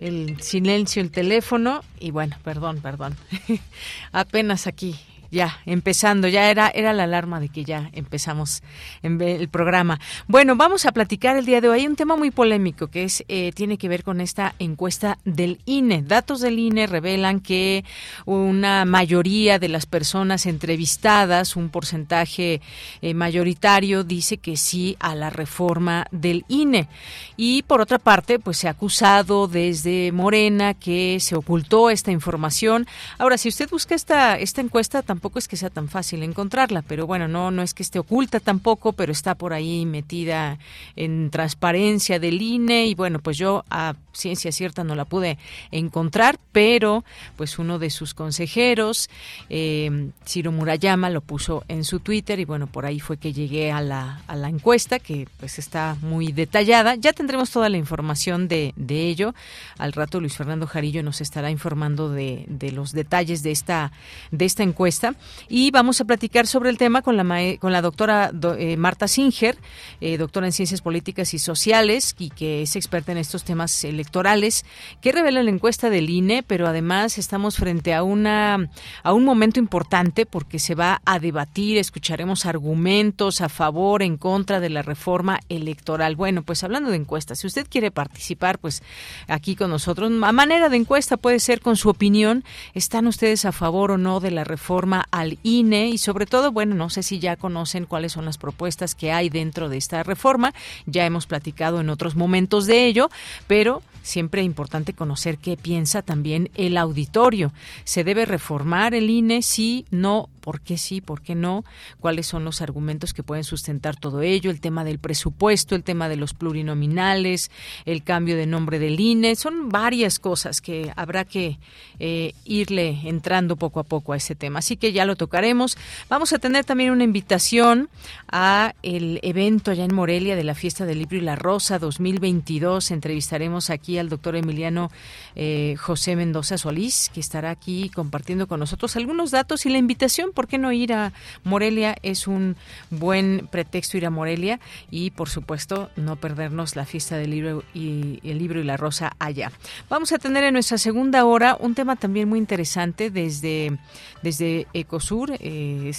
el 0.00 0.40
silencio, 0.40 1.00
el 1.02 1.10
teléfono. 1.10 1.82
Y 2.00 2.10
bueno, 2.10 2.36
perdón, 2.42 2.80
perdón. 2.80 3.16
Apenas 4.12 4.66
aquí 4.66 4.96
ya 5.30 5.58
empezando, 5.66 6.28
ya 6.28 6.50
era 6.50 6.70
era 6.74 6.92
la 6.92 7.04
alarma 7.04 7.40
de 7.40 7.48
que 7.48 7.64
ya 7.64 7.90
empezamos 7.92 8.62
el 9.02 9.48
programa. 9.48 10.00
Bueno, 10.26 10.56
vamos 10.56 10.86
a 10.86 10.92
platicar 10.92 11.36
el 11.36 11.46
día 11.46 11.60
de 11.60 11.68
hoy 11.68 11.80
Hay 11.80 11.86
un 11.86 11.96
tema 11.96 12.16
muy 12.16 12.30
polémico 12.30 12.88
que 12.88 13.04
es 13.04 13.24
eh, 13.28 13.52
tiene 13.52 13.78
que 13.78 13.88
ver 13.88 14.04
con 14.04 14.20
esta 14.20 14.54
encuesta 14.58 15.18
del 15.24 15.60
INE. 15.66 16.02
Datos 16.02 16.40
del 16.40 16.58
INE 16.58 16.86
revelan 16.86 17.40
que 17.40 17.84
una 18.24 18.84
mayoría 18.84 19.58
de 19.58 19.68
las 19.68 19.86
personas 19.86 20.46
entrevistadas, 20.46 21.56
un 21.56 21.68
porcentaje 21.68 22.60
eh, 23.02 23.14
mayoritario, 23.14 24.04
dice 24.04 24.38
que 24.38 24.56
sí 24.56 24.96
a 25.00 25.14
la 25.14 25.30
reforma 25.30 26.06
del 26.10 26.44
INE. 26.48 26.88
Y 27.36 27.62
por 27.62 27.80
otra 27.80 27.98
parte, 27.98 28.38
pues 28.38 28.58
se 28.58 28.68
ha 28.68 28.72
acusado 28.72 29.48
desde 29.48 30.12
Morena 30.12 30.74
que 30.74 31.18
se 31.20 31.36
ocultó 31.36 31.90
esta 31.90 32.10
información. 32.10 32.86
Ahora, 33.18 33.38
si 33.38 33.48
usted 33.48 33.68
busca 33.68 33.94
esta 33.94 34.38
esta 34.38 34.60
encuesta, 34.60 35.02
tampoco 35.02 35.23
tampoco 35.24 35.38
es 35.38 35.48
que 35.48 35.56
sea 35.56 35.70
tan 35.70 35.88
fácil 35.88 36.22
encontrarla, 36.22 36.82
pero 36.82 37.06
bueno, 37.06 37.28
no, 37.28 37.50
no 37.50 37.62
es 37.62 37.72
que 37.72 37.82
esté 37.82 37.98
oculta 37.98 38.40
tampoco, 38.40 38.92
pero 38.92 39.10
está 39.10 39.34
por 39.34 39.54
ahí 39.54 39.86
metida 39.86 40.58
en 40.96 41.30
transparencia 41.30 42.18
del 42.18 42.42
INE 42.42 42.84
y 42.84 42.94
bueno, 42.94 43.20
pues 43.20 43.38
yo 43.38 43.64
a 43.70 43.94
ciencia 44.12 44.52
cierta 44.52 44.84
no 44.84 44.94
la 44.94 45.06
pude 45.06 45.38
encontrar, 45.70 46.38
pero 46.52 47.04
pues 47.36 47.58
uno 47.58 47.78
de 47.78 47.88
sus 47.88 48.12
consejeros, 48.12 49.08
eh, 49.48 50.10
Ciro 50.26 50.52
Murayama, 50.52 51.08
lo 51.08 51.22
puso 51.22 51.64
en 51.68 51.84
su 51.84 52.00
Twitter 52.00 52.38
y 52.38 52.44
bueno, 52.44 52.66
por 52.66 52.84
ahí 52.84 53.00
fue 53.00 53.16
que 53.16 53.32
llegué 53.32 53.72
a 53.72 53.80
la, 53.80 54.20
a 54.26 54.36
la 54.36 54.50
encuesta 54.50 54.98
que 54.98 55.26
pues 55.40 55.58
está 55.58 55.96
muy 56.02 56.32
detallada. 56.32 56.96
Ya 56.96 57.14
tendremos 57.14 57.50
toda 57.50 57.70
la 57.70 57.78
información 57.78 58.46
de, 58.46 58.74
de 58.76 59.08
ello. 59.08 59.34
Al 59.78 59.94
rato 59.94 60.20
Luis 60.20 60.36
Fernando 60.36 60.66
Jarillo 60.66 61.02
nos 61.02 61.22
estará 61.22 61.50
informando 61.50 62.10
de, 62.10 62.44
de 62.46 62.72
los 62.72 62.92
detalles 62.92 63.42
de 63.42 63.52
esta, 63.52 63.90
de 64.30 64.44
esta 64.44 64.62
encuesta 64.62 65.03
y 65.48 65.70
vamos 65.70 66.00
a 66.00 66.04
platicar 66.04 66.46
sobre 66.46 66.70
el 66.70 66.78
tema 66.78 67.02
con 67.02 67.16
la, 67.16 67.56
con 67.58 67.72
la 67.72 67.82
doctora 67.82 68.30
eh, 68.58 68.76
Marta 68.76 69.08
Singer, 69.08 69.56
eh, 70.00 70.16
doctora 70.16 70.46
en 70.46 70.52
Ciencias 70.52 70.80
Políticas 70.80 71.34
y 71.34 71.38
Sociales 71.38 72.14
y 72.18 72.30
que 72.30 72.62
es 72.62 72.76
experta 72.76 73.12
en 73.12 73.18
estos 73.18 73.44
temas 73.44 73.84
electorales, 73.84 74.64
que 75.00 75.12
revela 75.12 75.42
la 75.42 75.50
encuesta 75.50 75.90
del 75.90 76.10
INE, 76.10 76.42
pero 76.42 76.66
además 76.66 77.18
estamos 77.18 77.56
frente 77.56 77.94
a, 77.94 78.02
una, 78.02 78.70
a 79.02 79.12
un 79.12 79.24
momento 79.24 79.58
importante 79.58 80.26
porque 80.26 80.58
se 80.58 80.74
va 80.74 81.00
a 81.04 81.18
debatir, 81.18 81.78
escucharemos 81.78 82.46
argumentos 82.46 83.40
a 83.40 83.48
favor, 83.48 84.02
en 84.02 84.16
contra 84.16 84.60
de 84.60 84.70
la 84.70 84.82
reforma 84.82 85.40
electoral. 85.48 86.16
Bueno, 86.16 86.42
pues 86.42 86.64
hablando 86.64 86.90
de 86.90 86.96
encuestas, 86.96 87.40
si 87.40 87.46
usted 87.46 87.66
quiere 87.68 87.90
participar, 87.90 88.58
pues 88.58 88.82
aquí 89.28 89.56
con 89.56 89.70
nosotros, 89.70 90.10
a 90.22 90.32
manera 90.32 90.68
de 90.68 90.76
encuesta 90.76 91.16
puede 91.16 91.40
ser 91.40 91.60
con 91.60 91.76
su 91.76 91.88
opinión, 91.88 92.44
¿están 92.74 93.06
ustedes 93.06 93.44
a 93.44 93.52
favor 93.52 93.90
o 93.90 93.98
no 93.98 94.20
de 94.20 94.30
la 94.30 94.44
reforma 94.44 94.93
al 95.00 95.38
INE 95.42 95.88
y 95.88 95.98
sobre 95.98 96.26
todo, 96.26 96.52
bueno, 96.52 96.74
no 96.74 96.90
sé 96.90 97.02
si 97.02 97.18
ya 97.18 97.36
conocen 97.36 97.86
cuáles 97.86 98.12
son 98.12 98.24
las 98.24 98.38
propuestas 98.38 98.94
que 98.94 99.12
hay 99.12 99.28
dentro 99.28 99.68
de 99.68 99.76
esta 99.76 100.02
reforma, 100.02 100.54
ya 100.86 101.06
hemos 101.06 101.26
platicado 101.26 101.80
en 101.80 101.90
otros 101.90 102.16
momentos 102.16 102.66
de 102.66 102.86
ello, 102.86 103.10
pero 103.46 103.82
siempre 104.02 104.42
es 104.42 104.46
importante 104.46 104.92
conocer 104.92 105.38
qué 105.38 105.56
piensa 105.56 106.02
también 106.02 106.50
el 106.54 106.76
auditorio. 106.76 107.52
¿Se 107.84 108.04
debe 108.04 108.26
reformar 108.26 108.94
el 108.94 109.10
INE? 109.10 109.42
Sí, 109.42 109.86
no, 109.90 110.28
por 110.44 110.60
qué 110.60 110.76
sí, 110.76 111.00
por 111.00 111.22
qué 111.22 111.34
no, 111.34 111.64
cuáles 112.00 112.26
son 112.26 112.44
los 112.44 112.60
argumentos 112.60 113.14
que 113.14 113.22
pueden 113.22 113.44
sustentar 113.44 113.96
todo 113.96 114.20
ello, 114.20 114.50
el 114.50 114.60
tema 114.60 114.84
del 114.84 114.98
presupuesto, 114.98 115.74
el 115.74 115.82
tema 115.82 116.10
de 116.10 116.16
los 116.16 116.34
plurinominales, 116.34 117.50
el 117.86 118.02
cambio 118.02 118.36
de 118.36 118.46
nombre 118.46 118.78
del 118.78 119.00
INE, 119.00 119.36
son 119.36 119.70
varias 119.70 120.18
cosas 120.18 120.60
que 120.60 120.92
habrá 120.96 121.24
que 121.24 121.58
eh, 121.98 122.34
irle 122.44 123.00
entrando 123.04 123.56
poco 123.56 123.80
a 123.80 123.84
poco 123.84 124.12
a 124.12 124.18
ese 124.18 124.34
tema. 124.34 124.58
Así 124.58 124.76
que 124.76 124.92
ya 124.92 125.06
lo 125.06 125.16
tocaremos. 125.16 125.78
Vamos 126.10 126.34
a 126.34 126.38
tener 126.38 126.66
también 126.66 126.90
una 126.90 127.04
invitación 127.04 127.88
a 128.30 128.74
el 128.82 129.20
evento 129.22 129.70
allá 129.70 129.84
en 129.84 129.94
Morelia 129.94 130.36
de 130.36 130.44
la 130.44 130.54
Fiesta 130.54 130.84
del 130.84 130.98
Libro 130.98 131.16
y 131.16 131.22
la 131.22 131.36
Rosa 131.36 131.78
2022. 131.78 132.90
Entrevistaremos 132.90 133.70
aquí 133.70 133.96
al 133.96 134.10
doctor 134.10 134.36
Emiliano 134.36 134.90
eh, 135.36 135.76
José 135.78 136.16
Mendoza 136.16 136.58
Solís, 136.58 137.10
que 137.14 137.20
estará 137.20 137.48
aquí 137.48 137.88
compartiendo 137.88 138.46
con 138.46 138.60
nosotros 138.60 138.94
algunos 138.96 139.30
datos 139.30 139.64
y 139.64 139.70
la 139.70 139.78
invitación 139.78 140.32
¿por 140.34 140.46
qué 140.46 140.58
no 140.58 140.72
ir 140.72 140.92
a 140.92 141.12
Morelia? 141.44 141.96
Es 142.02 142.26
un 142.26 142.56
buen 142.90 143.48
pretexto 143.50 143.96
ir 143.96 144.06
a 144.06 144.10
Morelia 144.10 144.60
y, 144.90 145.10
por 145.10 145.28
supuesto, 145.28 145.90
no 145.96 146.16
perdernos 146.16 146.76
la 146.76 146.84
fiesta 146.84 147.16
del 147.16 147.30
libro 147.30 147.64
y 147.72 148.20
el 148.22 148.38
libro 148.38 148.60
y 148.60 148.64
la 148.64 148.76
rosa 148.76 149.14
allá. 149.18 149.52
Vamos 149.88 150.12
a 150.12 150.18
tener 150.18 150.44
en 150.44 150.54
nuestra 150.54 150.78
segunda 150.78 151.24
hora 151.24 151.56
un 151.58 151.74
tema 151.74 151.96
también 151.96 152.28
muy 152.28 152.38
interesante 152.38 153.10
desde, 153.10 153.78
desde 154.22 154.66
Ecosur, 154.74 155.32
eh, 155.40 155.90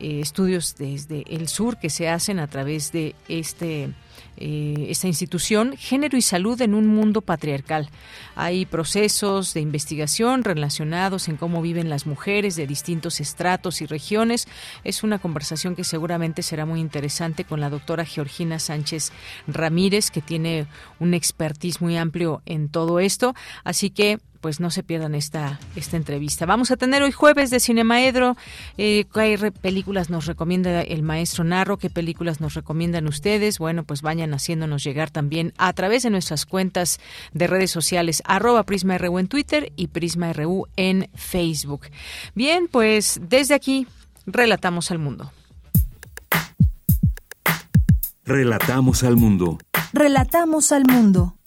eh, 0.00 0.20
estudios 0.20 0.76
desde 0.76 1.24
el 1.28 1.48
sur 1.48 1.78
que 1.78 1.90
se 1.90 2.08
hacen 2.08 2.38
a 2.38 2.46
través 2.46 2.92
de 2.92 3.14
este 3.28 3.90
eh, 4.40 4.86
esta 4.88 5.08
institución, 5.08 5.76
Género 5.76 6.16
y 6.16 6.22
Salud 6.22 6.60
en 6.62 6.74
un 6.74 6.86
Mundo 6.86 7.20
Patriarcal. 7.20 7.90
Hay 8.36 8.66
procesos 8.66 9.52
de 9.52 9.60
investigación 9.60 10.44
relacionados 10.44 11.28
en 11.28 11.36
cómo 11.36 11.60
viven 11.60 11.90
las 11.90 12.06
mujeres 12.06 12.54
de 12.54 12.66
distintos 12.66 13.20
estratos 13.20 13.80
y 13.82 13.86
regiones. 13.86 14.46
Es 14.84 15.02
una 15.02 15.18
conversación 15.18 15.74
que 15.74 15.84
seguramente 15.84 16.42
será 16.42 16.66
muy 16.66 16.80
interesante 16.80 17.44
con 17.44 17.60
la 17.60 17.70
doctora 17.70 18.04
Georgina 18.04 18.58
Sánchez 18.58 19.12
Ramírez, 19.46 20.10
que 20.10 20.22
tiene 20.22 20.66
un 21.00 21.14
expertise 21.14 21.80
muy 21.80 21.96
amplio 21.96 22.42
en 22.46 22.68
todo 22.68 23.00
esto. 23.00 23.34
Así 23.64 23.90
que 23.90 24.20
pues 24.40 24.60
no 24.60 24.70
se 24.70 24.82
pierdan 24.82 25.14
esta, 25.14 25.58
esta 25.76 25.96
entrevista. 25.96 26.46
Vamos 26.46 26.70
a 26.70 26.76
tener 26.76 27.02
hoy 27.02 27.12
jueves 27.12 27.50
de 27.50 27.60
Cinemaedro. 27.60 28.36
Eh, 28.76 29.04
¿Qué 29.12 29.52
películas 29.60 30.10
nos 30.10 30.26
recomienda 30.26 30.80
el 30.82 31.02
maestro 31.02 31.44
Narro? 31.44 31.78
¿Qué 31.78 31.90
películas 31.90 32.40
nos 32.40 32.54
recomiendan 32.54 33.06
ustedes? 33.06 33.58
Bueno, 33.58 33.84
pues 33.84 34.02
vayan 34.02 34.34
haciéndonos 34.34 34.84
llegar 34.84 35.10
también 35.10 35.52
a 35.58 35.72
través 35.72 36.02
de 36.02 36.10
nuestras 36.10 36.46
cuentas 36.46 37.00
de 37.32 37.46
redes 37.46 37.70
sociales, 37.70 38.22
arroba 38.26 38.62
PrismaRU 38.64 39.18
en 39.18 39.28
Twitter 39.28 39.72
y 39.76 39.88
PrismaRU 39.88 40.66
en 40.76 41.10
Facebook. 41.14 41.86
Bien, 42.34 42.68
pues 42.68 43.20
desde 43.22 43.54
aquí 43.54 43.86
relatamos 44.26 44.90
al 44.90 44.98
mundo. 44.98 45.32
Relatamos 48.24 49.04
al 49.04 49.16
mundo. 49.16 49.58
Relatamos 49.94 50.72
al 50.72 50.84
mundo. 50.84 51.37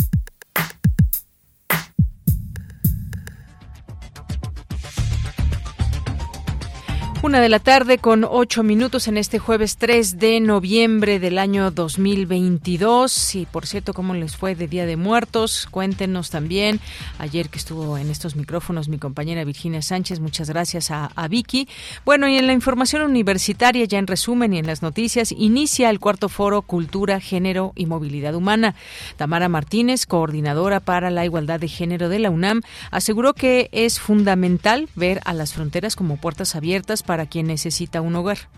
Una 7.24 7.40
de 7.40 7.50
la 7.50 7.60
tarde 7.60 8.00
con 8.00 8.26
ocho 8.28 8.64
minutos 8.64 9.08
en 9.08 9.16
este 9.16 9.38
jueves 9.38 9.78
3 9.78 10.18
de 10.18 10.40
noviembre 10.40 11.20
del 11.20 11.38
año 11.38 11.70
2022. 11.70 13.36
Y 13.36 13.46
por 13.46 13.68
cierto, 13.68 13.94
¿cómo 13.94 14.16
les 14.16 14.36
fue 14.36 14.56
de 14.56 14.68
Día 14.68 14.88
de 14.88 14.98
Muertos? 14.98 15.68
Cuéntenos 15.70 16.32
también. 16.32 16.80
Ayer 17.20 17.50
que 17.50 17.60
estuvo 17.60 18.00
en 18.00 18.10
estos 18.10 18.36
micrófonos 18.36 18.90
mi 18.90 18.98
compañera 18.98 19.44
Virginia 19.44 19.84
Sánchez, 19.84 20.20
muchas 20.20 20.50
gracias 20.50 20.90
a, 20.90 21.12
a 21.16 21.28
Vicky. 21.28 21.70
Bueno, 22.06 22.28
y 22.28 22.40
en 22.40 22.48
la 22.48 22.54
información 22.54 23.04
universitaria, 23.04 23.86
ya 23.86 24.00
en 24.00 24.08
resumen 24.08 24.56
y 24.56 24.58
en 24.58 24.66
las 24.66 24.82
noticias, 24.82 25.32
inicia 25.32 25.92
el 25.92 26.00
cuarto 26.00 26.28
foro 26.28 26.64
Cultura, 26.64 27.20
Género 27.20 27.72
y 27.76 27.86
Movilidad 27.86 28.34
Humana. 28.34 28.74
Tamara 29.18 29.48
Martínez, 29.48 30.08
coordinadora 30.08 30.80
para 30.80 31.12
la 31.12 31.24
igualdad 31.24 31.60
de 31.60 31.68
género 31.68 32.10
de 32.10 32.18
la 32.18 32.32
UNAM, 32.32 32.64
aseguró 32.90 33.36
que 33.36 33.70
es 33.72 34.00
fundamental 34.00 34.90
ver 34.96 35.22
a 35.24 35.34
las 35.34 35.54
fronteras 35.54 35.96
como 35.96 36.18
puertas 36.18 36.56
abiertas 36.56 37.04
para 37.04 37.11
quien 37.26 37.48
necesita 37.48 38.02
un 38.02 38.16
hogar. 38.16 38.50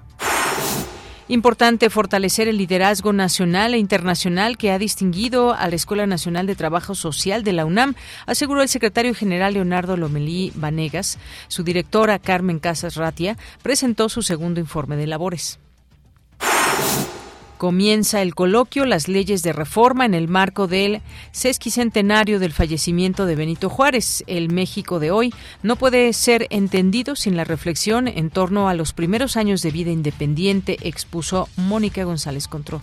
Importante 1.30 1.90
fortalecer 1.90 2.50
el 2.50 2.58
liderazgo 2.58 3.14
nacional 3.14 3.74
e 3.74 3.78
internacional 3.78 4.58
que 4.58 4.72
ha 4.72 4.78
distinguido 4.78 5.54
a 5.54 5.70
la 5.70 5.76
Escuela 5.76 6.06
Nacional 6.06 6.48
de 6.48 6.56
Trabajo 6.56 6.96
Social 6.96 7.44
de 7.44 7.54
la 7.54 7.66
UNAM, 7.66 7.96
aseguró 8.26 8.62
el 8.62 8.68
secretario 8.68 9.16
general 9.16 9.54
Leonardo 9.54 9.96
Lomelí 9.96 10.52
Vanegas. 10.56 11.18
Su 11.48 11.64
directora 11.64 12.20
Carmen 12.20 12.60
Casas 12.60 12.98
Ratia 12.98 13.38
presentó 13.62 14.10
su 14.10 14.22
segundo 14.22 14.60
informe 14.60 14.98
de 14.98 15.08
labores. 15.08 15.60
Comienza 17.58 18.22
el 18.22 18.36
coloquio 18.36 18.86
Las 18.86 19.08
leyes 19.08 19.44
de 19.44 19.54
reforma 19.54 20.06
en 20.06 20.14
el 20.14 20.28
marco 20.28 20.68
del 20.68 21.02
sesquicentenario 21.32 22.40
del 22.40 22.52
fallecimiento 22.52 23.26
de 23.26 23.36
Benito 23.36 23.70
Juárez. 23.70 24.24
El 24.28 24.52
México 24.52 25.00
de 25.00 25.12
hoy 25.12 25.34
no 25.62 25.76
puede 25.76 26.12
ser 26.14 26.48
entendido 26.50 27.16
sin 27.16 27.38
la 27.38 27.44
reflexión 27.44 28.08
en 28.08 28.30
torno 28.30 28.68
a 28.68 28.74
los 28.74 28.94
primeros 28.94 29.38
años 29.38 29.62
de 29.62 29.72
vida 29.72 29.92
independiente, 29.92 30.78
expuso 30.82 31.48
Mónica 31.56 32.04
González 32.04 32.48
Contró. 32.48 32.82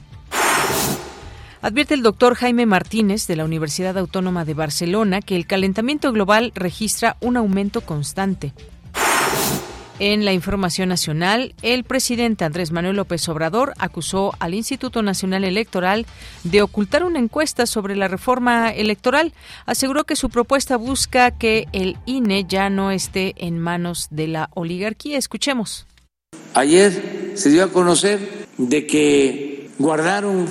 Advierte 1.63 1.93
el 1.93 2.03
doctor 2.03 2.37
Jaime 2.37 2.65
Martínez 2.65 3.27
de 3.27 3.37
la 3.37 3.45
Universidad 3.45 3.99
Autónoma 3.99 4.47
de 4.47 4.55
Barcelona 4.55 5.21
que 5.21 5.37
el 5.37 5.47
calentamiento 5.47 6.11
global 6.11 6.53
registra 6.55 7.19
un 7.21 7.37
aumento 7.37 7.83
constante. 7.83 8.55
En 10.01 10.25
la 10.25 10.33
información 10.33 10.89
nacional, 10.89 11.55
el 11.61 11.85
presidente 11.85 12.47
Andrés 12.47 12.73
Manuel 12.73 12.97
López 12.97 13.29
Obrador 13.29 13.75
acusó 13.77 14.33
al 14.39 14.55
Instituto 14.55 15.03
Nacional 15.03 15.45
Electoral 15.45 16.07
de 16.43 16.63
ocultar 16.63 17.05
una 17.05 17.19
encuesta 17.19 17.67
sobre 17.67 17.95
la 17.97 18.09
reforma 18.09 18.71
electoral. 18.71 19.35
Aseguró 19.67 20.05
que 20.05 20.17
su 20.17 20.31
propuesta 20.31 20.79
busca 20.79 21.33
que 21.33 21.69
el 21.75 21.99
INE 22.07 22.47
ya 22.49 22.71
no 22.71 22.91
esté 22.91 23.35
en 23.37 23.59
manos 23.59 24.09
de 24.11 24.29
la 24.29 24.49
oligarquía. 24.55 25.19
Escuchemos. 25.19 25.87
Ayer 26.55 27.33
se 27.35 27.51
dio 27.51 27.63
a 27.63 27.69
conocer 27.69 28.47
de 28.57 28.87
que 28.87 29.69
guardaron 29.79 30.47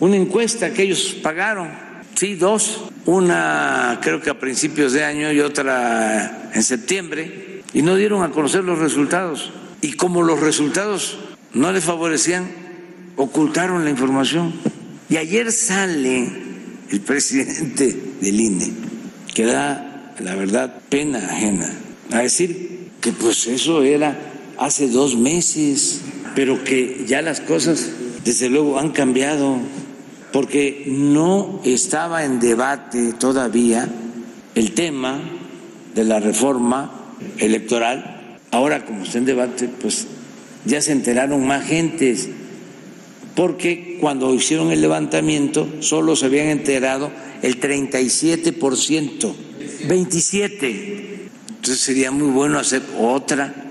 una 0.00 0.16
encuesta 0.16 0.72
que 0.72 0.84
ellos 0.84 1.14
pagaron, 1.22 1.72
sí, 2.14 2.36
dos, 2.36 2.84
una 3.04 4.00
creo 4.02 4.22
que 4.22 4.30
a 4.30 4.38
principios 4.38 4.94
de 4.94 5.04
año 5.04 5.30
y 5.30 5.40
otra 5.40 6.50
en 6.54 6.62
septiembre 6.62 7.55
y 7.76 7.82
no 7.82 7.94
dieron 7.94 8.22
a 8.22 8.30
conocer 8.30 8.64
los 8.64 8.78
resultados. 8.78 9.52
Y 9.82 9.92
como 9.92 10.22
los 10.22 10.40
resultados 10.40 11.18
no 11.52 11.72
les 11.72 11.84
favorecían, 11.84 12.48
ocultaron 13.16 13.84
la 13.84 13.90
información. 13.90 14.54
Y 15.10 15.18
ayer 15.18 15.52
sale 15.52 16.26
el 16.88 17.00
presidente 17.02 18.14
del 18.22 18.40
INE, 18.40 18.72
que 19.34 19.44
da, 19.44 20.14
la 20.20 20.34
verdad, 20.36 20.78
pena 20.88 21.18
ajena, 21.18 21.70
a 22.12 22.20
decir 22.20 22.92
que 23.02 23.12
pues 23.12 23.46
eso 23.46 23.82
era 23.82 24.18
hace 24.56 24.88
dos 24.88 25.14
meses, 25.14 26.00
pero 26.34 26.64
que 26.64 27.04
ya 27.06 27.20
las 27.20 27.42
cosas, 27.42 27.90
desde 28.24 28.48
luego, 28.48 28.78
han 28.78 28.92
cambiado, 28.92 29.58
porque 30.32 30.84
no 30.86 31.60
estaba 31.62 32.24
en 32.24 32.40
debate 32.40 33.12
todavía 33.12 33.86
el 34.54 34.72
tema 34.72 35.20
de 35.94 36.04
la 36.04 36.20
reforma 36.20 37.02
electoral. 37.38 38.38
Ahora, 38.50 38.84
como 38.84 39.04
está 39.04 39.18
en 39.18 39.24
debate, 39.24 39.68
pues 39.68 40.06
ya 40.64 40.80
se 40.80 40.92
enteraron 40.92 41.46
más 41.46 41.66
gentes, 41.66 42.28
porque 43.34 43.98
cuando 44.00 44.32
hicieron 44.34 44.72
el 44.72 44.80
levantamiento 44.80 45.68
solo 45.80 46.16
se 46.16 46.26
habían 46.26 46.48
enterado 46.48 47.10
el 47.42 47.60
37%, 47.60 49.34
27. 49.88 51.28
Entonces 51.48 51.80
sería 51.80 52.10
muy 52.10 52.28
bueno 52.30 52.58
hacer 52.58 52.82
otra 52.98 53.65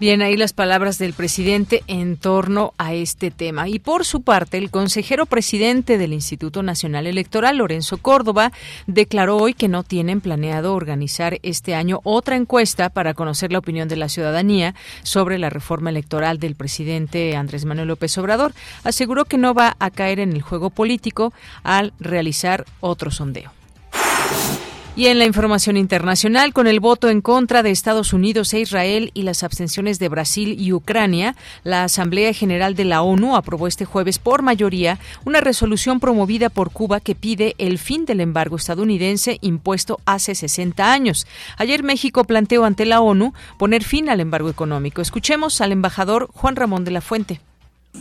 Bien, 0.00 0.22
ahí 0.22 0.36
las 0.36 0.52
palabras 0.52 0.96
del 0.98 1.12
presidente 1.12 1.82
en 1.88 2.16
torno 2.16 2.72
a 2.78 2.94
este 2.94 3.32
tema. 3.32 3.68
Y 3.68 3.80
por 3.80 4.04
su 4.04 4.22
parte, 4.22 4.56
el 4.56 4.70
consejero 4.70 5.26
presidente 5.26 5.98
del 5.98 6.12
Instituto 6.12 6.62
Nacional 6.62 7.08
Electoral, 7.08 7.56
Lorenzo 7.56 7.98
Córdoba, 7.98 8.52
declaró 8.86 9.38
hoy 9.38 9.54
que 9.54 9.66
no 9.66 9.82
tienen 9.82 10.20
planeado 10.20 10.76
organizar 10.76 11.40
este 11.42 11.74
año 11.74 11.98
otra 12.04 12.36
encuesta 12.36 12.90
para 12.90 13.14
conocer 13.14 13.50
la 13.50 13.58
opinión 13.58 13.88
de 13.88 13.96
la 13.96 14.08
ciudadanía 14.08 14.76
sobre 15.02 15.36
la 15.36 15.50
reforma 15.50 15.90
electoral 15.90 16.38
del 16.38 16.54
presidente 16.54 17.34
Andrés 17.34 17.64
Manuel 17.64 17.88
López 17.88 18.16
Obrador. 18.18 18.52
Aseguró 18.84 19.24
que 19.24 19.36
no 19.36 19.52
va 19.52 19.74
a 19.80 19.90
caer 19.90 20.20
en 20.20 20.32
el 20.32 20.42
juego 20.42 20.70
político 20.70 21.32
al 21.64 21.92
realizar 21.98 22.66
otro 22.78 23.10
sondeo. 23.10 23.57
Y 24.98 25.06
en 25.06 25.20
la 25.20 25.26
información 25.26 25.76
internacional, 25.76 26.52
con 26.52 26.66
el 26.66 26.80
voto 26.80 27.08
en 27.08 27.20
contra 27.20 27.62
de 27.62 27.70
Estados 27.70 28.12
Unidos 28.12 28.52
e 28.52 28.58
Israel 28.58 29.12
y 29.14 29.22
las 29.22 29.44
abstenciones 29.44 30.00
de 30.00 30.08
Brasil 30.08 30.56
y 30.58 30.72
Ucrania, 30.72 31.36
la 31.62 31.84
Asamblea 31.84 32.32
General 32.32 32.74
de 32.74 32.84
la 32.84 33.02
ONU 33.02 33.36
aprobó 33.36 33.68
este 33.68 33.84
jueves 33.84 34.18
por 34.18 34.42
mayoría 34.42 34.98
una 35.24 35.40
resolución 35.40 36.00
promovida 36.00 36.48
por 36.48 36.72
Cuba 36.72 36.98
que 36.98 37.14
pide 37.14 37.54
el 37.58 37.78
fin 37.78 38.06
del 38.06 38.20
embargo 38.20 38.56
estadounidense 38.56 39.38
impuesto 39.40 40.00
hace 40.04 40.34
60 40.34 40.92
años. 40.92 41.28
Ayer 41.58 41.84
México 41.84 42.24
planteó 42.24 42.64
ante 42.64 42.84
la 42.84 43.00
ONU 43.00 43.34
poner 43.56 43.84
fin 43.84 44.08
al 44.08 44.18
embargo 44.18 44.50
económico. 44.50 45.00
Escuchemos 45.00 45.60
al 45.60 45.70
embajador 45.70 46.28
Juan 46.34 46.56
Ramón 46.56 46.84
de 46.84 46.90
la 46.90 47.02
Fuente. 47.02 47.40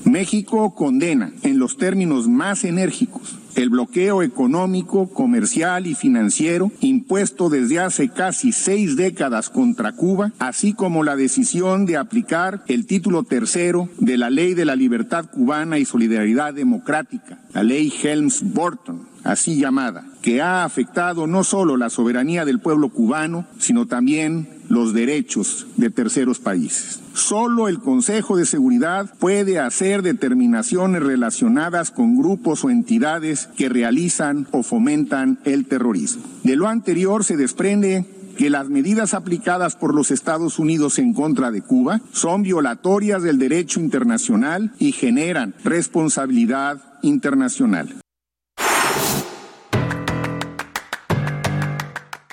México 0.04 0.74
condena 0.74 1.32
en 1.44 1.60
los 1.60 1.78
términos 1.78 2.28
más 2.28 2.64
enérgicos 2.64 3.38
el 3.58 3.70
bloqueo 3.70 4.22
económico, 4.22 5.10
comercial 5.10 5.88
y 5.88 5.96
financiero 5.96 6.72
impuesto 6.80 7.50
desde 7.50 7.80
hace 7.80 8.10
casi 8.10 8.52
seis 8.52 8.96
décadas 8.96 9.50
contra 9.50 9.94
Cuba, 9.94 10.32
así 10.40 10.74
como 10.74 11.04
la 11.04 11.16
decisión 11.16 11.86
de 11.86 11.98
aplicar 11.98 12.64
el 12.68 12.86
título 12.86 13.24
tercero 13.24 13.90
de 14.00 14.18
la 14.18 14.30
Ley 14.30 14.54
de 14.54 14.66
la 14.66 14.76
Libertad 14.76 15.26
Cubana 15.30 15.80
y 15.80 15.86
Solidaridad 15.86 16.54
Democrática, 16.54 17.40
la 17.54 17.64
Ley 17.64 17.92
Helms-Burton, 18.04 19.08
así 19.24 19.60
llamada, 19.60 20.06
que 20.22 20.42
ha 20.42 20.64
afectado 20.64 21.26
no 21.26 21.44
solo 21.44 21.78
la 21.78 21.90
soberanía 21.90 22.46
del 22.46 22.60
pueblo 22.60 22.90
cubano, 22.90 23.48
sino 23.58 23.88
también 23.88 24.48
los 24.70 24.94
derechos 24.94 25.68
de 25.78 25.90
terceros 25.90 26.40
países. 26.40 27.00
Solo 27.14 27.68
el 27.68 27.80
Consejo 27.80 28.38
de 28.38 28.46
Seguridad 28.46 29.14
puede 29.20 29.60
hacer 29.60 30.02
determinaciones 30.02 31.02
relacionadas 31.02 31.92
con 31.92 32.18
grupos 32.18 32.64
o 32.64 32.70
entidades 32.70 33.50
que 33.58 33.70
realizan 33.70 34.48
o 34.52 34.64
fomentan 34.64 35.40
el 35.46 35.66
terrorismo. 35.66 36.24
De 36.44 36.56
lo 36.56 36.68
anterior 36.68 37.24
se 37.24 37.38
desprende 37.38 38.06
que 38.38 38.50
las 38.52 38.70
medidas 38.70 39.14
aplicadas 39.14 39.76
por 39.76 39.96
los 39.96 40.12
Estados 40.12 40.60
Unidos 40.60 41.00
en 41.00 41.14
contra 41.14 41.50
de 41.50 41.62
Cuba 41.62 42.02
son 42.12 42.44
violatorias 42.44 43.24
del 43.24 43.40
derecho 43.40 43.80
internacional 43.80 44.72
y 44.78 44.92
generan 44.92 45.56
responsabilidad 45.64 46.82
internacional. 47.02 47.96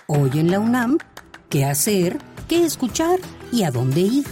Hoy 0.07 0.31
en 0.35 0.51
la 0.51 0.61
UNAM, 0.61 0.99
¿qué 1.55 1.65
hacer? 1.65 2.19
¿Qué 2.49 2.65
escuchar? 2.65 3.21
¿Y 3.53 3.63
a 3.63 3.71
dónde 3.71 4.01
ir? 4.01 4.25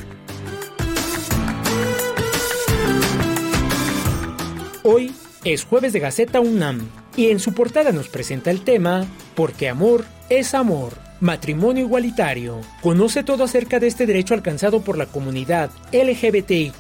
Hoy 4.83 5.15
es 5.45 5.65
jueves 5.65 5.93
de 5.93 6.01
Gaceta 6.01 6.41
UNAM 6.41 6.81
y 7.15 7.31
en 7.31 7.39
su 7.39 7.55
portada 7.55 7.93
nos 7.93 8.09
presenta 8.09 8.51
el 8.51 8.63
tema 8.63 9.07
Porque 9.37 9.69
amor 9.69 10.05
es 10.31 10.53
amor. 10.53 10.95
Matrimonio 11.23 11.85
igualitario. 11.85 12.61
Conoce 12.83 13.23
todo 13.23 13.45
acerca 13.45 13.79
de 13.79 13.87
este 13.87 14.07
derecho 14.07 14.35
alcanzado 14.35 14.83
por 14.83 14.99
la 14.99 15.07
comunidad 15.07 15.71
LGBTIQ, 15.93 16.75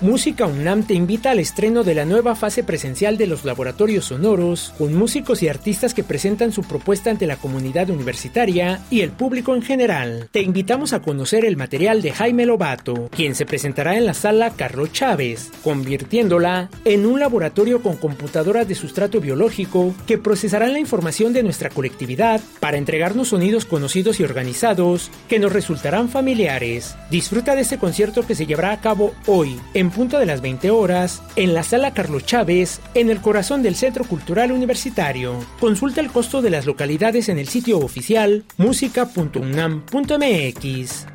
Música 0.00 0.46
UNAM 0.46 0.84
te 0.84 0.94
invita 0.94 1.32
al 1.32 1.40
estreno 1.40 1.82
de 1.82 1.92
la 1.92 2.04
nueva 2.04 2.36
fase 2.36 2.62
presencial 2.62 3.18
de 3.18 3.26
los 3.26 3.44
laboratorios 3.44 4.04
sonoros, 4.04 4.72
con 4.78 4.94
músicos 4.94 5.42
y 5.42 5.48
artistas 5.48 5.92
que 5.92 6.04
presentan 6.04 6.52
su 6.52 6.62
propuesta 6.62 7.10
ante 7.10 7.26
la 7.26 7.34
comunidad 7.34 7.90
universitaria 7.90 8.80
y 8.90 9.00
el 9.00 9.10
público 9.10 9.56
en 9.56 9.62
general. 9.62 10.28
Te 10.30 10.40
invitamos 10.40 10.92
a 10.92 11.02
conocer 11.02 11.44
el 11.44 11.56
material 11.56 12.00
de 12.00 12.12
Jaime 12.12 12.46
Lobato, 12.46 13.08
quien 13.10 13.34
se 13.34 13.44
presentará 13.44 13.96
en 13.96 14.06
la 14.06 14.14
sala 14.14 14.50
Carlos 14.50 14.92
Chávez, 14.92 15.50
convirtiéndola 15.64 16.70
en 16.84 17.04
un 17.04 17.18
laboratorio 17.18 17.82
con 17.82 17.96
computadoras 17.96 18.68
de 18.68 18.76
sustrato 18.76 19.20
biológico 19.20 19.92
que 20.06 20.16
procesarán 20.16 20.74
la 20.74 20.78
información 20.78 21.32
de 21.32 21.42
nuestra 21.42 21.70
colectividad 21.70 22.40
para 22.60 22.76
entregarnos 22.76 23.30
sonidos 23.30 23.64
conocidos 23.64 24.20
y 24.20 24.22
organizados 24.22 25.10
que 25.28 25.40
nos 25.40 25.52
resultarán 25.52 26.08
familiares. 26.08 26.94
Disfruta 27.10 27.56
de 27.56 27.62
este 27.62 27.78
concierto 27.78 28.24
que 28.24 28.36
se 28.36 28.46
llevará 28.46 28.70
a 28.70 28.80
cabo 28.80 29.12
hoy, 29.26 29.58
en 29.74 29.87
punto 29.90 30.18
de 30.18 30.26
las 30.26 30.40
20 30.40 30.70
horas, 30.70 31.22
en 31.36 31.54
la 31.54 31.62
sala 31.62 31.94
Carlos 31.94 32.26
Chávez, 32.26 32.80
en 32.94 33.10
el 33.10 33.20
corazón 33.20 33.62
del 33.62 33.76
Centro 33.76 34.04
Cultural 34.04 34.50
Universitario. 34.52 35.38
Consulta 35.60 36.00
el 36.00 36.10
costo 36.10 36.42
de 36.42 36.50
las 36.50 36.66
localidades 36.66 37.28
en 37.28 37.38
el 37.38 37.48
sitio 37.48 37.78
oficial 37.78 38.44
música.unam.mx. 38.56 41.06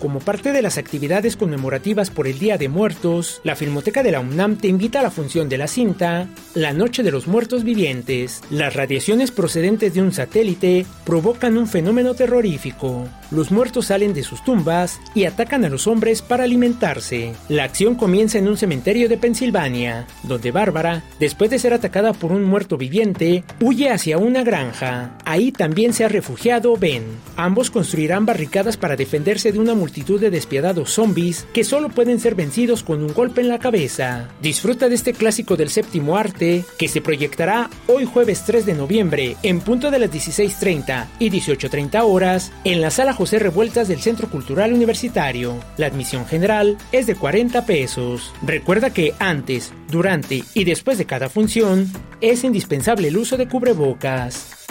Como 0.00 0.20
parte 0.20 0.52
de 0.52 0.62
las 0.62 0.78
actividades 0.78 1.36
conmemorativas 1.36 2.10
por 2.10 2.28
el 2.28 2.38
Día 2.38 2.56
de 2.56 2.68
Muertos, 2.68 3.40
la 3.42 3.56
Filmoteca 3.56 4.04
de 4.04 4.12
la 4.12 4.20
UNAM 4.20 4.56
te 4.56 4.68
invita 4.68 5.00
a 5.00 5.02
la 5.02 5.10
función 5.10 5.48
de 5.48 5.58
la 5.58 5.66
cinta 5.66 6.28
La 6.54 6.72
Noche 6.72 7.02
de 7.02 7.10
los 7.10 7.26
Muertos 7.26 7.64
Vivientes. 7.64 8.40
Las 8.48 8.74
radiaciones 8.74 9.32
procedentes 9.32 9.94
de 9.94 10.02
un 10.02 10.12
satélite 10.12 10.86
provocan 11.04 11.58
un 11.58 11.66
fenómeno 11.66 12.14
terrorífico. 12.14 13.08
Los 13.32 13.50
muertos 13.50 13.86
salen 13.86 14.14
de 14.14 14.22
sus 14.22 14.42
tumbas 14.44 15.00
y 15.16 15.24
atacan 15.24 15.64
a 15.64 15.68
los 15.68 15.88
hombres 15.88 16.22
para 16.22 16.44
alimentarse. 16.44 17.34
La 17.48 17.64
acción 17.64 17.96
comienza 17.96 18.38
en 18.38 18.46
un 18.46 18.56
cementerio 18.56 19.08
de 19.08 19.18
Pensilvania, 19.18 20.06
donde 20.22 20.52
Bárbara, 20.52 21.02
después 21.18 21.50
de 21.50 21.58
ser 21.58 21.74
atacada 21.74 22.12
por 22.12 22.30
un 22.30 22.44
muerto 22.44 22.76
viviente, 22.76 23.42
huye 23.60 23.90
hacia 23.90 24.16
una 24.16 24.44
granja. 24.44 25.18
Ahí 25.24 25.50
también 25.50 25.92
se 25.92 26.04
ha 26.04 26.08
refugiado 26.08 26.76
Ben. 26.76 27.02
Ambos 27.36 27.70
construirán 27.70 28.24
barricadas 28.26 28.76
para 28.76 28.96
defenderse 28.96 29.50
de 29.52 29.58
una 29.58 29.74
multitud 29.74 29.87
multitud 29.88 30.20
de 30.20 30.30
despiadados 30.30 30.90
zombies 30.90 31.46
que 31.54 31.64
solo 31.64 31.88
pueden 31.88 32.20
ser 32.20 32.34
vencidos 32.34 32.82
con 32.82 33.02
un 33.02 33.14
golpe 33.14 33.40
en 33.40 33.48
la 33.48 33.58
cabeza. 33.58 34.28
Disfruta 34.42 34.86
de 34.90 34.94
este 34.94 35.14
clásico 35.14 35.56
del 35.56 35.70
séptimo 35.70 36.18
arte 36.18 36.62
que 36.78 36.88
se 36.88 37.00
proyectará 37.00 37.70
hoy 37.86 38.04
jueves 38.04 38.44
3 38.44 38.66
de 38.66 38.74
noviembre 38.74 39.36
en 39.42 39.60
punto 39.62 39.90
de 39.90 39.98
las 39.98 40.10
16.30 40.10 41.06
y 41.18 41.30
18.30 41.30 42.02
horas 42.04 42.52
en 42.64 42.82
la 42.82 42.90
sala 42.90 43.14
José 43.14 43.38
Revueltas 43.38 43.88
del 43.88 44.02
Centro 44.02 44.28
Cultural 44.28 44.74
Universitario. 44.74 45.58
La 45.78 45.86
admisión 45.86 46.26
general 46.26 46.76
es 46.92 47.06
de 47.06 47.14
40 47.14 47.64
pesos. 47.64 48.34
Recuerda 48.42 48.90
que 48.90 49.14
antes, 49.18 49.72
durante 49.90 50.44
y 50.52 50.64
después 50.64 50.98
de 50.98 51.06
cada 51.06 51.30
función 51.30 51.90
es 52.20 52.44
indispensable 52.44 53.08
el 53.08 53.16
uso 53.16 53.38
de 53.38 53.48
cubrebocas. 53.48 54.66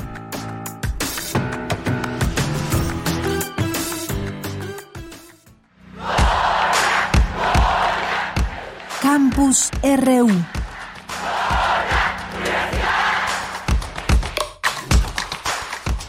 Campus 9.38 9.70
RU. 9.84 10.30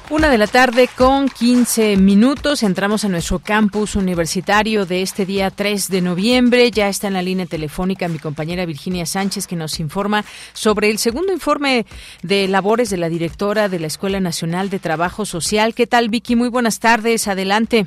Una 0.09 0.31
de 0.31 0.39
la 0.39 0.47
tarde 0.47 0.89
con 0.97 1.29
15 1.29 1.99
minutos. 1.99 2.63
Entramos 2.63 3.05
a 3.05 3.11
nuestro 3.11 3.39
campus 3.41 3.97
universitario 3.97 4.87
de 4.87 5.03
este 5.03 5.27
día 5.27 5.51
3 5.51 5.91
de 5.91 6.01
noviembre. 6.01 6.71
Ya 6.71 6.89
está 6.89 7.09
en 7.09 7.13
la 7.13 7.21
línea 7.21 7.45
telefónica 7.45 8.09
mi 8.09 8.19
compañera 8.19 8.65
Virginia 8.65 9.05
Sánchez 9.05 9.47
que 9.47 9.57
nos 9.57 9.79
informa 9.79 10.23
sobre 10.55 10.89
el 10.89 10.97
segundo 10.97 11.31
informe 11.31 11.85
de 12.23 12.49
labores 12.49 12.89
de 12.89 12.97
la 12.97 13.11
directora 13.11 13.69
de 13.69 13.79
la 13.79 13.89
Escuela 13.89 14.21
Nacional 14.21 14.71
de 14.71 14.79
Trabajo 14.79 15.27
Social. 15.27 15.75
¿Qué 15.75 15.87
tal, 15.87 16.09
Vicky? 16.09 16.35
Muy 16.35 16.49
buenas 16.49 16.81
tardes. 16.81 17.29
Adelante. 17.29 17.85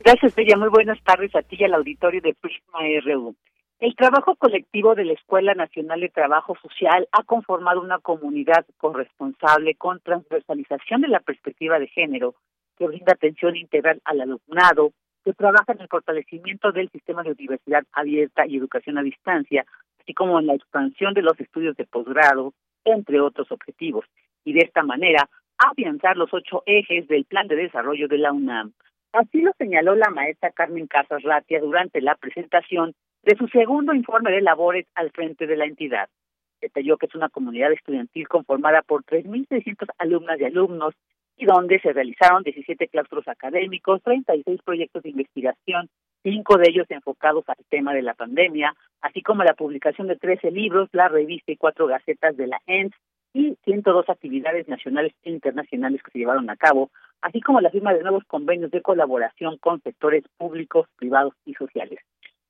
Gracias, 0.00 0.34
Bella. 0.34 0.56
Muy 0.56 0.70
buenas 0.70 0.98
tardes 1.02 1.34
a 1.34 1.42
ti 1.42 1.56
y 1.58 1.64
al 1.64 1.74
auditorio 1.74 2.22
de 2.22 2.32
Prisma 2.32 2.78
RU. 3.04 3.36
El 3.78 3.94
trabajo 3.94 4.36
colectivo 4.36 4.94
de 4.94 5.04
la 5.04 5.12
Escuela 5.12 5.52
Nacional 5.52 6.00
de 6.00 6.08
Trabajo 6.08 6.56
Social 6.62 7.06
ha 7.12 7.24
conformado 7.24 7.82
una 7.82 7.98
comunidad 7.98 8.64
corresponsable 8.78 9.74
con 9.74 10.00
transversalización 10.00 11.02
de 11.02 11.08
la 11.08 11.20
perspectiva 11.20 11.78
de 11.78 11.86
género, 11.86 12.36
que 12.78 12.86
brinda 12.86 13.12
atención 13.12 13.54
integral 13.54 14.00
al 14.06 14.22
alumnado, 14.22 14.92
que 15.22 15.34
trabaja 15.34 15.72
en 15.72 15.82
el 15.82 15.88
fortalecimiento 15.88 16.72
del 16.72 16.88
sistema 16.88 17.22
de 17.22 17.32
universidad 17.32 17.84
abierta 17.92 18.46
y 18.46 18.56
educación 18.56 18.96
a 18.96 19.02
distancia, 19.02 19.66
así 20.00 20.14
como 20.14 20.40
en 20.40 20.46
la 20.46 20.54
expansión 20.54 21.12
de 21.12 21.20
los 21.20 21.38
estudios 21.38 21.76
de 21.76 21.84
posgrado, 21.84 22.54
entre 22.86 23.20
otros 23.20 23.52
objetivos, 23.52 24.06
y 24.42 24.54
de 24.54 24.60
esta 24.60 24.84
manera 24.84 25.28
afianzar 25.58 26.16
los 26.16 26.32
ocho 26.32 26.62
ejes 26.64 27.08
del 27.08 27.26
plan 27.26 27.46
de 27.46 27.56
desarrollo 27.56 28.08
de 28.08 28.16
la 28.16 28.32
UNAM. 28.32 28.72
Así 29.12 29.42
lo 29.42 29.52
señaló 29.58 29.94
la 29.94 30.08
maestra 30.08 30.50
Carmen 30.50 30.86
Casas 30.86 31.22
Ratia 31.22 31.60
durante 31.60 32.00
la 32.00 32.14
presentación 32.14 32.94
de 33.26 33.36
su 33.36 33.48
segundo 33.48 33.92
informe 33.92 34.30
de 34.30 34.40
labores 34.40 34.86
al 34.94 35.10
frente 35.10 35.48
de 35.48 35.56
la 35.56 35.64
entidad. 35.64 36.08
Detalló 36.60 36.96
que 36.96 37.06
es 37.06 37.14
una 37.16 37.28
comunidad 37.28 37.72
estudiantil 37.72 38.28
conformada 38.28 38.82
por 38.82 39.02
3.600 39.02 39.88
alumnas 39.98 40.40
y 40.40 40.44
alumnos 40.44 40.94
y 41.36 41.44
donde 41.44 41.80
se 41.80 41.92
realizaron 41.92 42.44
17 42.44 42.86
claustros 42.86 43.26
académicos, 43.26 44.00
36 44.04 44.60
proyectos 44.64 45.02
de 45.02 45.10
investigación, 45.10 45.88
cinco 46.22 46.56
de 46.56 46.70
ellos 46.70 46.86
enfocados 46.88 47.44
al 47.48 47.56
tema 47.68 47.92
de 47.94 48.02
la 48.02 48.14
pandemia, 48.14 48.74
así 49.00 49.22
como 49.22 49.42
la 49.42 49.54
publicación 49.54 50.06
de 50.06 50.16
13 50.16 50.52
libros, 50.52 50.88
la 50.92 51.08
revista 51.08 51.50
y 51.50 51.56
cuatro 51.56 51.88
gacetas 51.88 52.36
de 52.36 52.46
la 52.46 52.60
ENS 52.66 52.94
y 53.34 53.56
102 53.64 54.08
actividades 54.08 54.68
nacionales 54.68 55.12
e 55.24 55.30
internacionales 55.30 56.00
que 56.04 56.12
se 56.12 56.20
llevaron 56.20 56.48
a 56.48 56.56
cabo, 56.56 56.90
así 57.22 57.40
como 57.40 57.60
la 57.60 57.70
firma 57.70 57.92
de 57.92 58.02
nuevos 58.02 58.22
convenios 58.28 58.70
de 58.70 58.82
colaboración 58.82 59.58
con 59.58 59.82
sectores 59.82 60.22
públicos, 60.38 60.86
privados 60.96 61.34
y 61.44 61.54
sociales. 61.54 61.98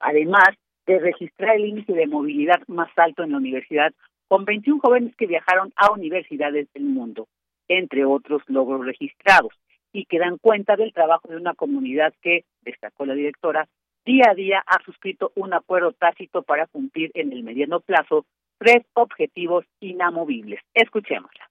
Además, 0.01 0.51
de 0.87 0.99
registrar 0.99 1.57
el 1.57 1.67
índice 1.67 1.93
de 1.93 2.07
movilidad 2.07 2.61
más 2.69 2.91
alto 2.97 3.23
en 3.23 3.33
la 3.33 3.39
universidad, 3.39 3.93
con 4.29 4.45
21 4.45 4.81
jóvenes 4.81 5.15
que 5.17 5.27
viajaron 5.27 5.73
a 5.77 5.93
universidades 5.93 6.69
del 6.73 6.85
mundo, 6.85 7.29
entre 7.69 8.05
otros 8.05 8.43
logros 8.47 8.85
registrados, 8.85 9.53
y 9.93 10.05
que 10.05 10.19
dan 10.19 10.39
cuenta 10.39 10.77
del 10.77 10.93
trabajo 10.93 11.29
de 11.29 11.37
una 11.37 11.55
comunidad 11.55 12.13
que, 12.23 12.45
destacó 12.63 13.07
la 13.07 13.15
directora, 13.15 13.69
día 14.05 14.25
a 14.31 14.35
día 14.35 14.63
ha 14.67 14.83
suscrito 14.85 15.33
un 15.35 15.55
acuerdo 15.55 15.93
tácito 15.93 16.43
para 16.43 16.67
cumplir 16.67 17.11
en 17.15 17.33
el 17.33 17.43
mediano 17.43 17.81
plazo 17.81 18.25
tres 18.59 18.85
objetivos 18.95 19.65
inamovibles. 19.81 20.61
Escuchémosla. 20.75 21.49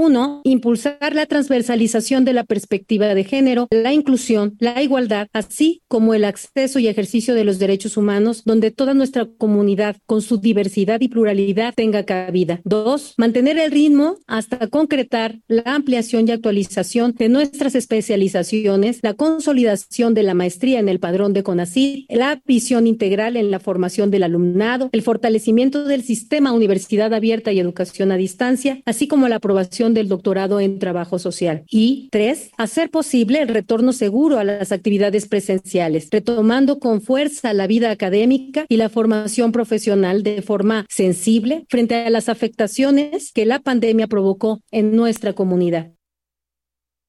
Uno, 0.00 0.42
impulsar 0.44 1.12
la 1.12 1.26
transversalización 1.26 2.24
de 2.24 2.32
la 2.32 2.44
perspectiva 2.44 3.12
de 3.16 3.24
género, 3.24 3.66
la 3.72 3.92
inclusión, 3.92 4.54
la 4.60 4.80
igualdad, 4.80 5.26
así 5.32 5.82
como 5.88 6.14
el 6.14 6.24
acceso 6.24 6.78
y 6.78 6.86
ejercicio 6.86 7.34
de 7.34 7.42
los 7.42 7.58
derechos 7.58 7.96
humanos, 7.96 8.42
donde 8.44 8.70
toda 8.70 8.94
nuestra 8.94 9.26
comunidad, 9.26 9.96
con 10.06 10.22
su 10.22 10.36
diversidad 10.38 11.00
y 11.00 11.08
pluralidad, 11.08 11.74
tenga 11.74 12.04
cabida. 12.04 12.60
Dos, 12.62 13.14
mantener 13.16 13.58
el 13.58 13.72
ritmo 13.72 14.18
hasta 14.28 14.68
concretar 14.68 15.40
la 15.48 15.64
ampliación 15.64 16.28
y 16.28 16.30
actualización 16.30 17.16
de 17.18 17.28
nuestras 17.28 17.74
especializaciones, 17.74 19.00
la 19.02 19.14
consolidación 19.14 20.14
de 20.14 20.22
la 20.22 20.34
maestría 20.34 20.78
en 20.78 20.88
el 20.88 21.00
padrón 21.00 21.32
de 21.32 21.42
CONACYT, 21.42 22.06
la 22.08 22.40
visión 22.46 22.86
integral 22.86 23.36
en 23.36 23.50
la 23.50 23.58
formación 23.58 24.12
del 24.12 24.22
alumnado, 24.22 24.90
el 24.92 25.02
fortalecimiento 25.02 25.82
del 25.82 26.04
sistema 26.04 26.52
universidad 26.52 27.12
abierta 27.12 27.50
y 27.50 27.58
educación 27.58 28.12
a 28.12 28.16
distancia, 28.16 28.80
así 28.84 29.08
como 29.08 29.26
la 29.26 29.36
aprobación 29.36 29.87
del 29.94 30.08
doctorado 30.08 30.60
en 30.60 30.78
trabajo 30.78 31.18
social. 31.18 31.64
Y 31.68 32.08
tres, 32.10 32.52
hacer 32.58 32.90
posible 32.90 33.40
el 33.40 33.48
retorno 33.48 33.92
seguro 33.92 34.38
a 34.38 34.44
las 34.44 34.72
actividades 34.72 35.28
presenciales, 35.28 36.08
retomando 36.10 36.78
con 36.78 37.00
fuerza 37.00 37.52
la 37.52 37.66
vida 37.66 37.90
académica 37.90 38.64
y 38.68 38.76
la 38.76 38.88
formación 38.88 39.52
profesional 39.52 40.22
de 40.22 40.42
forma 40.42 40.86
sensible 40.88 41.64
frente 41.68 41.94
a 41.94 42.10
las 42.10 42.28
afectaciones 42.28 43.32
que 43.32 43.46
la 43.46 43.60
pandemia 43.60 44.06
provocó 44.06 44.60
en 44.70 44.94
nuestra 44.94 45.32
comunidad. 45.32 45.92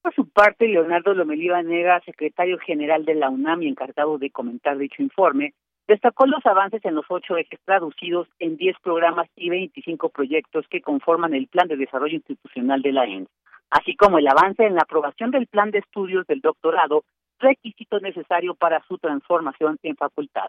Por 0.02 0.14
su 0.14 0.28
parte, 0.28 0.66
Leonardo 0.66 1.12
Lomelí 1.12 1.48
Nega, 1.64 2.00
secretario 2.04 2.58
general 2.58 3.04
de 3.04 3.14
la 3.14 3.28
UNAM 3.28 3.62
y 3.62 3.68
encargado 3.68 4.18
de 4.18 4.30
comentar 4.30 4.78
dicho 4.78 5.02
informe, 5.02 5.52
Destacó 5.90 6.24
los 6.24 6.46
avances 6.46 6.84
en 6.84 6.94
los 6.94 7.04
ocho 7.08 7.36
ejes 7.36 7.58
traducidos 7.64 8.28
en 8.38 8.56
diez 8.56 8.76
programas 8.80 9.26
y 9.34 9.50
veinticinco 9.50 10.08
proyectos 10.08 10.64
que 10.70 10.82
conforman 10.82 11.34
el 11.34 11.48
Plan 11.48 11.66
de 11.66 11.76
Desarrollo 11.76 12.14
Institucional 12.14 12.80
de 12.80 12.92
la 12.92 13.06
ENS, 13.06 13.28
así 13.70 13.96
como 13.96 14.18
el 14.18 14.28
avance 14.28 14.64
en 14.64 14.76
la 14.76 14.82
aprobación 14.82 15.32
del 15.32 15.48
Plan 15.48 15.72
de 15.72 15.80
Estudios 15.80 16.28
del 16.28 16.42
Doctorado, 16.42 17.02
requisito 17.40 17.98
necesario 17.98 18.54
para 18.54 18.84
su 18.84 18.98
transformación 18.98 19.78
en 19.82 19.96
facultad. 19.96 20.46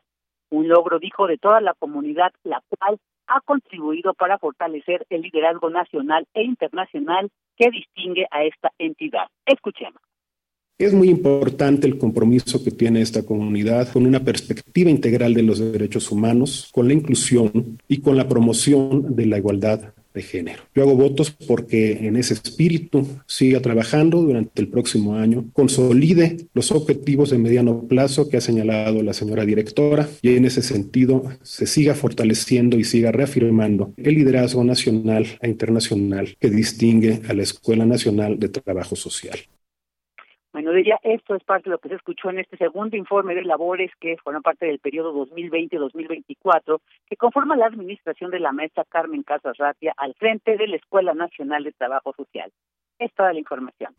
Un 0.52 0.68
logro, 0.68 1.00
dijo, 1.00 1.26
de 1.26 1.40
toda 1.40 1.60
la 1.60 1.74
comunidad, 1.74 2.32
la 2.44 2.62
cual 2.70 3.00
ha 3.26 3.42
contribuido 3.42 4.14
para 4.14 4.38
fortalecer 4.38 5.08
el 5.10 5.24
liderazgo 5.24 5.72
nacional 5.72 6.28
e 6.36 6.44
internacional 6.44 7.32
que 7.58 7.72
distingue 7.72 8.28
a 8.30 8.44
esta 8.44 8.70
entidad. 8.78 9.28
Escuchemos 9.48 10.04
Es 10.82 10.96
muy 10.96 11.10
importante 11.10 11.86
el 11.86 12.00
compromiso 12.00 12.64
que 12.64 12.72
tiene 12.72 13.04
esta 13.04 13.22
comunidad 13.22 13.90
con 13.90 14.08
una 14.08 14.24
perspectiva 14.24 14.90
integral 14.90 15.36
de 15.36 15.44
los 15.44 15.60
derechos 15.60 16.12
humanos, 16.12 16.70
con 16.74 16.88
la 16.88 16.96
inclusión 16.96 17.78
y 17.88 18.00
con 18.00 18.18
la 18.18 18.28
promoción 18.28 19.16
de 19.16 19.28
la 19.28 19.38
igualdad 19.38 19.94
de 20.12 20.24
género. 20.24 20.64
Yo 20.74 20.82
hago 20.82 20.96
votos 20.96 21.30
porque 21.30 22.08
en 22.08 22.16
ese 22.16 22.34
espíritu 22.34 23.08
siga 23.28 23.62
trabajando 23.62 24.24
durante 24.24 24.60
el 24.60 24.70
próximo 24.70 25.18
año, 25.18 25.46
consolide 25.54 26.48
los 26.56 26.72
objetivos 26.72 27.30
de 27.30 27.38
mediano 27.38 27.84
plazo 27.88 28.28
que 28.28 28.38
ha 28.38 28.42
señalado 28.42 29.04
la 29.04 29.14
señora 29.14 29.46
directora 29.46 30.10
y 30.24 30.36
en 30.36 30.46
ese 30.46 30.64
sentido 30.64 31.26
se 31.44 31.68
siga 31.68 31.94
fortaleciendo 31.94 32.80
y 32.80 32.86
siga 32.86 33.12
reafirmando 33.12 33.94
el 33.98 34.16
liderazgo 34.16 34.64
nacional 34.64 35.28
e 35.42 35.48
internacional 35.48 36.36
que 36.40 36.50
distingue 36.50 37.22
a 37.30 37.34
la 37.34 37.44
Escuela 37.44 37.86
Nacional 37.86 38.40
de 38.40 38.50
Trabajo 38.50 38.96
Social. 38.96 39.38
Ella, 40.76 41.00
esto 41.04 41.36
es 41.36 41.44
parte 41.44 41.70
de 41.70 41.72
lo 41.72 41.80
que 41.80 41.90
se 41.90 41.96
escuchó 41.96 42.30
en 42.30 42.40
este 42.40 42.58
segundo 42.58 42.96
informe 42.96 43.36
de 43.36 43.44
labores 43.44 43.92
que 44.00 44.18
forma 44.18 44.42
parte 44.42 44.66
del 44.66 44.80
periodo 44.80 45.14
2020-2024, 45.28 46.80
que 47.08 47.16
conforma 47.18 47.56
la 47.56 47.68
administración 47.68 48.32
de 48.32 48.40
la 48.40 48.52
maestra 48.52 48.86
Carmen 48.88 49.24
Casas 49.24 49.58
Ratia 49.58 49.94
al 49.98 50.14
frente 50.16 50.58
de 50.58 50.68
la 50.68 50.76
Escuela 50.76 51.14
Nacional 51.14 51.64
de 51.64 51.72
Trabajo 51.72 52.14
Social. 52.16 52.52
Es 53.00 53.12
toda 53.14 53.34
la 53.34 53.40
información. 53.40 53.96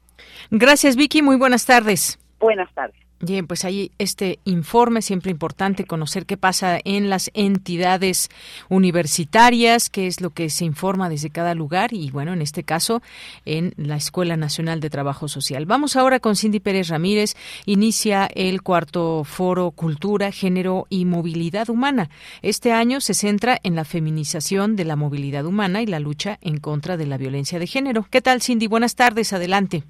Gracias, 0.50 0.97
Vicky. 0.97 1.23
Muy 1.23 1.37
buenas 1.37 1.67
tardes. 1.67 2.19
Buenas 2.38 2.73
tardes. 2.75 3.01
Bien, 3.25 3.47
pues 3.47 3.64
ahí 3.64 3.93
este 3.99 4.41
informe, 4.45 5.00
siempre 5.00 5.31
importante 5.31 5.85
conocer 5.85 6.26
qué 6.26 6.37
pasa 6.37 6.81
en 6.83 7.09
las 7.09 7.31
entidades 7.35 8.31
universitarias, 8.69 9.91
qué 9.91 10.09
es 10.09 10.21
lo 10.21 10.31
que 10.31 10.50
se 10.50 10.64
informa 10.64 11.09
desde 11.09 11.31
cada 11.31 11.55
lugar 11.55 11.93
y 11.93 12.11
bueno, 12.11 12.33
en 12.33 12.43
este 12.43 12.64
caso 12.64 13.00
en 13.45 13.75
la 13.76 13.95
Escuela 13.95 14.37
Nacional 14.37 14.81
de 14.81 14.91
Trabajo 14.91 15.29
Social. 15.29 15.67
Vamos 15.67 15.95
ahora 15.95 16.19
con 16.19 16.35
Cindy 16.35 16.59
Pérez 16.59 16.88
Ramírez. 16.88 17.37
Inicia 17.64 18.26
el 18.26 18.61
cuarto 18.62 19.23
foro 19.23 19.71
Cultura, 19.71 20.33
Género 20.33 20.88
y 20.91 21.05
Movilidad 21.05 21.71
Humana. 21.71 22.11
Este 22.43 22.73
año 22.73 23.00
se 23.00 23.14
centra 23.14 23.57
en 23.62 23.76
la 23.76 23.85
feminización 23.85 24.75
de 24.75 24.85
la 24.85 24.97
movilidad 24.97 25.47
humana 25.47 25.81
y 25.81 25.87
la 25.87 26.00
lucha 26.00 26.41
en 26.41 26.59
contra 26.59 26.97
de 26.97 27.07
la 27.07 27.19
violencia 27.19 27.61
de 27.61 27.69
género. 27.69 28.05
¿Qué 28.11 28.21
tal, 28.21 28.43
Cindy? 28.43 28.67
Buenas 28.67 28.97
tardes, 28.97 29.33
adelante. 29.33 29.85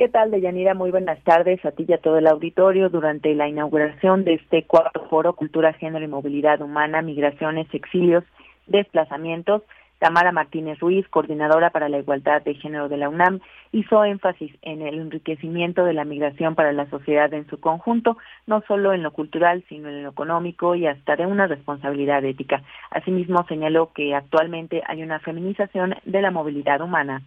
¿Qué 0.00 0.08
tal, 0.08 0.30
Deyanira? 0.30 0.72
Muy 0.72 0.90
buenas 0.90 1.22
tardes 1.24 1.62
a 1.62 1.72
ti 1.72 1.84
y 1.86 1.92
a 1.92 1.98
todo 1.98 2.16
el 2.16 2.26
auditorio. 2.26 2.88
Durante 2.88 3.34
la 3.34 3.48
inauguración 3.48 4.24
de 4.24 4.32
este 4.32 4.62
cuarto 4.62 5.06
foro 5.10 5.34
Cultura, 5.34 5.74
Género 5.74 6.02
y 6.02 6.08
Movilidad 6.08 6.62
Humana, 6.62 7.02
Migraciones, 7.02 7.66
Exilios, 7.74 8.24
Desplazamientos, 8.66 9.60
Tamara 9.98 10.32
Martínez 10.32 10.78
Ruiz, 10.78 11.06
coordinadora 11.08 11.68
para 11.68 11.90
la 11.90 11.98
igualdad 11.98 12.40
de 12.40 12.54
género 12.54 12.88
de 12.88 12.96
la 12.96 13.10
UNAM, 13.10 13.40
hizo 13.72 14.02
énfasis 14.02 14.50
en 14.62 14.80
el 14.80 14.98
enriquecimiento 14.98 15.84
de 15.84 15.92
la 15.92 16.06
migración 16.06 16.54
para 16.54 16.72
la 16.72 16.88
sociedad 16.88 17.30
en 17.34 17.46
su 17.48 17.60
conjunto, 17.60 18.16
no 18.46 18.62
solo 18.66 18.94
en 18.94 19.02
lo 19.02 19.10
cultural, 19.10 19.62
sino 19.68 19.90
en 19.90 20.02
lo 20.02 20.08
económico 20.08 20.76
y 20.76 20.86
hasta 20.86 21.16
de 21.16 21.26
una 21.26 21.46
responsabilidad 21.46 22.24
ética. 22.24 22.62
Asimismo, 22.90 23.44
señaló 23.48 23.92
que 23.92 24.14
actualmente 24.14 24.82
hay 24.86 25.02
una 25.02 25.18
feminización 25.18 25.94
de 26.06 26.22
la 26.22 26.30
movilidad 26.30 26.80
humana. 26.80 27.20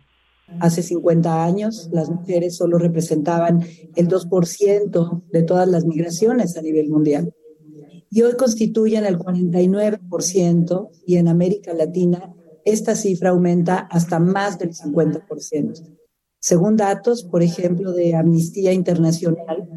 Hace 0.59 0.83
50 0.83 1.43
años 1.43 1.89
las 1.91 2.09
mujeres 2.09 2.55
solo 2.55 2.77
representaban 2.77 3.63
el 3.95 4.07
2% 4.07 5.23
de 5.31 5.43
todas 5.43 5.67
las 5.67 5.85
migraciones 5.85 6.57
a 6.57 6.61
nivel 6.61 6.89
mundial 6.89 7.33
y 8.15 8.21
hoy 8.21 8.33
constituyen 8.33 9.05
el 9.05 9.17
49% 9.17 10.89
y 11.07 11.17
en 11.17 11.27
América 11.27 11.73
Latina 11.73 12.31
esta 12.63 12.95
cifra 12.95 13.31
aumenta 13.31 13.79
hasta 13.89 14.19
más 14.19 14.59
del 14.59 14.71
50%. 14.73 15.95
Según 16.39 16.77
datos, 16.77 17.23
por 17.23 17.41
ejemplo, 17.41 17.91
de 17.91 18.15
Amnistía 18.15 18.71
Internacional, 18.71 19.67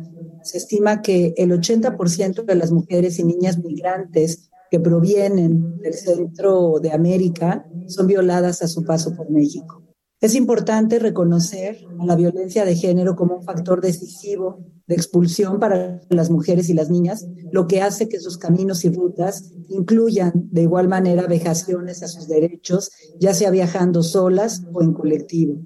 se 0.42 0.58
estima 0.58 1.00
que 1.00 1.32
el 1.38 1.50
80% 1.52 2.44
de 2.44 2.54
las 2.54 2.73
mujeres 2.73 3.18
y 3.18 3.25
niñas 3.25 3.58
migrantes 3.58 4.50
que 4.70 4.80
provienen 4.80 5.78
del 5.78 5.94
centro 5.94 6.78
de 6.80 6.92
América 6.92 7.66
son 7.87 8.06
violadas 8.06 8.62
a 8.62 8.68
su 8.68 8.85
paso 8.85 9.14
por 9.16 9.30
México. 9.30 9.85
Es 10.18 10.35
importante 10.35 10.99
reconocer 10.99 11.76
a 12.00 12.06
la 12.06 12.17
violencia 12.17 12.64
de 12.64 12.75
género 12.75 13.17
como 13.17 13.36
un 13.36 13.43
factor 13.43 13.82
decisivo 13.82 14.60
de 14.86 14.95
expulsión 14.95 15.60
para 15.60 16.00
las 16.08 16.30
mujeres 16.30 16.71
y 16.71 16.75
las 16.75 16.88
niñas, 16.88 17.28
lo 17.52 17.67
que 17.67 17.82
hace 17.82 18.08
que 18.08 18.19
sus 18.19 18.38
caminos 18.38 18.86
y 18.86 18.95
rutas 18.95 19.52
incluyan 19.69 20.32
de 20.34 20.62
igual 20.62 20.88
manera 20.88 21.26
vejaciones 21.26 22.02
a 22.02 22.08
sus 22.08 22.28
derechos, 22.28 22.90
ya 23.21 23.34
sea 23.34 23.50
viajando 23.50 24.02
solas 24.02 24.67
o 24.73 24.82
en 24.82 24.95
colectivo. 24.95 25.56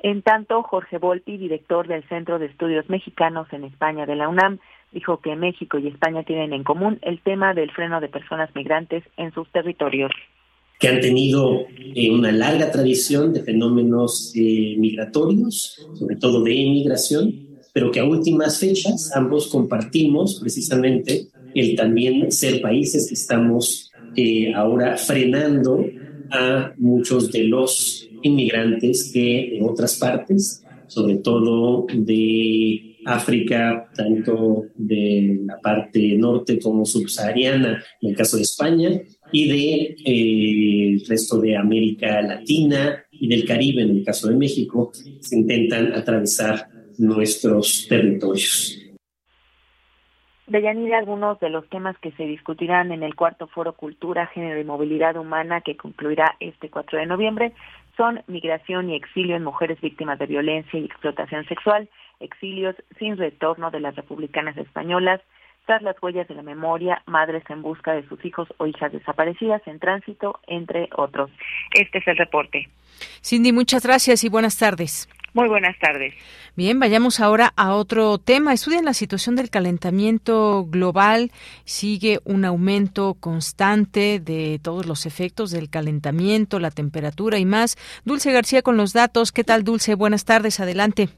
En 0.00 0.20
tanto, 0.20 0.62
Jorge 0.62 0.98
Volpi, 0.98 1.38
director 1.38 1.88
del 1.88 2.06
Centro 2.08 2.38
de 2.38 2.46
Estudios 2.46 2.88
Mexicanos 2.90 3.48
en 3.52 3.64
España 3.64 4.04
de 4.04 4.14
la 4.14 4.28
UNAM, 4.28 4.58
dijo 4.92 5.20
que 5.20 5.36
México 5.36 5.78
y 5.78 5.88
España 5.88 6.22
tienen 6.22 6.52
en 6.52 6.64
común 6.64 6.98
el 7.00 7.22
tema 7.22 7.54
del 7.54 7.70
freno 7.70 8.00
de 8.00 8.08
personas 8.08 8.54
migrantes 8.54 9.04
en 9.16 9.32
sus 9.32 9.50
territorios 9.52 10.12
que 10.78 10.88
han 10.88 11.00
tenido 11.00 11.66
eh, 11.94 12.10
una 12.10 12.32
larga 12.32 12.70
tradición 12.70 13.32
de 13.32 13.42
fenómenos 13.42 14.32
eh, 14.34 14.76
migratorios, 14.78 15.90
sobre 15.92 16.16
todo 16.16 16.42
de 16.42 16.52
emigración, 16.52 17.48
pero 17.72 17.90
que 17.90 18.00
a 18.00 18.04
últimas 18.04 18.58
fechas 18.58 19.10
ambos 19.14 19.48
compartimos 19.48 20.38
precisamente 20.40 21.28
el 21.54 21.74
también 21.76 22.30
ser 22.30 22.60
países 22.60 23.08
que 23.08 23.14
estamos 23.14 23.90
eh, 24.14 24.52
ahora 24.54 24.96
frenando 24.96 25.84
a 26.30 26.72
muchos 26.76 27.32
de 27.32 27.44
los 27.44 28.08
inmigrantes 28.22 29.10
que 29.12 29.56
en 29.56 29.64
otras 29.64 29.96
partes, 29.98 30.64
sobre 30.86 31.16
todo 31.16 31.86
de 31.92 32.96
África, 33.04 33.90
tanto 33.94 34.66
de 34.74 35.40
la 35.44 35.58
parte 35.60 36.16
norte 36.16 36.58
como 36.58 36.84
subsahariana, 36.84 37.82
en 38.00 38.10
el 38.10 38.16
caso 38.16 38.36
de 38.36 38.42
España, 38.42 39.00
y 39.32 39.48
de, 39.48 39.96
eh, 40.04 41.02
resto 41.08 41.40
de 41.40 41.56
América 41.56 42.20
Latina 42.22 43.04
y 43.10 43.28
del 43.28 43.44
Caribe, 43.44 43.82
en 43.82 43.90
el 43.90 44.04
caso 44.04 44.28
de 44.28 44.36
México, 44.36 44.90
se 45.20 45.36
intentan 45.36 45.92
atravesar 45.92 46.68
nuestros 46.98 47.86
territorios. 47.88 48.84
Deyanira, 50.46 50.98
algunos 50.98 51.38
de 51.40 51.50
los 51.50 51.68
temas 51.68 51.96
que 51.98 52.10
se 52.12 52.24
discutirán 52.24 52.90
en 52.90 53.02
el 53.02 53.14
cuarto 53.14 53.48
foro 53.48 53.74
Cultura, 53.74 54.26
Género 54.28 54.58
y 54.58 54.64
Movilidad 54.64 55.16
Humana 55.16 55.60
que 55.60 55.76
concluirá 55.76 56.36
este 56.40 56.70
4 56.70 56.98
de 56.98 57.06
noviembre 57.06 57.52
son 57.98 58.22
migración 58.28 58.88
y 58.88 58.94
exilio 58.94 59.36
en 59.36 59.44
mujeres 59.44 59.78
víctimas 59.80 60.18
de 60.20 60.26
violencia 60.26 60.78
y 60.78 60.84
explotación 60.84 61.44
sexual, 61.46 61.90
exilios 62.20 62.76
sin 62.98 63.18
retorno 63.18 63.70
de 63.72 63.80
las 63.80 63.96
republicanas 63.96 64.56
españolas, 64.56 65.20
las 65.82 66.02
huellas 66.02 66.26
de 66.28 66.34
la 66.34 66.42
memoria, 66.42 67.02
madres 67.06 67.44
en 67.48 67.62
busca 67.62 67.92
de 67.92 68.06
sus 68.08 68.24
hijos 68.24 68.48
o 68.56 68.66
hijas 68.66 68.92
desaparecidas 68.92 69.62
en 69.66 69.78
tránsito, 69.78 70.40
entre 70.46 70.88
otros. 70.96 71.30
Este 71.72 71.98
es 71.98 72.08
el 72.08 72.16
reporte. 72.16 72.68
Cindy, 73.22 73.52
muchas 73.52 73.84
gracias 73.84 74.24
y 74.24 74.28
buenas 74.28 74.58
tardes. 74.58 75.08
Muy 75.34 75.46
buenas 75.48 75.78
tardes. 75.78 76.14
Bien, 76.56 76.80
vayamos 76.80 77.20
ahora 77.20 77.52
a 77.56 77.74
otro 77.74 78.18
tema. 78.18 78.52
Estudian 78.52 78.84
la 78.84 78.94
situación 78.94 79.36
del 79.36 79.50
calentamiento 79.50 80.64
global. 80.64 81.30
Sigue 81.64 82.18
un 82.24 82.44
aumento 82.44 83.14
constante 83.20 84.20
de 84.20 84.58
todos 84.60 84.86
los 84.86 85.06
efectos 85.06 85.50
del 85.50 85.70
calentamiento, 85.70 86.58
la 86.58 86.70
temperatura 86.70 87.38
y 87.38 87.44
más. 87.44 87.76
Dulce 88.04 88.32
García 88.32 88.62
con 88.62 88.76
los 88.76 88.94
datos. 88.94 89.30
¿Qué 89.30 89.44
tal, 89.44 89.64
Dulce? 89.64 89.94
Buenas 89.94 90.24
tardes. 90.24 90.58
Adelante. 90.60 91.08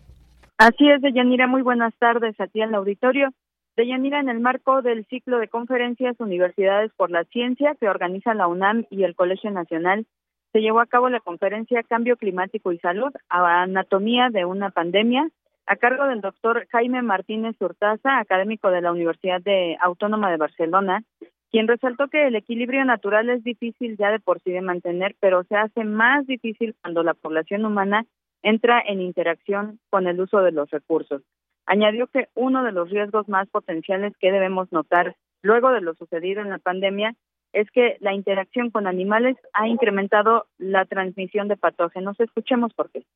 Así 0.59 0.91
es, 0.91 1.01
Deyanira. 1.01 1.47
Muy 1.47 1.63
buenas 1.63 1.95
tardes 1.99 2.39
a 2.39 2.47
ti 2.49 2.61
en 2.61 2.71
el 2.71 2.75
auditorio. 2.75 3.31
Deyanira, 3.77 4.21
en 4.21 4.29
el 4.29 4.41
marco 4.41 4.83
del 4.83 5.07
ciclo 5.07 5.39
de 5.39 5.49
conferencias 5.49 6.19
Universidades 6.21 6.93
por 6.97 7.11
la 7.11 7.25
Ciencia 7.25 7.75
que 7.79 7.89
organiza 7.89 8.35
la 8.35 8.47
UNAM 8.47 8.85
y 8.91 9.05
el 9.05 9.15
Colegio 9.15 9.51
Nacional, 9.51 10.07
se 10.53 10.61
llevó 10.61 10.81
a 10.81 10.87
cabo 10.87 11.09
la 11.09 11.21
conferencia 11.21 11.83
Cambio 11.85 12.17
Climático 12.17 12.73
y 12.73 12.79
Salud, 12.79 13.13
Anatomía 13.29 14.31
de 14.31 14.45
una 14.45 14.71
Pandemia, 14.71 15.29
a 15.67 15.77
cargo 15.77 16.07
del 16.07 16.21
doctor 16.21 16.67
Jaime 16.73 17.03
Martínez 17.03 17.55
Urtaza, 17.61 18.19
académico 18.19 18.71
de 18.71 18.81
la 18.81 18.91
Universidad 18.91 19.41
Autónoma 19.81 20.31
de 20.31 20.37
Barcelona, 20.37 21.05
quien 21.51 21.69
resaltó 21.69 22.09
que 22.09 22.27
el 22.27 22.35
equilibrio 22.35 22.85
natural 22.85 23.31
es 23.31 23.45
difícil 23.45 23.97
ya 23.97 24.11
de 24.11 24.19
por 24.19 24.41
sí 24.41 24.51
de 24.51 24.63
mantener, 24.63 25.15
pero 25.21 25.45
se 25.45 25.57
hace 25.57 25.85
más 25.85 26.27
difícil 26.27 26.75
cuando 26.83 27.03
la 27.03 27.15
población 27.15 27.65
humana 27.65 28.05
entra 28.43 28.83
en 28.85 29.01
interacción 29.01 29.79
con 29.91 30.07
el 30.07 30.21
uso 30.21 30.41
de 30.43 30.53
los 30.53 30.71
recursos. 30.71 31.23
Añadió 31.71 32.09
que 32.09 32.27
uno 32.35 32.65
de 32.65 32.73
los 32.73 32.91
riesgos 32.91 33.29
más 33.29 33.49
potenciales 33.49 34.13
que 34.19 34.33
debemos 34.33 34.73
notar 34.73 35.15
luego 35.41 35.71
de 35.71 35.81
lo 35.81 35.95
sucedido 35.95 36.43
en 36.43 36.51
la 36.51 36.59
pandemia 36.59 37.15
es 37.53 37.71
que 37.71 37.97
la 38.01 38.13
interacción 38.13 38.71
con 38.71 38.89
animales 38.89 39.37
ha 39.53 39.69
incrementado 39.69 40.47
la 40.59 40.85
transmisión 40.87 41.47
de 41.47 41.57
patógenos. 41.57 42.19
Escuchemos 42.19 42.75
por 42.75 42.91
qué. 42.91 43.07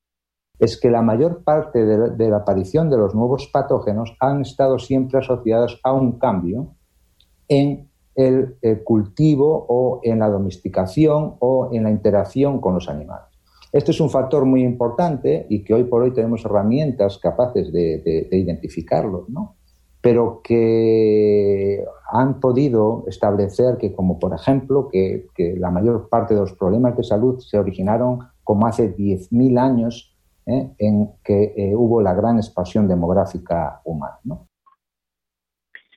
Es 0.61 0.81
que 0.81 0.89
la 0.89 1.03
mayor 1.03 1.43
parte 1.43 1.85
de 1.85 2.29
la, 2.29 2.37
aparición 2.37 2.91
de 2.91 2.97
los 2.97 3.13
nuevos 3.13 3.51
patógenos 3.53 4.17
han 4.21 4.43
estado 4.43 4.79
siempre 4.79 5.19
asociados 5.19 5.81
a 5.83 5.93
un 5.93 6.21
cambio 6.21 6.77
en 7.49 7.91
el, 8.15 8.55
el 8.63 8.85
cultivo 8.85 9.67
o 9.69 9.99
en 10.05 10.21
la 10.21 10.29
domesticación 10.29 11.39
o 11.41 11.71
en 11.73 11.83
la 11.83 11.91
interacción 11.91 12.61
con 12.61 12.75
los 12.75 12.89
animales. 12.89 13.34
Este 13.75 13.91
es 13.91 14.01
un 14.01 14.09
factor 14.09 14.45
muy 14.45 14.63
importante 14.63 15.47
y 15.49 15.65
que 15.65 15.75
hoy 15.75 15.83
por 15.83 16.01
hoy 16.01 16.13
tenemos 16.13 16.45
herramientas 16.45 17.19
capaces 17.19 17.73
de, 17.73 18.29
identificarlo, 18.31 19.27
¿no? 19.29 19.57
pero 20.01 20.43
que 20.45 21.85
han 22.13 22.39
podido 22.39 23.03
establecer 23.09 23.77
que, 23.77 23.93
como 23.93 24.21
por 24.21 24.33
ejemplo, 24.33 24.89
que, 24.93 25.27
la 25.59 25.73
mayor 25.73 26.09
parte 26.09 26.35
de 26.35 26.41
los 26.41 26.53
problemas 26.53 26.97
de 26.97 27.03
salud 27.03 27.41
se 27.41 27.59
originaron 27.59 28.21
como 28.45 28.65
hace 28.69 28.95
10.000 28.95 29.59
años 29.59 30.17
¿eh? 30.47 30.71
en 30.79 31.11
que 31.25 31.53
eh, 31.57 31.75
hubo 31.75 32.01
la 32.01 32.15
gran 32.15 32.37
expansión 32.37 32.87
demográfica 32.87 33.81
humana. 33.83 34.21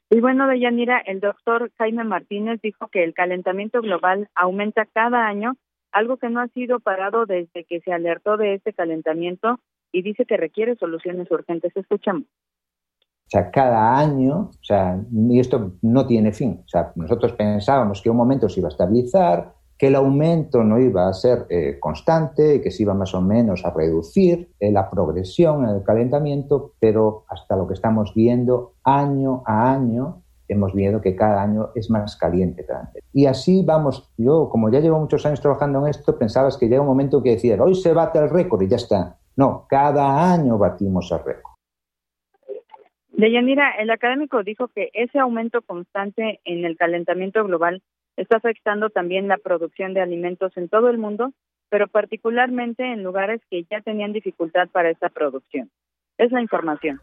Y 0.09 0.19
bueno, 0.19 0.47
Deyanira, 0.47 0.97
el 0.97 1.19
doctor 1.19 1.69
Jaime 1.77 2.05
Martínez 2.05 2.59
dijo 2.63 2.87
que 2.87 3.03
el 3.03 3.13
calentamiento 3.13 3.81
global 3.81 4.29
aumenta 4.33 4.85
cada 4.85 5.27
año, 5.27 5.53
algo 5.97 6.17
que 6.17 6.29
no 6.29 6.41
ha 6.41 6.47
sido 6.49 6.79
parado 6.79 7.25
desde 7.25 7.65
que 7.65 7.81
se 7.81 7.91
alertó 7.91 8.37
de 8.37 8.53
este 8.53 8.71
calentamiento 8.71 9.59
y 9.91 10.03
dice 10.03 10.25
que 10.25 10.37
requiere 10.37 10.75
soluciones 10.75 11.29
urgentes. 11.31 11.75
Escuchamos. 11.75 12.23
O 12.23 13.29
sea, 13.29 13.49
cada 13.51 13.97
año, 13.97 14.51
o 14.51 14.63
sea, 14.63 15.01
y 15.11 15.39
esto 15.39 15.73
no 15.81 16.05
tiene 16.05 16.31
fin. 16.31 16.61
O 16.63 16.67
sea, 16.67 16.91
nosotros 16.95 17.33
pensábamos 17.33 18.01
que 18.01 18.09
un 18.09 18.15
momento 18.15 18.47
se 18.47 18.59
iba 18.59 18.69
a 18.69 18.71
estabilizar, 18.71 19.53
que 19.77 19.87
el 19.87 19.95
aumento 19.95 20.63
no 20.63 20.79
iba 20.79 21.09
a 21.09 21.13
ser 21.13 21.45
eh, 21.49 21.77
constante, 21.79 22.61
que 22.61 22.71
se 22.71 22.83
iba 22.83 22.93
más 22.93 23.13
o 23.13 23.21
menos 23.21 23.65
a 23.65 23.71
reducir 23.71 24.51
eh, 24.59 24.71
la 24.71 24.89
progresión 24.89 25.63
en 25.63 25.75
el 25.77 25.83
calentamiento, 25.83 26.73
pero 26.79 27.25
hasta 27.27 27.55
lo 27.55 27.67
que 27.67 27.73
estamos 27.73 28.13
viendo 28.15 28.75
año 28.83 29.43
a 29.45 29.73
año, 29.73 30.23
hemos 30.47 30.73
visto 30.73 31.01
que 31.01 31.15
cada 31.15 31.41
año 31.41 31.69
es 31.75 31.89
más 31.89 32.15
caliente. 32.17 32.65
Y 33.13 33.25
así 33.25 33.63
vamos, 33.65 34.11
yo 34.17 34.49
como 34.49 34.69
ya 34.69 34.79
llevo 34.79 34.99
muchos 34.99 35.25
años 35.25 35.41
trabajando 35.41 35.79
en 35.79 35.87
esto, 35.87 36.17
pensabas 36.17 36.57
que 36.57 36.67
llega 36.67 36.81
un 36.81 36.87
momento 36.87 37.21
que 37.21 37.31
decía, 37.31 37.61
hoy 37.61 37.75
se 37.75 37.93
bate 37.93 38.19
el 38.19 38.29
récord 38.29 38.61
y 38.61 38.67
ya 38.67 38.77
está. 38.77 39.17
No, 39.35 39.65
cada 39.69 40.33
año 40.33 40.57
batimos 40.57 41.11
el 41.11 41.23
récord. 41.23 41.53
Deyanira, 43.09 43.71
el 43.79 43.89
académico 43.89 44.43
dijo 44.43 44.67
que 44.67 44.91
ese 44.93 45.17
aumento 45.17 45.63
constante 45.63 46.39
en 46.45 46.65
el 46.65 46.77
calentamiento 46.77 47.43
global 47.43 47.81
está 48.15 48.37
afectando 48.37 48.89
también 48.89 49.27
la 49.27 49.37
producción 49.37 49.93
de 49.93 50.01
alimentos 50.01 50.55
en 50.55 50.69
todo 50.69 50.89
el 50.89 50.99
mundo, 50.99 51.33
pero 51.69 51.87
particularmente 51.87 52.83
en 52.83 53.03
lugares 53.03 53.41
que 53.49 53.63
ya 53.69 53.81
tenían 53.81 54.13
dificultad 54.13 54.69
para 54.69 54.89
esta 54.89 55.09
producción. 55.09 55.71
Es 56.17 56.31
la 56.31 56.41
información. 56.41 56.99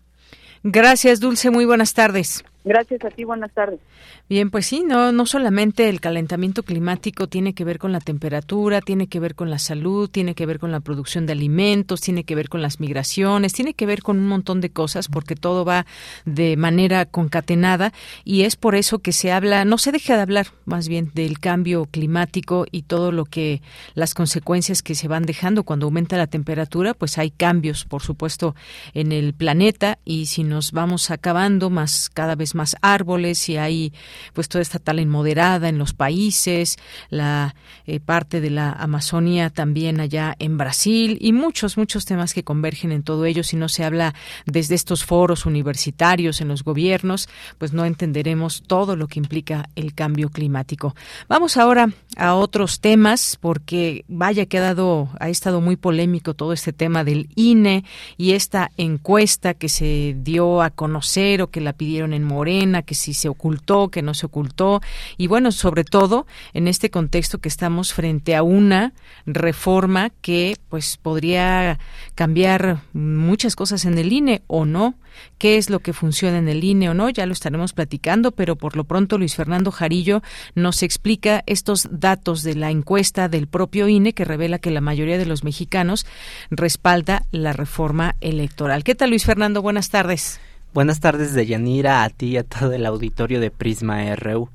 Gracias, 0.63 1.21
Dulce. 1.21 1.51
Muy 1.51 1.65
buenas 1.65 1.95
tardes. 1.95 2.45
Gracias 2.65 3.05
a 3.05 3.11
ti, 3.11 3.25
buenas 3.25 3.53
tardes. 3.53 3.79
Bien, 4.27 4.51
pues 4.51 4.65
sí, 4.65 4.85
no, 4.87 5.13
no 5.13 5.27
solamente 5.27 5.91
el 5.91 6.01
calentamiento 6.01 6.63
climático 6.63 7.27
tiene 7.27 7.53
que 7.53 7.63
ver 7.63 7.79
con 7.79 7.93
la 7.93 8.01
temperatura, 8.01 8.81
tiene 8.81 9.07
que 9.07 9.21
ver 9.21 9.35
con 9.35 9.51
la 9.51 9.59
salud, 9.59 10.09
tiene 10.09 10.35
que 10.35 10.47
ver 10.47 10.59
con 10.59 10.73
la 10.73 10.81
producción 10.81 11.27
de 11.27 11.35
alimentos, 11.35 12.01
tiene 12.01 12.25
que 12.25 12.35
ver 12.35 12.49
con 12.49 12.63
las 12.63 12.81
migraciones, 12.81 13.53
tiene 13.53 13.75
que 13.75 13.85
ver 13.85 14.03
con 14.03 14.19
un 14.19 14.27
montón 14.27 14.63
de 14.63 14.71
cosas 14.71 15.09
porque 15.09 15.37
todo 15.37 15.67
va 15.67 15.85
de 16.25 16.57
manera 16.57 17.05
concatenada 17.05 17.93
y 18.25 18.45
es 18.45 18.57
por 18.57 18.77
eso 18.77 19.01
que 19.01 19.13
se 19.13 19.31
habla, 19.31 19.67
no 19.67 19.77
se 19.77 19.93
deja 19.93 20.17
de 20.17 20.23
hablar 20.23 20.47
más 20.65 20.89
bien 20.89 21.11
del 21.13 21.41
cambio 21.41 21.85
climático 21.85 22.65
y 22.71 22.85
todo 22.85 23.13
lo 23.13 23.27
que 23.27 23.61
las 23.93 24.15
consecuencias 24.15 24.83
que 24.83 24.95
se 24.95 25.07
van 25.07 25.25
dejando 25.25 25.65
cuando 25.65 25.85
aumenta 25.85 26.17
la 26.17 26.29
temperatura, 26.29 26.95
pues 26.95 27.19
hay 27.19 27.31
cambios, 27.31 27.85
por 27.85 28.01
supuesto, 28.01 28.57
en 28.95 29.13
el 29.13 29.35
planeta 29.35 29.99
y 30.07 30.14
si 30.27 30.45
nos 30.45 30.73
vamos 30.73 31.11
acabando 31.11 31.71
más 31.71 32.09
cada 32.09 32.35
vez 32.37 32.55
más 32.55 32.77
árboles 32.81 33.49
y 33.49 33.57
hay 33.57 33.93
pues 34.33 34.49
toda 34.49 34.63
esta 34.63 34.79
tala 34.79 35.03
inmoderada 35.03 35.69
en 35.69 35.79
los 35.79 35.93
países, 35.93 36.77
la 37.11 37.55
eh, 37.87 38.01
parte 38.01 38.41
de 38.41 38.51
la 38.51 38.73
Amazonia 38.73 39.51
también 39.51 40.01
allá 40.01 40.35
en 40.39 40.57
Brasil 40.57 41.19
y 41.21 41.33
muchos, 41.33 41.77
muchos 41.77 42.05
temas 42.05 42.33
que 42.35 42.45
convergen 42.45 42.93
en 42.93 43.03
todo 43.03 43.25
ello. 43.25 43.43
Si 43.43 43.57
no 43.57 43.69
se 43.69 43.85
habla 43.85 44.15
desde 44.47 44.75
estos 44.75 45.05
foros 45.05 45.47
universitarios 45.47 46.41
en 46.41 46.49
los 46.49 46.63
gobiernos, 46.63 47.29
pues 47.59 47.73
no 47.73 47.85
entenderemos 47.85 48.63
todo 48.67 48.97
lo 48.97 49.09
que 49.09 49.19
implica 49.19 49.69
el 49.75 49.95
cambio 49.95 50.31
climático. 50.31 50.95
Vamos 51.29 51.57
ahora 51.57 51.89
a 52.17 52.35
otros 52.35 52.81
temas 52.81 53.39
porque 53.41 54.05
vaya 54.09 54.47
que 54.47 54.59
ha 54.59 54.63
dado, 54.63 55.09
ha 55.19 55.29
estado 55.29 55.61
muy 55.61 55.77
polémico 55.77 56.35
todo 56.35 56.53
este 56.53 56.73
tema 56.73 57.05
del 57.05 57.29
INE 57.35 57.85
y 58.17 58.33
esta 58.33 58.71
encuesta 58.77 59.55
que 59.55 59.69
se 59.69 60.17
dio 60.19 60.63
a 60.63 60.71
conocer 60.71 61.43
o 61.43 61.51
que 61.51 61.61
la 61.61 61.73
pidieron 61.73 62.13
en 62.13 62.25
Morena, 62.25 62.83
que 62.83 62.95
si 62.95 63.15
se 63.15 63.29
ocultó, 63.29 63.89
que 63.89 64.03
no 64.03 64.15
se 64.15 64.27
ocultó. 64.27 64.81
Y 65.17 65.27
bueno, 65.27 65.53
sobre 65.53 65.85
todo 65.85 66.27
en 66.53 66.69
este 66.69 66.91
contexto 66.91 67.39
que 67.39 67.49
estamos 67.49 67.93
frente 67.93 68.37
a 68.37 68.43
una 68.43 68.93
reforma 69.27 70.11
que 70.21 70.57
pues 70.69 70.97
podría 70.97 71.79
cambiar 72.15 72.83
muchas 72.93 73.57
cosas 73.57 73.85
en 73.85 73.99
el 73.99 74.13
INE 74.13 74.43
o 74.47 74.65
no, 74.65 74.95
qué 75.39 75.57
es 75.57 75.71
lo 75.71 75.81
que 75.81 75.93
funciona 75.93 76.39
en 76.39 76.49
el 76.49 76.65
INE 76.65 76.91
o 76.91 76.95
no, 76.95 77.11
ya 77.11 77.27
lo 77.27 77.33
estaremos 77.33 77.73
platicando, 77.73 78.33
pero 78.33 78.57
por 78.57 78.77
lo 78.77 78.85
pronto 78.85 79.19
Luis 79.19 79.35
Fernando 79.35 79.71
Jarillo 79.71 80.23
nos 80.55 80.83
explica 80.83 81.43
estos 81.47 81.89
datos 81.91 82.43
de 82.43 82.55
la 82.55 82.71
encuesta 82.71 83.29
del 83.29 83.47
propio 83.47 83.89
INE 83.89 84.13
que 84.13 84.25
revela 84.25 84.59
que 84.59 84.71
la 84.71 84.81
mayoría 84.81 85.19
de 85.19 85.27
los 85.27 85.45
mexicanos 85.45 86.07
respalda 86.51 87.25
la 87.31 87.53
reforma 87.53 88.17
electoral. 88.21 88.85
¿Qué 88.85 88.95
tal 88.95 89.11
Luis 89.11 89.25
Fernando? 89.25 89.63
Buenas 89.63 89.91
tardes. 89.91 90.41
Buenas 90.73 90.99
tardes 90.99 91.35
de 91.35 91.47
Yanira, 91.47 92.03
a 92.03 92.11
ti 92.11 92.31
y 92.31 92.37
a 92.37 92.43
todo 92.43 92.73
el 92.73 92.85
auditorio 92.85 93.39
de 93.39 93.53
Prisma 93.53 94.15
RU. 94.17 94.49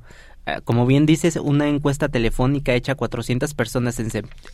Eh, 0.50 0.62
como 0.64 0.86
bien 0.86 1.06
dices, 1.06 1.36
una 1.36 1.68
encuesta 1.68 2.10
telefónica 2.10 2.74
hecha 2.74 2.94
a 2.94 2.96
400 2.96 3.54
personas 3.54 4.00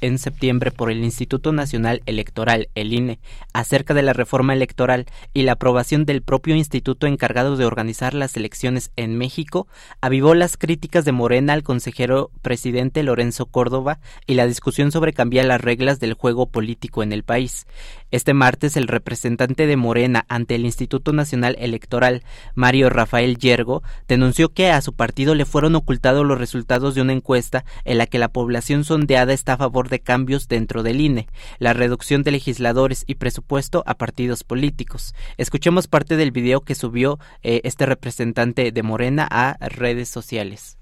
en, 0.01 0.17
septiembre 0.17 0.71
por 0.71 0.91
el 0.91 1.03
Instituto 1.03 1.53
Nacional 1.53 2.01
Electoral, 2.05 2.69
el 2.75 2.93
INE, 2.93 3.19
acerca 3.53 3.93
de 3.93 4.01
la 4.01 4.13
reforma 4.13 4.53
electoral 4.53 5.05
y 5.33 5.43
la 5.43 5.53
aprobación 5.53 6.05
del 6.05 6.21
propio 6.21 6.55
instituto 6.55 7.07
encargado 7.07 7.55
de 7.57 7.65
organizar 7.65 8.13
las 8.13 8.35
elecciones 8.35 8.91
en 8.95 9.17
México, 9.17 9.67
avivó 10.01 10.33
las 10.33 10.57
críticas 10.57 11.05
de 11.05 11.11
Morena 11.11 11.53
al 11.53 11.63
consejero 11.63 12.31
presidente 12.41 13.03
Lorenzo 13.03 13.45
Córdoba 13.45 13.99
y 14.25 14.33
la 14.33 14.47
discusión 14.47 14.91
sobre 14.91 15.13
cambiar 15.13 15.45
las 15.45 15.61
reglas 15.61 15.99
del 15.99 16.13
juego 16.13 16.47
político 16.47 17.03
en 17.03 17.13
el 17.13 17.23
país. 17.23 17.67
Este 18.11 18.33
martes, 18.33 18.77
el 18.77 18.87
representante 18.87 19.67
de 19.67 19.77
Morena 19.77 20.25
ante 20.29 20.55
el 20.55 20.65
Instituto 20.65 21.13
Nacional 21.13 21.55
Electoral, 21.59 22.23
Mario 22.53 22.89
Rafael 22.89 23.37
Yergo, 23.37 23.83
denunció 24.07 24.53
que 24.53 24.71
a 24.71 24.81
su 24.81 24.93
partido 24.93 25.35
le 25.35 25.45
fueron 25.45 25.75
ocultado 25.85 26.23
los 26.23 26.39
resultados 26.39 26.95
de 26.95 27.01
una 27.01 27.13
encuesta 27.13 27.63
en 27.83 27.99
la 27.99 28.07
que 28.07 28.17
la 28.17 28.29
población 28.29 28.83
sondeada 28.83 29.33
está 29.33 29.53
a 29.53 29.57
favor 29.57 29.87
de 29.87 29.99
cambios 29.99 30.47
dentro 30.47 30.81
del 30.81 30.99
INE, 30.99 31.27
la 31.59 31.73
reducción 31.73 32.23
de 32.23 32.31
legisladores 32.31 33.03
y 33.05 33.15
presupuesto 33.15 33.83
a 33.85 33.93
partidos 33.93 34.43
políticos. 34.43 35.13
Escuchemos 35.37 35.85
parte 35.87 36.17
del 36.17 36.31
video 36.31 36.61
que 36.61 36.73
subió 36.73 37.19
eh, 37.43 37.61
este 37.63 37.85
representante 37.85 38.71
de 38.71 38.83
Morena 38.83 39.27
a 39.29 39.57
redes 39.59 40.09
sociales. 40.09 40.79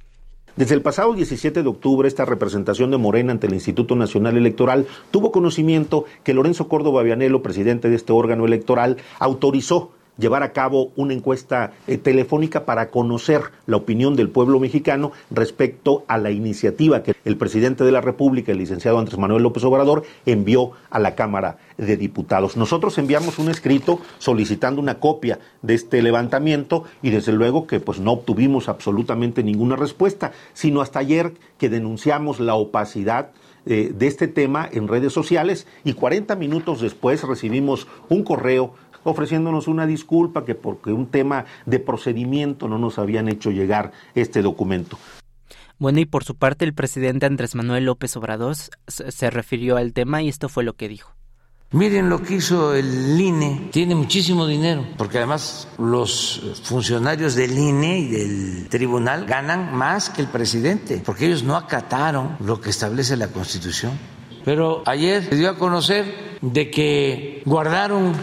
Desde 0.56 0.76
el 0.76 0.82
pasado 0.82 1.14
17 1.14 1.64
de 1.64 1.68
octubre, 1.68 2.08
esta 2.08 2.24
representación 2.24 2.90
de 2.92 2.98
Morena 2.98 3.34
ante 3.34 3.48
el 3.48 3.56
Instituto 3.56 3.98
Nacional 3.98 4.38
Electoral 4.38 4.88
tuvo 5.12 5.34
conocimiento 5.34 6.06
que 6.24 6.34
Lorenzo 6.34 6.70
Córdoba 6.70 7.04
Vianelo, 7.04 7.42
presidente 7.42 7.90
de 7.90 7.96
este 7.98 8.14
órgano 8.14 8.46
electoral, 8.46 8.98
autorizó 9.20 9.92
llevar 10.18 10.44
a 10.44 10.54
cabo 10.54 10.92
una 10.96 11.14
encuesta 11.14 11.72
eh, 11.88 11.98
telefónica 11.98 12.66
para 12.66 12.90
conocer 12.90 13.42
la 13.66 13.78
opinión 13.78 14.16
del 14.16 14.30
pueblo 14.30 14.60
mexicano 14.60 15.12
respecto 15.32 16.04
a 16.08 16.18
la 16.18 16.32
iniciativa 16.32 17.04
que 17.04 17.16
el 17.26 17.38
presidente 17.38 17.84
de 17.84 17.92
la 17.92 18.02
República, 18.02 18.52
el 18.52 18.60
licenciado 18.60 19.00
Andrés 19.00 19.18
Manuel 19.18 19.44
López 19.44 19.64
Obrador, 19.64 20.04
envió 20.26 20.72
a 20.90 21.00
la 21.00 21.16
Cámara 21.16 21.58
de 21.78 21.98
Diputados. 21.98 22.58
Nosotros 22.58 22.98
enviamos 22.98 23.40
un 23.40 23.50
escrito 23.50 24.00
solicitando 24.20 24.82
una 24.82 25.00
copia 25.00 25.40
de 25.62 25.74
este 25.74 26.02
levantamiento 26.02 26.84
y 27.02 27.10
desde 27.10 27.32
luego 27.32 27.68
que 27.68 27.80
pues 27.80 28.00
no 28.00 28.12
obtuvimos 28.12 28.70
absolutamente 28.70 29.44
ninguna 29.44 29.76
respuesta, 29.76 30.32
sino 30.54 30.82
hasta 30.82 31.00
ayer 31.00 31.34
que 31.58 31.70
denunciamos 31.70 32.40
la 32.40 32.56
opacidad 32.56 33.32
eh, 33.66 33.94
de 33.96 34.08
este 34.08 34.28
tema 34.28 34.68
en 34.70 34.90
redes 34.90 35.14
sociales 35.14 35.68
y 35.86 35.94
40 35.94 36.36
minutos 36.36 36.82
después 36.82 37.24
recibimos 37.24 37.88
un 38.10 38.24
correo 38.24 38.74
ofreciéndonos 39.04 39.68
una 39.68 39.86
disculpa 39.86 40.46
que 40.46 40.56
porque 40.56 40.92
un 40.92 41.08
tema 41.08 41.46
de 41.66 41.80
procedimiento 41.80 42.68
no 42.68 42.78
nos 42.78 43.00
habían 43.00 43.28
hecho 43.28 43.52
llegar 43.52 43.92
este 44.16 44.42
documento. 44.42 44.98
Bueno, 45.80 46.00
y 46.00 46.06
por 46.06 46.24
su 46.24 46.36
parte 46.36 46.66
el 46.66 46.74
presidente 46.74 47.26
Andrés 47.26 47.56
Manuel 47.56 47.86
López 47.86 48.16
Obrador 48.16 48.56
se 48.56 49.30
refirió 49.30 49.78
al 49.78 49.94
tema 49.94 50.22
y 50.22 50.30
esto 50.30 50.48
fue 50.50 50.64
lo 50.64 50.74
que 50.74 50.88
dijo. 50.88 51.14
Miren 51.74 52.08
lo 52.08 52.22
que 52.22 52.36
hizo 52.36 52.76
el 52.76 53.20
INE, 53.20 53.70
tiene 53.72 53.96
muchísimo 53.96 54.46
dinero, 54.46 54.86
porque 54.96 55.18
además 55.18 55.68
los 55.80 56.60
funcionarios 56.62 57.34
del 57.34 57.58
INE 57.58 57.98
y 57.98 58.08
del 58.10 58.70
tribunal 58.70 59.26
ganan 59.26 59.76
más 59.76 60.12
que 60.12 60.22
el 60.22 60.28
presidente, 60.28 61.02
porque 61.04 61.26
ellos 61.26 61.42
no 61.42 61.56
acataron 61.56 62.38
lo 62.46 62.62
que 62.62 62.70
establece 62.70 63.18
la 63.18 63.30
Constitución. 63.30 63.94
Pero 64.46 64.84
ayer 64.86 65.24
se 65.24 65.36
dio 65.36 65.50
a 65.50 65.58
conocer 65.58 66.38
de 66.42 66.70
que 66.70 67.42
guardaron 67.44 68.14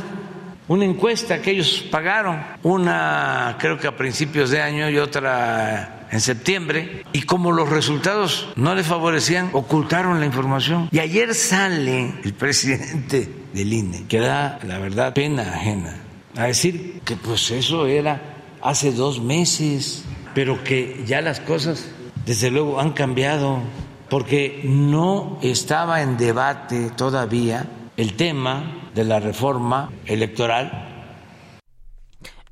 una 0.71 0.85
encuesta 0.85 1.43
que 1.43 1.51
ellos 1.51 1.85
pagaron, 1.91 2.41
una 2.63 3.57
creo 3.59 3.77
que 3.77 3.89
a 3.89 3.97
principios 3.97 4.51
de 4.51 4.63
año 4.63 4.89
y 4.89 4.99
otra 4.99 6.07
en 6.13 6.21
septiembre 6.21 7.05
y 7.13 7.23
como 7.23 7.51
los 7.51 7.69
resultados 7.69 8.51
no 8.55 8.77
le 8.77 8.85
favorecían, 8.85 9.51
ocultaron 9.53 10.21
la 10.21 10.27
información. 10.27 10.89
Y 10.93 11.01
ayer 11.01 11.35
sale 11.35 12.15
el 12.23 12.35
presidente 12.35 13.29
del 13.53 13.73
INE, 13.73 14.05
que 14.07 14.21
da, 14.21 14.61
la 14.63 14.79
verdad, 14.79 15.13
pena 15.13 15.43
ajena, 15.43 15.97
a 16.37 16.45
decir 16.45 17.01
que 17.05 17.17
pues 17.17 17.51
eso 17.51 17.89
era 17.89 18.23
hace 18.63 18.93
dos 18.93 19.21
meses, 19.21 20.05
pero 20.37 20.63
que 20.63 21.03
ya 21.05 21.21
las 21.21 21.41
cosas, 21.41 21.91
desde 22.27 22.49
luego, 22.53 22.79
han 22.79 22.93
cambiado, 22.93 23.59
porque 24.09 24.61
no 24.63 25.41
estaba 25.43 26.03
en 26.03 26.17
debate 26.17 26.91
todavía 26.91 27.67
el 28.01 28.15
tema 28.15 28.89
de 28.95 29.05
la 29.05 29.21
reforma 29.21 29.93
electoral 30.07 30.87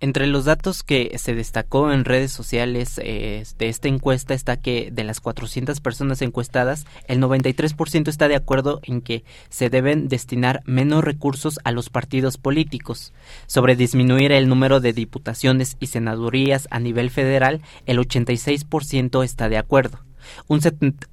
entre 0.01 0.27
los 0.27 0.45
datos 0.45 0.83
que 0.83 1.17
se 1.19 1.35
destacó 1.35 1.91
en 1.91 2.05
redes 2.05 2.31
sociales 2.31 3.01
eh, 3.03 3.43
de 3.57 3.69
esta 3.69 3.89
encuesta 3.89 4.35
está 4.35 4.59
que 4.59 4.91
de 4.93 5.05
las 5.05 5.21
400 5.21 5.81
personas 5.81 6.21
encuestadas, 6.23 6.87
el 7.09 7.21
93% 7.21 8.09
está 8.09 8.29
de 8.29 8.37
acuerdo 8.37 8.81
en 8.85 9.01
que 9.01 9.25
se 9.49 9.71
deben 9.71 10.09
destinar 10.09 10.61
menos 10.67 11.03
recursos 11.03 11.59
a 11.65 11.73
los 11.73 11.89
partidos 11.89 12.37
políticos. 12.37 13.13
Sobre 13.47 13.75
disminuir 13.75 14.31
el 14.31 14.49
número 14.49 14.79
de 14.79 14.93
diputaciones 14.93 15.77
y 15.81 15.87
senadurías 15.87 16.69
a 16.71 16.79
nivel 16.79 17.11
federal, 17.11 17.63
el 17.87 17.99
86% 17.99 19.25
está 19.25 19.49
de 19.49 19.59
acuerdo. 19.59 20.08
Un, 20.47 20.61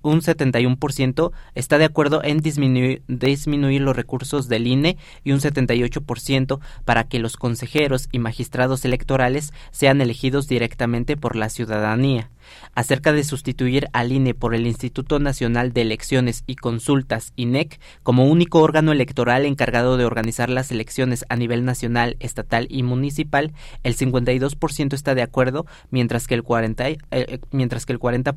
un 0.01 0.21
71% 0.21 1.31
está 1.55 1.77
de 1.77 1.85
acuerdo 1.85 2.23
en 2.23 2.39
disminuir, 2.39 3.03
disminuir 3.07 3.81
los 3.81 3.95
recursos 3.95 4.47
del 4.47 4.67
INE 4.67 4.97
y 5.23 5.31
un 5.31 5.39
78% 5.39 6.59
para 6.85 7.05
que 7.05 7.19
los 7.19 7.37
consejeros 7.37 8.07
y 8.11 8.19
magistrados 8.19 8.85
electorales 8.85 9.53
sean 9.71 10.01
elegidos 10.01 10.47
directamente 10.47 11.17
por 11.17 11.35
la 11.35 11.49
ciudadanía 11.49 12.29
acerca 12.73 13.11
de 13.11 13.23
sustituir 13.23 13.87
al 13.93 14.11
INE 14.11 14.33
por 14.33 14.55
el 14.55 14.67
Instituto 14.67 15.19
Nacional 15.19 15.73
de 15.73 15.81
Elecciones 15.81 16.43
y 16.47 16.55
Consultas, 16.55 17.33
INEC, 17.35 17.79
como 18.03 18.25
único 18.27 18.59
órgano 18.59 18.91
electoral 18.91 19.45
encargado 19.45 19.97
de 19.97 20.05
organizar 20.05 20.49
las 20.49 20.71
elecciones 20.71 21.25
a 21.29 21.35
nivel 21.35 21.65
nacional, 21.65 22.17
estatal 22.19 22.67
y 22.69 22.83
municipal, 22.83 23.53
el 23.83 23.95
52% 23.95 24.93
está 24.93 25.15
de 25.15 25.21
acuerdo, 25.21 25.65
mientras 25.89 26.27
que 26.27 26.35
el 26.35 26.43
40%, 26.43 26.97
eh, 27.11 27.97
40 27.97 28.35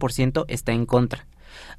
está 0.48 0.72
en 0.72 0.86
contra. 0.86 1.26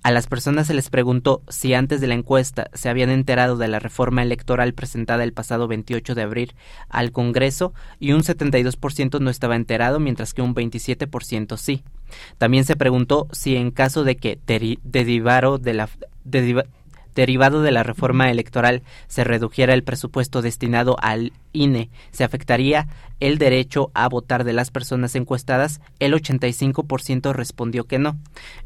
A 0.04 0.12
las 0.12 0.28
personas 0.28 0.68
se 0.68 0.74
les 0.74 0.90
preguntó 0.90 1.42
si 1.50 1.74
antes 1.74 2.02
de 2.02 2.08
la 2.08 2.14
encuesta 2.14 2.70
se 2.74 2.90
habían 2.90 3.10
enterado 3.10 3.58
de 3.58 3.68
la 3.68 3.80
reforma 3.80 4.24
electoral 4.24 4.74
presentada 4.74 5.24
el 5.24 5.34
pasado 5.34 5.68
28 5.68 6.16
de 6.16 6.22
abril 6.22 6.56
al 6.90 7.12
Congreso 7.12 7.74
y 8.00 8.14
un 8.14 8.22
72% 8.22 9.20
no 9.20 9.30
estaba 9.30 9.56
enterado, 9.56 10.00
mientras 10.00 10.34
que 10.34 10.42
un 10.42 10.56
27% 10.56 11.58
sí. 11.58 11.84
También 12.38 12.66
se 12.66 12.76
preguntó 12.76 13.28
si 13.32 13.56
en 13.56 13.72
caso 13.72 14.04
de 14.04 14.18
que 14.18 14.40
derivaro 14.84 15.58
de 15.58 15.74
la, 15.74 15.90
derivado 17.16 17.62
de 17.62 17.72
la 17.72 17.84
reforma 17.84 18.30
electoral 18.30 18.84
se 19.08 19.24
redujera 19.24 19.74
el 19.74 19.84
presupuesto 19.84 20.42
destinado 20.42 20.96
al 21.02 21.34
INE, 21.54 21.90
se 22.12 22.24
afectaría 22.24 22.88
el 23.20 23.38
derecho 23.38 23.92
a 23.94 24.08
votar 24.08 24.44
de 24.44 24.54
las 24.54 24.72
personas 24.72 25.16
encuestadas, 25.16 25.82
el 26.00 26.14
85% 26.14 27.34
respondió 27.34 27.86
que 27.86 28.00
no. 28.00 28.18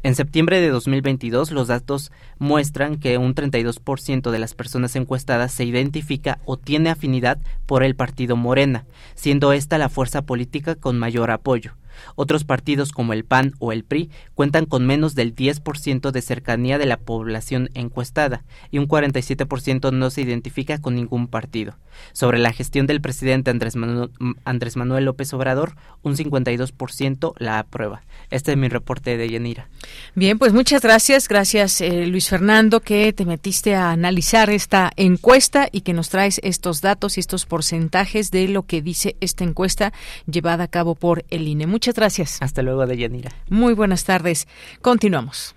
En 0.02 0.14
septiembre 0.14 0.60
de 0.60 0.68
2022, 0.68 1.50
los 1.50 1.68
datos 1.68 2.12
muestran 2.38 2.98
que 2.98 3.18
un 3.18 3.34
32% 3.34 4.30
de 4.30 4.38
las 4.38 4.54
personas 4.54 4.94
encuestadas 4.96 5.52
se 5.52 5.64
identifica 5.64 6.38
o 6.44 6.56
tiene 6.56 6.90
afinidad 6.90 7.38
por 7.66 7.82
el 7.82 7.96
partido 7.96 8.36
Morena, 8.36 8.84
siendo 9.14 9.52
esta 9.52 9.78
la 9.78 9.88
fuerza 9.88 10.22
política 10.22 10.76
con 10.76 10.98
mayor 10.98 11.30
apoyo. 11.30 11.72
Otros 12.14 12.44
partidos 12.44 12.92
como 12.92 13.12
el 13.12 13.24
PAN 13.24 13.54
o 13.58 13.72
el 13.72 13.84
PRI 13.84 14.10
cuentan 14.34 14.66
con 14.66 14.86
menos 14.86 15.14
del 15.14 15.34
10% 15.34 16.10
de 16.10 16.22
cercanía 16.22 16.78
de 16.78 16.86
la 16.86 16.96
población 16.96 17.70
encuestada 17.74 18.44
y 18.70 18.78
un 18.78 18.88
47% 18.88 19.92
no 19.92 20.10
se 20.10 20.22
identifica 20.22 20.80
con 20.80 20.94
ningún 20.94 21.28
partido. 21.28 21.76
Sobre 22.12 22.38
la 22.38 22.52
gestión 22.52 22.86
del 22.86 23.00
presidente 23.00 23.50
Andrés 23.50 23.76
Manuel, 23.76 24.10
Andrés 24.44 24.76
Manuel 24.76 25.04
López 25.04 25.32
Obrador, 25.32 25.76
un 26.02 26.16
52% 26.16 27.34
la 27.38 27.58
aprueba. 27.58 28.02
Este 28.30 28.52
es 28.52 28.58
mi 28.58 28.68
reporte 28.68 29.16
de 29.16 29.30
Yanira. 29.30 29.68
Bien, 30.14 30.38
pues 30.38 30.52
muchas 30.52 30.82
gracias. 30.82 31.28
Gracias, 31.28 31.80
eh, 31.80 32.06
Luis 32.06 32.28
Fernando, 32.28 32.80
que 32.80 33.12
te 33.12 33.24
metiste 33.24 33.74
a 33.74 33.90
analizar 33.90 34.50
esta 34.50 34.92
encuesta 34.96 35.68
y 35.70 35.82
que 35.82 35.92
nos 35.92 36.08
traes 36.08 36.40
estos 36.42 36.80
datos 36.80 37.16
y 37.16 37.20
estos 37.20 37.46
porcentajes 37.46 38.30
de 38.30 38.48
lo 38.48 38.64
que 38.64 38.82
dice 38.82 39.16
esta 39.20 39.44
encuesta 39.44 39.92
llevada 40.26 40.64
a 40.64 40.68
cabo 40.68 40.94
por 40.94 41.24
el 41.30 41.48
INE. 41.48 41.66
Gracias. 41.92 42.38
Hasta 42.40 42.62
luego, 42.62 42.86
Deyanira. 42.86 43.32
Muy 43.50 43.74
buenas 43.74 44.04
tardes. 44.04 44.48
Continuamos. 44.80 45.54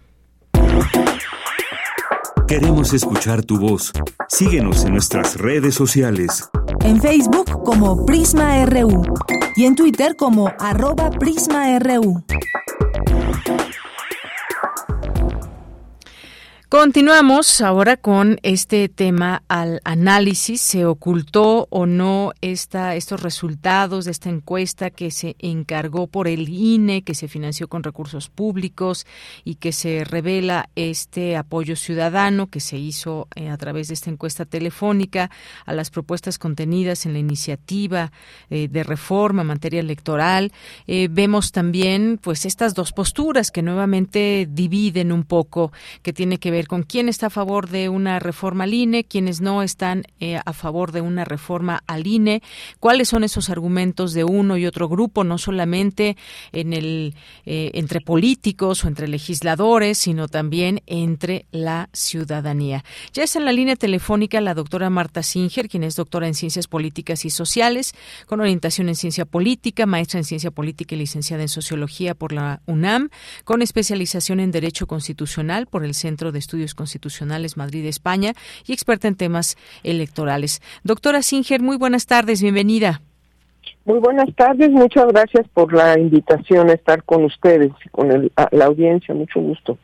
Queremos 2.48 2.94
escuchar 2.94 3.44
tu 3.44 3.60
voz. 3.60 3.92
Síguenos 4.30 4.86
en 4.86 4.94
nuestras 4.94 5.36
redes 5.38 5.76
sociales. 5.76 6.50
En 6.82 7.02
Facebook 7.02 7.64
como 7.64 8.06
Prisma 8.06 8.66
RU 8.66 9.04
y 9.58 9.66
en 9.66 9.76
Twitter 9.76 10.16
como 10.16 10.52
arroba 10.58 11.10
PrismaRU. 11.10 12.24
Continuamos 16.70 17.62
ahora 17.62 17.96
con 17.96 18.40
este 18.44 18.90
tema 18.90 19.42
al 19.48 19.80
análisis. 19.86 20.60
¿Se 20.60 20.84
ocultó 20.86 21.66
o 21.70 21.86
no 21.86 22.34
esta, 22.42 22.96
estos 22.96 23.24
resultados 23.24 24.04
de 24.04 24.12
esta 24.12 24.30
encuesta 24.30 24.90
que 24.90 25.10
se 25.10 25.38
encargó 25.40 26.08
por 26.08 26.28
el 26.28 26.50
INE, 26.50 27.04
que 27.04 27.16
se 27.16 27.30
financió 27.30 27.70
con 27.70 27.84
recursos 27.84 28.28
públicos 28.28 29.08
y 29.46 29.56
que 29.56 29.72
se 29.72 30.04
revela 30.04 30.70
este 30.76 31.38
apoyo 31.38 31.78
ciudadano 31.78 32.48
que 32.48 32.60
se 32.60 32.78
hizo 32.78 33.30
eh, 33.36 33.48
a 33.48 33.56
través 33.56 33.88
de 33.88 33.94
esta 33.94 34.10
encuesta 34.10 34.44
telefónica 34.44 35.32
a 35.66 35.72
las 35.72 35.90
propuestas 35.90 36.38
contenidas 36.38 37.06
en 37.06 37.14
la 37.14 37.20
iniciativa 37.20 38.12
eh, 38.50 38.68
de 38.68 38.84
reforma 38.84 39.44
en 39.44 39.48
materia 39.48 39.80
electoral? 39.80 40.52
Eh, 40.86 41.08
vemos 41.10 41.54
también 41.54 42.20
pues 42.22 42.46
estas 42.46 42.74
dos 42.74 42.92
posturas 42.92 43.52
que 43.52 43.62
nuevamente 43.62 44.50
dividen 44.52 45.14
un 45.14 45.24
poco, 45.24 45.72
que 46.02 46.12
tiene 46.12 46.40
que 46.40 46.52
ver 46.52 46.57
con 46.66 46.82
quién 46.82 47.10
está 47.10 47.28
a 47.28 47.30
favor 47.30 47.70
de 47.70 47.90
una 47.90 48.18
reforma 48.18 48.64
al 48.64 48.74
INE, 48.74 49.04
quiénes 49.04 49.42
no 49.42 49.62
están 49.62 50.06
eh, 50.20 50.40
a 50.44 50.54
favor 50.54 50.92
de 50.92 51.02
una 51.02 51.26
reforma 51.26 51.84
al 51.86 52.08
INE, 52.08 52.42
cuáles 52.80 53.10
son 53.10 53.24
esos 53.24 53.52
argumentos 53.52 54.14
de 54.14 54.24
uno 54.24 54.58
y 54.58 54.66
otro 54.66 54.90
grupo, 54.90 55.24
no 55.24 55.38
solamente 55.38 56.18
en 56.52 56.74
el 56.74 57.14
eh, 57.46 57.72
entre 57.76 58.02
políticos 58.02 58.84
o 58.84 58.88
entre 58.88 59.08
legisladores, 59.08 60.00
sino 60.00 60.28
también 60.28 60.82
entre 60.88 61.46
la 61.52 61.90
ciudadanía. 61.94 62.84
Ya 63.14 63.24
está 63.24 63.38
en 63.38 63.46
la 63.46 63.52
línea 63.52 63.76
telefónica 63.76 64.42
la 64.42 64.56
doctora 64.56 64.90
Marta 64.90 65.22
Singer, 65.22 65.70
quien 65.70 65.84
es 65.84 65.96
doctora 65.96 66.28
en 66.28 66.34
Ciencias 66.34 66.68
Políticas 66.68 67.26
y 67.26 67.30
Sociales, 67.30 67.94
con 68.26 68.40
orientación 68.40 68.90
en 68.90 68.96
Ciencia 68.96 69.26
Política, 69.26 69.86
maestra 69.86 70.20
en 70.20 70.24
Ciencia 70.24 70.50
Política 70.50 70.96
y 70.96 71.00
licenciada 71.00 71.44
en 71.44 71.50
Sociología 71.50 72.16
por 72.16 72.32
la 72.32 72.62
UNAM, 72.66 73.10
con 73.44 73.62
especialización 73.62 74.40
en 74.40 74.52
Derecho 74.52 74.88
Constitucional 74.88 75.68
por 75.68 75.84
el 75.84 75.94
Centro 75.94 76.32
de 76.32 76.40
Estudios 76.48 76.76
Constitucionales 76.76 77.58
Madrid, 77.58 77.86
España, 77.86 78.32
y 78.66 78.72
experta 78.72 79.10
en 79.10 79.16
temas 79.16 79.58
electorales. 79.84 80.62
Doctora 80.84 81.22
Singer, 81.22 81.62
muy 81.62 81.76
buenas 81.76 82.06
tardes, 82.06 82.42
bienvenida. 82.42 83.02
Muy 83.84 84.00
buenas 84.00 84.34
tardes, 84.34 84.72
muchas 84.72 85.08
gracias 85.08 85.46
por 85.54 85.74
la 85.74 86.00
invitación 86.00 86.70
a 86.70 86.74
estar 86.74 87.04
con 87.04 87.26
ustedes 87.26 87.72
con 87.92 88.32
la 88.52 88.66
audiencia, 88.66 89.14
mucho 89.14 89.42
gusto. 89.42 89.78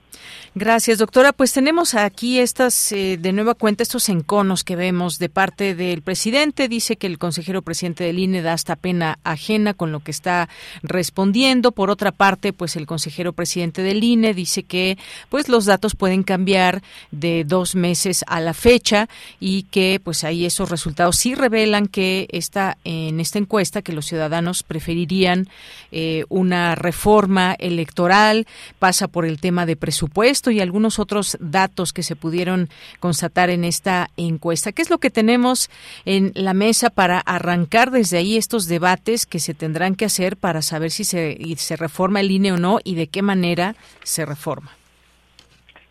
Gracias, 0.56 1.00
doctora. 1.00 1.34
Pues 1.34 1.52
tenemos 1.52 1.96
aquí 1.96 2.38
estas, 2.38 2.92
eh, 2.92 3.18
de 3.20 3.34
nueva 3.34 3.56
cuenta, 3.56 3.82
estos 3.82 4.08
enconos 4.08 4.64
que 4.64 4.76
vemos 4.76 5.18
de 5.18 5.28
parte 5.28 5.74
del 5.74 6.04
presidente. 6.04 6.68
Dice 6.68 6.96
que 6.96 7.08
el 7.08 7.18
consejero 7.18 7.64
presidente 7.64 8.04
del 8.04 8.20
INE 8.20 8.44
da 8.44 8.54
hasta 8.54 8.76
pena 8.76 9.18
ajena 9.24 9.74
con 9.74 9.92
lo 9.92 10.02
que 10.02 10.12
está 10.12 10.50
respondiendo. 10.84 11.72
Por 11.72 11.90
otra 11.90 12.12
parte, 12.12 12.54
pues 12.54 12.76
el 12.76 12.86
consejero 12.86 13.34
presidente 13.34 13.82
del 13.82 14.04
INE 14.04 14.36
dice 14.36 14.62
que 14.62 15.00
pues 15.30 15.50
los 15.50 15.66
datos 15.66 15.96
pueden 15.96 16.22
cambiar 16.22 16.84
de 17.10 17.46
dos 17.46 17.74
meses 17.74 18.24
a 18.28 18.40
la 18.40 18.54
fecha 18.54 19.10
y 19.40 19.64
que 19.64 20.00
pues 20.04 20.24
ahí 20.24 20.46
esos 20.46 20.70
resultados 20.70 21.16
sí 21.18 21.34
revelan 21.34 21.88
que 21.88 22.28
está 22.30 22.78
en 22.84 23.20
esta 23.20 23.40
encuesta 23.40 23.82
que 23.82 23.92
los 23.92 24.06
ciudadanos 24.06 24.62
preferirían 24.62 25.50
eh, 25.92 26.26
una 26.30 26.76
reforma 26.76 27.56
electoral, 27.58 28.46
pasa 28.78 29.08
por 29.08 29.26
el 29.26 29.40
tema 29.40 29.66
de 29.66 29.76
presupuesto 29.76 30.43
y 30.52 30.60
algunos 30.60 31.00
otros 31.00 31.38
datos 31.40 31.94
que 31.94 32.04
se 32.04 32.16
pudieron 32.16 32.70
constatar 33.00 33.50
en 33.50 33.64
esta 33.64 34.10
encuesta. 34.18 34.72
¿Qué 34.72 34.82
es 34.82 34.90
lo 34.90 34.98
que 34.98 35.10
tenemos 35.10 35.70
en 36.06 36.32
la 36.36 36.54
mesa 36.54 36.90
para 36.90 37.20
arrancar 37.20 37.92
desde 37.92 38.18
ahí 38.18 38.38
estos 38.38 38.68
debates 38.68 39.26
que 39.26 39.40
se 39.40 39.54
tendrán 39.54 39.96
que 39.96 40.06
hacer 40.06 40.38
para 40.38 40.62
saber 40.62 40.92
si 40.92 41.04
se, 41.04 41.38
se 41.58 41.76
reforma 41.76 42.22
el 42.22 42.32
INE 42.32 42.54
o 42.54 42.58
no 42.58 42.80
y 42.84 42.96
de 42.96 43.08
qué 43.08 43.22
manera 43.22 43.76
se 44.04 44.26
reforma? 44.26 44.72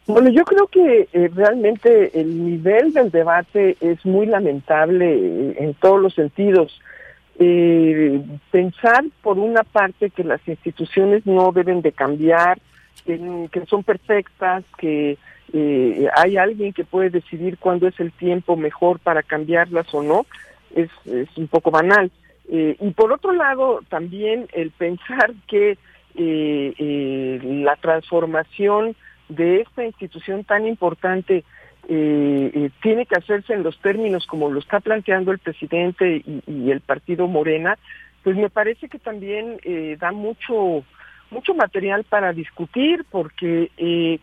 Bueno, 0.07 0.31
yo 0.31 0.45
creo 0.45 0.67
que 0.67 1.09
eh, 1.13 1.31
realmente 1.33 2.19
el 2.21 2.45
nivel 2.45 2.93
del 2.93 3.11
debate 3.11 3.77
es 3.81 4.05
muy 4.05 4.27
lamentable 4.27 5.15
eh, 5.15 5.57
en 5.59 5.75
todos 5.75 6.01
los 6.01 6.15
sentidos. 6.15 6.81
eh, 7.39 8.21
pensar 8.51 9.05
por 9.23 9.39
una 9.39 9.65
parte 9.65 10.11
que 10.11 10.23
las 10.23 10.47
instituciones 10.47 11.27
no 11.27 11.51
deben 11.53 11.81
de 11.83 11.93
cambiar, 11.93 12.59
que, 13.05 13.67
son 13.69 13.83
perfectas, 13.83 14.65
que 14.79 15.19
eh, 15.53 16.09
hay 16.17 16.37
alguien 16.37 16.73
que 16.73 16.85
puede 16.85 17.11
decidir 17.11 17.59
cuándo 17.59 17.87
es 17.89 17.99
el 18.01 18.13
tiempo 18.13 18.57
mejor 18.57 18.99
para 18.99 19.23
cambiarlas 19.23 19.93
o 19.93 20.03
no, 20.03 20.27
es, 20.75 20.91
es 21.07 21.29
un 21.37 21.49
poco 21.49 21.71
banal. 21.71 22.11
Eh, 22.49 22.77
y 22.81 22.91
por 22.91 23.13
otro 23.13 23.33
lado, 23.33 23.81
también 23.89 24.49
el 24.53 24.71
pensar 24.71 25.33
que 25.47 25.79
la 26.15 27.77
transformación 27.77 28.95
de 29.31 29.63
esta 29.63 29.85
institución 29.85 30.45
tan 30.45 30.67
importante 30.67 31.45
eh, 31.89 32.51
eh, 32.55 32.71
tiene 32.81 33.07
que 33.07 33.17
hacerse 33.17 33.55
en 33.55 33.65
los 33.65 33.77
términos 33.81 34.27
como 34.27 34.51
lo 34.51 34.61
está 34.61 34.79
planteando 34.79 35.33
el 35.33 35.39
presidente 35.39 36.23
y, 36.25 36.71
el 36.71 36.81
partido 36.81 37.27
Morena, 37.27 37.77
pues 38.23 38.37
me 38.37 38.51
parece 38.51 38.89
que 38.89 39.01
también 39.01 39.59
eh, 39.65 39.97
da 39.99 40.13
mucho 40.13 40.85
mucho 41.33 41.55
material 41.55 42.05
para 42.05 42.33
discutir 42.33 43.05
porque 43.11 43.71
eh, 43.77 44.19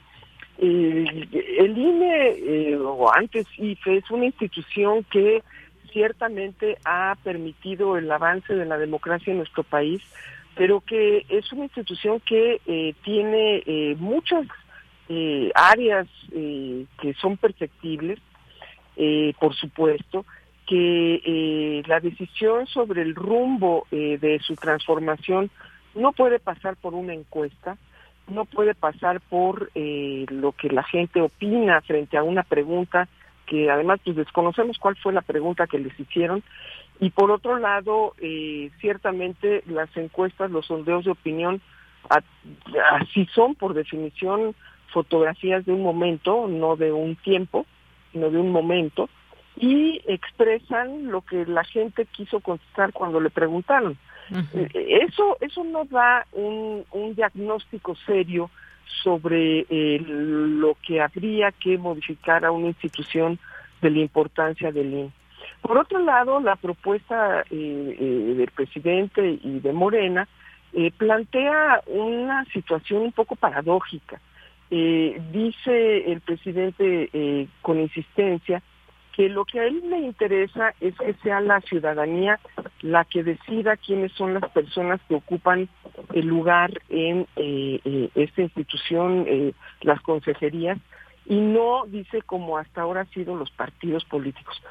el 0.57 1.77
INE 1.77 2.75
o 2.77 3.11
antes 3.13 3.45
IFE 3.57 3.97
es 3.97 4.11
una 4.11 4.25
institución 4.25 5.03
que 5.05 5.43
ciertamente 5.91 6.77
ha 6.85 7.17
permitido 7.23 7.97
el 7.97 8.11
avance 8.11 8.53
de 8.53 8.65
la 8.65 8.77
democracia 8.77 9.31
en 9.31 9.37
nuestro 9.37 9.63
país, 9.63 10.01
pero 10.55 10.81
que 10.81 11.25
es 11.29 11.51
una 11.51 11.63
institución 11.63 12.19
que 12.19 12.93
tiene 13.03 13.63
muchas 13.97 14.45
eh, 15.11 15.49
áreas 15.55 16.07
eh, 16.31 16.85
que 17.01 17.15
son 17.15 17.35
perfectibles, 17.35 18.19
eh, 18.95 19.33
por 19.39 19.55
supuesto, 19.55 20.23
que 20.67 21.81
la 21.87 21.99
decisión 21.99 22.67
sobre 22.67 23.01
el 23.01 23.15
rumbo 23.15 23.87
de 23.89 24.39
su 24.45 24.53
transformación 24.55 25.49
no 25.99 26.11
puede 26.13 26.39
pasar 26.39 26.75
por 26.77 26.93
una 26.93 27.13
encuesta, 27.13 27.77
no 28.27 28.45
puede 28.45 28.75
pasar 28.75 29.21
por 29.21 29.71
lo 29.75 30.51
que 30.53 30.69
la 30.69 30.83
gente 30.83 31.21
opina 31.21 31.81
frente 31.81 32.17
a 32.17 32.23
una 32.23 32.43
pregunta 32.43 33.07
que 33.45 33.69
además 33.69 33.99
pues 34.03 34.15
desconocemos 34.15 34.77
cuál 34.77 34.95
fue 34.97 35.11
la 35.11 35.21
pregunta 35.21 35.65
que 35.65 35.79
les 35.79 35.99
hicieron 35.99 36.43
y 36.99 37.09
por 37.09 37.31
otro 37.31 37.57
lado 37.57 38.13
ciertamente 38.79 39.63
las 39.65 39.95
encuestas 39.97 40.51
los 40.51 40.67
sondeos 40.67 41.05
de 41.05 41.11
opinión 41.11 41.59
así 42.91 43.25
son 43.33 43.55
por 43.55 43.73
definición 43.73 44.53
fotografías 44.91 45.65
de 45.65 45.71
un 45.71 45.83
momento, 45.83 46.47
no 46.47 46.75
de 46.75 46.91
un 46.91 47.15
tiempo, 47.15 47.65
sino 48.11 48.29
de 48.29 48.37
un 48.37 48.51
momento, 48.51 49.09
y 49.55 50.01
expresan 50.07 51.11
lo 51.11 51.21
que 51.21 51.45
la 51.45 51.63
gente 51.63 52.05
quiso 52.05 52.39
contestar 52.39 52.93
cuando 52.93 53.19
le 53.19 53.29
preguntaron. 53.29 53.97
Eh, 54.53 54.99
eso, 55.07 55.37
eso 55.41 55.63
nos 55.63 55.89
da 55.89 56.25
un, 56.31 56.85
un 56.91 57.15
diagnóstico 57.15 57.95
serio 58.05 58.49
sobre 59.03 59.65
eh, 59.69 59.99
lo 60.05 60.75
que 60.85 61.01
habría 61.01 61.51
que 61.51 61.77
modificar 61.77 62.45
a 62.45 62.51
una 62.51 62.67
institución 62.67 63.39
de 63.81 63.89
la 63.89 63.99
importancia 63.99 64.71
del 64.71 64.93
INE. 64.93 65.11
Por 65.61 65.77
otro 65.77 65.99
lado, 65.99 66.39
la 66.39 66.55
propuesta 66.55 67.43
eh, 67.49 68.35
del 68.37 68.51
presidente 68.51 69.39
y 69.41 69.59
de 69.59 69.73
Morena 69.73 70.27
plantea 70.97 71.81
una 71.87 72.45
situación 72.45 73.01
un 73.01 73.11
poco 73.11 73.35
paradójica. 73.35 74.21
Eh, 74.71 75.19
dice 75.31 76.11
el 76.11 76.21
presidente 76.21 77.09
eh, 77.11 77.47
con 77.63 77.79
insistencia 77.79 78.61
que 79.19 79.27
lo 79.27 79.43
que 79.43 79.59
a 79.59 79.65
él 79.65 79.81
le 79.89 79.99
interesa 79.99 80.73
es 80.79 80.95
que 80.97 81.13
sea 81.15 81.41
la 81.41 81.59
ciudadanía 81.59 82.39
la 82.79 83.03
que 83.03 83.21
decida 83.21 83.75
quiénes 83.75 84.13
son 84.13 84.33
las 84.33 84.49
personas 84.51 85.01
que 85.09 85.15
ocupan 85.15 85.67
el 86.13 86.25
lugar 86.25 86.71
en 86.87 87.27
eh, 87.35 88.09
esta 88.15 88.43
institución, 88.43 89.27
las 89.81 89.99
consejerías, 90.03 90.77
y 91.25 91.35
no 91.35 91.83
dice 91.87 92.21
como 92.21 92.57
hasta 92.57 92.79
ahora 92.79 93.01
han 93.01 93.09
sido 93.09 93.35
los 93.35 93.51
partidos 93.51 94.05
políticos. 94.05 94.61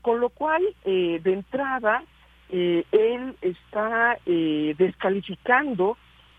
con 0.00 0.20
lo 0.20 0.28
cual, 0.28 0.62
de 0.84 1.20
entrada, 1.24 2.04
él 2.50 3.34
está 3.42 4.16
descalificando 4.24 5.96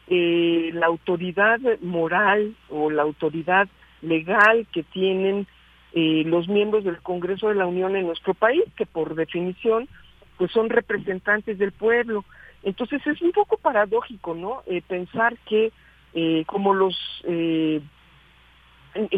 eh, 0.08 0.72
la 0.74 0.86
autoridad 0.86 1.60
moral 1.82 2.56
o 2.70 2.90
la 2.90 3.02
autoridad 3.02 3.68
legal 4.02 4.66
que 4.72 4.84
tienen 4.84 5.46
eh, 5.94 6.24
los 6.26 6.48
miembros 6.48 6.84
del 6.84 7.02
Congreso 7.02 7.50
de 7.50 7.56
la 7.56 7.66
Unión 7.66 7.96
en 7.96 8.08
nuestro 8.08 8.34
país, 8.34 8.64
que 8.76 8.86
por 8.86 9.16
definición 9.16 9.88
pues 10.38 10.52
son 10.52 10.70
representantes 10.70 11.58
del 11.60 11.72
pueblo. 11.72 12.26
Entonces 12.64 13.06
es 13.06 13.22
un 13.22 13.32
poco 13.32 13.58
paradójico, 13.58 14.34
¿no? 14.34 14.64
Eh, 14.66 14.82
pensar 14.88 15.38
que 15.46 15.72
eh, 16.14 16.44
como 16.46 16.74
los 16.74 16.96
eh, 17.26 17.82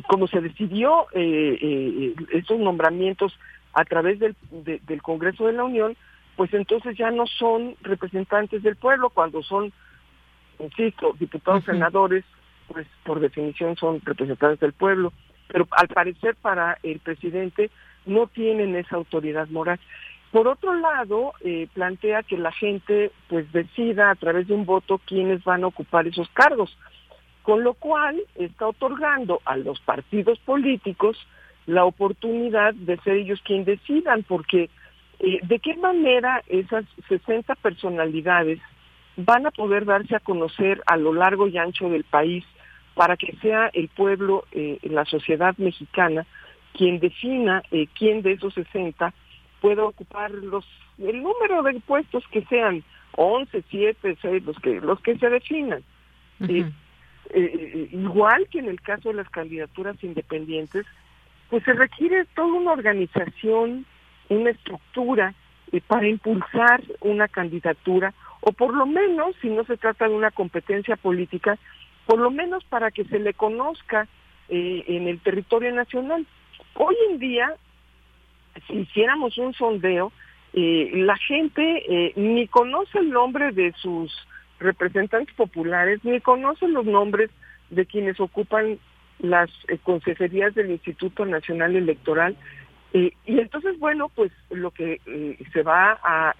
como 0.08 0.28
se 0.28 0.40
decidió 0.40 1.08
estos 1.14 2.60
nombramientos 2.60 3.34
a 3.74 3.86
través 3.86 4.20
del, 4.20 4.36
del 4.52 5.02
Congreso 5.02 5.48
de 5.48 5.54
la 5.54 5.64
Unión, 5.64 5.98
pues 6.36 6.54
entonces 6.54 6.96
ya 6.96 7.10
no 7.10 7.26
son 7.26 7.76
representantes 7.82 8.62
del 8.62 8.76
pueblo 8.76 9.10
cuando 9.10 9.42
son 9.42 9.74
insisto, 10.60 11.16
diputados, 11.20 11.64
senadores, 11.66 12.24
pues 12.68 12.88
por 13.04 13.20
definición 13.20 13.76
son 13.76 14.02
representantes 14.04 14.60
del 14.60 14.74
pueblo, 14.74 15.14
pero 15.47 15.67
al 15.71 15.88
parecer 15.88 16.36
para 16.36 16.77
el 16.84 16.99
presidente 16.99 17.69
no 18.06 18.27
tienen 18.27 18.75
esa 18.75 18.95
autoridad 18.95 19.47
moral. 19.49 19.79
Por 20.32 20.47
otro 20.47 20.73
lado, 20.73 21.34
eh, 21.41 21.67
plantea 21.73 22.23
que 22.23 22.38
la 22.38 22.51
gente 22.51 23.12
pues 23.29 23.51
decida 23.51 24.10
a 24.10 24.15
través 24.15 24.47
de 24.47 24.56
un 24.56 24.65
voto 24.65 24.99
quiénes 25.06 25.43
van 25.43 25.63
a 25.63 25.67
ocupar 25.67 26.08
esos 26.08 26.27
cargos, 26.29 26.75
con 27.43 27.63
lo 27.63 27.75
cual 27.75 28.19
está 28.36 28.67
otorgando 28.67 29.41
a 29.45 29.58
los 29.58 29.79
partidos 29.82 30.39
políticos 30.39 31.17
la 31.65 31.86
oportunidad 31.86 32.73
de 32.73 32.97
ser 33.01 33.17
ellos 33.17 33.41
quienes 33.45 33.67
decidan, 33.67 34.23
porque 34.23 34.69
eh, 35.19 35.39
de 35.43 35.60
qué 35.60 35.75
manera 35.75 36.41
esas 36.47 36.86
60 37.08 37.53
personalidades 37.56 38.60
van 39.15 39.45
a 39.45 39.51
poder 39.51 39.86
darse 39.86 40.15
a 40.15 40.19
conocer 40.19 40.82
a 40.88 40.97
lo 40.97 41.13
largo 41.13 41.47
y 41.47 41.58
ancho 41.58 41.89
del 41.89 42.03
país 42.03 42.43
para 42.95 43.17
que 43.17 43.36
sea 43.41 43.69
el 43.73 43.88
pueblo, 43.89 44.45
eh, 44.51 44.79
la 44.84 45.06
sociedad 45.06 45.56
mexicana, 45.58 46.25
quien 46.73 46.99
defina 46.99 47.63
eh, 47.71 47.88
quién 47.97 48.21
de 48.21 48.34
esos 48.34 48.53
60 48.53 49.13
puede 49.62 49.82
ocupar 49.82 50.32
los 50.32 50.65
el 50.97 51.23
número 51.23 51.63
de 51.63 51.79
puestos 51.79 52.23
que 52.27 52.43
sean 52.45 52.84
11, 53.13 53.63
7, 53.69 54.17
6, 54.21 54.43
los 54.43 54.60
que 54.60 54.82
los 54.82 54.99
que 55.01 55.17
se 55.17 55.29
definan. 55.29 55.84
Eh, 56.41 56.69
eh, 57.29 57.89
igual 57.91 58.47
que 58.49 58.60
en 58.60 58.67
el 58.67 58.82
caso 58.82 59.10
de 59.10 59.15
las 59.15 59.29
candidaturas 59.29 59.95
independientes, 60.03 60.86
pues 61.49 61.63
se 61.63 61.73
requiere 61.73 62.25
toda 62.36 62.53
una 62.53 62.73
organización, 62.73 63.86
una 64.29 64.49
estructura 64.49 65.34
para 65.88 66.08
impulsar 66.08 66.84
una 67.01 67.27
candidatura 67.27 68.13
o 68.41 68.51
por 68.51 68.75
lo 68.75 68.86
menos, 68.86 69.36
si 69.41 69.49
no 69.49 69.63
se 69.63 69.77
trata 69.77 70.08
de 70.08 70.13
una 70.13 70.29
competencia 70.29 70.97
política, 70.97 71.58
por 72.06 72.20
lo 72.20 72.32
menos 72.32 72.63
para 72.66 72.92
que 72.92 73.04
se 73.06 73.20
le 73.20 73.34
conozca 73.34 74.08
eh, 74.50 74.84
en 74.88 75.08
el 75.08 75.20
territorio 75.20 75.72
nacional. 75.74 76.26
Hoy 76.76 76.96
en 77.10 77.20
día, 77.20 77.54
si 78.68 78.74
hiciéramos 78.74 79.38
un 79.38 79.54
sondeo, 79.54 80.12
eh, 80.54 80.92
la 80.94 81.18
gente 81.18 81.84
eh, 81.88 82.13
ni 82.16 82.48
conoce 82.48 83.00
el 83.00 83.10
nombre 83.10 83.52
de 83.52 83.74
sus 83.74 84.12
representantes 84.60 85.34
populares, 85.36 86.04
ni 86.04 86.20
conoce 86.22 86.68
los 86.68 86.86
nombres 86.86 87.30
de 87.70 87.86
quienes 87.86 88.20
ocupan 88.20 88.80
las 89.20 89.50
consejerías 89.84 90.54
del 90.54 90.72
Instituto 90.72 91.26
Nacional 91.26 91.76
Electoral. 91.76 92.36
y 92.94 93.13
entonces, 93.26 93.80
bueno, 93.80 94.10
pues 94.10 94.32
lo 94.50 94.72
que 94.72 95.00
se 95.52 95.63
va 95.63 96.00
a 96.04 96.36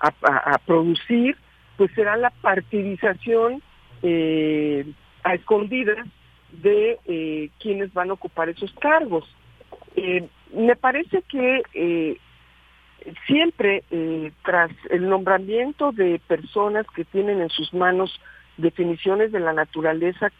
a, 0.00 0.58
producir, 0.66 1.36
pues 1.76 1.90
será 1.94 2.16
la 2.16 2.30
partidización 2.30 3.62
eh, 4.02 4.86
a 5.24 5.34
escondidas 5.34 6.06
de 6.52 6.98
eh, 7.04 7.50
quienes 7.60 7.92
van 7.92 8.10
a 8.10 8.14
ocupar 8.14 8.48
esos 8.48 8.72
cargos. 8.74 9.24
Eh, 9.96 10.26
me 10.54 10.76
parece 10.76 11.22
que 11.22 12.18
siempre 13.26 13.84
tras 14.44 14.70
el 14.90 15.08
nombramiento 15.08 15.92
de 15.92 16.20
personas 16.26 16.86
que 16.94 17.04
tienen 17.04 17.40
en 17.40 17.48
sus 17.50 17.72
manos 17.72 18.20
definiciones 18.56 19.32
de 19.32 19.40
la 19.40 19.52
naturaleza 19.52 20.32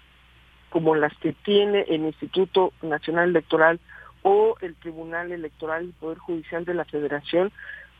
como 0.70 0.94
las 0.94 1.16
que 1.18 1.32
tiene 1.32 1.84
el 1.88 2.02
Instituto 2.02 2.72
Nacional 2.82 3.30
Electoral 3.30 3.80
o 4.22 4.56
el 4.60 4.74
Tribunal 4.76 5.32
Electoral 5.32 5.86
y 5.86 5.92
Poder 5.92 6.18
Judicial 6.18 6.64
de 6.64 6.74
la 6.74 6.84
Federación, 6.84 7.52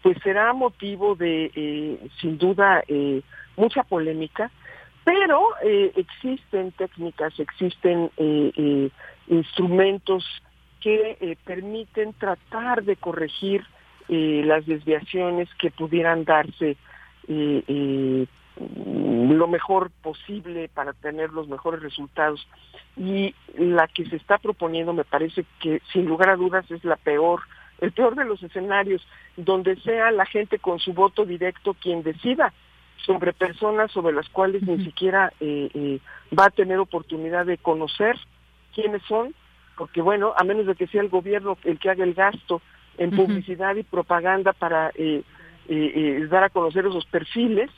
pues 0.03 0.19
será 0.23 0.53
motivo 0.53 1.15
de, 1.15 1.51
eh, 1.55 2.09
sin 2.21 2.39
duda, 2.39 2.83
eh, 2.89 3.23
mucha 3.57 3.83
polémica, 3.83 4.51
pero 5.09 5.41
eh, 5.63 5.93
existen 5.97 6.71
técnicas, 6.73 7.33
existen 7.41 8.11
instrumentos 9.27 10.23
que 10.83 11.39
permiten 11.47 12.13
tratar 12.13 12.83
de 12.83 12.97
corregir 12.97 13.65
eh, 14.11 14.43
las 14.45 14.67
desviaciones 14.67 15.49
que 15.59 15.71
pudieran 15.71 16.25
darse 16.25 16.77
eh, 17.27 17.63
eh, 17.67 18.27
lo 18.57 19.49
mejor 19.49 19.91
posible 20.03 20.69
para 20.69 20.93
tener 20.93 21.31
los 21.31 21.49
mejores 21.49 21.81
resultados. 21.81 22.47
Y 22.99 23.35
la 23.57 23.89
que 23.89 24.05
se 24.11 24.17
está 24.17 24.37
proponiendo 24.37 24.93
me 24.93 25.05
parece 25.05 25.47
que 25.61 25.81
sin 25.91 26.05
lugar 26.05 26.31
a 26.31 26.37
dudas 26.37 26.71
es 26.71 26.85
la 26.85 26.97
peor, 26.97 27.41
el 27.81 27.93
peor 27.93 28.15
de 28.15 28.27
los 28.27 28.43
escenarios, 28.43 29.07
donde 29.37 29.77
sea 29.77 30.11
la 30.11 30.27
gente 30.27 30.59
con 30.59 30.79
su 30.79 30.93
voto 30.93 31.25
directo 31.25 31.75
quien 31.75 32.03
decida 32.03 32.53
sobre 33.09 33.33
personas 33.33 33.91
sobre 33.91 34.15
las 34.15 34.29
cuales 34.29 34.63
ni 34.65 34.85
siquiera 34.85 35.33
eh, 35.41 35.71
eh, 35.73 35.99
va 36.39 36.45
a 36.45 36.51
tener 36.51 36.79
oportunidad 36.79 37.47
de 37.47 37.57
conocer 37.57 38.17
quiénes 38.75 39.03
son, 39.09 39.35
porque 39.79 40.03
bueno, 40.03 40.35
a 40.37 40.45
menos 40.45 40.67
de 40.67 40.75
que 40.75 40.87
sea 40.89 41.01
el 41.01 41.09
gobierno 41.09 41.57
el 41.65 41.79
que 41.79 41.89
haga 41.89 42.05
el 42.05 42.13
gasto 42.13 42.61
en 42.99 43.13
publicidad 43.13 43.77
y 43.77 43.83
propaganda 43.83 44.53
para 44.53 44.93
eh, 44.95 45.23
eh, 45.71 46.27
dar 46.31 46.45
a 46.45 46.49
conocer 46.49 46.87
esos 46.87 47.05
perfiles. 47.07 47.71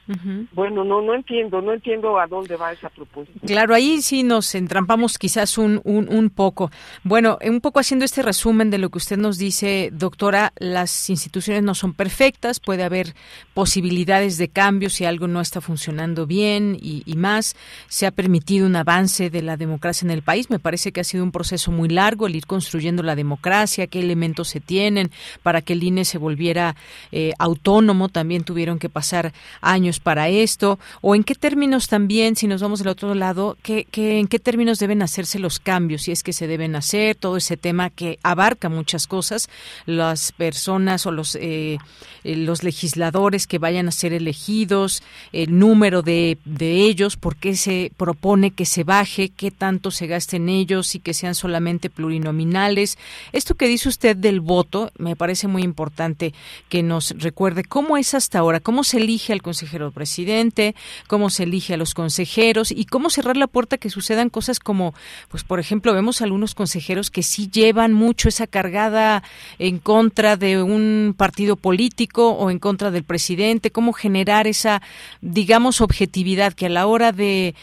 Bueno, 0.53 0.85
no 0.85 1.01
no 1.01 1.15
entiendo, 1.15 1.61
no 1.61 1.73
entiendo 1.73 2.21
a 2.21 2.27
dónde 2.27 2.57
va 2.57 2.73
esa 2.73 2.89
propuesta. 2.89 3.33
Claro, 3.45 3.75
ahí 3.75 4.01
sí 4.01 4.23
nos 4.23 4.55
entrampamos 4.55 5.19
quizás 5.19 5.59
un, 5.59 5.81
un, 5.85 6.09
un, 6.09 6.31
poco. 6.31 6.71
Bueno, 7.03 7.39
un 7.45 7.61
poco 7.61 7.81
haciendo 7.81 8.05
este 8.05 8.23
resumen 8.23 8.71
de 8.71 8.79
lo 8.79 8.91
que 8.91 8.99
usted 8.99 9.17
nos 9.17 9.39
dice, 9.39 9.91
doctora, 9.93 10.53
las 10.59 11.11
instituciones 11.11 11.65
no 11.65 11.75
son 11.75 11.93
perfectas, 11.93 12.61
puede 12.61 12.85
haber 12.85 13.15
posibilidades 13.55 14.39
de 14.39 14.49
cambio 14.49 14.89
si 14.89 15.05
algo 15.05 15.27
no 15.27 15.41
está 15.41 15.61
funcionando 15.61 16.27
bien 16.27 16.77
y, 16.81 17.03
y 17.07 17.17
más. 17.17 17.57
Se 17.89 18.07
ha 18.07 18.13
permitido 18.13 18.67
un 18.67 18.77
avance 18.77 19.31
de 19.31 19.43
la 19.43 19.57
democracia 19.57 20.07
en 20.07 20.13
el 20.13 20.23
país. 20.23 20.49
Me 20.49 20.61
parece 20.61 20.93
que 20.93 21.01
ha 21.01 21.05
sido 21.05 21.25
un 21.25 21.33
proceso 21.33 21.73
muy 21.73 21.89
largo 21.89 22.29
el 22.29 22.37
ir 22.37 22.47
construyendo 22.47 23.03
la 23.03 23.17
democracia, 23.17 23.89
qué 23.89 23.99
elementos 23.99 24.49
se 24.49 24.61
tienen 24.61 25.11
para 25.43 25.61
que 25.61 25.73
el 25.73 25.83
INE 25.83 26.05
se 26.05 26.19
volviera 26.19 26.77
eh, 27.11 27.33
autónomo 27.39 27.80
también 28.09 28.45
tuvieron 28.45 28.79
que 28.79 28.89
pasar 28.89 29.33
años 29.61 30.01
para 30.01 30.29
esto, 30.29 30.79
o 31.01 31.15
en 31.15 31.25
qué 31.25 31.35
términos 31.35 31.89
también, 31.89 32.37
si 32.37 32.47
nos 32.47 32.63
vamos 32.63 32.81
del 32.81 32.89
otro 32.89 33.15
lado, 33.15 33.57
¿qué, 33.63 33.87
en 33.93 34.27
qué 34.27 34.39
términos 34.39 34.79
deben 34.79 35.03
hacerse 35.03 35.39
los 35.39 35.59
cambios, 35.59 36.03
si 36.03 36.13
es 36.13 36.23
que 36.23 36.33
se 36.33 36.47
deben 36.47 36.77
hacer, 36.77 37.17
todo 37.17 37.37
ese 37.37 37.57
tema 37.57 37.91
que 37.91 38.19
abarca 38.23 38.69
muchas 38.69 39.07
cosas, 39.07 39.49
las 39.87 40.33
personas 40.33 41.07
o 41.07 41.11
los, 41.11 41.37
eh, 41.41 41.79
los 42.25 42.63
legisladores 42.63 43.47
que 43.47 43.59
vayan 43.59 43.89
a 43.89 43.93
ser 43.93 44.13
elegidos, 44.13 45.03
el 45.33 45.59
número 45.59 46.03
de, 46.03 46.39
de 46.45 46.83
ellos, 46.83 47.17
por 47.17 47.37
qué 47.37 47.57
se 47.57 47.93
propone 47.97 48.51
que 48.51 48.67
se 48.67 48.85
baje, 48.85 49.31
qué 49.31 49.51
tanto 49.51 49.91
se 49.91 50.07
gaste 50.07 50.37
en 50.37 50.49
ellos 50.49 50.95
y 50.95 51.01
que 51.01 51.15
sean 51.15 51.35
solamente 51.35 51.91
plurinominales. 51.91 52.99
Esto 53.33 53.55
que 53.55 53.69
dice 53.69 53.89
usted 53.89 54.17
del 54.17 54.41
voto 54.41 54.93
me 54.99 55.17
parece 55.17 55.49
muy 55.49 55.63
importante 55.63 56.33
que 56.69 56.83
nos 56.83 57.11
recuerde 57.19 57.65
cómo 57.71 57.97
es 57.97 58.15
hasta 58.15 58.41
ahora, 58.41 58.59
cómo 58.59 58.83
se 58.83 58.99
elige 58.99 59.33
al 59.33 59.43
consejero 59.43 59.93
presidente, 59.93 60.75
cómo 61.07 61.31
se 61.31 61.45
elige 61.45 61.75
a 61.75 61.77
los 61.77 61.95
consejeros 61.95 62.73
y 62.73 62.85
cómo 62.85 63.11
cerrar 63.11 63.37
la 63.37 63.47
puerta 63.47 63.79
que 63.79 63.91
sucedan 63.91 64.29
cosas 64.29 64.59
como, 64.59 64.93
pues 65.29 65.45
por 65.45 65.61
ejemplo, 65.61 65.95
vemos 65.95 66.21
algunos 66.21 66.57
consejeros 66.57 67.11
que 67.11 67.23
sí 67.23 67.49
llevan 67.49 67.93
mucho 67.93 68.29
esa 68.29 68.49
cargada 68.49 69.23
en 69.61 69.79
contra 69.79 70.37
de 70.37 70.61
un 70.61 71.15
partido 71.17 71.55
político 71.55 72.31
o 72.31 72.51
en 72.51 72.59
contra 72.59 72.91
del 72.91 73.05
presidente, 73.05 73.71
cómo 73.71 73.93
generar 73.93 74.49
esa, 74.49 74.83
digamos, 75.21 75.81
objetividad 75.81 76.55
que 76.55 76.67
a 76.67 76.71
la 76.71 76.89
hora 76.89 77.13
de 77.13 77.55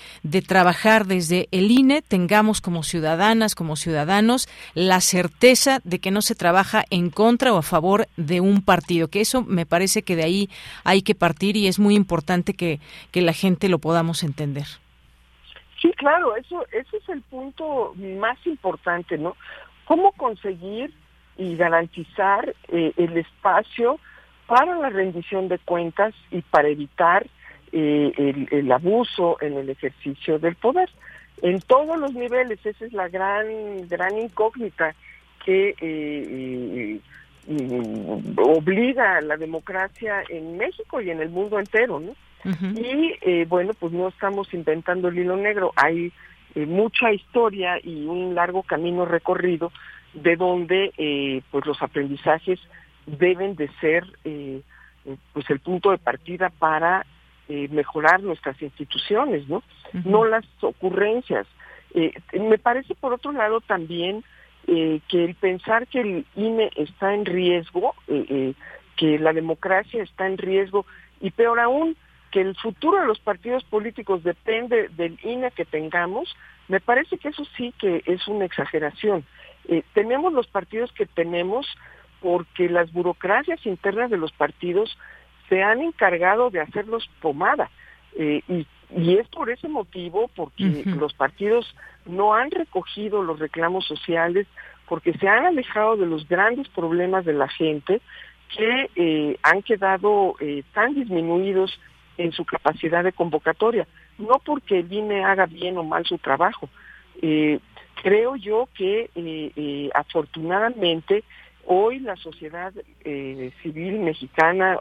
trabajar 0.47 1.05
desde 1.05 1.49
el 1.51 1.69
INE 1.69 2.01
tengamos 2.01 2.61
como 2.61 2.83
ciudadanas, 2.83 3.55
como 3.55 3.75
ciudadanos, 3.75 4.47
la 4.73 5.01
certeza 5.01 5.81
de 5.83 5.99
que 5.99 6.11
no 6.11 6.21
se 6.21 6.33
trabaja 6.33 6.85
en 6.89 7.09
contra 7.09 7.53
o 7.53 7.57
a 7.57 7.61
favor 7.61 8.07
de 8.15 8.39
un 8.39 8.61
partido, 8.61 9.09
que 9.09 9.19
eso 9.19 9.43
me 9.43 9.65
parece 9.65 9.96
que 10.01 10.15
de 10.15 10.23
ahí 10.23 10.49
hay 10.83 11.01
que 11.01 11.15
partir 11.15 11.55
y 11.57 11.67
es 11.67 11.79
muy 11.79 11.95
importante 11.95 12.53
que, 12.53 12.79
que 13.11 13.21
la 13.21 13.33
gente 13.33 13.69
lo 13.69 13.79
podamos 13.79 14.23
entender. 14.23 14.65
Sí, 15.81 15.91
claro, 15.93 16.35
eso, 16.35 16.65
ese 16.71 16.97
es 16.97 17.09
el 17.09 17.21
punto 17.21 17.93
más 17.95 18.37
importante, 18.45 19.17
¿no? 19.17 19.35
¿Cómo 19.85 20.11
conseguir 20.13 20.93
y 21.37 21.55
garantizar 21.55 22.55
eh, 22.69 22.93
el 22.97 23.17
espacio 23.17 23.99
para 24.47 24.75
la 24.75 24.89
rendición 24.89 25.47
de 25.49 25.59
cuentas 25.59 26.15
y 26.31 26.41
para 26.41 26.67
evitar 26.69 27.27
eh, 27.71 28.11
el, 28.17 28.47
el, 28.51 28.71
abuso 28.71 29.37
en 29.41 29.53
el 29.53 29.69
ejercicio 29.69 30.39
del 30.39 30.55
poder? 30.55 30.89
En 31.43 31.61
todos 31.61 31.99
los 31.99 32.13
niveles, 32.13 32.65
esa 32.65 32.85
es 32.85 32.93
la 32.93 33.07
gran, 33.09 33.87
gran 33.87 34.17
incógnita 34.17 34.95
que 35.45 35.75
eh, 35.79 36.99
obliga 38.37 39.17
a 39.17 39.21
la 39.21 39.37
democracia 39.37 40.23
en 40.29 40.57
México 40.57 41.01
y 41.01 41.09
en 41.09 41.21
el 41.21 41.29
mundo 41.29 41.59
entero, 41.59 41.99
¿no? 41.99 42.13
Y 42.75 43.13
eh, 43.21 43.45
bueno, 43.47 43.73
pues 43.73 43.91
no 43.91 44.07
estamos 44.07 44.53
inventando 44.53 45.07
el 45.07 45.19
hilo 45.19 45.35
negro, 45.35 45.73
hay 45.75 46.13
eh, 46.55 46.65
mucha 46.65 47.11
historia 47.11 47.77
y 47.83 48.05
un 48.05 48.35
largo 48.35 48.63
camino 48.63 49.05
recorrido 49.05 49.71
de 50.13 50.35
donde 50.35 50.93
eh, 50.97 51.41
pues 51.51 51.65
los 51.65 51.81
aprendizajes 51.81 52.59
deben 53.05 53.55
de 53.55 53.69
ser 53.79 54.05
pues 55.33 55.49
el 55.49 55.59
punto 55.59 55.91
de 55.91 55.97
partida 55.97 56.49
para 56.49 57.05
mejorar 57.47 58.21
nuestras 58.21 58.61
instituciones, 58.61 59.47
¿no? 59.47 59.63
No 60.03 60.25
las 60.25 60.43
ocurrencias. 60.59 61.47
me 62.33 62.57
parece 62.57 62.93
por 62.95 63.13
otro 63.13 63.31
lado 63.31 63.61
también 63.61 64.25
eh, 64.69 64.99
que 65.07 65.23
el 65.23 65.35
pensar 65.35 65.87
que 65.87 66.01
el 66.01 66.25
INE 66.35 66.69
está 66.75 67.13
en 67.13 67.23
riesgo, 67.23 67.95
eh, 68.09 68.25
eh, 68.29 68.53
que 68.97 69.17
la 69.17 69.31
democracia 69.31 70.03
está 70.03 70.27
en 70.27 70.37
riesgo 70.37 70.85
y 71.21 71.31
peor 71.31 71.61
aún, 71.61 71.95
que 72.31 72.41
el 72.41 72.53
futuro 72.57 72.99
de 72.99 73.07
los 73.07 73.19
partidos 73.19 73.63
políticos 73.63 74.23
depende 74.23 74.89
del 74.89 75.17
INE 75.23 75.51
que 75.51 75.63
tengamos, 75.63 76.35
me 76.67 76.81
parece 76.81 77.17
que 77.17 77.29
eso 77.29 77.45
sí 77.55 77.73
que 77.79 78.03
es 78.05 78.27
una 78.27 78.43
exageración. 78.43 79.23
tenemos 79.93 80.33
los 80.33 80.47
partidos 80.47 80.91
que 80.91 81.05
tenemos 81.05 81.65
porque 82.19 82.67
las 82.67 82.91
burocracias 82.91 83.65
internas 83.65 84.09
de 84.09 84.17
los 84.17 84.33
partidos 84.33 84.97
se 85.47 85.63
han 85.63 85.81
encargado 85.81 86.49
de 86.49 86.59
hacerlos 86.59 87.09
pomada. 87.21 87.69
y 88.17 88.67
y 88.95 89.17
es 89.17 89.27
por 89.27 89.49
ese 89.49 89.67
motivo, 89.67 90.29
porque 90.35 90.83
los 90.85 91.13
partidos 91.13 91.75
no 92.05 92.33
han 92.33 92.51
recogido 92.51 93.21
los 93.21 93.39
reclamos 93.39 93.85
sociales, 93.85 94.47
porque 94.87 95.13
se 95.13 95.27
han 95.27 95.45
alejado 95.45 95.97
de 95.97 96.05
los 96.05 96.27
grandes 96.27 96.67
problemas 96.69 97.25
de 97.25 97.33
la 97.33 97.49
gente, 97.49 98.01
que 98.55 98.89
eh, 98.95 99.37
han 99.43 99.61
quedado 99.61 100.35
eh, 100.39 100.63
tan 100.73 100.95
disminuidos 100.95 101.77
en 102.17 102.31
su 102.31 102.45
capacidad 102.45 103.03
de 103.03 103.11
convocatoria, 103.11 103.87
no 104.17 104.39
porque 104.43 104.79
el 104.79 104.91
INE 104.91 105.23
haga 105.23 105.45
bien 105.45 105.77
o 105.77 105.83
mal 105.83 106.05
su 106.05 106.17
trabajo. 106.17 106.69
Eh, 107.21 107.59
creo 108.01 108.35
yo 108.37 108.69
que 108.73 109.89
afortunadamente 109.93 111.23
hoy 111.65 111.99
la 111.99 112.15
sociedad 112.15 112.73
civil 113.61 113.99
mexicana, 113.99 114.79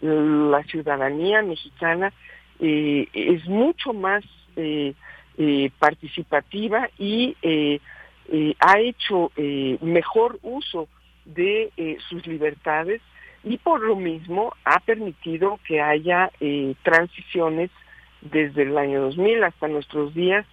la 0.00 0.62
ciudadanía 0.64 1.42
mexicana, 1.42 2.12
eh, 2.60 3.08
es 3.12 3.46
mucho 3.46 3.92
más 3.92 4.24
eh, 4.56 4.94
eh, 5.36 5.70
participativa 5.78 6.88
y 6.98 7.36
ha 8.58 8.80
hecho 8.80 9.30
mejor 9.82 10.38
uso 10.42 10.88
de 11.24 11.98
sus 12.08 12.26
libertades 12.26 13.00
y 13.44 13.58
por 13.58 13.80
lo 13.80 13.94
mismo 13.94 14.54
ha 14.64 14.80
permitido 14.80 15.60
que 15.66 15.80
haya 15.80 16.30
transiciones 16.82 17.70
desde 18.22 18.62
el 18.62 18.76
año 18.76 19.02
2000 19.02 19.44
hasta 19.44 19.68
nuestros 19.68 20.14
días 20.14 20.44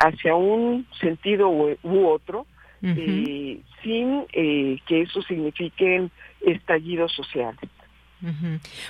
hacia 0.00 0.34
un 0.34 0.86
sentido 1.00 1.48
u, 1.48 2.06
otro, 2.06 2.46
sin 2.82 4.26
que 4.26 5.00
eso 5.00 5.22
signifique 5.22 6.08
estallidos 6.42 7.12
sociales. 7.12 7.70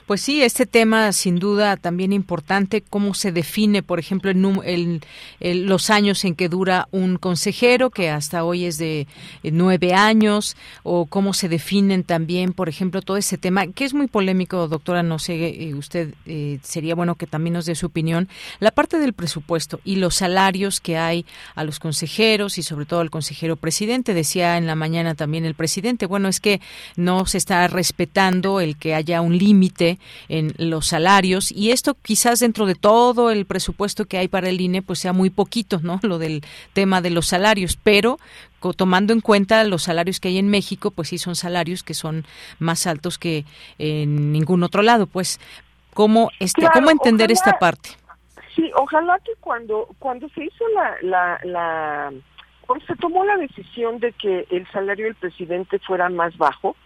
Pues 0.07 0.21
sí, 0.21 0.43
este 0.43 0.67
tema 0.67 1.11
sin 1.13 1.39
duda 1.39 1.77
también 1.77 2.13
importante, 2.13 2.83
cómo 2.83 3.15
se 3.15 3.33
define, 3.33 3.83
por 3.83 3.99
ejemplo, 3.99 4.31
el, 4.31 5.01
los 5.41 5.91
años 5.91 6.25
en 6.25 6.35
que 6.35 6.49
dura 6.49 6.89
un 6.91 7.17
consejero, 7.17 7.91
que 7.91 8.11
hasta 8.11 8.45
hoy 8.45 8.67
es 8.67 8.77
de 8.77 9.07
eh, 9.43 9.51
nueve 9.51 9.95
años, 9.95 10.57
o 10.83 11.07
cómo 11.07 11.33
se 11.33 11.49
definen 11.49 12.05
también, 12.05 12.53
por 12.53 12.69
ejemplo, 12.69 13.01
todo 13.01 13.17
ese 13.17 13.39
tema, 13.39 13.67
que 13.69 13.85
es 13.85 13.95
muy 13.95 14.07
polémico, 14.07 14.69
doctora, 14.69 15.03
no 15.03 15.19
sé, 15.19 15.35
eh, 15.35 15.75
usted 15.75 16.15
eh, 16.27 16.59
sería 16.63 16.95
bueno 16.95 17.15
que 17.15 17.27
también 17.27 17.55
nos 17.55 17.65
dé 17.65 17.75
su 17.75 17.87
opinión, 17.87 18.29
la 18.61 18.71
parte 18.71 18.99
del 18.99 19.15
presupuesto 19.15 19.81
y 19.85 19.97
los 19.97 20.17
salarios 20.17 20.81
que 20.81 20.99
hay 20.99 21.25
a 21.55 21.65
los 21.65 21.79
consejeros 21.79 22.59
y 22.59 22.63
sobre 22.63 22.85
todo 22.85 23.01
al 23.01 23.11
consejero 23.11 23.57
presidente. 23.57 24.15
Decía 24.15 24.59
en 24.59 24.67
la 24.67 24.75
mañana 24.75 25.15
también 25.15 25.47
el 25.47 25.55
presidente, 25.55 26.07
bueno, 26.07 26.29
es 26.29 26.41
que 26.41 26.61
no 26.97 27.25
se 27.25 27.39
está 27.39 27.67
respetando 27.69 28.61
el 28.61 28.77
que 28.77 28.95
haya 28.95 29.22
un 29.23 29.39
límite 29.39 29.99
en 30.29 30.53
los 30.59 30.87
salarios 30.87 31.51
y 31.51 31.71
esto 31.71 31.97
quizás 32.01 32.41
dentro 32.41 32.67
de 32.67 32.75
todo 32.75 33.31
el 33.31 33.47
presupuesto 33.47 34.05
que 34.05 34.19
hay 34.19 34.29
para 34.29 34.49
el 34.49 34.61
INE 34.61 34.83
pues 34.83 34.99
sea 34.99 35.13
muy 35.13 35.31
poquito, 35.31 35.81
¿no? 35.83 36.01
Lo 36.03 36.19
del 36.19 36.43
tema 36.73 37.01
de 37.01 37.11
los 37.11 37.27
salarios, 37.27 37.79
pero 37.83 38.19
tomando 38.77 39.13
en 39.13 39.21
cuenta 39.21 39.65
los 39.65 39.83
salarios 39.83 40.21
que 40.21 40.29
hay 40.29 40.39
en 40.39 40.49
México, 40.49 40.93
pues 40.93 41.09
sí 41.09 41.19
son 41.19 41.35
salarios 41.35 41.83
que 41.83 41.95
son 41.95 42.25
más 42.61 42.87
altos 42.87 43.19
que 43.19 43.45
en 43.79 44.31
ningún 44.31 44.63
otro 44.63 44.83
lado, 44.83 45.07
pues 45.07 45.41
cómo 45.95 46.31
este 46.39 46.67
cómo 46.73 46.91
entender 46.91 47.33
esta 47.33 47.59
parte. 47.59 47.91
Sí, 48.55 48.71
ojalá 48.77 49.19
que 49.25 49.33
cuando 49.41 49.89
cuando 49.99 50.29
se 50.31 50.45
hizo 50.45 50.65
la 50.75 50.97
la, 51.03 51.41
la 51.45 52.13
se 52.87 52.97
tomó 52.97 53.25
la 53.25 53.37
decisión 53.37 53.99
de 53.99 54.13
que 54.13 54.47
el 54.51 54.67
salario 54.71 55.07
del 55.07 55.15
presidente 55.15 55.79
fuera 55.79 56.09
más 56.09 56.37
bajo, 56.37 56.77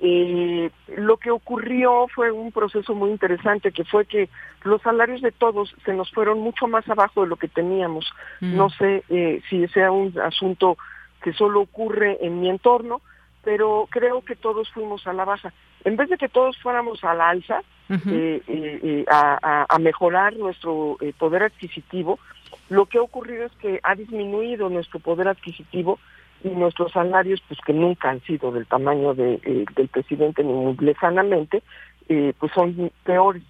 eh, 0.00 0.70
lo 0.96 1.16
que 1.16 1.30
ocurrió 1.30 2.06
fue 2.14 2.30
un 2.30 2.52
proceso 2.52 2.94
muy 2.94 3.10
interesante, 3.10 3.72
que 3.72 3.84
fue 3.84 4.06
que 4.06 4.28
los 4.64 4.82
salarios 4.82 5.20
de 5.22 5.32
todos 5.32 5.74
se 5.84 5.92
nos 5.92 6.10
fueron 6.10 6.40
mucho 6.40 6.66
más 6.66 6.88
abajo 6.88 7.22
de 7.22 7.28
lo 7.28 7.36
que 7.36 7.48
teníamos. 7.48 8.10
No 8.40 8.70
sé 8.70 9.04
eh, 9.08 9.42
si 9.48 9.66
sea 9.68 9.90
un 9.90 10.18
asunto 10.18 10.76
que 11.22 11.32
solo 11.32 11.60
ocurre 11.60 12.18
en 12.20 12.40
mi 12.40 12.48
entorno, 12.48 13.00
pero 13.42 13.88
creo 13.90 14.22
que 14.22 14.36
todos 14.36 14.70
fuimos 14.70 15.06
a 15.06 15.12
la 15.12 15.24
baja. 15.24 15.52
En 15.84 15.96
vez 15.96 16.08
de 16.10 16.18
que 16.18 16.28
todos 16.28 16.58
fuéramos 16.58 17.02
a 17.04 17.14
la 17.14 17.30
alza, 17.30 17.62
eh, 17.88 18.42
eh, 18.46 19.04
a, 19.10 19.66
a, 19.68 19.78
mejorar 19.78 20.36
nuestro 20.36 20.96
poder 21.18 21.42
adquisitivo, 21.42 22.20
lo 22.68 22.86
que 22.86 22.98
ha 22.98 23.02
ocurrido 23.02 23.46
es 23.46 23.52
que 23.52 23.80
ha 23.82 23.94
disminuido 23.94 24.68
nuestro 24.68 25.00
poder 25.00 25.28
adquisitivo 25.28 25.98
y 26.42 26.48
nuestros 26.48 26.92
salarios, 26.92 27.42
pues 27.48 27.60
que 27.66 27.72
nunca 27.72 28.10
han 28.10 28.20
sido 28.22 28.50
del 28.52 28.66
tamaño 28.66 29.14
de, 29.14 29.40
eh, 29.44 29.64
del 29.76 29.88
presidente 29.88 30.42
ni 30.42 30.52
muy 30.52 30.76
lejanamente, 30.78 31.62
eh, 32.08 32.32
pues 32.38 32.52
son 32.52 32.90
peores. 33.04 33.42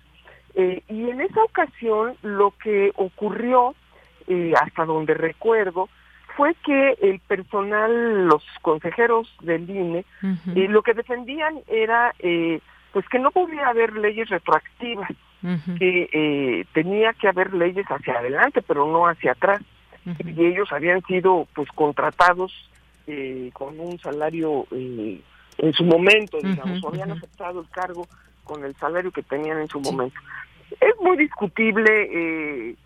Eh, 0.55 0.83
y 0.89 1.09
en 1.09 1.21
esa 1.21 1.43
ocasión 1.45 2.17
lo 2.23 2.53
que 2.63 2.93
ocurrió, 2.97 3.75
hasta 4.61 4.85
donde 4.85 5.15
recuerdo, 5.15 5.89
fue 6.37 6.55
que 6.65 6.97
el 7.03 7.19
personal, 7.19 8.29
los 8.29 8.45
consejeros 8.63 9.29
del 9.41 9.69
INE, 9.69 10.05
lo 10.69 10.83
que 10.83 10.95
defendían 10.95 11.59
era 11.67 12.15
pues 12.93 13.09
que 13.09 13.19
no 13.19 13.33
podía 13.33 13.67
haber 13.69 13.93
leyes 13.95 14.29
retroactivas 14.29 15.11
que 15.79 16.09
eh, 16.13 16.65
tenía 16.73 17.13
que 17.15 17.29
haber 17.29 17.55
leyes 17.55 17.87
hacia 17.87 18.19
adelante, 18.19 18.63
pero 18.63 18.87
no 18.87 19.07
hacia 19.07 19.33
atrás. 19.33 19.63
Y 20.25 20.45
ellos 20.45 20.73
habían 20.73 21.03
sido 21.03 21.47
pues 21.55 21.69
contratados 21.75 22.53
eh, 23.07 23.51
con 23.53 23.79
un 23.79 23.99
salario 23.99 24.67
eh, 24.71 25.21
en 25.59 25.73
su 25.73 25.85
momento, 25.85 26.39
digamos, 26.43 26.83
o 26.83 26.89
habían 26.89 27.13
aceptado 27.13 27.61
el 27.61 27.69
cargo 27.69 28.07
con 28.45 28.65
el 28.65 28.75
salario 28.77 29.11
que 29.11 29.23
tenían 29.23 29.59
en 29.59 29.69
su 29.69 29.81
momento. 29.81 30.19
Es 30.81 30.95
muy 31.01 31.17
discutible 31.17 32.77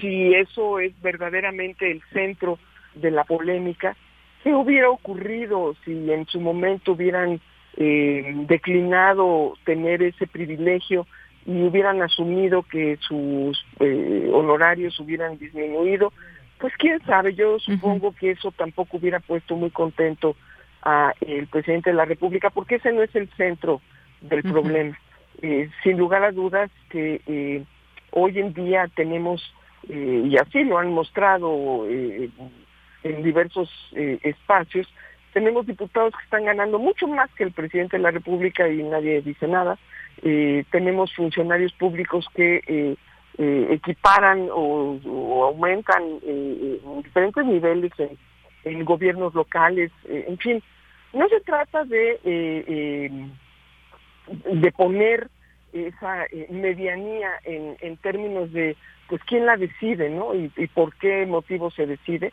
si 0.00 0.34
eso 0.34 0.78
es 0.78 1.00
verdaderamente 1.00 1.90
el 1.90 2.02
centro 2.12 2.58
de 2.94 3.10
la 3.10 3.24
polémica. 3.24 3.96
¿Qué 4.42 4.52
hubiera 4.52 4.90
ocurrido 4.90 5.74
si 5.84 6.10
en 6.10 6.26
su 6.26 6.40
momento 6.40 6.92
hubieran 6.92 7.40
declinado 7.76 9.54
tener 9.64 10.02
ese 10.02 10.26
privilegio 10.26 11.06
y 11.46 11.62
hubieran 11.62 12.02
asumido 12.02 12.62
que 12.62 12.96
sus 13.06 13.64
eh, 13.80 14.30
honorarios 14.32 14.98
hubieran 14.98 15.38
disminuido, 15.38 16.12
pues 16.58 16.72
quién 16.78 17.04
sabe, 17.04 17.34
yo 17.34 17.58
supongo 17.58 18.14
que 18.14 18.30
eso 18.30 18.50
tampoco 18.52 18.96
hubiera 18.96 19.20
puesto 19.20 19.54
muy 19.54 19.70
contento 19.70 20.36
a 20.82 21.12
el 21.20 21.46
presidente 21.48 21.90
de 21.90 21.96
la 21.96 22.04
República, 22.04 22.50
porque 22.50 22.76
ese 22.76 22.92
no 22.92 23.02
es 23.02 23.14
el 23.14 23.28
centro 23.36 23.80
del 24.22 24.42
problema. 24.42 24.98
Eh, 25.42 25.68
sin 25.82 25.98
lugar 25.98 26.22
a 26.22 26.32
dudas 26.32 26.70
que 26.88 27.20
eh, 27.26 27.64
hoy 28.12 28.38
en 28.38 28.54
día 28.54 28.88
tenemos, 28.94 29.42
y 29.86 30.34
así 30.38 30.64
lo 30.64 30.78
han 30.78 30.92
mostrado 30.92 31.86
en 31.86 33.22
diversos 33.22 33.68
espacios, 33.92 34.88
tenemos 35.34 35.66
diputados 35.66 36.14
que 36.16 36.24
están 36.24 36.44
ganando 36.44 36.78
mucho 36.78 37.06
más 37.06 37.30
que 37.34 37.44
el 37.44 37.52
presidente 37.52 37.98
de 37.98 38.02
la 38.02 38.12
República 38.12 38.66
y 38.66 38.82
nadie 38.82 39.20
dice 39.20 39.46
nada 39.46 39.76
eh, 40.22 40.64
tenemos 40.70 41.14
funcionarios 41.14 41.72
públicos 41.72 42.26
que 42.34 42.62
eh, 42.66 42.96
eh, 43.38 43.66
equiparan 43.70 44.48
o, 44.52 45.44
aumentan 45.44 46.02
en 46.24 47.02
diferentes 47.02 47.44
niveles 47.44 47.92
en, 48.64 48.84
gobiernos 48.84 49.34
locales, 49.34 49.90
en 50.08 50.38
fin, 50.38 50.62
no 51.12 51.28
se 51.28 51.40
trata 51.40 51.84
de 51.84 53.20
de 54.26 54.72
poner 54.72 55.28
esa 55.74 56.24
medianía 56.48 57.32
en, 57.44 57.76
en 57.80 57.96
términos 57.98 58.50
de 58.52 58.74
pues 59.08 59.20
quién 59.24 59.44
la 59.44 59.58
decide, 59.58 60.08
¿no? 60.08 60.34
Y 60.34 60.48
por 60.68 60.94
qué 60.96 61.26
motivo 61.26 61.70
se 61.70 61.86
decide. 61.86 62.32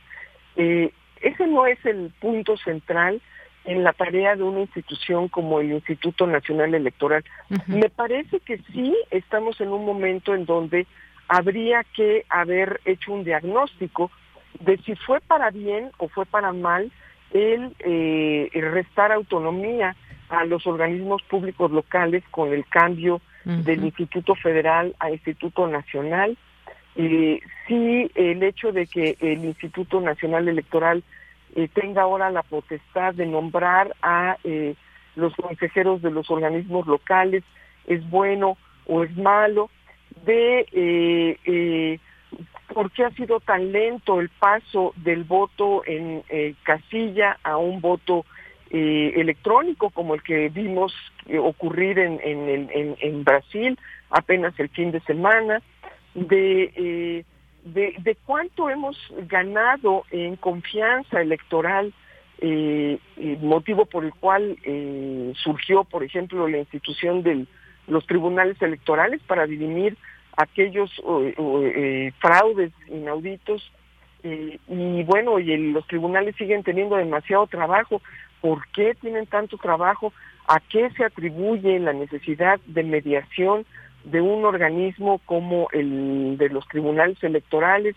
ese 0.56 1.48
no 1.48 1.66
es 1.66 1.86
el 1.86 2.14
punto 2.22 2.56
central 2.58 3.22
en 3.66 3.84
la 3.84 3.93
tarea 3.93 4.36
de 4.36 4.43
una 4.43 4.62
institución 4.62 5.28
como 5.28 5.59
el 5.59 5.72
Instituto 5.72 6.26
Nacional 6.26 6.74
Electoral. 6.74 7.24
Me 7.68 7.89
parece 7.89 8.39
que 8.39 8.57
sí 8.74 8.95
estamos 9.12 9.62
en 9.62 9.70
un 9.70 9.86
momento 9.86 10.34
en 10.34 10.45
donde 10.45 10.88
habría 11.28 11.84
que 11.95 12.26
haber 12.30 12.82
hecho 12.86 13.14
un 13.14 13.24
diagnóstico 13.24 14.12
de 14.59 14.78
si 14.80 14.95
fue 14.95 15.22
para 15.22 15.49
bien 15.51 15.91
o 15.97 16.09
fue 16.09 16.26
para 16.26 16.51
mal 16.51 16.91
el, 17.32 17.74
eh, 17.80 18.49
restar 18.53 19.12
autonomía 19.12 19.95
a 20.30 20.45
los 20.45 20.66
organismos 20.66 21.22
públicos 21.24 21.72
locales 21.72 22.24
con 22.32 22.51
el 22.53 22.66
cambio 22.66 23.22
del 23.43 23.84
Instituto 23.86 24.36
Federal 24.36 24.95
a 24.99 25.09
Instituto 25.09 25.68
Nacional. 25.68 26.38
Eh, 26.95 27.39
sí, 27.68 28.12
el 28.14 28.43
hecho 28.43 28.72
de 28.72 28.86
que 28.86 29.18
el 29.20 29.45
Instituto 29.45 29.99
Nacional 29.99 30.47
Electoral 30.47 31.03
eh, 31.56 31.68
tenga 31.68 32.04
ahora 32.04 32.32
la 32.32 32.43
potestad 32.43 33.14
de 33.14 33.26
nombrar 33.26 33.93
a 34.02 34.38
eh, 34.43 34.76
los 35.16 35.36
consejeros 35.36 36.02
de 36.02 36.12
los 36.12 36.30
organismos 36.32 36.88
locales, 36.88 37.43
es 37.88 38.08
bueno 38.10 38.58
o 38.86 39.04
es 39.04 39.16
malo, 39.18 39.70
de 40.26 40.66
eh, 40.72 41.99
por 42.74 42.91
qué 42.91 43.04
ha 43.04 43.12
sido 43.12 43.41
tan 43.41 43.72
lento 43.74 44.22
el 44.22 44.30
paso 44.30 44.93
del 44.97 45.26
voto 45.26 45.84
en 45.86 46.24
casilla 46.64 47.38
a 47.43 47.58
un 47.58 47.82
voto 47.82 48.26
electrónico 48.70 49.89
como 49.89 50.16
el 50.16 50.24
que 50.24 50.47
vimos 50.47 50.93
ocurrir 51.38 51.99
en, 51.99 52.22
en, 52.24 52.95
en, 52.97 53.24
Brasil 53.26 53.78
apenas 54.10 54.58
el 54.58 54.70
fin 54.70 54.91
de 54.91 55.02
semana, 55.02 55.62
de 56.14 57.26
de, 57.64 58.18
cuánto 58.26 58.70
hemos 58.70 58.97
ganado 59.28 60.03
en 60.12 60.36
confianza 60.36 61.22
electoral, 61.22 61.93
eh, 62.39 62.97
motivo 63.41 63.86
por 63.86 64.03
el 64.03 64.14
cual 64.14 64.57
eh, 64.64 65.32
surgió, 65.36 65.84
por 65.84 66.03
ejemplo, 66.03 66.47
la 66.47 66.57
institución 66.57 67.22
de 67.22 67.45
los 67.88 68.05
tribunales 68.07 68.59
electorales 68.62 69.22
para 69.28 69.45
dirimir 69.45 69.95
aquellos 70.38 70.91
eh, 71.36 72.12
fraudes 72.20 72.72
inauditos. 72.88 73.72
y 74.24 75.03
bueno, 75.03 75.39
y 75.39 75.72
los 75.72 75.86
tribunales 75.88 76.36
siguen 76.36 76.64
teniendo 76.64 76.95
demasiado 76.95 77.47
trabajo. 77.47 78.01
¿Por 78.39 78.68
qué 78.70 78.95
tienen 78.95 79.28
tanto 79.28 79.57
trabajo? 79.57 80.14
¿A 80.47 80.59
qué 80.59 80.89
se 80.91 81.05
atribuye 81.05 81.80
la 81.80 81.93
necesidad 81.93 82.59
de 82.66 82.84
mediación? 82.84 83.66
De 84.04 84.22
un 84.22 84.45
organismo 84.45 85.20
como 85.26 85.68
el 85.72 86.38
de 86.38 86.49
los 86.49 86.68
tribunales 86.68 87.22
electorales? 87.24 87.95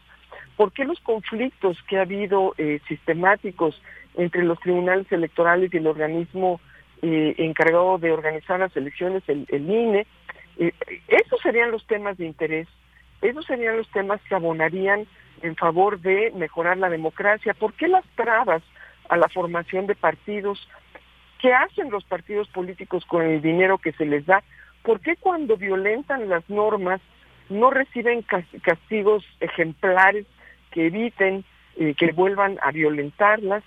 ¿Por 0.57 0.72
qué 0.72 0.84
los 0.84 1.00
conflictos 1.00 1.76
que 1.88 1.98
ha 1.98 2.02
habido 2.02 2.55
eh, 2.59 2.80
sistemáticos 2.88 3.80
entre 4.14 4.44
los 4.44 4.59
tribunales 4.61 5.11
electorales 5.11 5.72
y 5.72 5.78
el 5.78 5.86
organismo 5.86 6.61
eh, 7.02 7.34
encargado 7.38 7.98
de 7.98 8.12
organizar 8.12 8.61
las 8.61 8.76
elecciones, 8.76 9.22
el, 9.28 9.46
INE? 9.50 10.07
Eh, 10.59 10.72
esos 11.09 11.40
serían 11.40 11.70
los 11.72 11.86
temas 11.86 12.16
de 12.18 12.26
interés, 12.26 12.68
esos 13.20 13.44
serían 13.46 13.76
los 13.76 13.90
temas 13.90 14.20
que 14.28 14.34
abonarían 14.34 15.07
en 15.42 15.57
favor 15.57 16.00
de 16.00 16.32
mejorar 16.36 16.78
la 16.78 16.88
democracia. 16.88 17.55
¿Por 17.55 17.74
qué 17.74 17.88
las 17.88 18.05
trabas 18.14 18.62
a 19.09 19.16
la 19.16 19.28
formación 19.28 19.86
de 19.86 19.94
partidos? 19.94 20.68
¿Qué 21.40 21.52
hacen 21.52 21.90
los 21.90 22.05
partidos 22.05 22.48
políticos 22.48 23.05
con 23.07 23.22
el 23.22 23.42
dinero 23.42 23.78
que 23.78 23.92
se 23.92 24.07
les 24.07 24.24
da? 24.24 24.42
¿Por 24.85 25.01
qué 25.01 25.16
cuando 25.16 25.57
violentan 25.57 26.28
las 26.28 26.49
normas 26.49 27.01
no 27.49 27.70
reciben 27.70 28.22
castigos 28.62 29.24
ejemplares 29.41 30.26
que 30.70 30.87
eviten 30.87 31.45
eh, 31.76 31.95
que 31.99 32.12
vuelvan 32.12 32.59
a 32.62 32.70
violentarlas? 32.70 33.64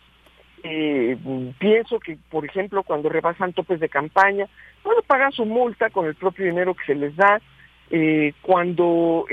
Eh, 0.63 1.18
pienso 1.59 1.99
que, 1.99 2.18
por 2.30 2.45
ejemplo, 2.45 2.84
cuando 2.84 3.09
rebasan 3.09 3.53
topes 3.53 3.80
de 3.80 3.89
campaña, 3.89 4.47
bueno, 4.84 5.01
pagan 5.05 5.32
su 5.32 5.45
multa 5.45 5.89
con 5.89 6.05
el 6.05 6.15
propio 6.15 6.45
dinero 6.45 6.74
que 6.76 6.86
se 6.86 6.95
les 6.95 7.15
da. 7.15 7.41
Eh, 7.89 8.34
cuando 8.41 9.26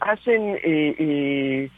hacen 0.00 1.70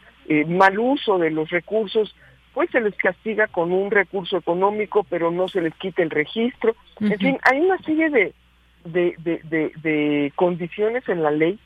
mal 0.48 0.78
uso 0.78 1.18
de 1.18 1.30
los 1.30 1.50
recursos, 1.50 2.14
después 2.44 2.70
se 2.70 2.80
les 2.80 2.94
castiga 2.96 3.46
con 3.46 3.72
un 3.72 3.90
recurso 3.90 4.36
económico, 4.36 5.04
pero 5.04 5.30
no 5.30 5.48
se 5.48 5.60
les 5.60 5.74
quita 5.74 6.02
el 6.02 6.10
registro. 6.10 6.76
En 7.00 7.18
fin, 7.18 7.38
hay 7.42 7.60
una 7.60 7.78
serie 7.78 8.10
de, 8.10 8.34
de, 8.92 9.14
de, 9.18 9.72
de, 9.82 10.32
condiciones 10.34 11.08
en 11.08 11.22
la 11.22 11.30
ley 11.30 11.58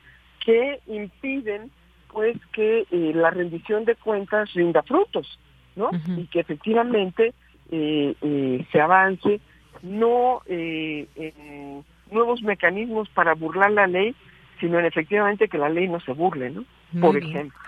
que 0.44 0.80
impiden 0.86 1.70
pues 2.12 2.36
que 2.52 2.86
eh, 2.90 3.12
la 3.14 3.30
rendición 3.30 3.84
de 3.84 3.96
cuentas 3.96 4.52
rinda 4.52 4.82
frutos, 4.82 5.38
¿no? 5.76 5.90
Y 6.16 6.26
que 6.26 6.40
efectivamente 6.40 7.32
eh, 7.70 8.14
eh, 8.20 8.66
se 8.70 8.80
avance 8.80 9.40
no 9.82 10.42
en 10.46 11.84
nuevos 12.10 12.42
mecanismos 12.42 13.08
para 13.08 13.34
burlar 13.34 13.72
la 13.72 13.86
ley, 13.86 14.14
sino 14.60 14.78
en 14.78 14.84
efectivamente 14.84 15.48
que 15.48 15.58
la 15.58 15.70
ley 15.70 15.88
no 15.88 16.00
se 16.00 16.12
burle, 16.12 16.50
¿no? 16.50 16.64
Por 17.00 17.16
ejemplo. 17.16 17.58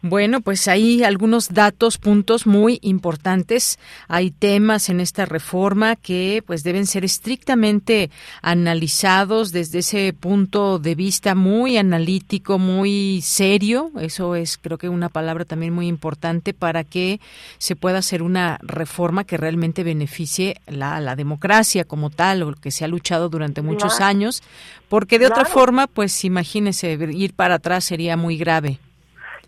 Bueno, 0.00 0.42
pues 0.42 0.68
hay 0.68 1.02
algunos 1.02 1.54
datos, 1.54 1.98
puntos 1.98 2.46
muy 2.46 2.78
importantes. 2.82 3.80
Hay 4.06 4.30
temas 4.30 4.90
en 4.90 5.00
esta 5.00 5.26
reforma 5.26 5.96
que 5.96 6.44
pues 6.46 6.62
deben 6.62 6.86
ser 6.86 7.04
estrictamente 7.04 8.08
analizados 8.40 9.50
desde 9.50 9.80
ese 9.80 10.12
punto 10.12 10.78
de 10.78 10.94
vista 10.94 11.34
muy 11.34 11.78
analítico, 11.78 12.60
muy 12.60 13.22
serio. 13.22 13.90
Eso 14.00 14.36
es 14.36 14.56
creo 14.56 14.78
que 14.78 14.88
una 14.88 15.08
palabra 15.08 15.44
también 15.44 15.72
muy 15.72 15.88
importante 15.88 16.54
para 16.54 16.84
que 16.84 17.18
se 17.58 17.74
pueda 17.74 17.98
hacer 17.98 18.22
una 18.22 18.60
reforma 18.62 19.24
que 19.24 19.36
realmente 19.36 19.82
beneficie 19.82 20.60
la, 20.68 21.00
la 21.00 21.16
democracia 21.16 21.84
como 21.84 22.10
tal, 22.10 22.44
o 22.44 22.52
que 22.52 22.70
se 22.70 22.84
ha 22.84 22.88
luchado 22.88 23.28
durante 23.28 23.62
muchos 23.62 24.00
años, 24.00 24.44
porque 24.88 25.18
de 25.18 25.26
otra 25.26 25.44
forma, 25.44 25.88
pues 25.88 26.24
imagínese, 26.24 26.92
ir 26.92 27.34
para 27.34 27.56
atrás 27.56 27.84
sería 27.84 28.16
muy 28.16 28.38
grave. 28.38 28.67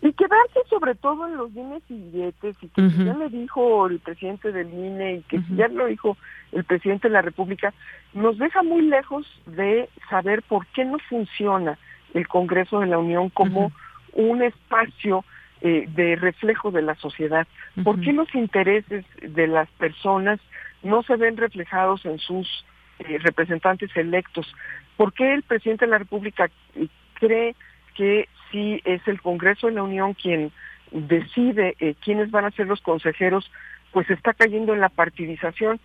Y 0.01 0.13
quedarse 0.13 0.59
sobre 0.67 0.95
todo 0.95 1.27
en 1.27 1.37
los 1.37 1.53
dimes 1.53 1.83
y 1.89 1.93
billetes, 1.93 2.55
y 2.61 2.67
que 2.69 2.89
ya 2.89 3.13
le 3.13 3.29
dijo 3.29 3.85
el 3.85 3.99
presidente 3.99 4.51
del 4.51 4.73
INE 4.73 5.13
y 5.15 5.21
que 5.21 5.39
ya 5.55 5.67
lo 5.67 5.85
dijo 5.85 6.17
el 6.51 6.63
presidente 6.63 7.07
de 7.07 7.13
la 7.13 7.21
República, 7.21 7.71
nos 8.13 8.37
deja 8.39 8.63
muy 8.63 8.81
lejos 8.81 9.27
de 9.45 9.89
saber 10.09 10.41
por 10.41 10.65
qué 10.67 10.85
no 10.85 10.97
funciona 11.07 11.77
el 12.15 12.27
Congreso 12.27 12.79
de 12.79 12.87
la 12.87 12.97
Unión 12.97 13.29
como 13.29 13.71
un 14.13 14.41
espacio 14.41 15.23
eh, 15.61 15.85
de 15.89 16.15
reflejo 16.15 16.71
de 16.71 16.81
la 16.81 16.95
sociedad. 16.95 17.47
¿Por 17.83 18.01
qué 18.01 18.11
los 18.11 18.33
intereses 18.33 19.05
de 19.21 19.45
las 19.45 19.69
personas 19.71 20.39
no 20.81 21.03
se 21.03 21.15
ven 21.15 21.37
reflejados 21.37 22.03
en 22.05 22.17
sus 22.17 22.65
eh, 22.97 23.19
representantes 23.19 23.95
electos? 23.95 24.51
¿Por 24.97 25.13
qué 25.13 25.35
el 25.35 25.43
presidente 25.43 25.85
de 25.85 25.91
la 25.91 25.99
República 25.99 26.49
eh, 26.75 26.87
cree 27.13 27.55
que 27.95 28.27
si 28.51 28.81
es 28.85 29.05
el 29.07 29.21
Congreso 29.21 29.67
de 29.67 29.73
la 29.73 29.83
Unión 29.83 30.13
quien 30.13 30.51
decide 30.91 31.75
eh, 31.79 31.95
quiénes 32.03 32.31
van 32.31 32.45
a 32.45 32.51
ser 32.51 32.67
los 32.67 32.81
consejeros, 32.81 33.49
pues 33.91 34.09
está 34.09 34.33
cayendo 34.33 34.73
en 34.73 34.79
la 34.79 34.89
partidización. 34.89 35.79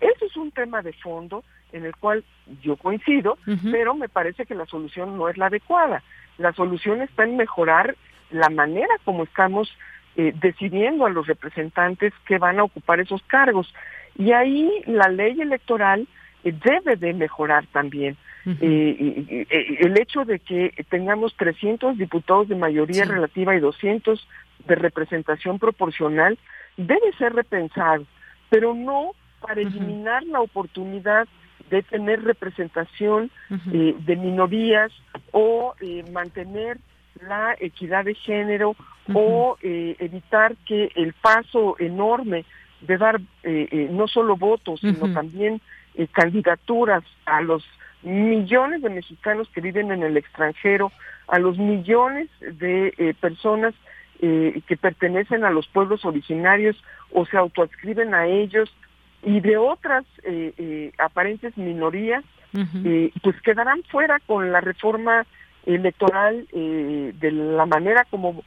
Eso 0.00 0.26
es 0.26 0.36
un 0.36 0.50
tema 0.50 0.82
de 0.82 0.92
fondo 0.92 1.44
en 1.72 1.84
el 1.84 1.94
cual 1.96 2.24
yo 2.62 2.76
coincido, 2.76 3.38
pero 3.70 3.94
me 3.94 4.08
parece 4.08 4.44
que 4.44 4.54
la 4.54 4.66
solución 4.66 5.16
no 5.16 5.28
es 5.28 5.36
la 5.36 5.46
adecuada. 5.46 6.02
La 6.38 6.52
solución 6.52 7.02
está 7.02 7.24
en 7.24 7.36
mejorar 7.36 7.96
la 8.30 8.48
manera 8.48 8.94
como 9.04 9.24
estamos 9.24 9.68
eh, 10.16 10.32
decidiendo 10.40 11.06
a 11.06 11.10
los 11.10 11.26
representantes 11.26 12.12
que 12.26 12.38
van 12.38 12.58
a 12.58 12.64
ocupar 12.64 13.00
esos 13.00 13.22
cargos. 13.24 13.72
Y 14.16 14.32
ahí 14.32 14.82
la 14.86 15.08
ley 15.08 15.40
electoral 15.40 16.06
debe 16.52 16.96
de 16.96 17.12
mejorar 17.14 17.66
también. 17.66 18.16
Eh, 18.46 19.46
el 19.80 19.98
hecho 19.98 20.26
de 20.26 20.38
que 20.38 20.84
tengamos 20.90 21.34
300 21.36 21.96
diputados 21.96 22.46
de 22.48 22.56
mayoría 22.56 23.06
relativa 23.06 23.56
y 23.56 23.60
200 23.60 24.28
de 24.66 24.74
representación 24.74 25.58
proporcional 25.58 26.38
debe 26.76 27.12
ser 27.16 27.32
repensado, 27.32 28.04
pero 28.50 28.74
no 28.74 29.12
para 29.40 29.62
eliminar 29.62 30.24
la 30.24 30.40
oportunidad 30.40 31.26
de 31.70 31.82
tener 31.82 32.22
representación 32.22 33.30
eh, 33.72 33.94
de 33.98 34.16
minorías 34.16 34.92
o 35.32 35.74
eh, 35.80 36.04
mantener 36.12 36.78
la 37.26 37.56
equidad 37.58 38.04
de 38.04 38.14
género 38.14 38.76
o 39.14 39.56
evitar 39.62 40.56
que 40.66 40.90
el 40.96 41.14
paso 41.14 41.76
enorme 41.78 42.44
de 42.82 42.98
dar 42.98 43.20
no 43.90 44.08
solo 44.08 44.36
votos, 44.36 44.80
sino 44.80 45.12
también 45.12 45.60
candidaturas 46.12 47.04
a 47.26 47.40
los 47.40 47.64
millones 48.04 48.82
de 48.82 48.90
mexicanos 48.90 49.48
que 49.48 49.60
viven 49.60 49.90
en 49.90 50.02
el 50.02 50.16
extranjero, 50.16 50.92
a 51.26 51.38
los 51.38 51.58
millones 51.58 52.28
de 52.40 52.92
eh, 52.98 53.14
personas 53.18 53.74
eh, 54.20 54.60
que 54.66 54.76
pertenecen 54.76 55.44
a 55.44 55.50
los 55.50 55.66
pueblos 55.68 56.04
originarios 56.04 56.76
o 57.12 57.26
se 57.26 57.36
autoadscriben 57.36 58.14
a 58.14 58.26
ellos 58.26 58.70
y 59.22 59.40
de 59.40 59.56
otras 59.56 60.04
eh, 60.24 60.92
aparentes 60.98 61.56
minorías, 61.56 62.24
pues 63.22 63.40
quedarán 63.40 63.82
fuera 63.84 64.20
con 64.26 64.52
la 64.52 64.60
reforma 64.60 65.26
electoral 65.66 66.46
de 66.52 67.32
la 67.32 67.66
manera 67.66 68.04
como 68.10 68.44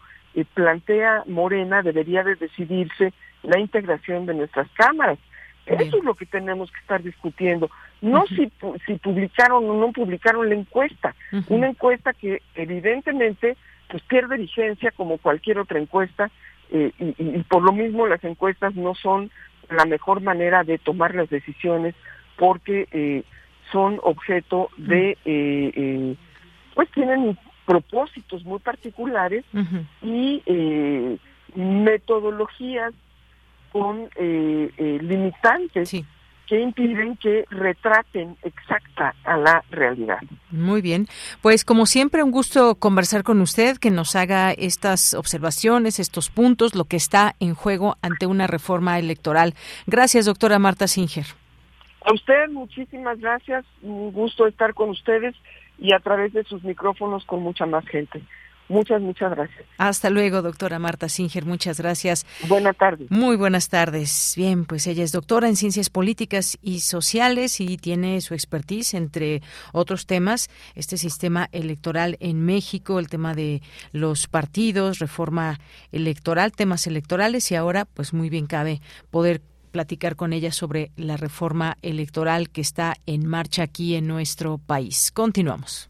plantea 0.54 1.24
Morena 1.26 1.82
debería 1.82 2.24
de 2.24 2.36
decidirse 2.36 3.12
la 3.44 3.60
integración 3.60 4.26
de 4.26 4.36
nuestras 4.36 4.70
cámaras. 4.76 5.20
Eso 5.68 5.98
es 5.98 6.04
lo 6.04 6.16
que 6.16 6.26
tenemos 6.26 6.72
que 6.72 6.80
estar 6.80 7.04
discutiendo. 7.04 7.70
No 8.02 8.26
si, 8.28 8.52
si 8.86 8.94
publicaron 8.96 9.70
o 9.70 9.74
no 9.74 9.92
publicaron 9.92 10.48
la 10.50 10.56
encuesta. 10.56 11.14
Una 11.50 11.68
encuesta 11.68 12.14
que 12.14 12.42
evidentemente 12.56 13.58
pues 13.90 14.04
pierde 14.04 14.38
vigencia 14.38 14.92
como 14.92 15.18
cualquier 15.18 15.60
otra 15.60 15.80
encuesta 15.80 16.30
eh, 16.70 16.92
y, 17.00 17.44
por 17.44 17.64
lo 17.64 17.72
mismo 17.72 18.08
las 18.08 18.24
encuestas 18.24 18.76
no 18.76 18.96
son 18.96 19.32
la 19.70 19.86
mejor 19.86 20.22
manera 20.22 20.64
de 20.64 20.78
tomar 20.78 21.16
las 21.16 21.30
decisiones 21.30 21.96
porque 22.38 22.88
eh, 22.92 23.24
son 23.72 24.00
objeto 24.04 24.70
de, 24.78 25.18
eh, 25.26 26.16
pues 26.76 26.90
tienen 26.92 27.38
propósitos 27.66 28.44
muy 28.46 28.60
particulares 28.60 29.44
y 30.02 30.42
metodologías 31.56 32.94
con 33.72 34.10
eh, 34.16 34.72
eh, 34.78 35.00
limitantes 35.02 35.92
que 36.48 36.62
impiden 36.62 37.18
que 37.18 37.46
retraten 37.50 38.38
exacta 38.42 39.14
a 39.26 39.38
la 39.38 39.64
realidad. 39.70 40.20
Muy 40.50 40.82
bien. 40.82 41.08
Pues 41.42 41.66
como 41.66 41.86
siempre, 41.86 42.24
un 42.24 42.32
gusto 42.32 42.76
conversar 42.76 43.24
con 43.24 43.42
usted, 43.42 43.78
que 43.78 43.92
nos 43.92 44.16
haga 44.16 44.54
estas 44.54 45.14
observaciones, 45.14 46.00
estos 46.00 46.30
puntos, 46.30 46.74
lo 46.74 46.86
que 46.86 46.96
está 46.96 47.36
en 47.40 47.54
juego 47.54 47.98
ante 48.02 48.26
una 48.26 48.48
reforma 48.48 48.98
electoral. 48.98 49.56
Gracias, 49.88 50.26
doctora 50.26 50.58
Marta 50.58 50.88
Singer. 50.88 51.26
A 52.06 52.14
usted, 52.14 52.50
muchísimas 52.50 53.20
gracias. 53.20 53.66
Un 53.82 54.14
gusto 54.14 54.48
estar 54.48 54.74
con 54.74 54.90
ustedes 54.92 55.36
y 55.78 55.94
a 55.94 56.00
través 56.00 56.32
de 56.32 56.46
sus 56.46 56.64
micrófonos 56.64 57.26
con 57.26 57.42
mucha 57.44 57.66
más 57.66 57.86
gente. 57.88 58.22
Muchas, 58.70 59.02
muchas 59.02 59.32
gracias. 59.32 59.66
Hasta 59.78 60.10
luego, 60.10 60.42
doctora 60.42 60.78
Marta 60.80 61.08
Singer. 61.08 61.46
Muchas 61.46 61.80
gracias. 61.80 62.26
Buenas 62.48 62.76
tardes. 62.76 63.10
Muy 63.10 63.38
buenas 63.38 63.70
tardes. 63.70 64.34
Bien, 64.36 64.66
pues 64.66 64.88
ella 64.88 65.04
es 65.04 65.12
doctora 65.12 65.48
en 65.48 65.56
Ciencias 65.56 65.90
Políticas 65.90 66.58
y 66.62 66.82
Sociales 66.82 67.62
y 67.62 67.78
tiene 67.78 68.20
su 68.22 68.34
expertise, 68.34 68.94
entre 68.96 69.42
otros 69.72 70.06
temas, 70.06 70.50
este 70.76 70.98
sistema 70.98 71.48
electoral 71.52 72.18
en 72.20 72.44
México, 72.44 73.00
el 73.00 73.08
tema 73.08 73.34
de 73.34 73.62
los 73.92 74.28
partidos, 74.28 75.00
reforma 75.00 75.60
electoral, 75.92 76.52
temas 76.52 76.88
electorales 76.88 77.50
y 77.52 77.56
ahora, 77.56 77.86
pues 77.86 78.14
muy 78.14 78.30
bien 78.30 78.48
cabe 78.48 78.82
poder 79.10 79.42
platicar 79.72 80.16
con 80.16 80.34
ella 80.34 80.52
sobre 80.52 80.92
la 80.96 81.18
reforma 81.18 81.78
electoral 81.82 82.50
que 82.50 82.62
está 82.62 82.96
en 83.06 83.28
marcha 83.28 83.64
aquí 83.64 83.96
en 83.96 84.08
nuestro 84.08 84.58
país. 84.58 85.12
Continuamos. 85.14 85.90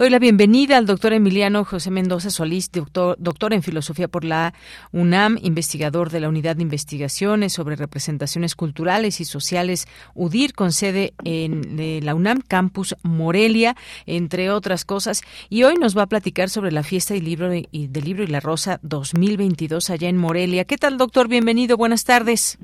Doy 0.00 0.08
la 0.08 0.18
bienvenida 0.18 0.78
al 0.78 0.86
doctor 0.86 1.12
Emiliano 1.12 1.62
José 1.62 1.90
Mendoza 1.90 2.30
Solís, 2.30 2.72
doctor, 2.72 3.16
doctor, 3.18 3.52
en 3.52 3.62
filosofía 3.62 4.08
por 4.08 4.24
la 4.24 4.54
UNAM, 4.92 5.36
investigador 5.42 6.08
de 6.08 6.20
la 6.20 6.30
Unidad 6.30 6.56
de 6.56 6.62
Investigaciones 6.62 7.52
sobre 7.52 7.76
Representaciones 7.76 8.54
Culturales 8.56 9.20
y 9.20 9.26
Sociales 9.26 9.86
UDIR, 10.14 10.54
con 10.54 10.72
sede 10.72 11.12
en 11.22 12.02
la 12.02 12.14
UNAM 12.14 12.40
Campus 12.40 12.96
Morelia, 13.02 13.74
entre 14.06 14.50
otras 14.50 14.86
cosas. 14.86 15.20
Y 15.50 15.64
hoy 15.64 15.74
nos 15.74 15.94
va 15.94 16.04
a 16.04 16.06
platicar 16.06 16.48
sobre 16.48 16.72
la 16.72 16.82
fiesta 16.82 17.12
del 17.12 17.26
libro 17.26 17.52
y, 17.52 17.88
del 17.88 18.04
libro 18.06 18.24
y 18.24 18.28
la 18.28 18.40
rosa 18.40 18.80
2022 18.82 19.90
allá 19.90 20.08
en 20.08 20.16
Morelia. 20.16 20.64
¿Qué 20.64 20.78
tal, 20.78 20.96
doctor? 20.96 21.28
Bienvenido. 21.28 21.76
Buenas 21.76 22.06
tardes. 22.06 22.56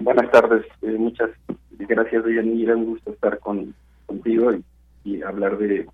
Buenas 0.00 0.30
tardes. 0.30 0.64
Eh, 0.82 0.94
muchas 0.96 1.30
gracias, 1.76 2.24
Deyanira. 2.24 2.76
Un 2.76 2.84
gusto 2.84 3.10
estar 3.10 3.40
con, 3.40 3.74
contigo 4.06 4.52
y 5.02 5.22
hablar 5.22 5.58
de 5.58 5.88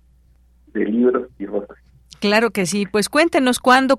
de 0.73 0.85
libros 0.85 1.29
y 1.39 1.45
rosas. 1.45 1.77
Claro 2.19 2.51
que 2.51 2.65
sí. 2.65 2.85
Pues 2.85 3.09
cuéntenos 3.09 3.59
cuándo, 3.59 3.97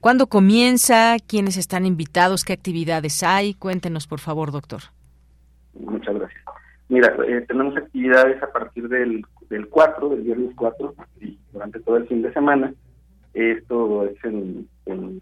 cuándo 0.00 0.26
comienza, 0.28 1.16
quiénes 1.26 1.56
están 1.56 1.84
invitados, 1.84 2.44
qué 2.44 2.52
actividades 2.52 3.22
hay. 3.22 3.54
Cuéntenos, 3.54 4.06
por 4.06 4.20
favor, 4.20 4.52
doctor. 4.52 4.82
Muchas 5.74 6.14
gracias. 6.14 6.42
Mira, 6.88 7.16
eh, 7.26 7.44
tenemos 7.48 7.76
actividades 7.76 8.40
a 8.42 8.52
partir 8.52 8.88
del, 8.88 9.24
del 9.50 9.68
4, 9.68 10.08
del 10.10 10.22
viernes 10.22 10.52
4, 10.54 10.94
y 11.20 11.36
durante 11.52 11.80
todo 11.80 11.96
el 11.96 12.06
fin 12.06 12.22
de 12.22 12.32
semana. 12.32 12.72
Esto 13.34 14.06
es 14.06 14.24
en, 14.24 14.68
en, 14.86 15.20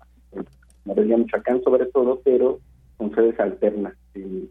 en 0.86 1.18
Michoacán 1.18 1.62
sobre 1.64 1.86
todo, 1.86 2.20
pero 2.24 2.60
con 2.96 3.14
sedes 3.14 3.38
alternas 3.40 3.94
en, 4.14 4.48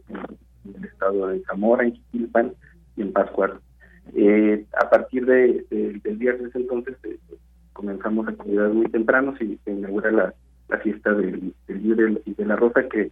el 0.76 0.86
estado 0.86 1.28
de 1.28 1.42
Zamora, 1.44 1.84
en 1.84 1.94
Chiquilpan 1.94 2.54
y 2.98 3.04
en 3.04 3.14
Pascual. 3.14 3.60
Eh, 4.16 4.66
a 4.80 4.90
partir 4.90 5.26
de, 5.26 5.66
del 5.70 6.18
viernes 6.18 6.54
entonces 6.56 6.96
eh, 7.04 7.18
comenzamos 7.72 8.28
actividades 8.28 8.74
muy 8.74 8.88
temprano 8.88 9.34
y 9.40 9.58
se 9.64 9.72
inaugura 9.72 10.12
la, 10.12 10.34
la 10.68 10.78
fiesta 10.80 11.14
del, 11.14 11.54
del 11.68 12.22
y 12.26 12.34
de 12.34 12.46
la 12.46 12.56
Rosa 12.56 12.88
que 12.90 13.12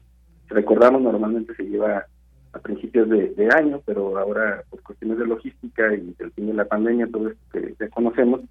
recordamos 0.50 1.02
normalmente 1.02 1.56
se 1.56 1.64
lleva 1.64 2.06
a 2.54 2.60
principios 2.60 3.10
de, 3.10 3.50
año, 3.56 3.82
pero 3.86 4.18
ahora 4.18 4.64
por 4.70 4.82
cuestiones 4.84 5.18
de 5.18 5.26
logística 5.26 5.94
y 5.94 6.14
del 6.20 6.32
fin 6.32 6.48
de 6.48 6.54
la 6.54 6.66
pandemia, 6.66 7.08
todo 7.08 7.30
esto 7.30 7.42
que 7.54 7.76
ya 7.80 7.90
conocemos, 7.90 8.42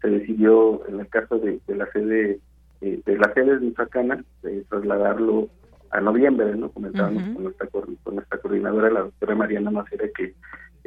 se 0.00 0.08
decidió 0.08 0.86
en 0.86 1.00
el 1.00 1.08
caso 1.08 1.38
de, 1.38 1.60
la 1.66 1.90
sede 1.90 2.38
eh, 2.80 3.00
de 3.04 3.18
la 3.18 3.32
sede 3.34 3.58
de 3.58 3.66
Michoacana 3.66 4.24
de 4.42 4.62
trasladarlo 4.68 5.48
a 5.90 6.00
noviembre, 6.00 6.54
¿no? 6.54 6.70
Comentábamos 6.70 7.22
con 7.34 7.42
nuestra 7.42 7.66
con 7.66 8.14
nuestra 8.14 8.38
coordinadora, 8.38 8.90
la 8.90 9.00
doctora 9.00 9.34
Mariana 9.34 9.70
Macera, 9.70 10.06
que 10.16 10.34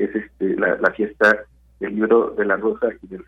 es 0.03 0.15
este 0.15 0.55
la, 0.57 0.77
la 0.77 0.91
fiesta 0.91 1.45
del 1.79 1.95
libro 1.95 2.31
de 2.31 2.45
la 2.45 2.57
rosa 2.57 2.89
y 3.01 3.07
del 3.07 3.25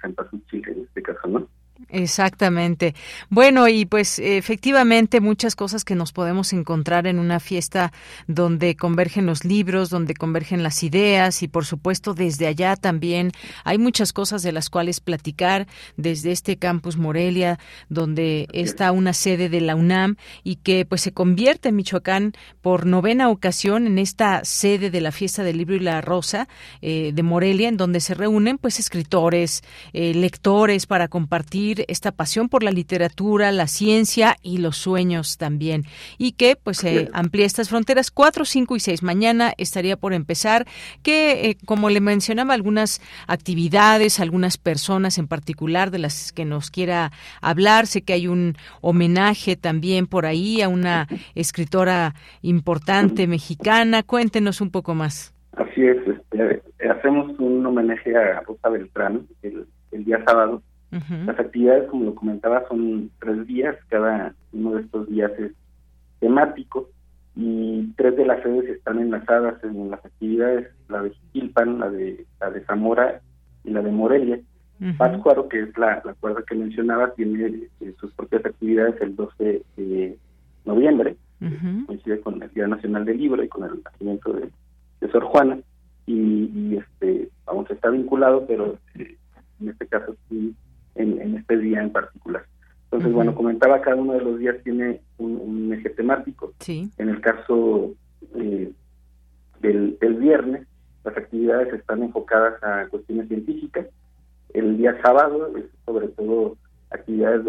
Chile 0.47 0.71
en 0.71 0.83
este 0.83 1.01
caso, 1.01 1.27
¿no? 1.27 1.47
Exactamente. 1.89 2.93
Bueno, 3.29 3.67
y 3.67 3.85
pues 3.85 4.19
efectivamente 4.19 5.21
muchas 5.21 5.55
cosas 5.55 5.83
que 5.83 5.95
nos 5.95 6.11
podemos 6.11 6.53
encontrar 6.53 7.07
en 7.07 7.19
una 7.19 7.39
fiesta 7.39 7.91
donde 8.27 8.75
convergen 8.75 9.25
los 9.25 9.43
libros, 9.43 9.89
donde 9.89 10.13
convergen 10.13 10.63
las 10.63 10.83
ideas 10.83 11.41
y 11.41 11.47
por 11.47 11.65
supuesto 11.65 12.13
desde 12.13 12.47
allá 12.47 12.75
también 12.75 13.31
hay 13.63 13.77
muchas 13.79 14.13
cosas 14.13 14.43
de 14.43 14.51
las 14.51 14.69
cuales 14.69 14.99
platicar 14.99 15.67
desde 15.97 16.31
este 16.31 16.57
campus 16.57 16.97
Morelia, 16.97 17.59
donde 17.89 18.47
está 18.53 18.91
una 18.91 19.13
sede 19.13 19.49
de 19.49 19.61
la 19.61 19.75
UNAM 19.75 20.15
y 20.43 20.57
que 20.57 20.85
pues 20.85 21.01
se 21.01 21.11
convierte 21.11 21.69
en 21.69 21.75
Michoacán 21.75 22.33
por 22.61 22.85
novena 22.85 23.29
ocasión 23.29 23.87
en 23.87 23.99
esta 23.99 24.45
sede 24.45 24.91
de 24.91 25.01
la 25.01 25.11
fiesta 25.11 25.43
del 25.43 25.57
libro 25.57 25.75
y 25.75 25.79
la 25.79 26.01
rosa 26.01 26.47
eh, 26.81 27.11
de 27.13 27.23
Morelia, 27.23 27.67
en 27.67 27.77
donde 27.77 27.99
se 27.99 28.13
reúnen 28.13 28.57
pues 28.57 28.79
escritores, 28.79 29.63
eh, 29.93 30.13
lectores 30.13 30.85
para 30.85 31.07
compartir 31.07 31.62
esta 31.87 32.11
pasión 32.11 32.49
por 32.49 32.63
la 32.63 32.71
literatura, 32.71 33.51
la 33.51 33.67
ciencia 33.67 34.35
y 34.41 34.57
los 34.57 34.77
sueños 34.77 35.37
también. 35.37 35.83
Y 36.17 36.33
que 36.33 36.55
pues 36.55 36.77
se 36.77 37.09
amplía 37.13 37.45
estas 37.45 37.69
fronteras 37.69 38.11
4, 38.11 38.45
5 38.45 38.75
y 38.75 38.79
6. 38.79 39.03
Mañana 39.03 39.53
estaría 39.57 39.97
por 39.97 40.13
empezar 40.13 40.65
que, 41.01 41.49
eh, 41.49 41.57
como 41.65 41.89
le 41.89 42.01
mencionaba, 42.01 42.53
algunas 42.53 43.01
actividades, 43.27 44.19
algunas 44.19 44.57
personas 44.57 45.17
en 45.17 45.27
particular 45.27 45.91
de 45.91 45.99
las 45.99 46.31
que 46.31 46.45
nos 46.45 46.69
quiera 46.69 47.11
hablar. 47.41 47.87
Sé 47.87 48.01
que 48.01 48.13
hay 48.13 48.27
un 48.27 48.55
homenaje 48.81 49.55
también 49.55 50.07
por 50.07 50.25
ahí 50.25 50.61
a 50.61 50.69
una 50.69 51.07
escritora 51.35 52.15
importante 52.41 53.27
mexicana. 53.27 54.03
Cuéntenos 54.03 54.61
un 54.61 54.71
poco 54.71 54.95
más. 54.95 55.33
Así 55.53 55.85
es, 55.85 55.97
este, 56.07 56.63
hacemos 56.89 57.37
un 57.39 57.63
homenaje 57.63 58.15
a 58.15 58.41
Rosa 58.41 58.69
Beltrán 58.69 59.27
el, 59.43 59.67
el 59.91 60.03
día 60.03 60.23
sábado 60.25 60.63
las 61.25 61.39
actividades, 61.39 61.89
como 61.89 62.05
lo 62.05 62.15
comentaba, 62.15 62.67
son 62.67 63.09
tres 63.19 63.47
días, 63.47 63.75
cada 63.89 64.35
uno 64.51 64.75
de 64.75 64.81
estos 64.81 65.09
días 65.09 65.31
es 65.39 65.51
temático 66.19 66.89
y 67.35 67.87
tres 67.97 68.15
de 68.15 68.25
las 68.25 68.43
sedes 68.43 68.69
están 68.69 68.99
enlazadas 68.99 69.63
en 69.63 69.89
las 69.89 70.05
actividades, 70.05 70.67
la 70.87 71.01
de 71.01 71.13
Gilpan, 71.31 71.79
la 71.79 71.89
de 71.89 72.25
la 72.39 72.51
de 72.51 72.61
Zamora 72.65 73.21
y 73.63 73.71
la 73.71 73.81
de 73.81 73.91
Morelia. 73.91 74.39
Uh 74.79 75.47
que 75.49 75.61
es 75.61 75.77
la, 75.77 76.01
la 76.03 76.13
cuerda 76.15 76.43
que 76.47 76.55
mencionaba, 76.55 77.13
tiene 77.13 77.69
eh, 77.79 77.93
sus 77.99 78.11
propias 78.13 78.45
actividades 78.45 78.99
el 79.01 79.15
12 79.15 79.63
de 79.77 80.17
noviembre, 80.65 81.15
coincide 81.85 82.19
con 82.21 82.41
el 82.41 82.49
Día 82.53 82.67
Nacional 82.67 83.05
del 83.05 83.17
Libro 83.17 83.43
y 83.43 83.47
con 83.47 83.63
el 83.63 83.81
nacimiento 83.83 84.33
de, 84.33 84.49
Sor 85.11 85.23
Juana, 85.25 85.59
y, 86.05 86.75
este 86.75 87.29
vamos 87.45 87.69
está 87.69 87.89
vinculado, 87.89 88.45
pero 88.47 88.77
eh, 88.95 89.15
en 89.61 89.69
este 89.69 89.87
caso 89.87 90.15
sí 90.27 90.55
en, 90.95 91.37
este 91.37 91.57
día 91.57 91.81
en 91.81 91.91
particular. 91.91 92.45
Entonces, 92.85 93.11
bueno, 93.11 93.33
comentaba, 93.33 93.81
cada 93.81 93.95
uno 93.95 94.13
de 94.13 94.21
los 94.21 94.39
días 94.39 94.55
tiene 94.63 95.01
un, 95.17 95.73
eje 95.73 95.89
temático. 95.89 96.53
En 96.67 97.09
el 97.09 97.21
caso 97.21 97.93
eh, 98.35 98.71
del, 99.61 99.97
viernes, 100.19 100.67
las 101.03 101.17
actividades 101.17 101.73
están 101.73 102.03
enfocadas 102.03 102.61
a 102.63 102.87
cuestiones 102.89 103.27
científicas. 103.27 103.87
El 104.53 104.77
día 104.77 104.95
sábado 105.01 105.55
es 105.57 105.65
sobre 105.85 106.07
todo 106.09 106.57
actividades 106.91 107.41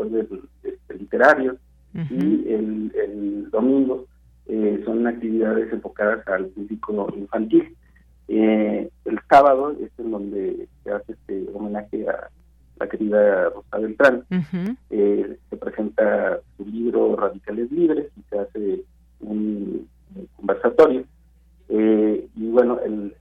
este, 0.63 0.95
literarias 0.95 1.57
y 1.93 2.53
el, 2.53 3.51
domingo 3.51 4.07
eh, 4.47 4.83
son 4.85 5.07
actividades 5.07 5.73
enfocadas 5.73 6.27
al 6.27 6.47
público 6.47 7.13
infantil. 7.17 7.77
Eh, 8.27 8.91
el 9.05 9.21
sábado 9.29 9.77
es 9.81 9.91
en 9.99 10.11
donde 10.11 10.69
se 10.83 10.91
hace 10.91 11.13
este 11.13 11.47
homenaje 11.55 12.09
a 12.09 12.31
la 12.79 12.89
querida 12.89 13.51
Rosa 13.51 13.79
Beltrán. 13.79 14.25
Eh, 14.91 15.39
se 15.51 15.57
presenta 15.57 16.39
su 16.57 16.67
libro 16.67 17.17
Radicales 17.17 17.71
Libres 17.71 18.11
y 18.17 18.23
se 18.29 18.39
hace 18.39 18.81
un, 19.21 19.89
conversatorio. 20.37 21.05
Eh, 21.69 22.29
y 22.35 22.47
bueno, 22.49 22.79
el, 22.85 23.15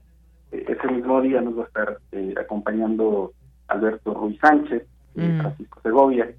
ese 0.50 0.88
mismo 0.88 1.20
día 1.20 1.40
nos 1.40 1.58
va 1.58 1.62
a 1.62 1.66
estar 1.66 1.98
eh, 2.12 2.34
acompañando 2.38 3.32
Alberto 3.68 4.14
Ruiz 4.14 4.38
Sánchez, 4.40 4.84
mm. 5.14 5.40
Francisco 5.40 5.80
Segovia, 5.82 6.32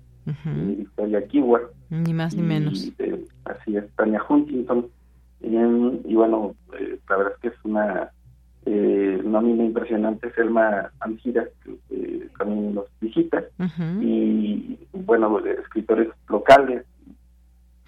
Victoria 0.45 1.28
Kiwa. 1.28 1.61
Ni 1.89 2.13
más 2.13 2.36
ni 2.36 2.41
menos. 2.41 2.91
así 3.45 3.78
es, 3.78 3.89
Tania 3.95 4.22
Huntington. 4.28 4.88
y 5.41 6.16
bueno, 6.16 6.55
la 7.09 7.18
verdad 7.18 7.34
es 7.34 7.39
que 7.41 7.47
es 7.49 7.66
una 7.66 8.11
eh, 8.66 9.22
nómina 9.24 9.63
impresionante 9.63 10.32
Selma 10.34 10.91
Angira, 10.99 11.47
que 11.63 11.78
eh, 11.91 12.30
también 12.38 12.76
nos 12.76 12.86
visita, 12.99 13.43
y 14.01 14.78
bueno, 14.93 15.39
escritores 15.39 16.09
locales, 16.30 16.86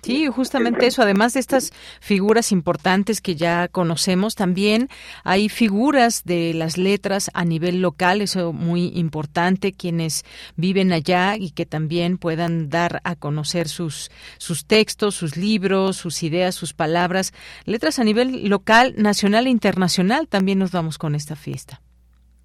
Sí, 0.07 0.27
justamente 0.27 0.87
eso. 0.87 1.01
Además 1.01 1.33
de 1.33 1.41
estas 1.41 1.73
figuras 1.99 2.53
importantes 2.53 3.19
que 3.19 3.35
ya 3.35 3.67
conocemos, 3.67 4.35
también 4.35 4.87
hay 5.25 5.49
figuras 5.49 6.23
de 6.23 6.53
las 6.53 6.77
letras 6.77 7.29
a 7.33 7.43
nivel 7.43 7.81
local, 7.81 8.21
eso 8.21 8.53
muy 8.53 8.93
importante, 8.95 9.73
quienes 9.73 10.23
viven 10.55 10.93
allá 10.93 11.35
y 11.35 11.51
que 11.51 11.65
también 11.65 12.17
puedan 12.17 12.69
dar 12.69 13.01
a 13.03 13.17
conocer 13.17 13.67
sus, 13.67 14.09
sus 14.37 14.65
textos, 14.65 15.13
sus 15.13 15.35
libros, 15.35 15.97
sus 15.97 16.23
ideas, 16.23 16.55
sus 16.55 16.73
palabras. 16.73 17.33
Letras 17.65 17.99
a 17.99 18.05
nivel 18.05 18.47
local, 18.47 18.93
nacional 18.95 19.45
e 19.45 19.49
internacional, 19.49 20.29
también 20.29 20.57
nos 20.57 20.71
vamos 20.71 20.97
con 20.97 21.15
esta 21.15 21.35
fiesta. 21.35 21.81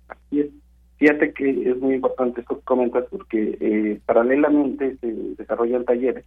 Así 0.08 0.40
es. 0.40 0.48
Fíjate 0.96 1.32
que 1.32 1.70
es 1.70 1.76
muy 1.80 1.94
importante 1.94 2.40
esto 2.40 2.58
que 2.58 2.64
comentas 2.64 3.04
porque 3.08 3.56
eh, 3.60 4.00
paralelamente 4.04 4.96
se 5.00 5.12
desarrollan 5.38 5.84
talleres 5.84 6.24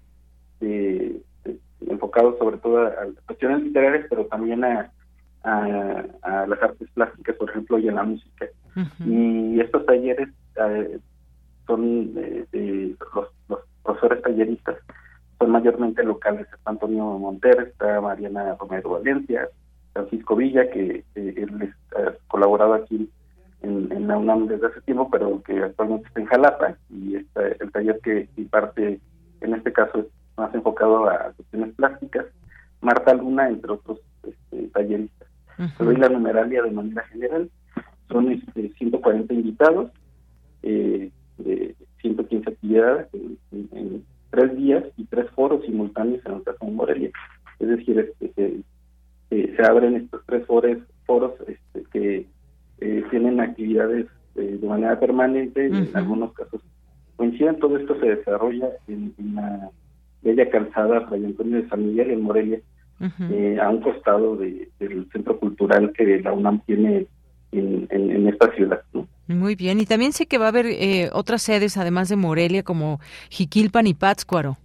eh, 0.61 1.21
enfocados 1.89 2.37
sobre 2.37 2.57
todo 2.57 2.85
a, 2.87 2.93
cuestiones 3.25 3.63
literarias, 3.63 4.05
pero 4.09 4.25
también 4.25 4.63
a, 4.63 4.91
a, 5.43 6.45
las 6.47 6.61
artes 6.61 6.89
plásticas, 6.93 7.35
por 7.35 7.49
ejemplo, 7.49 7.79
y 7.79 7.89
a 7.89 7.93
la 7.93 8.03
música. 8.03 8.47
Y 9.05 9.59
estos 9.59 9.85
talleres 9.85 10.29
eh, 10.57 10.99
son 11.65 12.13
de, 12.13 12.95
los, 13.13 13.27
los, 13.47 13.59
profesores 13.83 14.21
talleristas, 14.23 14.77
son 15.39 15.51
mayormente 15.51 16.03
locales. 16.03 16.47
Está 16.51 16.71
Antonio 16.71 17.03
Montero, 17.19 17.61
está 17.61 18.01
Mariana 18.01 18.55
Romero 18.59 18.91
Valencia, 18.91 19.47
Francisco 19.93 20.35
Villa, 20.35 20.69
que 20.71 21.03
él 21.15 21.73
ha 21.95 22.13
colaborado 22.27 22.73
aquí 22.73 23.09
en, 23.61 23.91
en, 23.91 24.07
la 24.07 24.17
UNAM 24.17 24.47
desde 24.47 24.67
hace 24.67 24.81
tiempo, 24.81 25.09
pero 25.11 25.41
que 25.43 25.63
actualmente 25.63 26.07
está 26.07 26.19
en 26.19 26.25
Jalapa, 26.25 26.75
y 26.89 27.15
está 27.15 27.47
el 27.47 27.71
taller 27.71 27.99
que 28.03 28.27
imparte 28.35 28.99
en 29.41 29.53
este 29.53 29.71
caso 29.71 29.99
es 29.99 30.05
más 30.37 30.53
enfocado 30.53 31.09
a 31.09 31.31
cuestiones 31.35 31.73
plásticas, 31.75 32.25
Marta 32.81 33.13
Luna, 33.13 33.49
entre 33.49 33.71
otros 33.71 33.99
este, 34.23 34.67
talleristas. 34.69 35.27
Uh 35.57 35.91
la 35.91 36.09
numeralia 36.09 36.61
de 36.63 36.71
manera 36.71 37.03
general, 37.03 37.49
son 38.09 38.31
este, 38.31 38.73
140 38.77 39.33
invitados, 39.33 39.91
eh, 40.63 41.11
de 41.37 41.75
115 42.01 42.49
actividades 42.49 43.07
en, 43.13 44.03
tres 44.29 44.55
días 44.57 44.83
y 44.97 45.05
tres 45.05 45.29
foros 45.31 45.63
simultáneos 45.65 46.25
en 46.25 46.33
el 46.33 46.43
caso 46.43 46.65
de 46.65 46.71
Morelia. 46.71 47.11
Es 47.59 47.69
decir, 47.69 48.13
este, 48.19 48.59
se, 49.29 49.63
abren 49.63 49.95
estos 49.95 50.21
tres 50.25 50.45
foros, 50.45 50.77
foros 51.05 51.31
este, 51.47 51.83
que 51.93 52.27
eh, 52.79 53.03
tienen 53.11 53.39
actividades 53.39 54.07
eh, 54.35 54.57
de 54.61 54.67
manera 54.67 54.99
permanente, 54.99 55.67
en 55.67 55.89
algunos 55.93 56.33
casos 56.33 56.61
coinciden, 57.15 57.59
todo 57.59 57.77
esto 57.77 57.99
se 57.99 58.07
desarrolla 58.07 58.69
en, 58.87 59.13
en 59.17 59.35
la 59.35 59.71
Bella 60.25 60.49
Calzada, 60.49 61.07
Fray 61.07 61.23
Antonio 61.23 61.61
de 61.61 61.69
San 61.69 61.85
Miguel, 61.85 62.09
en 62.09 62.21
Morelia, 62.21 62.59
eh, 63.31 63.57
a 63.61 63.69
un 63.69 63.81
costado 63.81 64.35
del 64.35 65.07
centro 65.11 65.37
cultural 65.39 65.93
que 65.93 66.19
la 66.21 66.33
UNAM 66.33 66.61
tiene 66.65 67.05
en, 67.51 67.87
en, 67.91 68.27
esta 68.27 68.51
ciudad. 68.55 68.81
Muy 69.27 69.55
bien, 69.55 69.79
y 69.79 69.85
también 69.85 70.13
sé 70.13 70.25
que 70.25 70.39
va 70.39 70.45
a 70.45 70.49
haber 70.49 70.65
eh, 70.65 71.09
otras 71.13 71.43
sedes, 71.43 71.77
además 71.77 72.09
de 72.09 72.15
Morelia, 72.15 72.63
como 72.63 72.99
Jiquilpan 73.29 73.85
y 73.87 73.93
Pátzcuaro. 73.93 74.57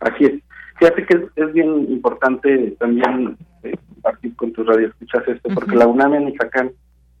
Así 0.00 0.24
es. 0.24 0.32
Fíjate 0.78 1.06
que 1.06 1.26
es, 1.36 1.52
bien 1.52 1.86
importante 1.90 2.76
también 2.78 3.36
eh, 3.62 3.74
compartir 3.94 4.36
con 4.36 4.52
tu 4.52 4.64
radio, 4.64 4.88
escuchas 4.88 5.26
esto, 5.26 5.48
porque 5.54 5.74
la 5.74 5.86
UNAM 5.86 6.14
en 6.14 6.24
Michoacán 6.26 6.72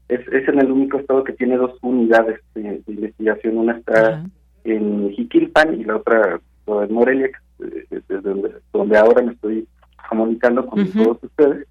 es, 0.08 0.20
es 0.28 0.46
en 0.48 0.58
el 0.58 0.70
único 0.70 0.98
estado 0.98 1.24
que 1.24 1.32
tiene 1.32 1.56
dos 1.56 1.72
unidades 1.80 2.40
de, 2.54 2.82
investigación. 2.86 3.56
Una 3.56 3.78
está 3.78 4.24
en 4.64 5.10
Jiquilpan 5.12 5.80
y 5.80 5.84
la 5.84 5.96
otra 5.96 6.40
en 6.80 6.94
Morelia, 6.94 7.30
desde 7.58 8.20
donde, 8.20 8.54
donde 8.72 8.96
ahora 8.96 9.22
me 9.22 9.32
estoy 9.32 9.66
comunicando 10.08 10.66
con 10.66 10.86
todos 10.92 11.22
ustedes 11.22 11.66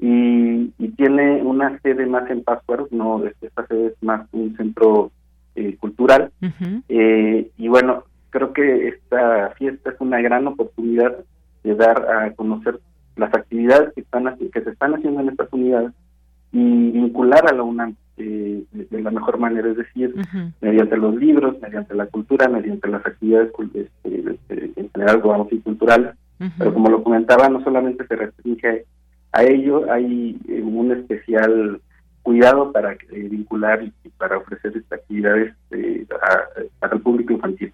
y, 0.00 0.72
tiene 0.96 1.42
una 1.42 1.78
sede 1.80 2.06
más 2.06 2.30
en 2.30 2.42
Pátzcuaro, 2.42 2.88
no, 2.90 3.22
esta 3.24 3.66
sede 3.66 3.88
es 3.88 4.02
más 4.02 4.26
un 4.32 4.54
centro 4.56 5.10
eh, 5.54 5.76
cultural. 5.78 6.30
Eh, 6.88 7.50
y 7.56 7.68
bueno, 7.68 8.04
creo 8.30 8.52
que 8.52 8.88
esta 8.88 9.50
fiesta 9.56 9.90
es 9.90 9.96
una 10.00 10.20
gran 10.20 10.46
oportunidad 10.46 11.16
de 11.64 11.74
dar 11.74 12.06
a 12.10 12.32
conocer 12.34 12.80
las 13.16 13.32
actividades 13.34 13.92
que 13.94 14.00
están 14.00 14.36
que 14.38 14.62
se 14.62 14.70
están 14.70 14.94
haciendo 14.94 15.20
en 15.20 15.30
estas 15.30 15.48
unidades 15.52 15.92
y 16.52 16.90
vincular 16.90 17.46
a 17.46 17.54
la 17.54 17.62
UNAM 17.62 17.96
eh, 18.20 18.64
de, 18.72 19.02
la 19.02 19.10
mejor 19.10 19.38
manera, 19.38 19.70
es 19.70 19.76
decir, 19.76 20.14
mediante 20.60 20.96
los 20.96 21.14
libros, 21.16 21.56
mediante 21.60 21.94
la 21.94 22.06
cultura, 22.06 22.48
mediante 22.48 22.88
las 22.88 23.04
actividades 23.06 23.50
este, 23.74 24.72
en 24.76 24.90
general, 24.90 25.22
y 25.50 25.58
culturales. 25.58 26.14
Pero 26.58 26.72
como 26.72 26.88
lo 26.88 27.02
comentaba, 27.02 27.48
no 27.48 27.62
solamente 27.62 28.06
se 28.06 28.16
restringe 28.16 28.86
a 29.32 29.44
ello 29.44 29.90
hay 29.90 30.38
eh, 30.48 30.62
un 30.62 30.92
especial 30.92 31.80
cuidado 32.22 32.72
para 32.72 32.92
eh, 32.92 32.98
vincular 33.10 33.82
y 33.82 33.92
para 34.18 34.38
ofrecer 34.38 34.76
estas 34.76 35.00
actividades 35.00 35.54
eh, 35.70 36.06
para 36.78 36.94
el 36.94 37.00
público 37.00 37.32
infantil. 37.32 37.72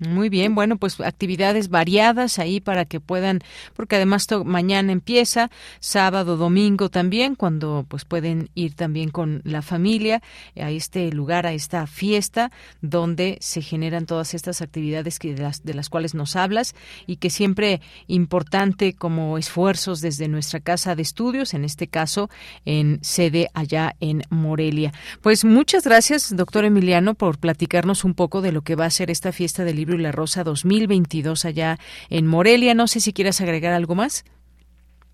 Muy 0.00 0.30
bien, 0.30 0.54
bueno, 0.54 0.78
pues 0.78 0.98
actividades 1.00 1.68
variadas 1.68 2.38
ahí 2.38 2.60
para 2.60 2.86
que 2.86 3.00
puedan, 3.00 3.40
porque 3.74 3.96
además 3.96 4.26
mañana 4.46 4.92
empieza, 4.92 5.50
sábado, 5.78 6.38
domingo 6.38 6.88
también, 6.88 7.34
cuando 7.34 7.84
pues 7.86 8.06
pueden 8.06 8.48
ir 8.54 8.74
también 8.74 9.10
con 9.10 9.42
la 9.44 9.60
familia 9.60 10.22
a 10.56 10.70
este 10.70 11.12
lugar, 11.12 11.46
a 11.46 11.52
esta 11.52 11.86
fiesta 11.86 12.50
donde 12.80 13.36
se 13.42 13.60
generan 13.60 14.06
todas 14.06 14.32
estas 14.32 14.62
actividades 14.62 15.18
que 15.18 15.34
de 15.34 15.42
las, 15.42 15.64
de 15.64 15.74
las 15.74 15.90
cuales 15.90 16.14
nos 16.14 16.34
hablas 16.34 16.74
y 17.06 17.16
que 17.16 17.28
siempre 17.28 17.82
importante 18.06 18.94
como 18.94 19.36
esfuerzos 19.36 20.00
desde 20.00 20.28
nuestra 20.28 20.60
casa 20.60 20.94
de 20.94 21.02
estudios, 21.02 21.52
en 21.52 21.64
este 21.64 21.88
caso 21.88 22.30
en 22.64 23.00
sede 23.02 23.50
allá 23.52 23.96
en 24.00 24.22
Morelia. 24.30 24.92
Pues 25.20 25.44
muchas 25.44 25.84
gracias, 25.84 26.34
doctor 26.34 26.64
Emiliano, 26.64 27.12
por 27.12 27.36
platicarnos 27.36 28.04
un 28.04 28.14
poco 28.14 28.40
de 28.40 28.52
lo 28.52 28.62
que 28.62 28.76
va 28.76 28.86
a 28.86 28.90
ser 28.90 29.10
esta 29.10 29.32
fiesta 29.32 29.62
del 29.62 29.76
libro 29.76 29.89
y 29.94 29.98
la 29.98 30.12
rosa 30.12 30.44
2022 30.44 31.44
allá 31.44 31.78
en 32.08 32.26
Morelia. 32.26 32.74
No 32.74 32.86
sé 32.86 33.00
si 33.00 33.12
quieras 33.12 33.40
agregar 33.40 33.72
algo 33.72 33.94
más. 33.94 34.24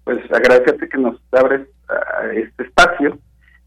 Pues 0.05 0.19
agradecerte 0.31 0.89
que 0.89 0.99
nos 0.99 1.21
abres 1.33 1.67
este 2.35 2.65
espacio 2.65 3.19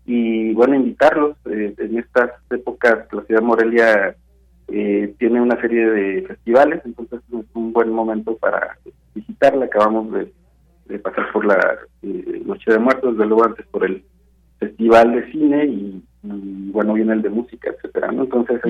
y 0.06 0.54
bueno, 0.54 0.76
invitarlos. 0.76 1.38
Eh, 1.46 1.74
en 1.78 1.98
estas 1.98 2.32
épocas 2.50 3.08
la 3.12 3.24
ciudad 3.24 3.42
de 3.42 3.46
Morelia 3.46 4.16
eh, 4.68 5.14
tiene 5.20 5.42
una 5.42 5.60
serie 5.62 5.86
de 5.86 6.28
festivales, 6.28 6.82
entonces 6.84 7.20
es 7.32 7.46
un 7.54 7.74
buen 7.74 7.92
momento 7.92 8.36
para 8.38 8.78
visitarla. 9.14 9.66
Acabamos 9.66 10.12
de, 10.12 11.00
pasar 11.00 11.32
por 11.32 11.46
la 11.46 11.78
eh, 12.02 12.42
Noche 12.44 12.72
de 12.72 12.80
Muertos, 12.80 13.18
de 13.18 13.26
luego 13.26 13.46
antes 13.46 13.66
por 13.68 13.86
el 13.86 14.04
Festival 14.60 15.14
de 15.14 15.32
Cine 15.32 15.66
y 15.66 16.04
bueno, 16.22 16.94
viene 16.94 17.14
el 17.14 17.22
de 17.22 17.30
música, 17.30 17.70
etcétera, 17.70 18.12
¿no? 18.12 18.24
Entonces, 18.24 18.62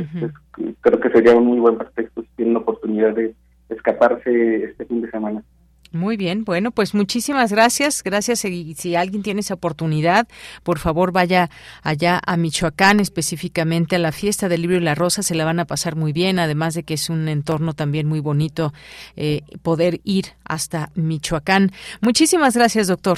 creo 0.81 0.99
que 0.99 1.09
sería 1.09 1.35
un 1.35 1.45
muy 1.45 1.59
buen 1.59 1.77
pretexto 1.77 2.21
si 2.21 2.27
tienen 2.35 2.53
la 2.53 2.59
oportunidad 2.59 3.13
de 3.15 3.33
escaparse 3.69 4.65
este 4.65 4.85
fin 4.85 5.01
de 5.01 5.09
semana. 5.09 5.43
Muy 5.91 6.17
bien, 6.17 6.43
bueno, 6.45 6.69
pues 6.69 6.93
muchísimas 6.93 7.51
gracias. 7.51 8.03
Gracias. 8.03 8.45
Y 8.45 8.75
si 8.75 8.95
alguien 8.95 9.23
tiene 9.23 9.39
esa 9.39 9.55
oportunidad, 9.55 10.27
por 10.63 10.77
favor 10.77 11.11
vaya 11.11 11.49
allá 11.81 12.21
a 12.25 12.37
Michoacán, 12.37 12.99
específicamente 12.99 13.95
a 13.95 13.99
la 13.99 14.11
fiesta 14.11 14.49
del 14.49 14.61
libro 14.61 14.77
y 14.77 14.81
la 14.81 14.93
rosa. 14.93 15.23
Se 15.23 15.33
la 15.33 15.45
van 15.45 15.59
a 15.59 15.65
pasar 15.65 15.95
muy 15.95 16.13
bien, 16.13 16.37
además 16.37 16.75
de 16.75 16.83
que 16.83 16.93
es 16.93 17.09
un 17.09 17.27
entorno 17.27 17.73
también 17.73 18.07
muy 18.07 18.19
bonito 18.19 18.71
eh, 19.15 19.41
poder 19.63 19.99
ir 20.03 20.25
hasta 20.45 20.89
Michoacán. 20.93 21.71
Muchísimas 22.01 22.55
gracias, 22.55 22.87
doctor. 22.87 23.17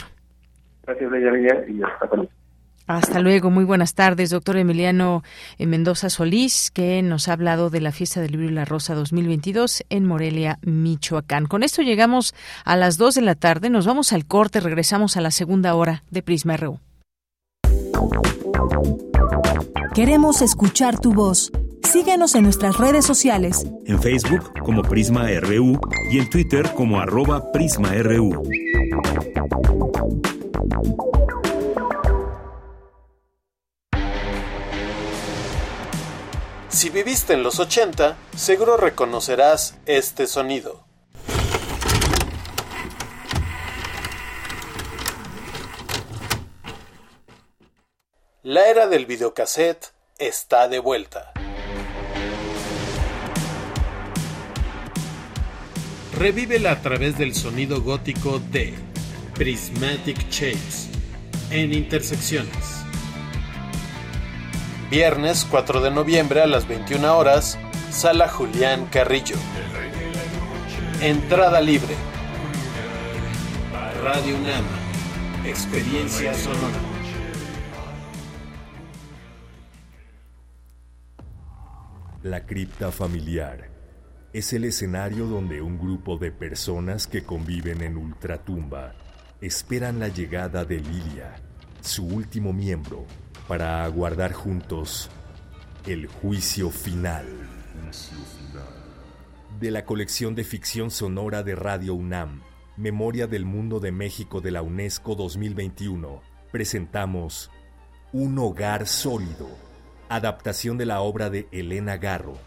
Gracias, 0.83 1.11
Leia, 1.11 1.65
y 1.67 1.83
hasta 1.83 2.09
pronto. 2.09 2.31
Hasta 2.87 3.19
luego, 3.19 3.49
muy 3.49 3.63
buenas 3.63 3.93
tardes, 3.93 4.29
doctor 4.31 4.57
Emiliano 4.57 5.23
eh, 5.57 5.65
Mendoza 5.65 6.09
Solís, 6.09 6.71
que 6.71 7.01
nos 7.01 7.27
ha 7.27 7.33
hablado 7.33 7.69
de 7.69 7.81
la 7.81 7.91
fiesta 7.91 8.21
del 8.21 8.31
libro 8.31 8.47
y 8.47 8.51
la 8.51 8.65
rosa 8.65 8.95
2022 8.95 9.83
en 9.89 10.05
Morelia, 10.05 10.59
Michoacán. 10.63 11.45
Con 11.45 11.63
esto 11.63 11.81
llegamos 11.81 12.33
a 12.65 12.75
las 12.75 12.97
2 12.97 13.15
de 13.15 13.21
la 13.21 13.35
tarde, 13.35 13.69
nos 13.69 13.85
vamos 13.85 14.13
al 14.13 14.25
corte, 14.25 14.59
regresamos 14.59 15.17
a 15.17 15.21
la 15.21 15.31
segunda 15.31 15.75
hora 15.75 16.03
de 16.09 16.21
Prisma 16.21 16.57
RU. 16.57 16.79
Queremos 19.93 20.41
escuchar 20.41 20.99
tu 20.99 21.13
voz. 21.13 21.51
Síguenos 21.83 22.35
en 22.35 22.43
nuestras 22.43 22.77
redes 22.77 23.05
sociales. 23.05 23.67
En 23.85 24.01
Facebook 24.01 24.53
como 24.63 24.81
Prisma 24.81 25.27
RU 25.41 25.77
y 26.09 26.19
en 26.19 26.29
Twitter 26.29 26.71
como 26.73 27.01
arroba 27.01 27.51
PrismaRU. 27.51 28.43
Si 36.71 36.89
viviste 36.89 37.33
en 37.33 37.43
los 37.43 37.59
80, 37.59 38.17
seguro 38.35 38.77
reconocerás 38.77 39.75
este 39.85 40.25
sonido. 40.25 40.85
La 48.41 48.67
era 48.69 48.87
del 48.87 49.05
videocassette 49.05 49.91
está 50.17 50.69
de 50.69 50.79
vuelta. 50.79 51.33
Revívela 56.17 56.71
a 56.71 56.81
través 56.81 57.17
del 57.17 57.35
sonido 57.35 57.81
gótico 57.81 58.39
de 58.39 58.73
Prismatic 59.35 60.29
Shapes 60.29 60.87
en 61.49 61.73
intersecciones. 61.73 62.80
Viernes 64.91 65.47
4 65.49 65.79
de 65.79 65.89
noviembre 65.89 66.41
a 66.41 66.47
las 66.47 66.67
21 66.67 67.17
horas, 67.17 67.57
Sala 67.91 68.27
Julián 68.27 68.87
Carrillo. 68.87 69.37
Entrada 71.01 71.61
libre. 71.61 71.95
Radio 74.03 74.35
UNAM. 74.35 74.65
Experiencia 75.45 76.33
sonora. 76.33 76.77
La 82.23 82.45
cripta 82.45 82.91
familiar 82.91 83.69
es 84.33 84.51
el 84.51 84.65
escenario 84.65 85.25
donde 85.25 85.61
un 85.61 85.79
grupo 85.79 86.17
de 86.17 86.33
personas 86.33 87.07
que 87.07 87.23
conviven 87.23 87.81
en 87.81 87.95
ultratumba 87.95 88.95
esperan 89.39 89.99
la 89.99 90.09
llegada 90.09 90.65
de 90.65 90.81
Lilia, 90.81 91.35
su 91.79 92.05
último 92.05 92.51
miembro, 92.51 93.05
para 93.51 93.83
aguardar 93.83 94.31
juntos 94.31 95.09
el 95.85 96.07
juicio 96.07 96.69
final. 96.69 97.25
De 99.59 99.71
la 99.71 99.83
colección 99.83 100.35
de 100.35 100.45
ficción 100.45 100.89
sonora 100.89 101.43
de 101.43 101.55
Radio 101.55 101.93
UNAM, 101.93 102.43
Memoria 102.77 103.27
del 103.27 103.43
Mundo 103.43 103.81
de 103.81 103.91
México 103.91 104.39
de 104.39 104.51
la 104.51 104.61
UNESCO 104.61 105.15
2021, 105.15 106.21
presentamos 106.49 107.51
Un 108.13 108.39
hogar 108.39 108.87
sólido, 108.87 109.49
adaptación 110.07 110.77
de 110.77 110.85
la 110.85 111.01
obra 111.01 111.29
de 111.29 111.49
Elena 111.51 111.97
Garro. 111.97 112.37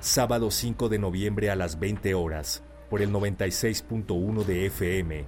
Sábado 0.00 0.50
5 0.50 0.88
de 0.88 0.98
noviembre 0.98 1.50
a 1.50 1.54
las 1.54 1.78
20 1.78 2.14
horas, 2.14 2.64
por 2.90 3.00
el 3.00 3.12
96.1 3.12 4.44
de 4.44 4.66
FM 4.66 5.24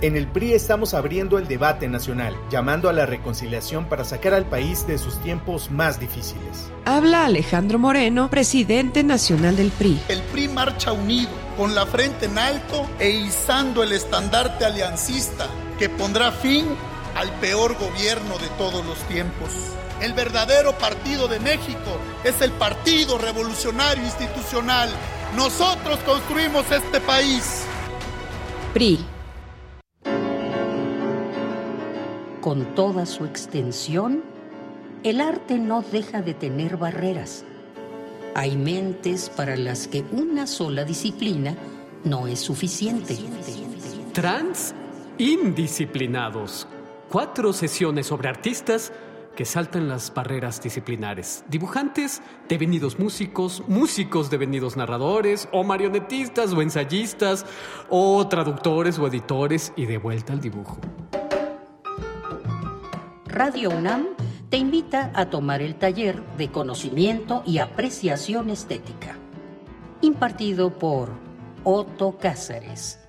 En 0.00 0.16
el 0.16 0.26
PRI 0.28 0.54
estamos 0.54 0.94
abriendo 0.94 1.38
el 1.38 1.46
debate 1.46 1.86
nacional, 1.88 2.34
llamando 2.50 2.88
a 2.88 2.92
la 2.92 3.04
reconciliación 3.04 3.86
para 3.86 4.04
sacar 4.04 4.32
al 4.32 4.46
país 4.46 4.86
de 4.86 4.96
sus 4.96 5.20
tiempos 5.22 5.70
más 5.70 6.00
difíciles. 6.00 6.70
Habla 6.86 7.26
Alejandro 7.26 7.78
Moreno, 7.78 8.30
presidente 8.30 9.02
nacional 9.04 9.56
del 9.56 9.70
PRI. 9.70 10.00
El 10.08 10.22
PRI 10.22 10.48
marcha 10.48 10.92
unido, 10.92 11.30
con 11.56 11.74
la 11.74 11.84
frente 11.84 12.26
en 12.26 12.38
alto 12.38 12.88
e 12.98 13.10
izando 13.10 13.82
el 13.82 13.92
estandarte 13.92 14.64
aliancista 14.64 15.46
que 15.78 15.90
pondrá 15.90 16.32
fin 16.32 16.64
al 17.16 17.30
peor 17.40 17.76
gobierno 17.76 18.38
de 18.38 18.48
todos 18.56 18.86
los 18.86 18.98
tiempos. 19.08 19.50
El 20.00 20.14
verdadero 20.14 20.72
partido 20.78 21.28
de 21.28 21.38
México 21.40 21.98
es 22.24 22.40
el 22.40 22.50
Partido 22.52 23.18
Revolucionario 23.18 24.02
Institucional. 24.02 24.88
Nosotros 25.36 25.98
construimos 26.06 26.70
este 26.72 27.00
país. 27.02 27.66
PRI. 28.72 28.98
Con 32.40 32.74
toda 32.74 33.04
su 33.04 33.26
extensión, 33.26 34.24
el 35.02 35.20
arte 35.20 35.58
no 35.58 35.82
deja 35.82 36.22
de 36.22 36.32
tener 36.32 36.78
barreras. 36.78 37.44
Hay 38.34 38.56
mentes 38.56 39.28
para 39.28 39.54
las 39.56 39.86
que 39.86 40.02
una 40.12 40.46
sola 40.46 40.86
disciplina 40.86 41.56
no 42.04 42.26
es 42.26 42.40
suficiente. 42.40 43.18
Trans 44.14 44.74
indisciplinados. 45.18 46.66
Cuatro 47.10 47.52
sesiones 47.52 48.06
sobre 48.06 48.30
artistas 48.30 48.92
que 49.40 49.46
saltan 49.46 49.88
las 49.88 50.12
barreras 50.12 50.60
disciplinares. 50.60 51.44
Dibujantes 51.48 52.20
devenidos 52.46 52.98
músicos, 52.98 53.62
músicos 53.68 54.28
devenidos 54.28 54.76
narradores, 54.76 55.48
o 55.50 55.64
marionetistas 55.64 56.52
o 56.52 56.60
ensayistas, 56.60 57.46
o 57.88 58.28
traductores 58.28 58.98
o 58.98 59.06
editores 59.06 59.72
y 59.76 59.86
de 59.86 59.96
vuelta 59.96 60.34
al 60.34 60.42
dibujo. 60.42 60.78
Radio 63.28 63.70
UNAM 63.70 64.08
te 64.50 64.58
invita 64.58 65.10
a 65.14 65.30
tomar 65.30 65.62
el 65.62 65.76
taller 65.76 66.22
de 66.36 66.50
conocimiento 66.50 67.42
y 67.46 67.60
apreciación 67.60 68.50
estética, 68.50 69.16
impartido 70.02 70.78
por 70.78 71.12
Otto 71.64 72.18
Cázares. 72.18 73.08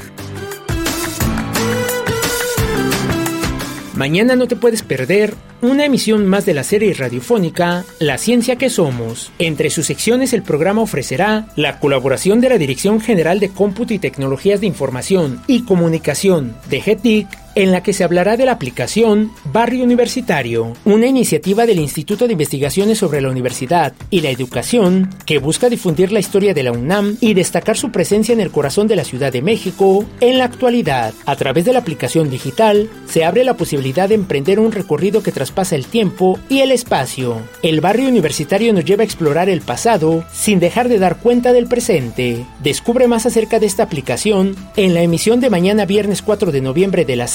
Mañana 3.95 4.35
no 4.35 4.47
te 4.47 4.55
puedes 4.55 4.81
perder 4.81 5.35
una 5.61 5.85
emisión 5.85 6.25
más 6.25 6.47
de 6.47 6.55
la 6.55 6.63
serie 6.63 6.95
radiofónica 6.95 7.85
La 7.99 8.17
Ciencia 8.17 8.55
que 8.55 8.71
Somos. 8.71 9.31
Entre 9.37 9.69
sus 9.69 9.85
secciones 9.85 10.33
el 10.33 10.41
programa 10.41 10.81
ofrecerá 10.81 11.49
la 11.55 11.79
colaboración 11.79 12.41
de 12.41 12.49
la 12.49 12.57
Dirección 12.57 12.99
General 12.99 13.39
de 13.39 13.49
Cómputo 13.49 13.93
y 13.93 13.99
Tecnologías 13.99 14.61
de 14.61 14.65
Información 14.65 15.43
y 15.45 15.61
Comunicación 15.65 16.55
de 16.71 16.81
GETIC 16.81 17.27
en 17.55 17.71
la 17.71 17.83
que 17.83 17.93
se 17.93 18.03
hablará 18.03 18.37
de 18.37 18.45
la 18.45 18.53
aplicación 18.53 19.31
Barrio 19.45 19.83
Universitario, 19.83 20.73
una 20.85 21.07
iniciativa 21.07 21.65
del 21.65 21.79
Instituto 21.79 22.27
de 22.27 22.33
Investigaciones 22.33 22.97
sobre 22.97 23.21
la 23.21 23.29
Universidad 23.29 23.93
y 24.09 24.21
la 24.21 24.29
Educación 24.29 25.09
que 25.25 25.39
busca 25.39 25.69
difundir 25.69 26.11
la 26.11 26.19
historia 26.19 26.53
de 26.53 26.63
la 26.63 26.71
UNAM 26.71 27.17
y 27.19 27.33
destacar 27.33 27.77
su 27.77 27.91
presencia 27.91 28.33
en 28.33 28.41
el 28.41 28.51
corazón 28.51 28.87
de 28.87 28.95
la 28.95 29.03
Ciudad 29.03 29.31
de 29.31 29.41
México 29.41 30.05
en 30.19 30.37
la 30.37 30.45
actualidad. 30.45 31.13
A 31.25 31.35
través 31.35 31.65
de 31.65 31.73
la 31.73 31.79
aplicación 31.79 32.29
digital 32.29 32.89
se 33.05 33.25
abre 33.25 33.43
la 33.43 33.57
posibilidad 33.57 34.09
de 34.09 34.15
emprender 34.15 34.59
un 34.59 34.71
recorrido 34.71 35.23
que 35.23 35.31
traspasa 35.31 35.75
el 35.75 35.85
tiempo 35.85 36.39
y 36.49 36.59
el 36.59 36.71
espacio. 36.71 37.37
El 37.61 37.81
barrio 37.81 38.07
universitario 38.07 38.73
nos 38.73 38.85
lleva 38.85 39.01
a 39.01 39.05
explorar 39.05 39.49
el 39.49 39.61
pasado 39.61 40.25
sin 40.31 40.59
dejar 40.59 40.89
de 40.89 40.99
dar 40.99 41.17
cuenta 41.17 41.53
del 41.53 41.67
presente. 41.67 42.45
Descubre 42.63 43.07
más 43.07 43.25
acerca 43.25 43.59
de 43.59 43.65
esta 43.65 43.83
aplicación 43.83 44.55
en 44.75 44.93
la 44.93 45.01
emisión 45.01 45.39
de 45.39 45.49
mañana 45.49 45.85
viernes 45.85 46.21
4 46.21 46.51
de 46.51 46.61
noviembre 46.61 47.05
de 47.05 47.15
la 47.15 47.27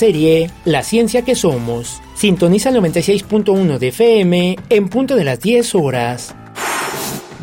La 0.65 0.85
Ciencia 0.85 1.23
que 1.23 1.35
Somos. 1.35 2.01
Sintoniza 2.15 2.69
el 2.69 2.77
96.1 2.77 3.79
de 3.79 3.89
FM 3.89 4.57
en 4.69 4.89
punto 4.89 5.17
de 5.17 5.25
las 5.25 5.41
10 5.41 5.75
horas. 5.75 6.33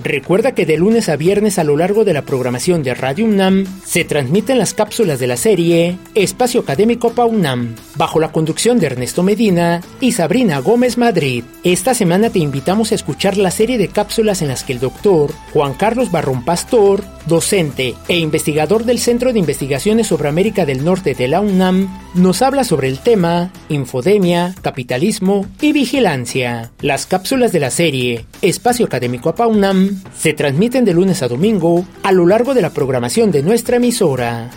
Recuerda 0.01 0.53
que 0.53 0.65
de 0.65 0.77
lunes 0.77 1.07
a 1.07 1.17
viernes 1.17 1.59
a 1.59 1.65
lo 1.65 1.75
largo 1.75 2.05
de 2.05 2.13
la 2.13 2.23
programación 2.23 2.81
de 2.81 2.93
Radio 2.93 3.25
UNAM 3.25 3.65
se 3.85 4.03
transmiten 4.05 4.59
las 4.59 4.73
cápsulas 4.73 5.19
de 5.19 5.27
la 5.27 5.37
serie 5.37 5.97
Espacio 6.13 6.61
Académico 6.61 7.11
PAUNAM, 7.11 7.75
bajo 7.95 8.19
la 8.19 8.31
conducción 8.31 8.79
de 8.79 8.87
Ernesto 8.87 9.23
Medina 9.23 9.81
y 10.01 10.11
Sabrina 10.11 10.59
Gómez 10.59 10.97
Madrid. 10.97 11.45
Esta 11.63 11.93
semana 11.93 12.29
te 12.29 12.39
invitamos 12.39 12.91
a 12.91 12.95
escuchar 12.95 13.37
la 13.37 13.51
serie 13.51 13.77
de 13.77 13.87
cápsulas 13.87 14.41
en 14.41 14.49
las 14.49 14.63
que 14.63 14.73
el 14.73 14.79
doctor 14.79 15.31
Juan 15.53 15.73
Carlos 15.73 16.11
Barrón 16.11 16.43
Pastor, 16.43 17.03
docente 17.25 17.95
e 18.07 18.17
investigador 18.17 18.85
del 18.85 18.99
Centro 18.99 19.33
de 19.33 19.39
Investigaciones 19.39 20.07
sobre 20.07 20.29
América 20.29 20.65
del 20.65 20.83
Norte 20.83 21.13
de 21.13 21.27
la 21.27 21.41
UNAM, 21.41 21.89
nos 22.13 22.41
habla 22.41 22.63
sobre 22.63 22.87
el 22.87 22.99
tema 22.99 23.51
infodemia, 23.69 24.55
capitalismo 24.61 25.45
y 25.61 25.73
vigilancia. 25.73 26.71
Las 26.81 27.05
cápsulas 27.05 27.51
de 27.51 27.59
la 27.59 27.71
serie 27.71 28.25
Espacio 28.41 28.85
Académico 28.85 29.33
PAUNAM 29.35 30.01
se 30.17 30.33
transmiten 30.33 30.85
de 30.85 30.93
lunes 30.93 31.21
a 31.21 31.27
domingo 31.27 31.85
a 32.03 32.11
lo 32.11 32.25
largo 32.25 32.53
de 32.53 32.61
la 32.61 32.71
programación 32.71 33.31
de 33.31 33.43
nuestra 33.43 33.77
emisora. 33.77 34.49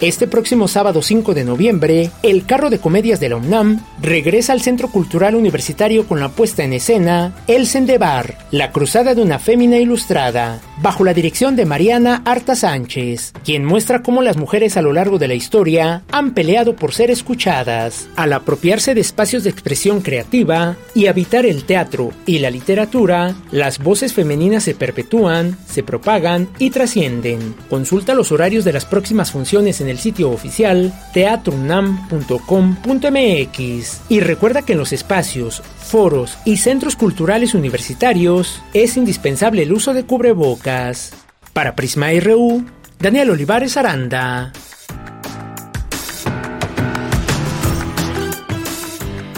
Este 0.00 0.28
próximo 0.28 0.68
sábado 0.68 1.02
5 1.02 1.34
de 1.34 1.42
noviembre, 1.42 2.12
el 2.22 2.46
carro 2.46 2.70
de 2.70 2.78
comedias 2.78 3.18
de 3.18 3.30
la 3.30 3.36
UNAM 3.36 3.84
regresa 4.00 4.52
al 4.52 4.60
Centro 4.60 4.92
Cultural 4.92 5.34
Universitario 5.34 6.06
con 6.06 6.20
la 6.20 6.28
puesta 6.28 6.62
en 6.62 6.72
escena 6.72 7.34
El 7.48 7.66
Sendebar, 7.66 8.38
la 8.52 8.70
cruzada 8.70 9.16
de 9.16 9.22
una 9.22 9.40
fémina 9.40 9.78
ilustrada, 9.78 10.60
bajo 10.80 11.02
la 11.02 11.14
dirección 11.14 11.56
de 11.56 11.66
Mariana 11.66 12.22
Arta 12.24 12.54
Sánchez, 12.54 13.32
quien 13.44 13.64
muestra 13.64 14.04
cómo 14.04 14.22
las 14.22 14.36
mujeres 14.36 14.76
a 14.76 14.82
lo 14.82 14.92
largo 14.92 15.18
de 15.18 15.26
la 15.26 15.34
historia 15.34 16.04
han 16.12 16.32
peleado 16.32 16.76
por 16.76 16.94
ser 16.94 17.10
escuchadas, 17.10 18.08
al 18.14 18.32
apropiarse 18.34 18.94
de 18.94 19.00
espacios 19.00 19.42
de 19.42 19.50
expresión 19.50 20.00
creativa 20.00 20.76
y 20.94 21.06
habitar 21.06 21.44
el 21.44 21.64
teatro 21.64 22.12
y 22.24 22.38
la 22.38 22.50
literatura, 22.50 23.34
las 23.50 23.80
voces 23.80 24.12
femeninas 24.12 24.62
se 24.62 24.76
perpetúan, 24.76 25.58
se 25.66 25.82
propagan 25.82 26.48
y 26.60 26.70
trascienden. 26.70 27.56
Consulta 27.68 28.14
los 28.14 28.30
horarios 28.30 28.64
de 28.64 28.72
las 28.72 28.84
próximas 28.84 29.32
funciones 29.32 29.80
en 29.80 29.87
el 29.88 29.98
sitio 29.98 30.30
oficial 30.30 30.92
teatrunam.com.mx 31.12 34.00
y 34.08 34.20
recuerda 34.20 34.62
que 34.62 34.72
en 34.72 34.78
los 34.78 34.92
espacios, 34.92 35.62
foros 35.78 36.38
y 36.44 36.58
centros 36.58 36.96
culturales 36.96 37.54
universitarios 37.54 38.62
es 38.74 38.96
indispensable 38.96 39.62
el 39.62 39.72
uso 39.72 39.94
de 39.94 40.04
cubrebocas. 40.04 41.12
Para 41.52 41.74
Prisma 41.74 42.08
RU, 42.20 42.64
Daniel 42.98 43.30
Olivares 43.30 43.76
Aranda. 43.76 44.52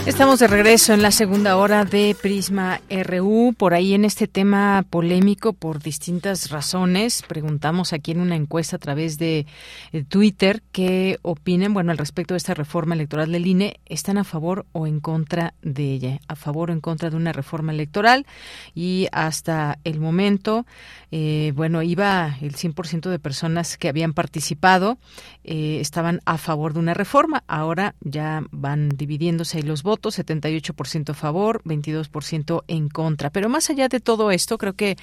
Estamos 0.07 0.39
de 0.39 0.47
regreso 0.47 0.95
en 0.95 1.03
la 1.03 1.11
segunda 1.11 1.59
hora 1.59 1.85
de 1.85 2.17
Prisma 2.21 2.81
RU. 2.89 3.55
Por 3.57 3.75
ahí 3.75 3.93
en 3.93 4.07
este 4.07 4.27
tema 4.27 4.83
polémico 4.89 5.53
por 5.53 5.83
distintas 5.83 6.49
razones, 6.51 7.23
preguntamos 7.29 7.93
aquí 7.93 8.13
en 8.13 8.21
una 8.21 8.35
encuesta 8.35 8.77
a 8.77 8.79
través 8.79 9.19
de 9.19 9.47
eh, 9.93 10.05
Twitter 10.09 10.63
qué 10.73 11.19
opinen, 11.21 11.75
bueno, 11.75 11.93
al 11.93 11.99
respecto 11.99 12.33
de 12.33 12.39
esta 12.39 12.55
reforma 12.55 12.95
electoral 12.95 13.31
del 13.31 13.47
INE. 13.47 13.79
¿Están 13.85 14.17
a 14.17 14.25
favor 14.25 14.65
o 14.73 14.87
en 14.87 15.01
contra 15.01 15.53
de 15.61 15.93
ella? 15.93 16.21
¿A 16.29 16.35
favor 16.35 16.71
o 16.71 16.73
en 16.73 16.81
contra 16.81 17.11
de 17.11 17.17
una 17.17 17.33
reforma 17.33 17.73
electoral? 17.73 18.27
Y 18.75 19.07
hasta 19.13 19.79
el 19.85 20.01
momento, 20.01 20.65
eh, 21.13 21.53
bueno, 21.55 21.83
iba 21.83 22.39
el 22.41 22.57
100% 22.57 23.11
de 23.11 23.19
personas 23.19 23.77
que 23.77 23.91
habían 23.91 24.15
participado, 24.15 24.97
eh, 25.45 25.79
estaban 25.81 26.21
a 26.25 26.39
favor 26.39 26.73
de 26.73 26.81
una 26.81 26.95
reforma. 26.95 27.45
Ahora 27.47 27.95
ya 28.01 28.43
van 28.51 28.89
dividiéndose 28.89 29.63
los 29.63 29.83
votos, 29.83 29.90
78% 29.99 31.11
a 31.11 31.15
favor, 31.15 31.63
22% 31.65 32.65
en 32.69 32.89
contra. 32.89 33.31
Pero 33.31 33.49
más 33.49 33.71
allá 33.71 33.89
de 33.89 34.01
todo 34.01 34.31
esto, 34.31 34.59
creo 34.59 34.75
que 34.75 34.97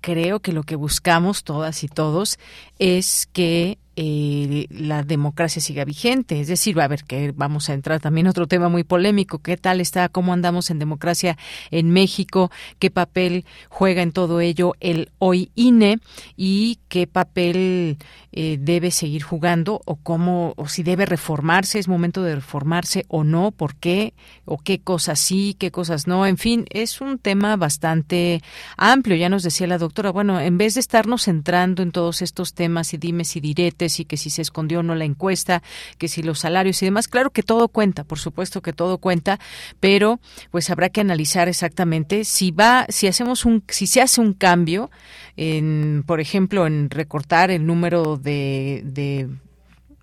creo 0.00 0.40
que 0.40 0.52
lo 0.52 0.62
que 0.62 0.76
buscamos 0.76 1.44
todas 1.44 1.84
y 1.84 1.88
todos 1.88 2.38
es 2.78 3.28
que 3.32 3.78
eh, 3.96 4.66
la 4.70 5.02
democracia 5.02 5.62
siga 5.62 5.84
vigente. 5.84 6.40
Es 6.40 6.48
decir, 6.48 6.78
va 6.78 6.84
a 6.84 6.88
ver 6.88 7.04
que 7.04 7.32
vamos 7.32 7.68
a 7.68 7.74
entrar 7.74 8.00
también 8.00 8.26
otro 8.26 8.46
tema 8.46 8.68
muy 8.68 8.84
polémico. 8.84 9.38
¿Qué 9.38 9.56
tal 9.56 9.80
está? 9.80 10.08
¿Cómo 10.08 10.32
andamos 10.32 10.70
en 10.70 10.78
democracia 10.78 11.36
en 11.70 11.90
México? 11.90 12.50
¿Qué 12.78 12.90
papel 12.90 13.44
juega 13.68 14.02
en 14.02 14.12
todo 14.12 14.40
ello 14.40 14.74
el 14.80 15.10
hoy 15.18 15.50
INE? 15.54 15.98
¿Y 16.36 16.78
qué 16.88 17.06
papel 17.06 17.98
eh, 18.32 18.56
debe 18.60 18.90
seguir 18.90 19.22
jugando? 19.22 19.80
¿O 19.84 19.96
cómo, 19.96 20.54
o 20.56 20.68
si 20.68 20.82
debe 20.82 21.06
reformarse? 21.06 21.78
¿Es 21.78 21.88
momento 21.88 22.22
de 22.22 22.36
reformarse 22.36 23.04
o 23.08 23.24
no? 23.24 23.52
¿Por 23.52 23.76
qué? 23.76 24.14
¿O 24.44 24.58
qué 24.58 24.80
cosas 24.80 25.20
sí? 25.20 25.56
¿Qué 25.58 25.70
cosas 25.70 26.06
no? 26.06 26.26
En 26.26 26.38
fin, 26.38 26.66
es 26.70 27.00
un 27.00 27.18
tema 27.18 27.56
bastante 27.56 28.42
amplio. 28.76 29.16
Ya 29.16 29.28
nos 29.28 29.42
decía 29.42 29.66
la 29.66 29.78
doctora, 29.78 30.10
bueno, 30.10 30.40
en 30.40 30.58
vez 30.58 30.74
de 30.74 30.80
estarnos 30.80 31.24
centrando 31.24 31.82
en 31.82 31.92
todos 31.92 32.22
estos 32.22 32.54
temas 32.54 32.92
y 32.94 32.96
dimes 32.96 33.36
y 33.36 33.40
diretes, 33.40 33.83
y 34.00 34.04
que 34.04 34.16
si 34.16 34.30
se 34.30 34.42
escondió 34.42 34.80
o 34.80 34.82
no 34.82 34.94
la 34.94 35.04
encuesta, 35.04 35.62
que 35.98 36.08
si 36.08 36.22
los 36.22 36.40
salarios 36.40 36.82
y 36.82 36.86
demás. 36.86 37.08
Claro 37.08 37.30
que 37.30 37.42
todo 37.42 37.68
cuenta, 37.68 38.04
por 38.04 38.18
supuesto 38.18 38.62
que 38.62 38.72
todo 38.72 38.98
cuenta, 38.98 39.38
pero 39.80 40.20
pues 40.50 40.70
habrá 40.70 40.88
que 40.88 41.00
analizar 41.00 41.48
exactamente 41.48 42.24
si 42.24 42.50
va, 42.50 42.86
si 42.88 43.06
hacemos 43.06 43.44
un, 43.44 43.62
si 43.68 43.86
se 43.86 44.00
hace 44.00 44.20
un 44.20 44.32
cambio 44.32 44.90
en, 45.36 46.04
por 46.06 46.20
ejemplo, 46.20 46.66
en 46.66 46.90
recortar 46.90 47.50
el 47.50 47.66
número 47.66 48.16
de, 48.16 48.82
de 48.84 49.28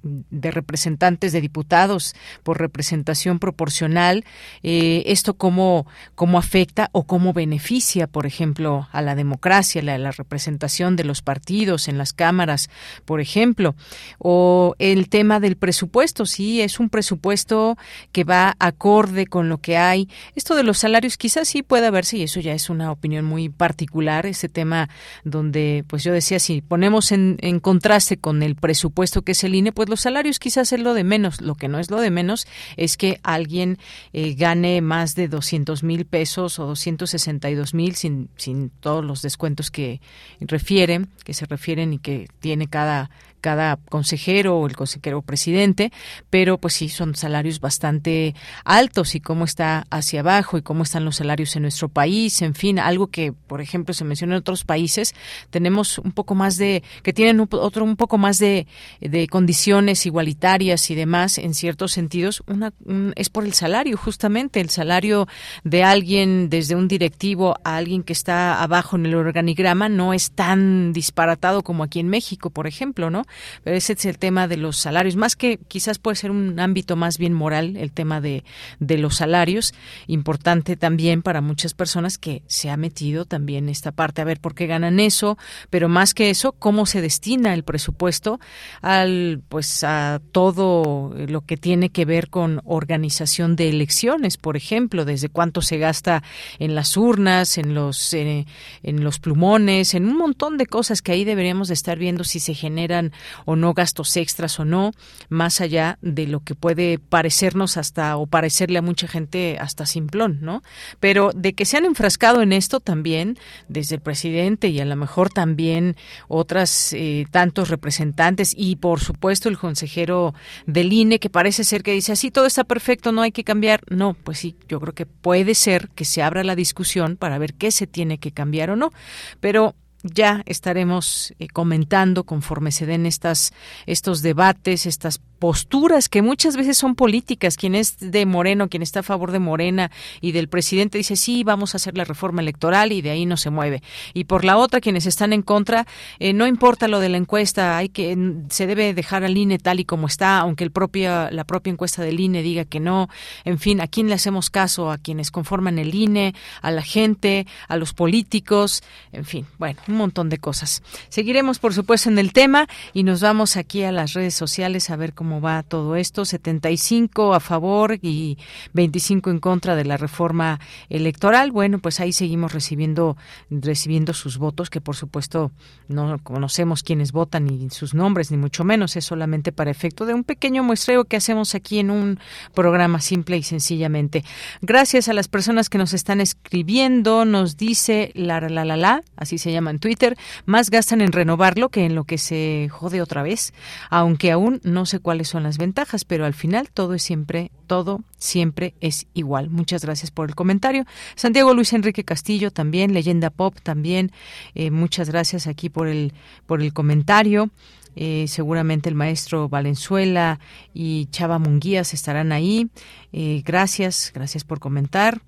de 0.04 0.52
representantes 0.52 1.32
de 1.32 1.41
diputados 1.41 2.16
por 2.43 2.60
representación 2.60 3.39
proporcional, 3.39 4.26
eh, 4.64 5.04
esto 5.06 5.36
cómo, 5.36 5.86
cómo 6.16 6.38
afecta 6.38 6.89
o 6.91 7.04
cómo 7.04 7.34
beneficia, 7.34 8.08
por 8.08 8.26
ejemplo, 8.26 8.88
a 8.91 9.02
la 9.02 9.16
democracia, 9.16 9.82
la, 9.82 9.97
la 9.97 10.12
representación 10.12 10.95
de 10.95 11.04
los 11.04 11.22
partidos 11.22 11.88
en 11.88 11.97
las 11.97 12.14
cámaras, 12.14 12.70
por 13.06 13.22
ejemplo, 13.22 13.76
o 14.18 14.76
el 14.80 15.10
tema 15.10 15.39
del 15.39 15.56
presupuesto, 15.56 16.26
sí, 16.26 16.62
es 16.62 16.80
un 16.80 16.89
presupuesto 16.89 17.78
que 18.12 18.24
va 18.24 18.56
acorde 18.60 19.28
con 19.28 19.49
lo 19.49 19.60
que 19.60 19.78
hay. 19.78 20.10
Esto 20.36 20.56
de 20.56 20.64
los 20.64 20.80
salarios 20.80 21.18
quizás 21.18 21.47
sí 21.47 21.62
pueda 21.62 21.91
verse, 21.91 22.18
y 22.18 22.24
eso 22.24 22.39
ya 22.39 22.54
es 22.54 22.70
una 22.70 22.91
opinión 22.91 23.26
muy 23.26 23.49
particular, 23.49 24.26
ese 24.26 24.49
tema 24.49 24.89
donde, 25.24 25.84
pues 25.88 26.04
yo 26.04 26.12
decía, 26.12 26.39
si 26.39 26.62
ponemos 26.62 27.12
en, 27.12 27.38
en 27.41 27.60
contraste 27.60 28.18
con 28.18 28.41
el 28.43 28.56
presupuesto 28.56 29.22
que 29.22 29.34
es 29.34 29.43
el 29.43 29.56
INE, 29.56 29.72
pues 29.72 29.89
los 29.92 30.02
salarios 30.02 30.39
quizás 30.39 30.72
es 30.74 30.80
lo 30.80 30.96
de 30.96 31.04
menos. 31.04 31.42
Lo 31.42 31.54
que 31.54 31.68
no 31.68 31.78
es 31.78 31.92
lo 31.92 32.02
de 32.02 32.10
menos 32.10 32.48
es 32.78 32.98
que 32.98 33.20
alguien 33.22 33.78
eh, 34.14 34.34
gane 34.34 34.82
más 34.82 35.14
de 35.14 35.28
200 35.28 35.84
mil 35.84 36.06
pesos 36.06 36.58
o 36.58 36.66
262 36.66 37.76
mil 37.76 37.96
sin, 37.96 38.30
sin 38.38 38.70
todos 38.70 39.06
los 39.06 39.22
descuentos 39.22 39.70
que 39.70 40.02
refieren, 40.39 41.10
que 41.24 41.34
se 41.36 41.46
refieren 41.46 41.94
y 41.94 42.00
que 42.00 42.28
tiene 42.39 42.68
cada 42.68 43.12
cada 43.42 43.78
consejero 43.89 44.58
o 44.58 44.68
el 44.68 44.76
consejero 44.76 45.22
presidente, 45.22 45.92
pero 46.30 46.58
pues 46.58 46.76
sí 46.76 46.89
son 46.89 47.16
salarios 47.16 47.60
bastante 47.60 48.36
altos 48.64 49.16
y 49.16 49.20
cómo 49.20 49.46
está 49.46 49.86
hacia 49.89 50.22
abajo 50.22 50.58
y 50.58 50.62
cómo 50.62 50.84
están 50.84 51.06
los 51.06 51.18
salarios 51.18 51.56
en 51.56 51.64
nuestro 51.64 51.89
país, 51.89 52.42
en 52.42 52.56
fin, 52.56 52.80
algo 52.80 53.08
que 53.08 53.34
por 53.34 53.62
ejemplo 53.62 53.94
se 53.94 54.06
menciona 54.06 54.36
en 54.36 54.39
otros 54.39 54.64
países, 54.64 55.14
tenemos 55.50 55.98
un 55.98 56.12
poco 56.12 56.36
más 56.36 56.58
de 56.58 56.84
que 57.04 57.14
tienen 57.14 57.39
otro 57.39 57.84
un 57.84 57.96
poco 57.96 58.18
más 58.18 58.38
de, 58.38 58.68
de 59.00 59.28
condiciones 59.28 60.06
igualitarias 60.06 60.89
y 60.92 60.96
demás 60.96 61.38
en 61.38 61.54
ciertos 61.54 61.92
sentidos, 61.92 62.44
una 62.48 62.72
es 63.16 63.30
por 63.30 63.46
el 63.46 63.54
salario 63.54 63.98
justamente, 63.98 64.62
el 64.62 64.70
salario 64.70 65.28
de 65.64 65.84
alguien 65.84 66.50
desde 66.50 66.76
un 66.76 66.88
directivo 66.88 67.56
a 67.64 67.78
alguien 67.78 68.04
que 68.04 68.14
está 68.14 68.62
abajo 68.62 68.96
en 68.96 69.06
el 69.06 69.16
organigrama 69.16 69.89
no 69.89 70.14
es 70.14 70.32
tan 70.32 70.94
disparatado 70.94 71.64
como 71.64 71.84
aquí 71.84 72.00
en 72.00 72.08
México, 72.08 72.50
por 72.50 72.68
ejemplo, 72.68 73.10
¿no? 73.10 73.24
Pero 73.64 73.76
ese 73.76 73.94
es 73.94 74.06
el 74.06 74.18
tema 74.18 74.48
de 74.48 74.58
los 74.58 74.78
salarios, 74.78 75.16
más 75.16 75.36
que 75.36 75.58
quizás 75.68 76.00
puede 76.00 76.16
ser 76.16 76.32
un 76.32 76.60
ámbito 76.60 76.96
más 76.96 77.18
bien 77.18 77.34
moral, 77.34 77.78
el 77.78 77.92
tema 77.92 78.22
de, 78.22 78.44
de 78.80 78.98
los 78.98 79.16
salarios, 79.18 79.74
importante 80.08 80.76
también 80.76 81.22
para 81.22 81.42
muchas 81.42 81.74
personas 81.74 82.18
que 82.18 82.44
se 82.48 82.70
ha 82.70 82.78
metido 82.78 83.26
también 83.26 83.70
esta 83.70 83.92
parte, 83.92 84.22
a 84.22 84.26
ver 84.26 84.40
por 84.40 84.56
qué 84.56 84.68
ganan 84.68 85.00
eso, 85.00 85.38
pero 85.70 85.90
más 85.90 86.14
que 86.14 86.30
eso, 86.30 86.54
cómo 86.54 86.86
se 86.86 87.02
destina 87.02 87.54
el 87.54 87.64
presupuesto 87.64 88.40
al, 88.82 89.42
pues, 89.50 89.84
a 89.84 90.22
todo 90.32 91.14
lo 91.16 91.42
que 91.42 91.58
tiene 91.58 91.90
que 91.90 92.06
ver 92.06 92.30
con 92.30 92.62
organización 92.66 93.56
de 93.56 93.70
elecciones, 93.70 94.38
por 94.38 94.58
ejemplo, 94.58 95.06
desde 95.06 95.30
cuánto 95.30 95.62
se 95.62 95.78
gasta 95.78 96.24
en 96.60 96.76
las 96.76 96.98
urnas, 96.98 97.58
en 97.58 97.74
los, 97.74 98.14
eh, 98.14 98.46
en 98.84 99.04
los 99.04 99.20
plumones, 99.20 99.94
en 99.94 100.08
un 100.08 100.18
montón 100.18 100.58
de 100.58 100.66
cosas 100.66 101.02
que 101.02 101.12
ahí 101.12 101.24
deberíamos 101.24 101.68
de 101.68 101.74
estar 101.74 101.98
viendo 101.98 102.24
si 102.24 102.40
se 102.40 102.54
generan 102.54 103.12
o 103.46 103.56
no 103.56 103.74
gastos 103.74 104.16
extras 104.18 104.60
o 104.60 104.66
no, 104.66 104.92
más 105.30 105.62
allá 105.62 105.98
de 106.02 106.28
lo 106.28 106.42
que 106.42 106.56
puede 106.56 107.00
parecernos 107.00 107.78
hasta 107.78 108.18
o 108.18 108.28
parecerle 108.28 108.80
a 108.80 108.82
mucha 108.82 109.08
gente 109.08 109.58
hasta 109.60 109.86
simplón, 109.86 110.40
¿no? 110.42 110.64
Pero 111.00 111.32
de 111.34 111.54
que 111.54 111.66
se 111.66 111.78
han 111.78 111.86
enfrascado 111.86 112.42
en 112.42 112.54
esto 112.54 112.80
también 112.80 113.38
desde 113.68 113.96
el 113.96 114.02
presidente 114.02 114.70
y 114.70 114.80
a 114.80 114.86
lo 114.86 114.96
mejor 114.96 115.30
también 115.30 115.96
otras 116.28 116.94
eh, 116.94 117.26
tantos 117.32 117.70
representantes 117.70 118.54
y 118.58 118.76
por 118.76 119.00
supuesto 119.00 119.50
el 119.50 119.58
consejero 119.58 120.34
del 120.66 120.94
INE 120.94 121.20
que 121.20 121.30
parece 121.30 121.64
ser 121.64 121.84
que 121.84 121.92
dice 121.92 122.12
así 122.12 122.32
todo 122.32 122.46
está 122.46 122.64
perfecto, 122.64 123.12
no 123.12 123.22
hay 123.22 123.32
que 123.32 123.44
cambiar. 123.44 123.82
No, 123.90 124.14
pues 124.14 124.40
sí, 124.40 124.56
yo 124.68 124.80
creo 124.80 124.94
que 124.94 125.06
puede 125.06 125.56
ser 125.56 125.90
que 125.90 126.06
se 126.06 126.22
abra 126.22 126.44
la 126.44 126.56
discusión 126.56 127.18
para 127.18 127.38
ver 127.38 127.54
qué 127.54 127.72
se 127.72 127.88
tiene 127.88 128.18
que 128.18 128.32
cambiar 128.32 128.70
o 128.72 128.76
no, 128.76 128.92
pero 129.40 129.76
ya 130.04 130.43
estaremos 130.45 131.34
eh, 131.39 131.47
comentando 131.47 132.24
conforme 132.24 132.72
se 132.72 132.86
den 132.86 133.06
estas 133.06 133.54
estos 133.86 134.22
debates, 134.22 134.86
estas 134.86 135.20
posturas 135.42 136.08
que 136.08 136.22
muchas 136.22 136.56
veces 136.56 136.78
son 136.78 136.94
políticas. 136.94 137.58
Quien 137.58 137.74
es 137.74 137.98
de 138.00 138.28
Moreno, 138.28 138.70
quien 138.70 138.84
está 138.84 139.00
a 139.00 139.04
favor 139.04 139.32
de 139.32 139.39
Morena 139.39 139.89
y 140.22 140.34
del 140.34 140.48
presidente 140.48 141.00
dice 141.00 141.16
sí, 141.16 141.44
vamos 141.44 141.74
a 141.74 141.78
hacer 141.78 141.98
la 141.98 142.04
reforma 142.04 142.44
electoral 142.44 142.92
y 142.92 143.02
de 143.02 143.10
ahí 143.10 143.26
no 143.26 143.38
se 143.38 143.50
mueve. 143.50 143.82
Y 144.14 144.26
por 144.26 144.46
la 144.46 144.58
otra, 144.58 144.82
quienes 144.82 145.08
están 145.08 145.34
en 145.34 145.42
contra, 145.42 145.88
eh, 146.20 146.34
no 146.34 146.46
importa 146.46 146.88
lo 146.88 147.00
de 147.00 147.10
la 147.10 147.18
encuesta, 147.18 147.76
hay 147.76 147.89
que 147.89 148.16
se 148.52 148.68
debe 148.68 148.94
dejar 148.94 149.24
al 149.24 149.36
INE 149.36 149.58
tal 149.58 149.80
y 149.80 149.84
como 149.84 150.06
está, 150.06 150.38
aunque 150.38 150.64
el 150.64 150.70
propia 150.70 151.32
la 151.32 151.44
propia 151.44 151.72
encuesta 151.72 152.04
del 152.04 152.20
INE 152.20 152.44
diga 152.44 152.66
que 152.66 152.80
no. 152.80 153.10
En 153.44 153.58
fin, 153.58 153.82
¿a 153.82 153.88
quién 153.88 154.10
le 154.10 154.14
hacemos 154.14 154.52
caso? 154.52 154.92
A 154.92 155.00
quienes 155.00 155.32
conforman 155.32 155.80
el 155.80 155.96
INE, 155.96 156.36
a 156.62 156.70
la 156.70 156.84
gente, 156.84 157.48
a 157.68 157.78
los 157.78 157.96
políticos, 157.96 158.84
en 159.12 159.26
fin, 159.26 159.48
bueno, 159.58 159.80
un 159.88 159.96
montón 159.96 160.30
de 160.30 160.38
cosas. 160.38 160.84
Seguiremos, 161.10 161.58
por 161.58 161.74
supuesto, 161.74 162.12
en 162.12 162.20
el 162.20 162.32
tema 162.32 162.68
y 162.94 163.02
nos 163.02 163.22
vamos 163.22 163.58
aquí 163.58 163.82
a 163.82 163.92
las 163.92 164.14
redes 164.14 164.36
sociales 164.36 164.92
a 164.92 164.96
ver 164.96 165.14
cómo 165.16 165.31
va 165.40 165.64
todo 165.64 165.96
esto. 165.96 166.26
75 166.26 167.34
a 167.34 167.40
favor 167.40 167.98
y 168.02 168.38
25 168.74 169.30
en 169.30 169.40
contra 169.40 169.76
de 169.76 169.86
la 169.86 169.98
reforma 169.98 170.60
electoral. 170.90 171.52
Bueno, 171.52 171.80
pues 171.80 172.00
ahí 172.00 172.12
seguimos 172.12 172.54
recibiendo 172.54 173.16
recibiendo 173.50 174.14
sus 174.14 174.38
votos, 174.38 174.70
que 174.70 174.82
por 174.82 174.96
supuesto 174.96 175.52
no 175.88 176.20
conocemos 176.24 176.84
quiénes 176.84 177.12
votan 177.12 177.46
ni 177.46 177.70
sus 177.70 177.94
nombres, 177.94 178.32
ni 178.32 178.38
mucho 178.38 178.64
menos. 178.64 178.96
Es 178.96 179.06
solamente 179.06 179.52
para 179.52 179.72
efecto 179.72 180.06
de 180.06 180.14
un 180.14 180.24
pequeño 180.24 180.64
muestreo 180.64 181.06
que 181.06 181.18
hacemos 181.18 181.56
aquí 181.56 181.80
en 181.80 181.92
un 181.92 182.20
programa 182.54 183.00
simple 183.00 183.38
y 183.38 183.44
sencillamente. 183.44 184.24
Gracias 184.62 185.08
a 185.08 185.14
las 185.14 185.28
personas 185.28 185.70
que 185.70 185.78
nos 185.78 185.94
están 185.94 186.22
escribiendo. 186.22 187.26
Nos 187.26 187.58
dice 187.58 188.12
la 188.16 188.42
la 188.42 188.66
la 188.66 188.78
la, 188.78 189.04
así 189.16 189.38
se 189.38 189.52
llama 189.52 189.72
en 189.72 189.80
Twitter, 189.80 190.18
más 190.46 190.70
gastan 190.70 191.02
en 191.02 191.12
renovarlo 191.12 191.70
que 191.70 191.86
en 191.86 191.96
lo 191.96 192.06
que 192.06 192.18
se 192.18 192.70
jode 192.72 193.02
otra 193.02 193.24
vez, 193.24 193.54
aunque 193.90 194.32
aún 194.32 194.60
no 194.64 194.86
sé 194.86 195.00
cuál 195.00 195.21
son 195.28 195.44
las 195.44 195.58
ventajas, 195.58 196.06
pero 196.06 196.26
al 196.26 196.34
final 196.34 196.70
todo 196.74 196.94
es 196.94 197.04
siempre, 197.04 197.52
todo 197.68 198.04
siempre 198.18 198.76
es 198.82 199.08
igual. 199.14 199.50
Muchas 199.50 199.84
gracias 199.84 200.12
por 200.12 200.30
el 200.30 200.36
comentario. 200.36 200.86
Santiago 201.16 201.54
Luis 201.54 201.74
Enrique 201.74 202.04
Castillo 202.04 202.52
también, 202.52 202.94
leyenda 202.94 203.30
pop 203.30 203.56
también. 203.62 204.12
Eh, 204.56 204.72
muchas 204.72 205.10
gracias 205.10 205.48
aquí 205.48 205.70
por 205.70 205.88
el, 205.88 206.14
por 206.46 206.62
el 206.62 206.74
comentario. 206.74 207.50
Eh, 207.96 208.26
seguramente 208.28 208.88
el 208.88 208.96
maestro 208.96 209.50
Valenzuela 209.50 210.40
y 210.74 211.08
Chava 211.12 211.40
Munguías 211.40 211.94
estarán 211.94 212.32
ahí. 212.32 212.70
Eh, 213.12 213.42
gracias, 213.46 214.12
gracias 214.14 214.44
por 214.44 214.60
comentar. 214.60 215.22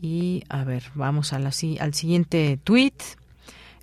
Y 0.00 0.42
a 0.48 0.64
ver, 0.64 0.84
vamos 0.94 1.32
a 1.32 1.38
la, 1.38 1.50
al 1.80 1.94
siguiente 1.94 2.58
tweet. 2.62 2.92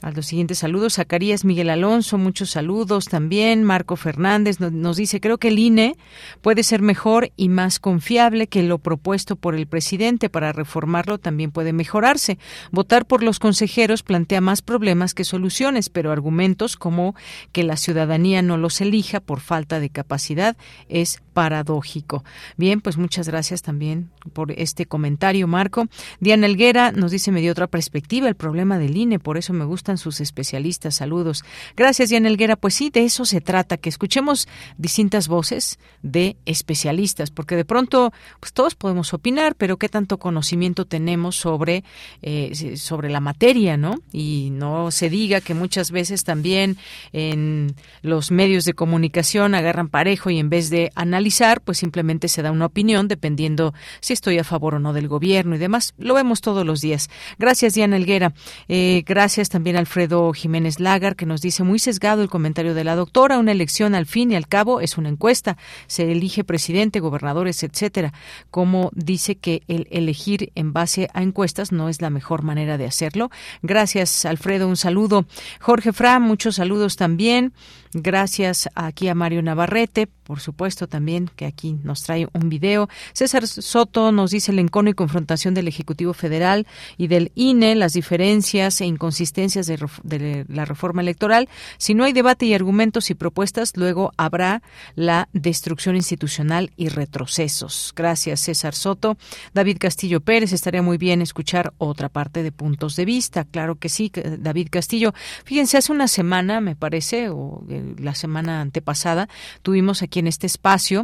A 0.01 0.09
los 0.09 0.25
siguientes 0.25 0.57
saludos, 0.57 0.95
Zacarías 0.95 1.45
Miguel 1.45 1.69
Alonso, 1.69 2.17
muchos 2.17 2.49
saludos 2.49 3.05
también. 3.05 3.63
Marco 3.63 3.95
Fernández 3.95 4.59
nos 4.59 4.97
dice, 4.97 5.21
creo 5.21 5.37
que 5.37 5.49
el 5.49 5.59
INE 5.59 5.95
puede 6.41 6.63
ser 6.63 6.82
mejor 6.82 7.32
y 7.37 7.49
más 7.49 7.79
confiable 7.79 8.47
que 8.47 8.63
lo 8.63 8.79
propuesto 8.79 9.36
por 9.36 9.53
el 9.53 9.67
presidente. 9.67 10.28
Para 10.28 10.53
reformarlo 10.53 11.19
también 11.19 11.51
puede 11.51 11.71
mejorarse. 11.71 12.39
Votar 12.71 13.05
por 13.05 13.21
los 13.21 13.37
consejeros 13.37 14.01
plantea 14.01 14.41
más 14.41 14.63
problemas 14.63 15.13
que 15.13 15.23
soluciones, 15.23 15.89
pero 15.89 16.11
argumentos 16.11 16.78
como 16.78 17.13
que 17.51 17.63
la 17.63 17.78
ciudadanía 17.78 18.41
no 18.41 18.57
los 18.57 18.82
elija 18.82 19.19
por 19.19 19.39
falta 19.39 19.79
de 19.79 19.91
capacidad 19.91 20.57
es 20.89 21.21
paradójico. 21.33 22.24
Bien, 22.58 22.82
pues 22.82 22.97
muchas 22.97 23.28
gracias 23.28 23.62
también 23.62 24.09
por 24.33 24.51
este 24.51 24.86
comentario, 24.86 25.47
Marco. 25.47 25.87
Diana 26.20 26.45
Elguera 26.45 26.91
nos 26.91 27.12
dice, 27.12 27.32
me 27.32 27.41
dio 27.41 27.51
otra 27.51 27.67
perspectiva 27.67 28.28
el 28.28 28.36
problema 28.36 28.78
del 28.78 28.97
INE, 28.97 29.20
por 29.20 29.37
eso 29.37 29.53
me 29.53 29.66
gustan 29.66 29.97
sus 29.97 30.21
especialistas. 30.21 30.95
Saludos. 30.95 31.43
Gracias, 31.75 32.09
Diana 32.09 32.28
Elguera. 32.28 32.55
Pues 32.55 32.75
sí, 32.75 32.89
de 32.89 33.03
eso 33.05 33.25
se 33.25 33.41
trata, 33.41 33.78
que 33.78 33.89
escuchemos 33.89 34.47
distintas 34.78 35.28
voces 35.28 35.79
de 36.03 36.37
especialistas, 36.45 37.32
porque 37.32 37.55
de 37.55 37.66
pronto, 37.66 38.13
pues 38.39 38.53
todos 38.53 38.75
podemos 38.75 39.13
opinar, 39.13 39.55
pero 39.55 39.78
qué 39.78 39.89
tanto 39.89 40.17
conocimiento 40.17 40.86
tenemos 40.86 41.36
sobre, 41.36 41.83
eh, 42.21 42.75
sobre 42.75 43.09
la 43.09 43.20
materia, 43.20 43.78
¿no? 43.78 43.95
Y 44.12 44.49
no 44.51 44.91
se 44.91 45.09
diga 45.09 45.41
que 45.41 45.53
muchas 45.53 45.91
veces 45.91 46.24
también 46.24 46.78
en 47.13 47.75
los 48.01 48.32
medios 48.32 48.66
de 48.66 48.74
comunicación 48.74 49.55
agarran 49.55 49.89
parejo 49.89 50.29
y 50.29 50.39
en 50.39 50.49
vez 50.49 50.70
de 50.70 50.91
analizar, 50.95 51.20
pues 51.63 51.77
simplemente 51.77 52.27
se 52.27 52.41
da 52.41 52.51
una 52.51 52.65
opinión 52.65 53.07
dependiendo 53.07 53.73
si 53.99 54.13
estoy 54.13 54.39
a 54.39 54.43
favor 54.43 54.75
o 54.75 54.79
no 54.79 54.93
del 54.93 55.07
gobierno 55.07 55.55
y 55.55 55.59
demás. 55.59 55.93
Lo 55.97 56.13
vemos 56.15 56.41
todos 56.41 56.65
los 56.65 56.81
días. 56.81 57.09
Gracias, 57.37 57.73
Diana 57.73 57.97
Elguera. 57.97 58.33
Eh, 58.67 59.03
gracias 59.05 59.49
también 59.49 59.75
Alfredo 59.75 60.31
Jiménez 60.33 60.79
Lagar, 60.79 61.15
que 61.15 61.25
nos 61.25 61.41
dice 61.41 61.63
muy 61.63 61.79
sesgado 61.79 62.21
el 62.21 62.29
comentario 62.29 62.73
de 62.73 62.83
la 62.83 62.95
doctora. 62.95 63.39
Una 63.39 63.51
elección 63.51 63.95
al 63.95 64.05
fin 64.05 64.31
y 64.31 64.35
al 64.35 64.47
cabo 64.47 64.81
es 64.81 64.97
una 64.97 65.09
encuesta. 65.09 65.57
Se 65.87 66.11
elige 66.11 66.43
presidente, 66.43 66.99
gobernadores, 66.99 67.63
etcétera. 67.63 68.13
Como 68.49 68.89
dice 68.93 69.35
que 69.35 69.61
el 69.67 69.87
elegir 69.91 70.51
en 70.55 70.73
base 70.73 71.09
a 71.13 71.21
encuestas 71.21 71.71
no 71.71 71.89
es 71.89 72.01
la 72.01 72.09
mejor 72.09 72.43
manera 72.43 72.77
de 72.77 72.85
hacerlo. 72.85 73.29
Gracias, 73.61 74.25
Alfredo. 74.25 74.67
Un 74.67 74.77
saludo. 74.77 75.25
Jorge 75.59 75.93
Fra, 75.93 76.19
muchos 76.19 76.55
saludos 76.55 76.95
también. 76.95 77.53
Gracias 77.93 78.69
aquí 78.73 79.09
a 79.09 79.15
Mario 79.15 79.41
Navarrete, 79.41 80.07
por 80.07 80.39
supuesto 80.39 80.87
también 80.87 81.11
que 81.36 81.46
aquí 81.46 81.78
nos 81.83 82.04
trae 82.04 82.28
un 82.33 82.50
video. 82.50 82.89
César 83.13 83.47
Soto 83.47 84.12
nos 84.12 84.32
dice 84.32 84.51
el 84.51 84.59
encono 84.59 84.89
y 84.89 84.93
confrontación 84.93 85.54
del 85.54 85.67
Ejecutivo 85.67 86.13
Federal 86.13 86.67
y 86.97 87.08
del 87.08 87.32
INE, 87.36 87.75
las 87.75 87.93
diferencias 87.93 88.82
e 88.82 88.86
inconsistencias 88.86 89.67
de, 89.67 89.78
de, 90.04 90.46
la 90.47 90.66
reforma 90.66 91.01
electoral. 91.01 91.50
Si 91.78 91.93
no 91.93 92.04
hay 92.04 92.13
debate 92.13 92.46
y 92.46 92.54
argumentos 92.54 93.09
y 93.09 93.16
propuestas, 93.16 93.74
luego 93.75 94.12
habrá 94.17 94.62
la 94.96 95.28
destrucción 95.33 95.96
institucional 95.96 96.71
y 96.78 96.89
retrocesos. 96.89 97.93
Gracias, 97.96 98.42
César 98.42 98.75
Soto. 98.75 99.17
David 99.54 99.78
Castillo 99.79 100.21
Pérez, 100.21 100.54
estaría 100.54 100.82
muy 100.82 100.97
bien 100.97 101.21
escuchar 101.21 101.74
otra 101.78 102.09
parte 102.09 102.43
de 102.43 102.51
puntos 102.51 102.96
de 102.96 103.05
vista. 103.05 103.46
Claro 103.46 103.75
que 103.75 103.89
sí, 103.89 104.12
David 104.39 104.67
Castillo. 104.71 105.13
Fíjense, 105.46 105.78
hace 105.78 105.92
una 105.92 106.08
semana, 106.08 106.62
me 106.62 106.75
parece, 106.75 107.29
o 107.29 107.63
la 107.97 108.16
semana 108.16 108.62
antepasada, 108.62 109.29
tuvimos 109.62 110.01
aquí 110.01 110.20
en 110.20 110.28
este 110.28 110.47
espacio 110.47 111.00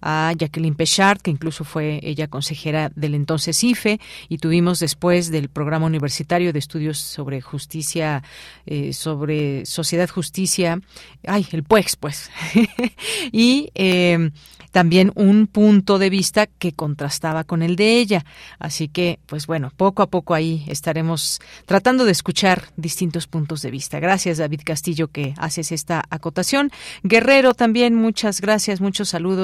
a 0.00 0.32
Jacqueline 0.36 0.74
Pechard, 0.74 1.20
que 1.20 1.30
incluso 1.30 1.64
fue 1.64 2.00
ella 2.02 2.28
consejera 2.28 2.90
del 2.94 3.14
entonces 3.14 3.62
IFE, 3.62 4.00
y 4.28 4.38
tuvimos 4.38 4.78
después 4.80 5.30
del 5.30 5.48
programa 5.48 5.86
universitario 5.86 6.52
de 6.52 6.58
estudios 6.58 6.98
sobre 6.98 7.40
justicia, 7.40 8.22
eh, 8.66 8.92
sobre 8.92 9.66
sociedad, 9.66 10.08
justicia, 10.08 10.80
ay, 11.26 11.46
el 11.52 11.64
PUEX, 11.64 11.96
pues, 11.96 12.30
y 13.32 13.70
eh, 13.74 14.30
también 14.70 15.12
un 15.14 15.46
punto 15.46 15.98
de 15.98 16.10
vista 16.10 16.46
que 16.46 16.72
contrastaba 16.72 17.44
con 17.44 17.62
el 17.62 17.76
de 17.76 17.98
ella. 17.98 18.24
Así 18.58 18.88
que, 18.88 19.18
pues 19.26 19.46
bueno, 19.46 19.72
poco 19.76 20.02
a 20.02 20.06
poco 20.08 20.34
ahí 20.34 20.64
estaremos 20.68 21.40
tratando 21.66 22.04
de 22.04 22.12
escuchar 22.12 22.64
distintos 22.76 23.26
puntos 23.26 23.62
de 23.62 23.70
vista. 23.70 24.00
Gracias, 24.00 24.38
David 24.38 24.60
Castillo, 24.64 25.08
que 25.08 25.34
haces 25.38 25.72
esta 25.72 26.04
acotación. 26.10 26.70
Guerrero 27.02 27.54
también, 27.54 27.94
muchas 27.94 28.40
gracias, 28.40 28.80
muchos 28.80 29.08
saludos. 29.08 29.39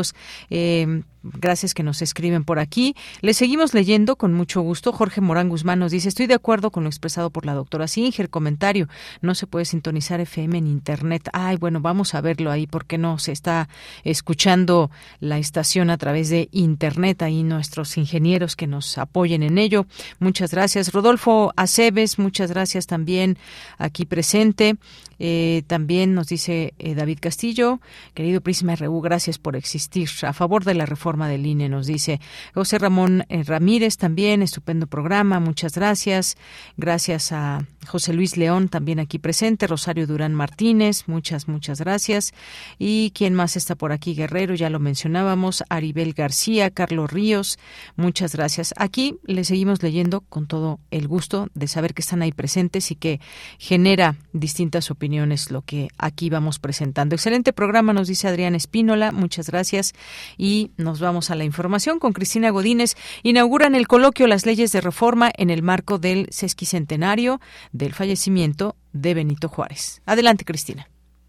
Eh, 0.51 1.02
Gracias 1.34 1.74
que 1.74 1.82
nos 1.82 2.02
escriben 2.02 2.44
por 2.44 2.58
aquí. 2.58 2.94
Le 3.20 3.34
seguimos 3.34 3.74
leyendo 3.74 4.16
con 4.16 4.32
mucho 4.32 4.60
gusto. 4.60 4.92
Jorge 4.92 5.20
Morán 5.20 5.48
Guzmán 5.48 5.78
nos 5.78 5.92
dice, 5.92 6.08
estoy 6.08 6.26
de 6.26 6.34
acuerdo 6.34 6.70
con 6.70 6.84
lo 6.84 6.88
expresado 6.88 7.30
por 7.30 7.46
la 7.46 7.54
doctora 7.54 7.88
Singer. 7.88 8.30
Comentario, 8.30 8.88
no 9.20 9.34
se 9.34 9.46
puede 9.46 9.64
sintonizar 9.64 10.20
FM 10.20 10.58
en 10.58 10.66
Internet. 10.66 11.28
Ay, 11.32 11.56
bueno, 11.56 11.80
vamos 11.80 12.14
a 12.14 12.20
verlo 12.20 12.50
ahí 12.50 12.66
porque 12.66 12.98
no 12.98 13.18
se 13.18 13.32
está 13.32 13.68
escuchando 14.04 14.90
la 15.20 15.38
estación 15.38 15.90
a 15.90 15.98
través 15.98 16.28
de 16.28 16.48
Internet. 16.52 17.22
Ahí 17.22 17.42
nuestros 17.42 17.96
ingenieros 17.96 18.56
que 18.56 18.66
nos 18.66 18.98
apoyen 18.98 19.42
en 19.42 19.58
ello. 19.58 19.86
Muchas 20.18 20.50
gracias. 20.50 20.92
Rodolfo 20.92 21.52
Aceves, 21.56 22.18
muchas 22.18 22.50
gracias 22.50 22.86
también 22.86 23.38
aquí 23.78 24.04
presente. 24.04 24.76
Eh, 25.18 25.62
también 25.66 26.14
nos 26.14 26.28
dice 26.28 26.74
eh, 26.78 26.94
David 26.94 27.18
Castillo, 27.20 27.80
querido 28.12 28.42
Prisma 28.42 28.76
RU, 28.76 29.00
gracias 29.00 29.38
por 29.38 29.56
existir. 29.56 30.08
A 30.22 30.34
favor 30.34 30.64
de 30.64 30.74
la 30.74 30.84
reforma 30.84 31.15
del 31.28 31.47
INE, 31.47 31.68
nos 31.68 31.86
dice 31.86 32.20
José 32.55 32.78
Ramón 32.78 33.24
eh, 33.28 33.43
Ramírez 33.43 33.97
también, 33.97 34.43
estupendo 34.43 34.86
programa, 34.86 35.40
muchas 35.40 35.74
gracias. 35.74 36.36
Gracias 36.76 37.32
a 37.32 37.64
José 37.86 38.12
Luis 38.12 38.36
León 38.36 38.68
también 38.68 39.00
aquí 39.00 39.18
presente, 39.18 39.66
Rosario 39.66 40.06
Durán 40.06 40.34
Martínez, 40.34 41.04
muchas, 41.06 41.48
muchas 41.48 41.80
gracias. 41.80 42.34
Y 42.78 43.12
quién 43.14 43.34
más 43.34 43.56
está 43.56 43.74
por 43.74 43.92
aquí, 43.92 44.14
Guerrero, 44.14 44.54
ya 44.54 44.70
lo 44.70 44.78
mencionábamos, 44.78 45.64
Aribel 45.68 46.12
García, 46.12 46.70
Carlos 46.70 47.10
Ríos, 47.10 47.58
muchas 47.96 48.34
gracias. 48.34 48.74
Aquí 48.76 49.16
le 49.24 49.44
seguimos 49.44 49.82
leyendo 49.82 50.20
con 50.22 50.46
todo 50.46 50.78
el 50.90 51.08
gusto 51.08 51.48
de 51.54 51.68
saber 51.68 51.94
que 51.94 52.02
están 52.02 52.22
ahí 52.22 52.32
presentes 52.32 52.90
y 52.90 52.96
que 52.96 53.20
genera 53.58 54.16
distintas 54.32 54.90
opiniones 54.90 55.50
lo 55.50 55.62
que 55.62 55.88
aquí 55.98 56.30
vamos 56.30 56.58
presentando. 56.58 57.14
Excelente 57.14 57.52
programa, 57.52 57.92
nos 57.92 58.08
dice 58.08 58.28
Adrián 58.28 58.54
Espínola, 58.54 59.12
muchas 59.12 59.48
gracias. 59.50 59.94
Y 60.36 60.70
nos 60.76 61.00
vamos 61.00 61.30
a 61.30 61.34
la 61.34 61.44
información 61.44 61.98
con 61.98 62.12
Cristina 62.12 62.50
Godínez. 62.50 62.96
Inauguran 63.22 63.74
el 63.74 63.88
coloquio 63.88 64.26
Las 64.26 64.46
leyes 64.46 64.72
de 64.72 64.80
reforma 64.80 65.30
en 65.36 65.50
el 65.50 65.62
marco 65.62 65.98
del 65.98 66.28
sesquicentenario 66.30 67.40
del 67.76 67.92
fallecimiento 67.92 68.74
de 68.92 69.14
Benito 69.14 69.48
Juárez. 69.48 70.02
Adelante, 70.06 70.44
Cristina. 70.44 70.86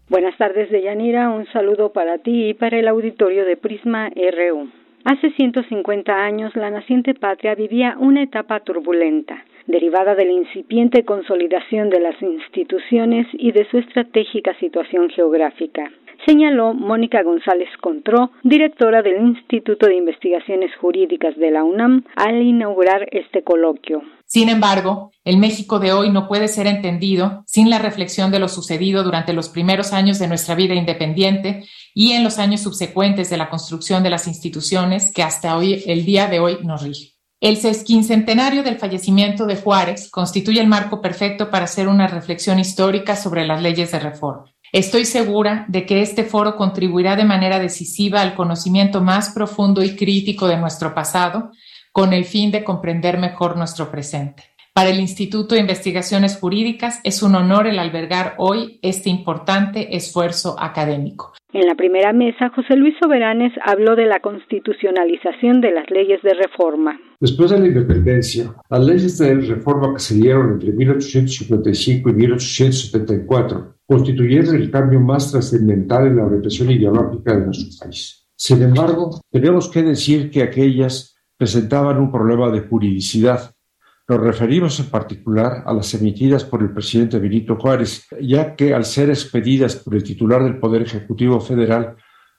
Buenas 0.08 0.36
tardes, 0.38 0.70
Deyanira. 0.70 1.28
Un 1.30 1.46
saludo 1.52 1.92
para 1.92 2.18
ti 2.18 2.48
y 2.48 2.54
para 2.54 2.78
el 2.78 2.88
auditorio 2.88 3.44
de 3.44 3.56
Prisma 3.56 4.08
RU. 4.08 4.70
Hace 5.04 5.30
150 5.32 6.12
años 6.12 6.54
la 6.56 6.70
naciente 6.70 7.14
patria 7.14 7.54
vivía 7.54 7.96
una 7.98 8.22
etapa 8.22 8.60
turbulenta 8.60 9.44
derivada 9.66 10.14
de 10.14 10.24
la 10.24 10.32
incipiente 10.32 11.04
consolidación 11.04 11.90
de 11.90 12.00
las 12.00 12.20
instituciones 12.22 13.26
y 13.32 13.52
de 13.52 13.66
su 13.70 13.78
estratégica 13.78 14.54
situación 14.58 15.10
geográfica 15.10 15.90
señaló 16.26 16.74
Mónica 16.74 17.22
González 17.22 17.68
Contró, 17.80 18.30
directora 18.42 19.02
del 19.02 19.20
Instituto 19.20 19.86
de 19.86 19.96
Investigaciones 19.96 20.70
Jurídicas 20.80 21.36
de 21.36 21.50
la 21.50 21.64
UNAM, 21.64 22.04
al 22.16 22.42
inaugurar 22.42 23.06
este 23.12 23.42
coloquio. 23.42 24.02
Sin 24.26 24.48
embargo, 24.48 25.12
el 25.24 25.38
México 25.38 25.78
de 25.78 25.92
hoy 25.92 26.10
no 26.10 26.28
puede 26.28 26.48
ser 26.48 26.66
entendido 26.66 27.42
sin 27.46 27.70
la 27.70 27.78
reflexión 27.78 28.30
de 28.30 28.38
lo 28.38 28.48
sucedido 28.48 29.02
durante 29.02 29.32
los 29.32 29.48
primeros 29.48 29.92
años 29.92 30.18
de 30.18 30.28
nuestra 30.28 30.54
vida 30.54 30.74
independiente 30.74 31.64
y 31.94 32.12
en 32.12 32.24
los 32.24 32.38
años 32.38 32.60
subsecuentes 32.60 33.30
de 33.30 33.38
la 33.38 33.48
construcción 33.48 34.02
de 34.02 34.10
las 34.10 34.26
instituciones 34.26 35.12
que 35.14 35.22
hasta 35.22 35.56
hoy, 35.56 35.82
el 35.86 36.04
día 36.04 36.26
de 36.28 36.40
hoy, 36.40 36.58
nos 36.62 36.82
rigen. 36.82 37.08
El 37.40 37.56
sesquincentenario 37.56 38.64
del 38.64 38.78
fallecimiento 38.78 39.46
de 39.46 39.54
Juárez 39.54 40.10
constituye 40.10 40.60
el 40.60 40.66
marco 40.66 41.00
perfecto 41.00 41.50
para 41.50 41.66
hacer 41.66 41.86
una 41.86 42.08
reflexión 42.08 42.58
histórica 42.58 43.14
sobre 43.14 43.46
las 43.46 43.62
leyes 43.62 43.92
de 43.92 44.00
reforma. 44.00 44.46
Estoy 44.72 45.06
segura 45.06 45.64
de 45.68 45.86
que 45.86 46.02
este 46.02 46.24
foro 46.24 46.56
contribuirá 46.56 47.16
de 47.16 47.24
manera 47.24 47.58
decisiva 47.58 48.20
al 48.20 48.34
conocimiento 48.34 49.00
más 49.00 49.30
profundo 49.30 49.82
y 49.82 49.96
crítico 49.96 50.46
de 50.46 50.58
nuestro 50.58 50.94
pasado, 50.94 51.50
con 51.92 52.12
el 52.12 52.24
fin 52.24 52.50
de 52.50 52.64
comprender 52.64 53.18
mejor 53.18 53.56
nuestro 53.56 53.90
presente. 53.90 54.44
Para 54.78 54.90
el 54.90 55.00
Instituto 55.00 55.56
de 55.56 55.60
Investigaciones 55.60 56.38
Jurídicas 56.38 57.00
es 57.02 57.24
un 57.24 57.34
honor 57.34 57.66
el 57.66 57.80
albergar 57.80 58.34
hoy 58.38 58.78
este 58.80 59.10
importante 59.10 59.96
esfuerzo 59.96 60.54
académico. 60.56 61.32
En 61.52 61.66
la 61.66 61.74
primera 61.74 62.12
mesa, 62.12 62.52
José 62.54 62.76
Luis 62.76 62.94
Soberanes 63.02 63.52
habló 63.66 63.96
de 63.96 64.06
la 64.06 64.20
constitucionalización 64.20 65.60
de 65.60 65.72
las 65.72 65.90
leyes 65.90 66.22
de 66.22 66.32
reforma. 66.32 66.96
Después 67.18 67.50
de 67.50 67.58
la 67.58 67.66
independencia, 67.66 68.54
las 68.70 68.84
leyes 68.84 69.18
de 69.18 69.34
reforma 69.34 69.94
que 69.94 69.98
se 69.98 70.14
dieron 70.14 70.52
entre 70.52 70.70
1855 70.70 72.10
y 72.10 72.12
1874 72.12 73.74
constituyeron 73.84 74.54
el 74.54 74.70
cambio 74.70 75.00
más 75.00 75.32
trascendental 75.32 76.06
en 76.06 76.18
la 76.18 76.26
orientación 76.26 76.70
ideológica 76.70 77.36
de 77.36 77.46
nuestro 77.46 77.84
país. 77.84 78.28
Sin 78.36 78.62
embargo, 78.62 79.20
tenemos 79.28 79.68
que 79.68 79.82
decir 79.82 80.30
que 80.30 80.44
aquellas 80.44 81.16
presentaban 81.36 81.98
un 81.98 82.12
problema 82.12 82.48
de 82.52 82.60
juridicidad 82.60 83.57
nos 84.08 84.20
referimos 84.20 84.80
en 84.80 84.86
particular 84.86 85.64
a 85.66 85.72
las 85.74 85.92
emitidas 85.92 86.42
por 86.42 86.62
el 86.62 86.72
presidente 86.72 87.18
Benito 87.18 87.56
Juárez, 87.56 88.06
ya 88.22 88.56
que 88.56 88.72
al 88.72 88.86
ser 88.86 89.10
expedidas 89.10 89.76
por 89.76 89.94
el 89.94 90.02
titular 90.02 90.42
del 90.42 90.58
Poder 90.58 90.82
Ejecutivo 90.82 91.38
Federal, 91.40 91.94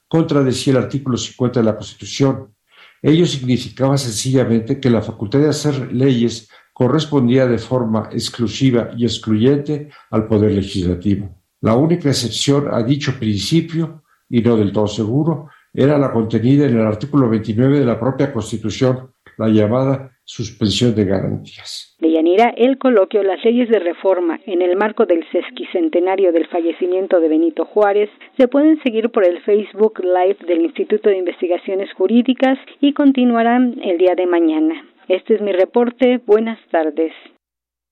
contradecía 0.07 0.73
el 0.73 0.83
artículo 0.83 1.15
50 1.15 1.59
de 1.59 1.65
la 1.65 1.75
Constitución. 1.75 2.55
Ello 3.03 3.25
significaba 3.27 3.99
sencillamente 3.99 4.79
que 4.79 4.89
la 4.89 5.03
facultad 5.03 5.39
de 5.39 5.49
hacer 5.49 5.93
leyes 5.93 6.49
correspondía 6.73 7.45
de 7.45 7.59
forma 7.59 8.09
exclusiva 8.11 8.89
y 8.97 9.05
excluyente 9.05 9.89
al 10.09 10.25
Poder 10.27 10.53
Legislativo. 10.53 11.29
La 11.61 11.75
única 11.75 12.09
excepción 12.09 12.67
a 12.71 12.81
dicho 12.81 13.13
principio, 13.19 14.03
y 14.27 14.41
no 14.41 14.57
del 14.57 14.71
todo 14.71 14.87
seguro, 14.87 15.49
era 15.71 15.99
la 15.99 16.11
contenida 16.11 16.65
en 16.65 16.79
el 16.79 16.87
artículo 16.87 17.29
29 17.29 17.79
de 17.79 17.85
la 17.85 17.99
propia 17.99 18.33
Constitución, 18.33 19.11
la 19.37 19.49
llamada 19.49 20.18
suspensión 20.29 20.93
de 20.93 21.05
garantías. 21.05 21.95
De 21.97 22.11
Yanira, 22.11 22.53
el 22.55 22.77
coloquio 22.77 23.23
Las 23.23 23.43
leyes 23.43 23.67
de 23.67 23.79
reforma 23.79 24.39
en 24.45 24.61
el 24.61 24.77
marco 24.77 25.07
del 25.07 25.25
sesquicentenario 25.31 26.31
del 26.31 26.47
fallecimiento 26.47 27.19
de 27.19 27.29
Benito 27.29 27.65
Juárez 27.65 28.11
se 28.37 28.47
pueden 28.47 28.79
seguir 28.83 29.09
por 29.09 29.25
el 29.25 29.41
Facebook 29.41 29.99
Live 30.03 30.37
del 30.47 30.61
Instituto 30.61 31.09
de 31.09 31.17
Investigaciones 31.17 31.89
Jurídicas 31.97 32.59
y 32.79 32.93
continuarán 32.93 33.81
el 33.81 33.97
día 33.97 34.13
de 34.15 34.27
mañana. 34.27 34.85
Este 35.07 35.33
es 35.33 35.41
mi 35.41 35.51
reporte. 35.51 36.21
Buenas 36.27 36.59
tardes. 36.69 37.11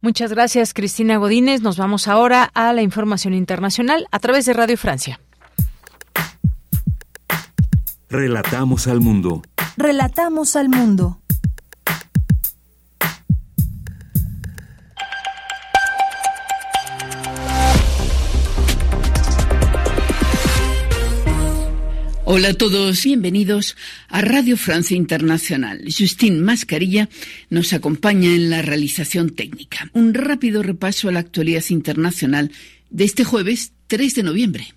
Muchas 0.03 0.31
gracias, 0.31 0.75
Cristina 0.75 1.17
Godínez. 1.17 1.63
Nos 1.63 1.79
vamos 1.79 2.07
ahora 2.07 2.51
a 2.53 2.71
la 2.71 2.83
información 2.83 3.33
internacional 3.33 4.05
a 4.11 4.19
través 4.19 4.45
de 4.45 4.53
Radio 4.53 4.77
Francia. 4.77 5.19
Relatamos 8.11 8.87
al 8.87 9.01
mundo. 9.01 9.41
Relatamos 9.75 10.55
al 10.55 10.69
mundo. 10.69 11.17
Hola 22.37 22.49
a 22.49 22.53
todos, 22.53 23.03
bienvenidos 23.03 23.75
a 24.09 24.21
Radio 24.21 24.57
Francia 24.57 24.95
Internacional. 24.95 25.81
Justin 25.85 26.43
Mascarilla 26.43 27.09
nos 27.49 27.73
acompaña 27.73 28.29
en 28.29 28.51
la 28.51 28.61
realización 28.61 29.31
técnica. 29.31 29.89
Un 29.93 30.13
rápido 30.13 30.61
repaso 30.61 31.09
a 31.09 31.11
la 31.11 31.17
actualidad 31.17 31.63
internacional 31.69 32.51
de 32.91 33.05
este 33.05 33.23
jueves 33.23 33.73
3 33.87 34.13
de 34.13 34.21
noviembre. 34.21 34.67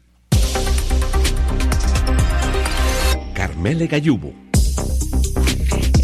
Carmele 3.34 3.88
Gallubo. 3.88 4.49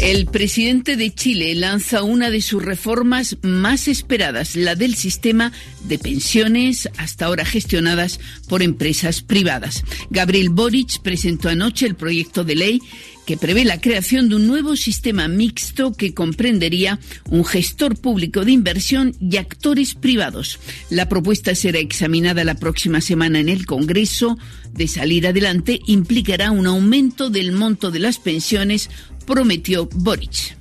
El 0.07 0.25
presidente 0.25 0.95
de 0.95 1.13
Chile 1.13 1.53
lanza 1.53 2.01
una 2.01 2.29
de 2.29 2.41
sus 2.41 2.63
reformas 2.63 3.35
más 3.41 3.89
esperadas, 3.89 4.55
la 4.55 4.73
del 4.73 4.95
sistema 4.95 5.51
de 5.83 5.99
pensiones, 5.99 6.89
hasta 6.95 7.25
ahora 7.25 7.43
gestionadas 7.43 8.21
por 8.47 8.63
empresas 8.63 9.21
privadas. 9.21 9.83
Gabriel 10.09 10.47
Boric 10.47 11.01
presentó 11.01 11.49
anoche 11.49 11.85
el 11.85 11.95
proyecto 11.95 12.45
de 12.45 12.55
ley 12.55 12.81
que 13.27 13.37
prevé 13.37 13.65
la 13.65 13.81
creación 13.81 14.29
de 14.29 14.37
un 14.37 14.47
nuevo 14.47 14.77
sistema 14.77 15.27
mixto 15.27 15.91
que 15.91 16.13
comprendería 16.13 16.97
un 17.29 17.43
gestor 17.43 17.97
público 17.97 18.45
de 18.45 18.53
inversión 18.53 19.13
y 19.19 19.35
actores 19.35 19.95
privados. 19.95 20.59
La 20.89 21.09
propuesta 21.09 21.53
será 21.53 21.79
examinada 21.79 22.45
la 22.45 22.55
próxima 22.55 23.01
semana 23.01 23.39
en 23.39 23.49
el 23.49 23.65
Congreso. 23.65 24.37
De 24.73 24.87
salir 24.87 25.27
adelante 25.27 25.81
implicará 25.87 26.51
un 26.51 26.67
aumento 26.67 27.29
del 27.29 27.51
monto 27.51 27.91
de 27.91 27.99
las 27.99 28.17
pensiones 28.17 28.89
prometió 29.25 29.89
Boric. 29.91 30.55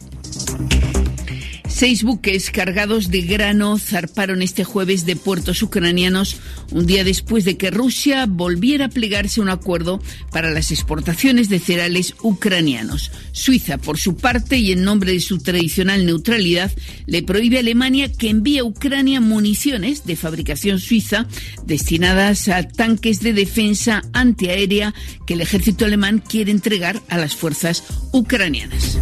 Seis 1.68 2.04
buques 2.04 2.50
cargados 2.50 3.10
de 3.10 3.22
grano 3.22 3.78
zarparon 3.78 4.40
este 4.40 4.64
jueves 4.64 5.04
de 5.04 5.16
puertos 5.16 5.62
ucranianos 5.62 6.36
un 6.70 6.86
día 6.86 7.04
después 7.04 7.44
de 7.44 7.56
que 7.56 7.70
Rusia 7.70 8.26
volviera 8.26 8.86
a 8.86 8.88
plegarse 8.88 9.40
un 9.40 9.50
acuerdo 9.50 10.00
para 10.30 10.50
las 10.50 10.70
exportaciones 10.70 11.48
de 11.48 11.58
cereales 11.58 12.14
ucranianos. 12.22 13.12
Suiza, 13.32 13.78
por 13.78 13.98
su 13.98 14.16
parte, 14.16 14.56
y 14.58 14.72
en 14.72 14.84
nombre 14.84 15.12
de 15.12 15.20
su 15.20 15.38
tradicional 15.38 16.06
neutralidad, 16.06 16.72
le 17.06 17.22
prohíbe 17.22 17.58
a 17.58 17.60
Alemania 17.60 18.12
que 18.12 18.30
envíe 18.30 18.58
a 18.58 18.64
Ucrania 18.64 19.20
municiones 19.20 20.06
de 20.06 20.16
fabricación 20.16 20.80
suiza 20.80 21.26
destinadas 21.66 22.48
a 22.48 22.62
tanques 22.66 23.20
de 23.20 23.32
defensa 23.32 24.02
antiaérea 24.12 24.94
que 25.26 25.34
el 25.34 25.40
ejército 25.40 25.84
alemán 25.84 26.22
quiere 26.26 26.52
entregar 26.52 27.02
a 27.08 27.18
las 27.18 27.36
fuerzas 27.36 27.84
ucranianas. 28.12 28.98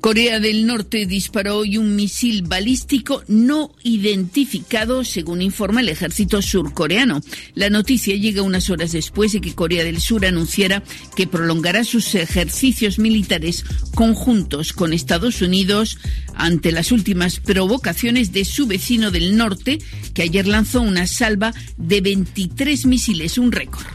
Corea 0.00 0.38
del 0.40 0.66
Norte 0.66 1.06
disparó 1.06 1.58
hoy 1.58 1.78
un 1.78 1.96
misil 1.96 2.42
balístico 2.42 3.22
no 3.26 3.74
identificado, 3.82 5.04
según 5.04 5.42
informa 5.42 5.80
el 5.80 5.88
ejército 5.88 6.42
surcoreano. 6.42 7.20
La 7.54 7.70
noticia 7.70 8.14
llega 8.14 8.42
unas 8.42 8.70
horas 8.70 8.92
después 8.92 9.32
de 9.32 9.40
que 9.40 9.54
Corea 9.54 9.84
del 9.84 10.00
Sur 10.00 10.24
anunciara 10.24 10.82
que 11.16 11.26
prolongará 11.26 11.84
sus 11.84 12.14
ejercicios 12.14 12.98
militares 12.98 13.64
conjuntos 13.94 14.72
con 14.72 14.92
Estados 14.92 15.42
Unidos 15.42 15.98
ante 16.34 16.70
las 16.72 16.92
últimas 16.92 17.40
provocaciones 17.40 18.32
de 18.32 18.44
su 18.44 18.66
vecino 18.66 19.10
del 19.10 19.36
norte, 19.36 19.78
que 20.14 20.22
ayer 20.22 20.46
lanzó 20.46 20.82
una 20.82 21.06
salva 21.06 21.52
de 21.76 22.00
23 22.00 22.86
misiles, 22.86 23.38
un 23.38 23.52
récord. 23.52 23.86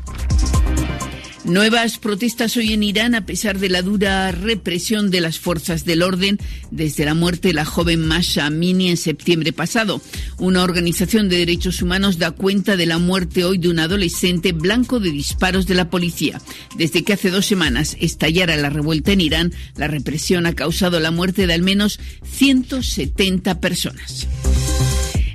Nuevas 1.44 1.98
protestas 1.98 2.56
hoy 2.56 2.74
en 2.74 2.84
Irán 2.84 3.16
a 3.16 3.26
pesar 3.26 3.58
de 3.58 3.68
la 3.68 3.82
dura 3.82 4.32
represión 4.32 5.10
de 5.10 5.22
las 5.22 5.40
fuerzas 5.40 5.86
del 5.86 6.04
orden 6.04 6.38
desde 6.70 7.04
la 7.04 7.16
muerte 7.16 7.48
de 7.48 7.56
la 7.56 7.66
joven 7.66 8.06
Masha 8.06 8.46
Amini 8.46 8.90
en 8.90 8.98
septiembre 8.98 9.52
pasado. 9.52 10.02
Una 10.38 10.64
organización 10.64 11.30
de 11.30 11.38
derechos 11.38 11.82
humanos 11.82 12.20
da 12.20 12.30
cuenta 12.30 12.78
de 12.78 12.86
la 12.86 13.00
muerte 13.00 13.44
hoy 13.44 13.58
de 13.58 13.70
un 13.70 13.80
adolescente 13.80 14.52
blanco 14.52 15.00
de 15.00 15.12
disparos 15.12 15.66
de 15.66 15.74
la 15.74 15.90
policía. 15.90 16.40
Desde 16.76 17.04
que 17.04 17.14
hace 17.14 17.32
dos 17.32 17.48
semanas 17.48 17.98
estallara 18.00 18.56
la 18.56 18.70
revuelta 18.70 19.12
en 19.12 19.22
Irán, 19.22 19.54
la 19.78 19.88
represión 19.88 20.46
ha 20.46 20.54
causado 20.54 21.00
la 21.00 21.10
muerte 21.10 21.48
de 21.48 21.54
al 21.54 21.64
menos 21.64 22.00
170 22.24 23.60
personas. 23.60 24.28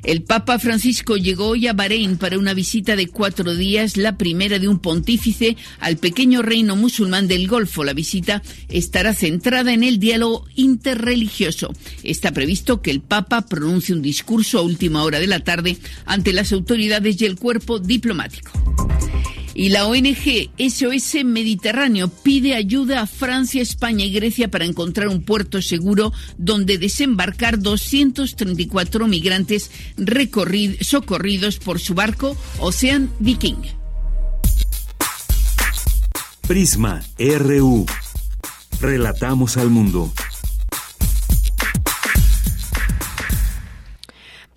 El 0.06 0.22
Papa 0.22 0.60
Francisco 0.60 1.16
llegó 1.16 1.48
hoy 1.48 1.66
a 1.66 1.72
Bahrein 1.72 2.16
para 2.16 2.38
una 2.38 2.54
visita 2.54 2.94
de 2.94 3.08
cuatro 3.08 3.56
días, 3.56 3.96
la 3.96 4.16
primera 4.16 4.60
de 4.60 4.68
un 4.68 4.78
pontífice 4.78 5.56
al 5.80 5.96
pequeño 5.96 6.42
reino 6.42 6.76
musulmán 6.76 7.26
del 7.26 7.48
Golfo. 7.48 7.82
La 7.82 7.92
visita 7.92 8.40
estará 8.68 9.14
centrada 9.14 9.72
en 9.72 9.82
el 9.82 9.98
diálogo 9.98 10.46
interreligioso. 10.54 11.72
Está 12.04 12.30
previsto 12.30 12.80
que 12.82 12.92
el 12.92 13.00
Papa 13.00 13.46
pronuncie 13.48 13.96
un 13.96 14.02
discurso 14.02 14.60
a 14.60 14.62
última 14.62 15.02
hora 15.02 15.18
de 15.18 15.26
la 15.26 15.40
tarde 15.40 15.76
ante 16.04 16.32
las 16.32 16.52
autoridades 16.52 17.20
y 17.20 17.24
el 17.24 17.34
cuerpo 17.34 17.80
diplomático. 17.80 18.52
Y 19.58 19.70
la 19.70 19.86
ONG 19.86 20.50
SOS 20.58 21.24
Mediterráneo 21.24 22.08
pide 22.08 22.54
ayuda 22.54 23.00
a 23.00 23.06
Francia, 23.06 23.62
España 23.62 24.04
y 24.04 24.12
Grecia 24.12 24.50
para 24.50 24.66
encontrar 24.66 25.08
un 25.08 25.22
puerto 25.22 25.62
seguro 25.62 26.12
donde 26.36 26.76
desembarcar 26.76 27.58
234 27.58 29.08
migrantes 29.08 29.70
socorridos 30.82 31.58
por 31.58 31.80
su 31.80 31.94
barco 31.94 32.36
Ocean 32.58 33.10
Viking. 33.18 33.56
Prisma 36.46 37.02
RU. 37.18 37.86
Relatamos 38.82 39.56
al 39.56 39.70
mundo. 39.70 40.12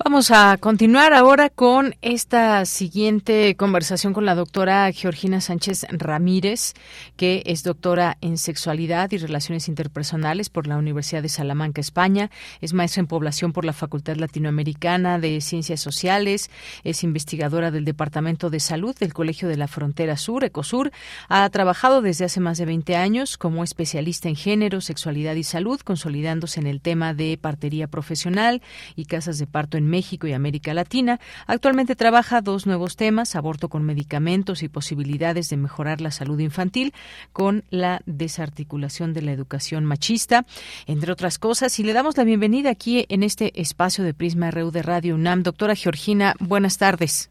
Vamos 0.02 0.32
a 0.32 0.58
continuar 0.58 1.14
ahora 1.14 1.50
con 1.50 1.94
esta 2.02 2.64
siguiente 2.66 3.58
conversación 3.58 4.14
con 4.14 4.26
la 4.26 4.34
doctora 4.34 4.90
Georgina 4.94 5.42
Sánchez 5.42 5.86
Ramírez, 5.90 6.74
que 7.18 7.44
es 7.46 7.64
doctora 7.64 8.18
en 8.22 8.38
sexualidad 8.38 9.12
y 9.12 9.18
relaciones 9.18 9.68
interpersonales 9.68 10.50
por 10.50 10.68
la 10.68 10.78
Universidad 10.78 11.22
de 11.22 11.28
Salamanca, 11.28 11.82
España. 11.82 12.32
Es 12.62 12.74
maestra 12.74 13.02
en 13.02 13.08
población 13.08 13.52
por 13.52 13.66
la 13.66 13.74
Facultad 13.74 14.16
Latinoamericana 14.16 15.20
de 15.20 15.42
Ciencias 15.42 15.82
Sociales. 15.82 16.50
Es 16.86 17.04
investigadora 17.04 17.70
del 17.70 17.84
Departamento 17.84 18.50
de 18.50 18.62
Salud 18.62 18.96
del 18.98 19.14
Colegio 19.14 19.50
de 19.50 19.58
la 19.58 19.68
Frontera 19.68 20.16
Sur, 20.16 20.46
ECOSUR. 20.46 20.92
Ha 21.28 21.48
trabajado 21.50 22.02
desde 22.02 22.24
hace 22.24 22.40
más 22.40 22.58
de 22.58 22.66
20 22.66 22.96
años 22.96 23.38
como 23.38 23.66
especialista 23.66 24.30
en 24.30 24.38
género, 24.38 24.80
sexualidad 24.80 25.36
y 25.36 25.44
salud, 25.44 25.82
consolidándose 25.82 26.62
en 26.62 26.68
el 26.68 26.80
tema 26.80 27.14
de 27.14 27.38
partería 27.38 27.88
profesional 27.88 28.62
y 28.96 29.04
casas 29.04 29.40
de 29.40 29.46
parto 29.46 29.78
en 29.78 29.89
México 29.90 30.28
y 30.28 30.34
América 30.34 30.74
Latina. 30.74 31.20
Actualmente 31.48 31.95
trabaja 31.95 32.41
dos 32.41 32.66
nuevos 32.66 32.95
temas, 32.95 33.36
aborto 33.36 33.70
con 33.70 33.84
medicamentos 33.84 34.64
y 34.64 34.70
posibilidades 34.70 35.49
de 35.49 35.57
mejorar 35.57 36.02
la 36.02 36.11
salud 36.11 36.40
infantil 36.40 36.94
con 37.34 37.64
la 37.70 38.02
desarticulación 38.06 39.14
de 39.14 39.22
la 39.22 39.32
educación 39.32 39.86
machista, 39.86 40.45
entre 40.86 41.11
otras 41.11 41.40
cosas. 41.40 41.80
Y 41.80 41.84
le 41.84 41.94
damos 41.94 42.18
la 42.18 42.24
bienvenida 42.24 42.70
aquí 42.70 43.06
en 43.10 43.24
este 43.24 43.60
espacio 43.60 44.03
de 44.03 44.14
Prisma 44.14 44.52
RU 44.52 44.72
de 44.72 44.84
Radio 44.84 45.16
UNAM. 45.16 45.44
Doctora 45.44 45.76
Georgina, 45.76 46.36
buenas 46.40 46.78
tardes. 46.78 47.30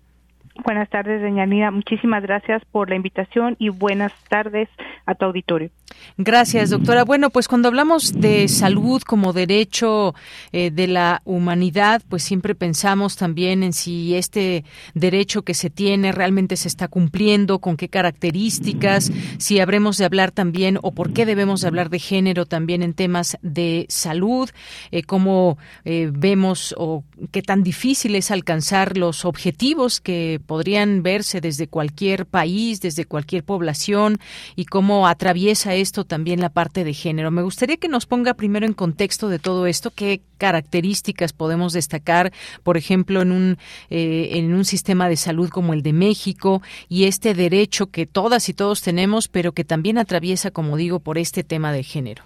Buenas 0.64 0.90
tardes, 0.90 1.22
doña 1.22 1.46
Nina. 1.46 1.70
Muchísimas 1.70 2.22
gracias 2.22 2.64
por 2.72 2.90
la 2.90 2.96
invitación 2.96 3.54
y 3.60 3.68
buenas 3.68 4.12
tardes 4.28 4.68
a 5.06 5.14
tu 5.14 5.24
auditorio. 5.26 5.70
Gracias, 6.16 6.70
doctora. 6.70 7.04
Bueno, 7.04 7.30
pues 7.30 7.48
cuando 7.48 7.68
hablamos 7.68 8.12
de 8.12 8.48
salud 8.48 9.00
como 9.02 9.32
derecho 9.32 10.14
eh, 10.52 10.70
de 10.70 10.86
la 10.88 11.22
humanidad, 11.24 12.02
pues 12.08 12.24
siempre 12.24 12.54
pensamos 12.54 13.16
también 13.16 13.62
en 13.62 13.72
si 13.72 14.14
este 14.16 14.64
derecho 14.94 15.42
que 15.42 15.54
se 15.54 15.70
tiene 15.70 16.12
realmente 16.12 16.56
se 16.56 16.68
está 16.68 16.88
cumpliendo, 16.88 17.60
con 17.60 17.76
qué 17.76 17.88
características, 17.88 19.12
si 19.38 19.60
habremos 19.60 19.96
de 19.96 20.04
hablar 20.04 20.32
también 20.32 20.78
o 20.82 20.92
por 20.92 21.12
qué 21.12 21.24
debemos 21.24 21.60
de 21.60 21.68
hablar 21.68 21.88
de 21.88 22.00
género 22.00 22.46
también 22.46 22.82
en 22.82 22.94
temas 22.94 23.38
de 23.42 23.86
salud, 23.88 24.50
eh, 24.90 25.04
cómo 25.04 25.56
eh, 25.84 26.10
vemos 26.12 26.74
o 26.76 27.04
qué 27.30 27.42
tan 27.42 27.62
difícil 27.62 28.16
es 28.16 28.30
alcanzar 28.30 28.96
los 28.96 29.24
objetivos 29.24 30.00
que 30.00 30.40
podrían 30.48 31.02
verse 31.02 31.42
desde 31.42 31.68
cualquier 31.68 32.24
país, 32.24 32.80
desde 32.80 33.04
cualquier 33.04 33.44
población 33.44 34.16
y 34.56 34.64
cómo 34.64 35.06
atraviesa 35.06 35.74
esto 35.74 36.04
también 36.04 36.40
la 36.40 36.48
parte 36.48 36.84
de 36.84 36.94
género. 36.94 37.30
Me 37.30 37.42
gustaría 37.42 37.76
que 37.76 37.86
nos 37.86 38.06
ponga 38.06 38.32
primero 38.32 38.64
en 38.64 38.72
contexto 38.72 39.28
de 39.28 39.38
todo 39.38 39.66
esto, 39.66 39.92
qué 39.94 40.22
características 40.38 41.34
podemos 41.34 41.74
destacar, 41.74 42.32
por 42.62 42.78
ejemplo, 42.78 43.20
en 43.20 43.30
un, 43.30 43.58
eh, 43.90 44.30
en 44.32 44.54
un 44.54 44.64
sistema 44.64 45.10
de 45.10 45.16
salud 45.16 45.50
como 45.50 45.74
el 45.74 45.82
de 45.82 45.92
México 45.92 46.62
y 46.88 47.04
este 47.04 47.34
derecho 47.34 47.88
que 47.88 48.06
todas 48.06 48.48
y 48.48 48.54
todos 48.54 48.80
tenemos, 48.80 49.28
pero 49.28 49.52
que 49.52 49.64
también 49.64 49.98
atraviesa, 49.98 50.50
como 50.50 50.78
digo, 50.78 51.00
por 51.00 51.18
este 51.18 51.44
tema 51.44 51.72
de 51.72 51.82
género. 51.82 52.24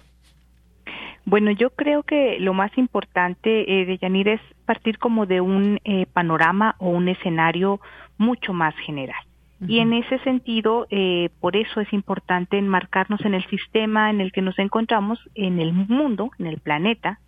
Bueno, 1.25 1.51
yo 1.51 1.69
creo 1.69 2.03
que 2.03 2.37
lo 2.39 2.53
más 2.53 2.77
importante 2.77 3.81
eh, 3.81 3.85
de 3.85 3.97
Yanir 3.97 4.27
es 4.27 4.41
partir 4.65 4.97
como 4.97 5.25
de 5.25 5.39
un 5.39 5.79
eh, 5.85 6.05
panorama 6.11 6.75
o 6.79 6.89
un 6.89 7.07
escenario 7.07 7.79
mucho 8.17 8.53
más 8.53 8.75
general. 8.85 9.23
Y 9.65 9.79
en 9.79 9.93
ese 9.93 10.19
sentido, 10.19 10.87
eh, 10.89 11.29
por 11.39 11.55
eso 11.55 11.79
es 11.79 11.91
importante 11.93 12.57
enmarcarnos 12.57 13.21
en 13.21 13.33
el 13.33 13.45
sistema 13.47 14.09
en 14.09 14.19
el 14.19 14.31
que 14.33 14.41
nos 14.41 14.59
encontramos, 14.59 15.19
en 15.35 15.59
el 15.59 15.71
mundo, 15.71 16.31
en 16.37 16.47
el 16.47 16.59
planeta, 16.59 17.19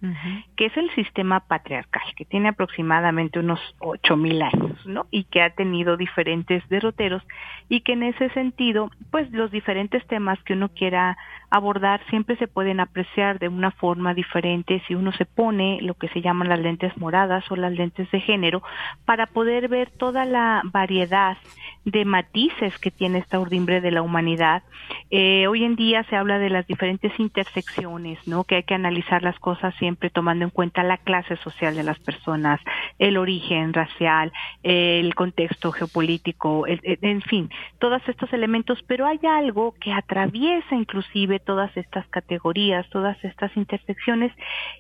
que 0.57 0.65
es 0.65 0.76
el 0.76 0.89
sistema 0.95 1.39
patriarcal, 1.41 2.03
que 2.18 2.26
tiene 2.26 2.49
aproximadamente 2.49 3.39
unos 3.39 3.60
ocho 3.80 4.18
mil 4.18 4.41
años, 4.41 4.85
¿no? 4.85 5.07
Y 5.11 5.23
que 5.26 5.41
ha 5.41 5.52
tenido 5.52 5.95
diferentes 5.95 6.68
derroteros 6.68 7.23
y 7.69 7.81
que 7.81 7.93
en 7.93 8.03
ese 8.03 8.30
sentido, 8.31 8.91
pues 9.11 9.31
los 9.31 9.49
diferentes 9.49 10.06
temas 10.07 10.41
que 10.43 10.53
uno 10.53 10.69
quiera 10.69 11.18
abordar 11.49 12.02
siempre 12.10 12.35
se 12.38 12.47
pueden 12.47 12.80
apreciar 12.80 13.39
de 13.39 13.47
una 13.47 13.72
forma 13.72 14.14
diferente 14.14 14.81
si 14.88 14.95
uno 14.95 15.11
se 15.14 15.26
pone 15.26 15.80
lo 15.81 15.93
que 15.93 16.10
se 16.10 16.22
llaman 16.22 16.49
las 16.49 16.60
lentes 16.60 16.95
moradas 16.97 17.49
o 17.49 17.56
las 17.56 17.72
lentes 17.72 18.10
de 18.11 18.19
género 18.19 18.61
para 19.06 19.27
poder 19.27 19.69
ver 19.69 19.89
toda 19.91 20.26
la 20.26 20.61
variedad 20.65 21.38
de 21.85 22.03
matices 22.26 22.77
que 22.80 22.91
tiene 22.91 23.19
esta 23.19 23.39
urdimbre 23.39 23.81
de 23.81 23.91
la 23.91 24.02
humanidad. 24.02 24.64
Eh, 25.11 25.47
hoy 25.47 25.64
en 25.64 25.76
día 25.76 26.03
se 26.10 26.15
habla 26.15 26.39
de 26.39 26.49
las 26.49 26.65
diferentes 26.65 27.11
intersecciones, 27.19 28.18
¿no? 28.27 28.43
Que 28.43 28.56
hay 28.56 28.64
que 28.64 28.73
analizar 28.73 29.22
las 29.22 29.38
cosas 29.39 29.76
siempre 29.76 30.10
tomando 30.10 30.43
en 30.45 30.49
cuenta 30.49 30.84
la 30.84 30.97
clase 30.97 31.35
social 31.38 31.76
de 31.76 31.84
las 31.84 31.99
personas, 31.99 32.60
el 32.97 33.18
origen 33.18 33.73
racial, 33.73 34.31
el 34.64 35.14
contexto 35.14 35.72
geopolítico, 35.72 36.65
en 36.68 37.22
fin, 37.22 37.49
todos 37.80 38.02
estos 38.07 38.31
elementos, 38.34 38.80
pero 38.88 39.06
hay 39.06 39.19
algo 39.23 39.76
que 39.80 39.93
atraviesa 39.93 40.76
inclusive 40.76 41.39
todas 41.39 41.76
estas 41.77 42.07
categorías, 42.07 42.89
todas 42.89 43.18
estas 43.23 43.56
intersecciones 43.56 44.31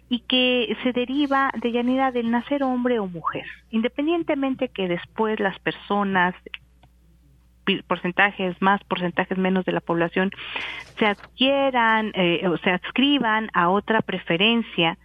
y 0.09 0.19
que 0.21 0.75
se 0.83 0.91
deriva 0.93 1.51
de 1.61 1.71
llanera 1.71 2.11
del 2.11 2.31
nacer 2.31 2.63
hombre 2.63 2.99
o 2.99 3.07
mujer, 3.07 3.45
independientemente 3.71 4.69
que 4.69 4.87
después 4.87 5.39
las 5.39 5.57
personas 5.59 6.33
porcentajes 7.87 8.61
más, 8.61 8.83
porcentajes 8.83 9.37
menos 9.37 9.65
de 9.65 9.71
la 9.71 9.81
población 9.81 10.31
se 10.97 11.05
adquieran 11.05 12.11
eh, 12.15 12.47
o 12.47 12.57
se 12.57 12.71
adscriban 12.71 13.49
a 13.53 13.69
otra 13.69 14.01
preferencia, 14.01 14.97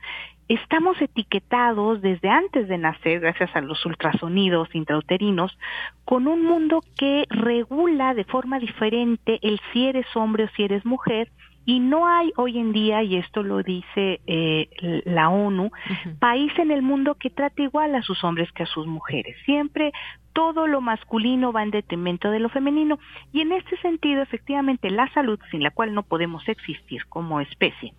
estamos 0.51 1.01
etiquetados 1.01 2.03
desde 2.03 2.29
antes 2.29 2.67
de 2.67 2.77
nacer, 2.77 3.21
gracias 3.21 3.55
a 3.55 3.61
los 3.61 3.87
ultrasonidos 3.87 4.75
intrauterinos, 4.75 5.57
con 6.05 6.27
un 6.27 6.43
mundo 6.43 6.83
que 6.99 7.25
regula 7.31 8.15
de 8.15 8.25
forma 8.25 8.59
diferente 8.59 9.39
el 9.43 9.61
si 9.73 9.87
eres 9.87 10.07
hombre 10.17 10.45
o 10.45 10.49
si 10.57 10.65
eres 10.65 10.85
mujer, 10.85 11.31
y 11.67 11.79
no 11.79 12.07
hay 12.07 12.33
hoy 12.37 12.59
en 12.59 12.73
día, 12.73 13.03
y 13.03 13.17
esto 13.17 13.43
lo 13.43 13.63
dice 13.63 14.21
eh, 14.27 15.03
la 15.05 15.29
ONU, 15.29 15.71
país 16.19 16.53
en 16.59 16.71
el 16.71 16.83
mundo 16.83 17.15
que 17.15 17.31
trate 17.31 17.65
igual 17.65 17.95
a 17.95 18.03
sus 18.03 18.25
hombres 18.25 18.51
que 18.53 18.63
a 18.63 18.67
sus 18.67 18.87
mujeres. 18.87 19.37
Siempre 19.45 19.93
todo 20.33 20.67
lo 20.67 20.81
masculino 20.81 21.53
va 21.53 21.63
en 21.63 21.71
detrimento 21.71 22.31
de 22.31 22.41
lo 22.41 22.49
femenino. 22.49 22.99
Y 23.33 23.41
en 23.43 23.53
este 23.53 23.77
sentido, 23.79 24.23
efectivamente, 24.23 24.91
la 24.91 25.13
salud, 25.13 25.39
sin 25.51 25.63
la 25.63 25.71
cual 25.71 25.95
no 25.95 26.03
podemos 26.03 26.49
existir 26.49 27.05
como 27.07 27.41
especie, 27.41 27.93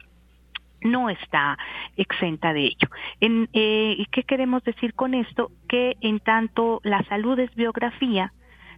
no 0.82 1.10
está 1.10 1.58
exenta 1.98 2.54
de 2.54 2.66
ello. 2.66 2.90
En, 3.20 3.50
eh, 3.54 4.04
¿Qué 4.12 4.24
queremos 4.24 4.64
decir 4.64 4.94
con 4.94 5.14
esto? 5.14 5.52
Que 5.68 5.96
en 6.02 6.20
tanto 6.20 6.82
la 6.84 7.04
salud 7.04 7.38
es 7.40 7.54
biografía, 7.56 8.34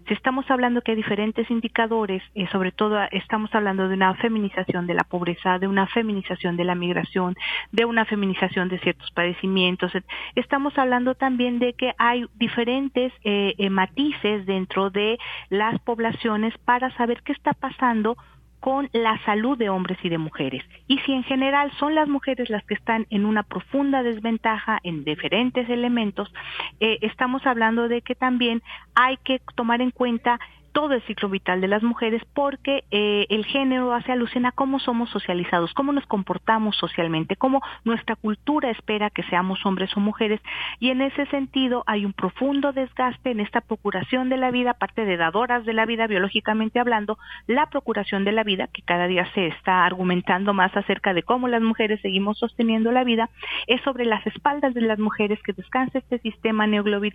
si 0.08 0.14
estamos 0.14 0.50
hablando 0.50 0.82
que 0.82 0.92
hay 0.92 0.98
diferentes 0.98 1.50
indicadores, 1.50 2.22
sobre 2.52 2.72
todo 2.72 3.00
estamos 3.12 3.54
hablando 3.56 3.88
de 3.88 3.96
una 3.96 4.14
feminización 4.16 4.88
de 4.88 4.94
la 4.94 5.04
pobreza, 5.04 5.60
de 5.60 5.68
una 5.68 5.88
feminización 5.88 6.58
de 6.58 6.64
la 6.64 6.76
migración, 6.76 7.36
de 7.72 7.86
una 7.86 8.06
feminización 8.06 8.70
de 8.70 8.80
ciertos 8.80 9.12
padecimientos, 9.12 9.92
estamos 10.36 10.78
hablando 10.78 11.16
también 11.16 11.60
de 11.60 11.74
que 11.74 11.94
hay 11.98 12.26
diferentes 12.36 13.14
eh, 13.24 13.56
eh, 13.58 13.70
matices 13.70 14.46
dentro 14.46 14.90
de 14.90 15.18
las 15.50 15.80
poblaciones 15.80 16.54
para 16.60 16.96
saber 16.98 17.22
qué 17.24 17.32
está 17.32 17.54
pasando 17.54 18.18
con 18.64 18.90
la 18.94 19.20
salud 19.26 19.58
de 19.58 19.68
hombres 19.68 19.98
y 20.04 20.08
de 20.08 20.18
mujeres. 20.18 20.64
Y 20.88 20.98
si 21.00 21.12
en 21.12 21.24
general 21.26 21.70
son 21.80 21.96
las 21.96 22.08
mujeres 22.08 22.50
las 22.50 22.64
que 22.64 22.76
están 22.76 23.06
en 23.10 23.26
una 23.26 23.44
profunda 23.44 24.04
desventaja 24.04 24.80
en 24.84 25.04
diferentes 25.04 25.70
elementos, 25.70 26.34
eh, 26.80 26.98
estamos 27.02 27.46
hablando 27.46 27.90
de 27.90 28.02
que 28.02 28.16
también 28.16 28.64
hay 28.96 29.18
que 29.18 29.42
tomar 29.56 29.82
en 29.82 29.92
cuenta 29.92 30.40
todo 30.74 30.94
el 30.94 31.02
ciclo 31.04 31.30
vital 31.30 31.62
de 31.62 31.68
las 31.68 31.84
mujeres 31.84 32.22
porque 32.34 32.84
eh, 32.92 33.26
el 33.30 33.46
género 33.46 33.94
hace 33.94 34.12
alusión 34.12 34.46
a 34.46 34.52
cómo 34.52 34.80
somos 34.80 35.10
socializados, 35.12 35.74
cómo 35.74 35.94
nos 35.94 36.06
comportamos 36.08 36.76
socialmente, 36.76 37.36
cómo 37.36 37.62
nuestra 37.86 38.16
cultura 38.16 38.70
espera 38.72 39.10
que 39.10 39.24
seamos 39.24 39.66
hombres 39.66 39.96
o 39.96 40.00
mujeres. 40.00 40.42
Y 40.80 40.90
en 40.90 41.02
ese 41.02 41.26
sentido 41.28 41.84
hay 41.88 42.06
un 42.06 42.14
profundo 42.14 42.74
desgaste 42.74 43.32
en 43.32 43.40
esta 43.40 43.62
procuración 43.62 44.30
de 44.30 44.38
la 44.38 44.52
vida, 44.52 44.72
aparte 44.72 45.06
de 45.06 45.16
dadoras 45.18 45.64
de 45.66 45.74
la 45.74 45.86
vida 45.86 46.08
biológicamente 46.08 46.80
hablando, 46.80 47.18
la 47.48 47.68
procuración 47.68 48.26
de 48.26 48.32
la 48.32 48.44
vida 48.44 48.68
que 48.68 48.82
cada 48.82 49.08
día 49.08 49.32
se 49.34 49.48
está 49.48 49.86
argumentando 49.86 50.54
más 50.54 50.76
acerca 50.76 51.14
de 51.14 51.24
cómo 51.24 51.48
las 51.48 51.62
mujeres 51.62 52.02
seguimos 52.02 52.40
sosteniendo 52.40 52.92
la 52.92 53.04
vida, 53.04 53.30
es 53.68 53.82
sobre 53.82 54.06
las 54.06 54.26
espaldas 54.26 54.74
de 54.74 54.82
las 54.82 54.98
mujeres 55.00 55.40
que 55.44 55.54
descansa 55.54 56.00
este 56.00 56.18
sistema 56.20 56.66
neoliberal 56.68 57.12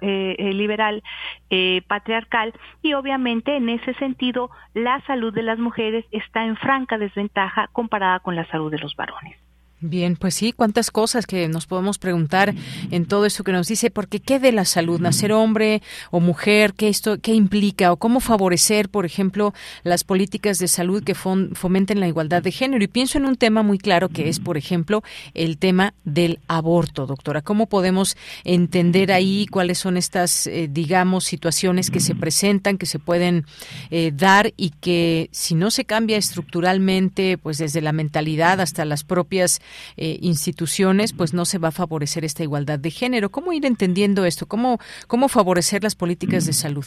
eh, 0.00 1.02
eh, 1.50 1.82
patriarcal 1.86 2.52
y 2.82 2.89
y 2.90 2.94
obviamente 2.94 3.56
en 3.56 3.68
ese 3.68 3.94
sentido 3.94 4.50
la 4.74 5.00
salud 5.06 5.32
de 5.32 5.44
las 5.44 5.60
mujeres 5.60 6.04
está 6.10 6.44
en 6.44 6.56
franca 6.56 6.98
desventaja 6.98 7.68
comparada 7.72 8.18
con 8.18 8.34
la 8.34 8.46
salud 8.46 8.68
de 8.68 8.78
los 8.78 8.96
varones. 8.96 9.36
Bien, 9.82 10.16
pues 10.16 10.34
sí, 10.34 10.52
cuántas 10.52 10.90
cosas 10.90 11.24
que 11.24 11.48
nos 11.48 11.64
podemos 11.64 11.96
preguntar 11.96 12.54
en 12.90 13.06
todo 13.06 13.24
esto 13.24 13.44
que 13.44 13.52
nos 13.52 13.66
dice, 13.66 13.90
porque 13.90 14.20
qué 14.20 14.38
de 14.38 14.52
la 14.52 14.66
salud, 14.66 15.00
nacer 15.00 15.32
hombre 15.32 15.80
o 16.10 16.20
mujer, 16.20 16.74
qué 16.74 16.88
esto, 16.88 17.18
qué 17.18 17.32
implica 17.32 17.90
o 17.90 17.96
cómo 17.96 18.20
favorecer, 18.20 18.90
por 18.90 19.06
ejemplo, 19.06 19.54
las 19.82 20.04
políticas 20.04 20.58
de 20.58 20.68
salud 20.68 21.02
que 21.02 21.14
fomenten 21.14 21.98
la 21.98 22.08
igualdad 22.08 22.42
de 22.42 22.52
género. 22.52 22.84
Y 22.84 22.88
pienso 22.88 23.16
en 23.16 23.24
un 23.24 23.36
tema 23.36 23.62
muy 23.62 23.78
claro 23.78 24.10
que 24.10 24.28
es, 24.28 24.38
por 24.38 24.58
ejemplo, 24.58 25.02
el 25.32 25.56
tema 25.56 25.94
del 26.04 26.40
aborto, 26.46 27.06
doctora. 27.06 27.40
¿Cómo 27.40 27.64
podemos 27.64 28.18
entender 28.44 29.10
ahí 29.10 29.46
cuáles 29.46 29.78
son 29.78 29.96
estas, 29.96 30.46
eh, 30.46 30.68
digamos, 30.70 31.24
situaciones 31.24 31.90
que 31.90 32.00
se 32.00 32.14
presentan, 32.14 32.76
que 32.76 32.84
se 32.84 32.98
pueden 32.98 33.46
eh, 33.90 34.12
dar 34.14 34.52
y 34.58 34.70
que 34.70 35.30
si 35.32 35.54
no 35.54 35.70
se 35.70 35.86
cambia 35.86 36.18
estructuralmente, 36.18 37.38
pues 37.38 37.56
desde 37.56 37.80
la 37.80 37.92
mentalidad 37.92 38.60
hasta 38.60 38.84
las 38.84 39.04
propias 39.04 39.62
eh, 39.96 40.18
instituciones, 40.20 41.12
pues 41.12 41.34
no 41.34 41.44
se 41.44 41.58
va 41.58 41.68
a 41.68 41.72
favorecer 41.72 42.24
esta 42.24 42.42
igualdad 42.42 42.78
de 42.78 42.90
género. 42.90 43.30
¿Cómo 43.30 43.52
ir 43.52 43.66
entendiendo 43.66 44.24
esto? 44.24 44.46
¿Cómo, 44.46 44.78
cómo 45.06 45.28
favorecer 45.28 45.82
las 45.82 45.94
políticas 45.94 46.46
de 46.46 46.52
salud? 46.52 46.86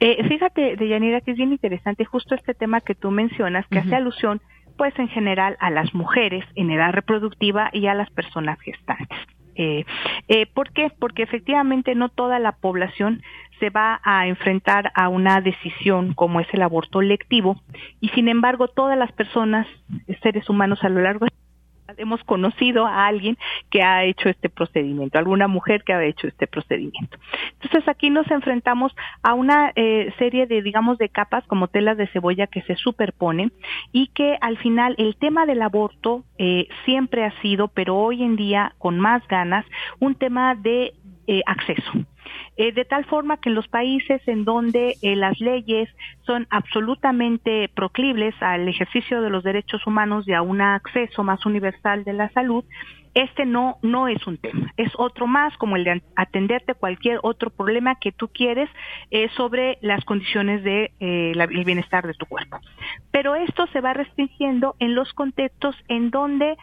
Eh, 0.00 0.26
fíjate, 0.28 0.76
Deyanira, 0.76 1.20
que 1.20 1.32
es 1.32 1.36
bien 1.36 1.52
interesante 1.52 2.04
justo 2.04 2.34
este 2.34 2.54
tema 2.54 2.80
que 2.80 2.94
tú 2.94 3.10
mencionas, 3.10 3.66
que 3.68 3.78
hace 3.78 3.94
alusión, 3.94 4.40
pues 4.76 4.98
en 4.98 5.08
general, 5.08 5.56
a 5.60 5.70
las 5.70 5.94
mujeres 5.94 6.44
en 6.54 6.70
edad 6.70 6.92
reproductiva 6.92 7.70
y 7.72 7.86
a 7.86 7.94
las 7.94 8.10
personas 8.10 8.58
gestantes. 8.60 9.18
Eh, 9.56 9.84
eh, 10.28 10.46
¿Por 10.52 10.70
qué? 10.72 10.90
Porque 10.98 11.22
efectivamente 11.22 11.94
no 11.94 12.10
toda 12.10 12.38
la 12.38 12.52
población 12.52 13.22
se 13.58 13.70
va 13.70 14.00
a 14.04 14.26
enfrentar 14.26 14.92
a 14.94 15.08
una 15.08 15.40
decisión 15.40 16.14
como 16.14 16.40
es 16.40 16.46
el 16.52 16.62
aborto 16.62 17.00
lectivo 17.00 17.60
y 18.00 18.08
sin 18.10 18.28
embargo 18.28 18.68
todas 18.68 18.98
las 18.98 19.12
personas, 19.12 19.66
seres 20.22 20.48
humanos 20.48 20.82
a 20.82 20.88
lo 20.88 21.00
largo 21.00 21.26
de 21.26 21.32
hemos 21.98 22.22
conocido 22.24 22.86
a 22.86 23.06
alguien 23.06 23.36
que 23.70 23.82
ha 23.82 24.04
hecho 24.04 24.28
este 24.28 24.48
procedimiento, 24.48 25.18
alguna 25.18 25.48
mujer 25.48 25.82
que 25.84 25.92
ha 25.92 26.04
hecho 26.04 26.26
este 26.26 26.46
procedimiento. 26.46 27.18
Entonces 27.60 27.88
aquí 27.88 28.10
nos 28.10 28.30
enfrentamos 28.30 28.92
a 29.22 29.34
una 29.34 29.72
eh, 29.76 30.12
serie 30.18 30.46
de, 30.46 30.62
digamos, 30.62 30.98
de 30.98 31.08
capas 31.08 31.44
como 31.46 31.68
telas 31.68 31.96
de 31.96 32.08
cebolla 32.08 32.46
que 32.46 32.62
se 32.62 32.76
superponen 32.76 33.52
y 33.92 34.08
que 34.08 34.36
al 34.40 34.58
final 34.58 34.94
el 34.98 35.16
tema 35.16 35.46
del 35.46 35.62
aborto 35.62 36.24
eh, 36.38 36.68
siempre 36.84 37.24
ha 37.24 37.40
sido, 37.40 37.68
pero 37.68 37.96
hoy 37.96 38.22
en 38.22 38.36
día 38.36 38.74
con 38.78 38.98
más 38.98 39.26
ganas, 39.28 39.64
un 40.00 40.14
tema 40.14 40.54
de 40.54 40.92
eh, 41.28 41.42
acceso. 41.44 41.92
Eh, 42.56 42.70
de 42.70 42.84
tal 42.84 43.04
forma 43.04 43.38
que 43.38 43.48
en 43.48 43.56
los 43.56 43.66
países 43.66 44.22
en 44.28 44.44
donde 44.44 44.94
eh, 45.02 45.16
las 45.16 45.40
leyes 45.40 45.88
son 46.22 46.46
absolutamente 46.50 47.68
proclibles 47.74 48.34
al 48.40 48.68
ejercicio 48.68 49.20
de 49.20 49.30
los 49.30 49.42
derechos 49.42 49.84
humanos 49.88 50.28
y 50.28 50.34
a 50.34 50.42
un 50.42 50.60
acceso 50.60 51.24
más 51.24 51.44
universal 51.44 52.04
de 52.04 52.12
la 52.12 52.30
salud, 52.30 52.64
Este 53.14 53.44
no, 53.44 53.78
no 53.82 54.08
es 54.08 54.24
un 54.26 54.36
tema, 54.36 54.72
es 54.76 54.92
otro 54.98 55.26
más 55.26 55.56
como 55.56 55.76
el 55.76 55.84
de 55.84 56.02
atenderte 56.14 56.74
cualquier 56.74 57.18
otro 57.22 57.50
problema 57.50 57.94
que 57.94 58.12
tú 58.12 58.28
quieres 58.28 58.68
sobre 59.36 59.78
las 59.80 60.04
condiciones 60.04 60.62
de 60.62 60.92
el 61.00 61.64
bienestar 61.64 62.06
de 62.06 62.12
tu 62.12 62.26
cuerpo. 62.26 62.60
Pero 63.10 63.34
esto 63.34 63.66
se 63.72 63.80
va 63.80 63.94
restringiendo 63.94 64.76
en 64.80 64.94
los 64.94 65.14
contextos 65.14 65.74
en 65.88 66.10
donde 66.10 66.56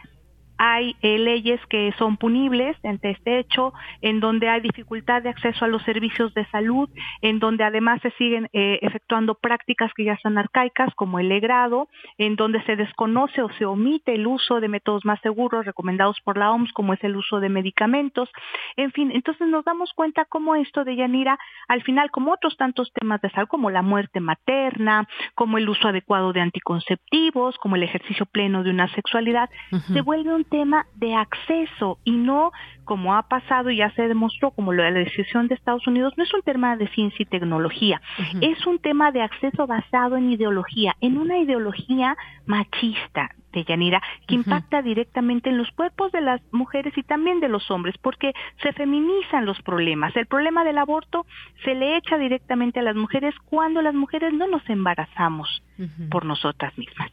hay 0.58 0.96
eh, 1.02 1.18
leyes 1.18 1.60
que 1.68 1.92
son 1.98 2.16
punibles 2.16 2.76
ante 2.84 3.10
este 3.10 3.38
hecho, 3.38 3.72
en 4.00 4.20
donde 4.20 4.48
hay 4.48 4.60
dificultad 4.60 5.22
de 5.22 5.30
acceso 5.30 5.64
a 5.64 5.68
los 5.68 5.82
servicios 5.82 6.32
de 6.34 6.46
salud, 6.46 6.88
en 7.22 7.38
donde 7.38 7.64
además 7.64 8.00
se 8.02 8.10
siguen 8.12 8.48
eh, 8.52 8.78
efectuando 8.82 9.34
prácticas 9.34 9.92
que 9.94 10.04
ya 10.04 10.18
son 10.22 10.38
arcaicas, 10.38 10.94
como 10.94 11.18
el 11.18 11.28
legrado, 11.28 11.88
en 12.18 12.36
donde 12.36 12.62
se 12.64 12.76
desconoce 12.76 13.42
o 13.42 13.50
se 13.50 13.64
omite 13.64 14.14
el 14.14 14.26
uso 14.26 14.60
de 14.60 14.68
métodos 14.68 15.04
más 15.04 15.20
seguros 15.20 15.64
recomendados 15.66 16.20
por 16.22 16.38
la 16.38 16.52
OMS, 16.52 16.72
como 16.72 16.92
es 16.92 17.02
el 17.02 17.16
uso 17.16 17.40
de 17.40 17.48
medicamentos. 17.48 18.30
En 18.76 18.92
fin, 18.92 19.10
entonces 19.12 19.48
nos 19.48 19.64
damos 19.64 19.92
cuenta 19.94 20.24
cómo 20.24 20.54
esto 20.54 20.84
de 20.84 20.96
Yanira, 20.96 21.38
al 21.68 21.82
final, 21.82 22.10
como 22.10 22.32
otros 22.32 22.56
tantos 22.56 22.92
temas 22.92 23.20
de 23.20 23.30
salud, 23.30 23.48
como 23.48 23.70
la 23.70 23.82
muerte 23.82 24.20
materna, 24.20 25.08
como 25.34 25.58
el 25.58 25.68
uso 25.68 25.88
adecuado 25.88 26.32
de 26.32 26.40
anticonceptivos, 26.40 27.56
como 27.58 27.76
el 27.76 27.82
ejercicio 27.82 28.26
pleno 28.26 28.62
de 28.62 28.70
una 28.70 28.88
sexualidad, 28.94 29.50
se 29.92 30.00
vuelve 30.00 30.34
un 30.34 30.43
tema 30.44 30.86
de 30.94 31.14
acceso 31.14 31.98
y 32.04 32.12
no 32.12 32.52
como 32.84 33.14
ha 33.14 33.22
pasado 33.22 33.70
y 33.70 33.78
ya 33.78 33.90
se 33.92 34.08
demostró 34.08 34.50
como 34.50 34.72
lo 34.72 34.82
de 34.82 34.90
la 34.90 34.98
decisión 35.00 35.48
de 35.48 35.54
Estados 35.54 35.86
Unidos, 35.86 36.14
no 36.16 36.24
es 36.24 36.34
un 36.34 36.42
tema 36.42 36.76
de 36.76 36.88
ciencia 36.88 37.22
y 37.22 37.26
tecnología, 37.26 38.00
es 38.40 38.66
un 38.66 38.78
tema 38.78 39.10
de 39.10 39.22
acceso 39.22 39.66
basado 39.66 40.16
en 40.16 40.30
ideología, 40.30 40.94
en 41.00 41.18
una 41.18 41.38
ideología 41.38 42.16
machista, 42.46 43.30
de 43.54 43.64
Yanira, 43.64 44.02
que 44.26 44.34
impacta 44.34 44.82
directamente 44.82 45.48
en 45.48 45.58
los 45.58 45.70
cuerpos 45.70 46.12
de 46.12 46.20
las 46.20 46.40
mujeres 46.52 46.92
y 46.98 47.02
también 47.02 47.40
de 47.40 47.48
los 47.48 47.70
hombres, 47.70 47.96
porque 48.02 48.32
se 48.62 48.72
feminizan 48.72 49.46
los 49.46 49.62
problemas. 49.62 50.14
El 50.16 50.26
problema 50.26 50.64
del 50.64 50.78
aborto 50.78 51.24
se 51.64 51.74
le 51.74 51.96
echa 51.96 52.18
directamente 52.18 52.80
a 52.80 52.82
las 52.82 52.96
mujeres 52.96 53.34
cuando 53.44 53.80
las 53.80 53.94
mujeres 53.94 54.32
no 54.32 54.48
nos 54.48 54.68
embarazamos 54.68 55.62
por 56.10 56.24
nosotras 56.24 56.76
mismas. 56.76 57.10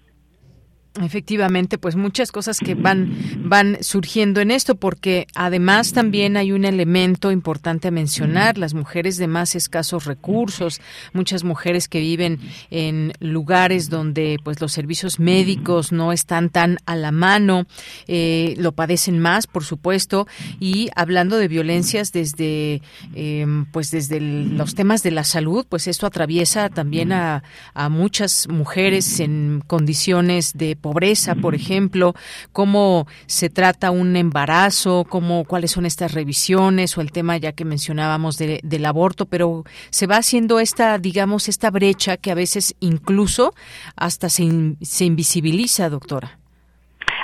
Efectivamente, 0.99 1.77
pues 1.77 1.95
muchas 1.95 2.33
cosas 2.33 2.59
que 2.59 2.75
van 2.75 3.15
van 3.45 3.77
surgiendo 3.81 4.41
en 4.41 4.51
esto 4.51 4.75
porque 4.75 5.25
además 5.35 5.93
también 5.93 6.35
hay 6.35 6.51
un 6.51 6.65
elemento 6.65 7.31
importante 7.31 7.87
a 7.87 7.91
mencionar, 7.91 8.57
las 8.57 8.73
mujeres 8.73 9.15
de 9.15 9.27
más 9.27 9.55
escasos 9.55 10.03
recursos, 10.03 10.81
muchas 11.13 11.45
mujeres 11.45 11.87
que 11.87 12.01
viven 12.01 12.41
en 12.71 13.13
lugares 13.21 13.89
donde 13.89 14.37
pues 14.43 14.59
los 14.59 14.73
servicios 14.73 15.17
médicos 15.17 15.93
no 15.93 16.11
están 16.11 16.49
tan 16.49 16.77
a 16.85 16.97
la 16.97 17.13
mano, 17.13 17.67
eh, 18.07 18.55
lo 18.57 18.73
padecen 18.73 19.17
más, 19.17 19.47
por 19.47 19.63
supuesto, 19.63 20.27
y 20.59 20.89
hablando 20.97 21.37
de 21.37 21.47
violencias 21.47 22.11
desde 22.11 22.81
em, 23.15 23.63
pues 23.71 23.91
desde 23.91 24.19
los 24.19 24.75
temas 24.75 25.03
de 25.03 25.11
la 25.11 25.23
salud, 25.23 25.65
pues 25.69 25.87
esto 25.87 26.05
atraviesa 26.05 26.67
también 26.67 27.13
a, 27.13 27.43
a 27.73 27.87
muchas 27.87 28.49
mujeres 28.49 29.21
en 29.21 29.63
condiciones 29.67 30.51
de 30.53 30.80
pobreza, 30.81 31.35
por 31.35 31.55
ejemplo, 31.55 32.13
cómo 32.51 33.07
se 33.27 33.49
trata 33.49 33.91
un 33.91 34.15
embarazo, 34.15 35.05
cómo, 35.07 35.45
cuáles 35.45 35.71
son 35.71 35.85
estas 35.85 36.13
revisiones 36.13 36.97
o 36.97 37.01
el 37.01 37.11
tema 37.11 37.37
ya 37.37 37.53
que 37.53 37.65
mencionábamos 37.65 38.37
del 38.37 38.85
aborto, 38.85 39.25
pero 39.25 39.63
se 39.89 40.07
va 40.07 40.17
haciendo 40.17 40.59
esta, 40.59 40.97
digamos, 40.97 41.47
esta 41.47 41.69
brecha 41.69 42.17
que 42.17 42.31
a 42.31 42.35
veces 42.35 42.75
incluso 42.79 43.53
hasta 43.95 44.29
se, 44.29 44.75
se 44.81 45.05
invisibiliza, 45.05 45.89
doctora. 45.89 46.39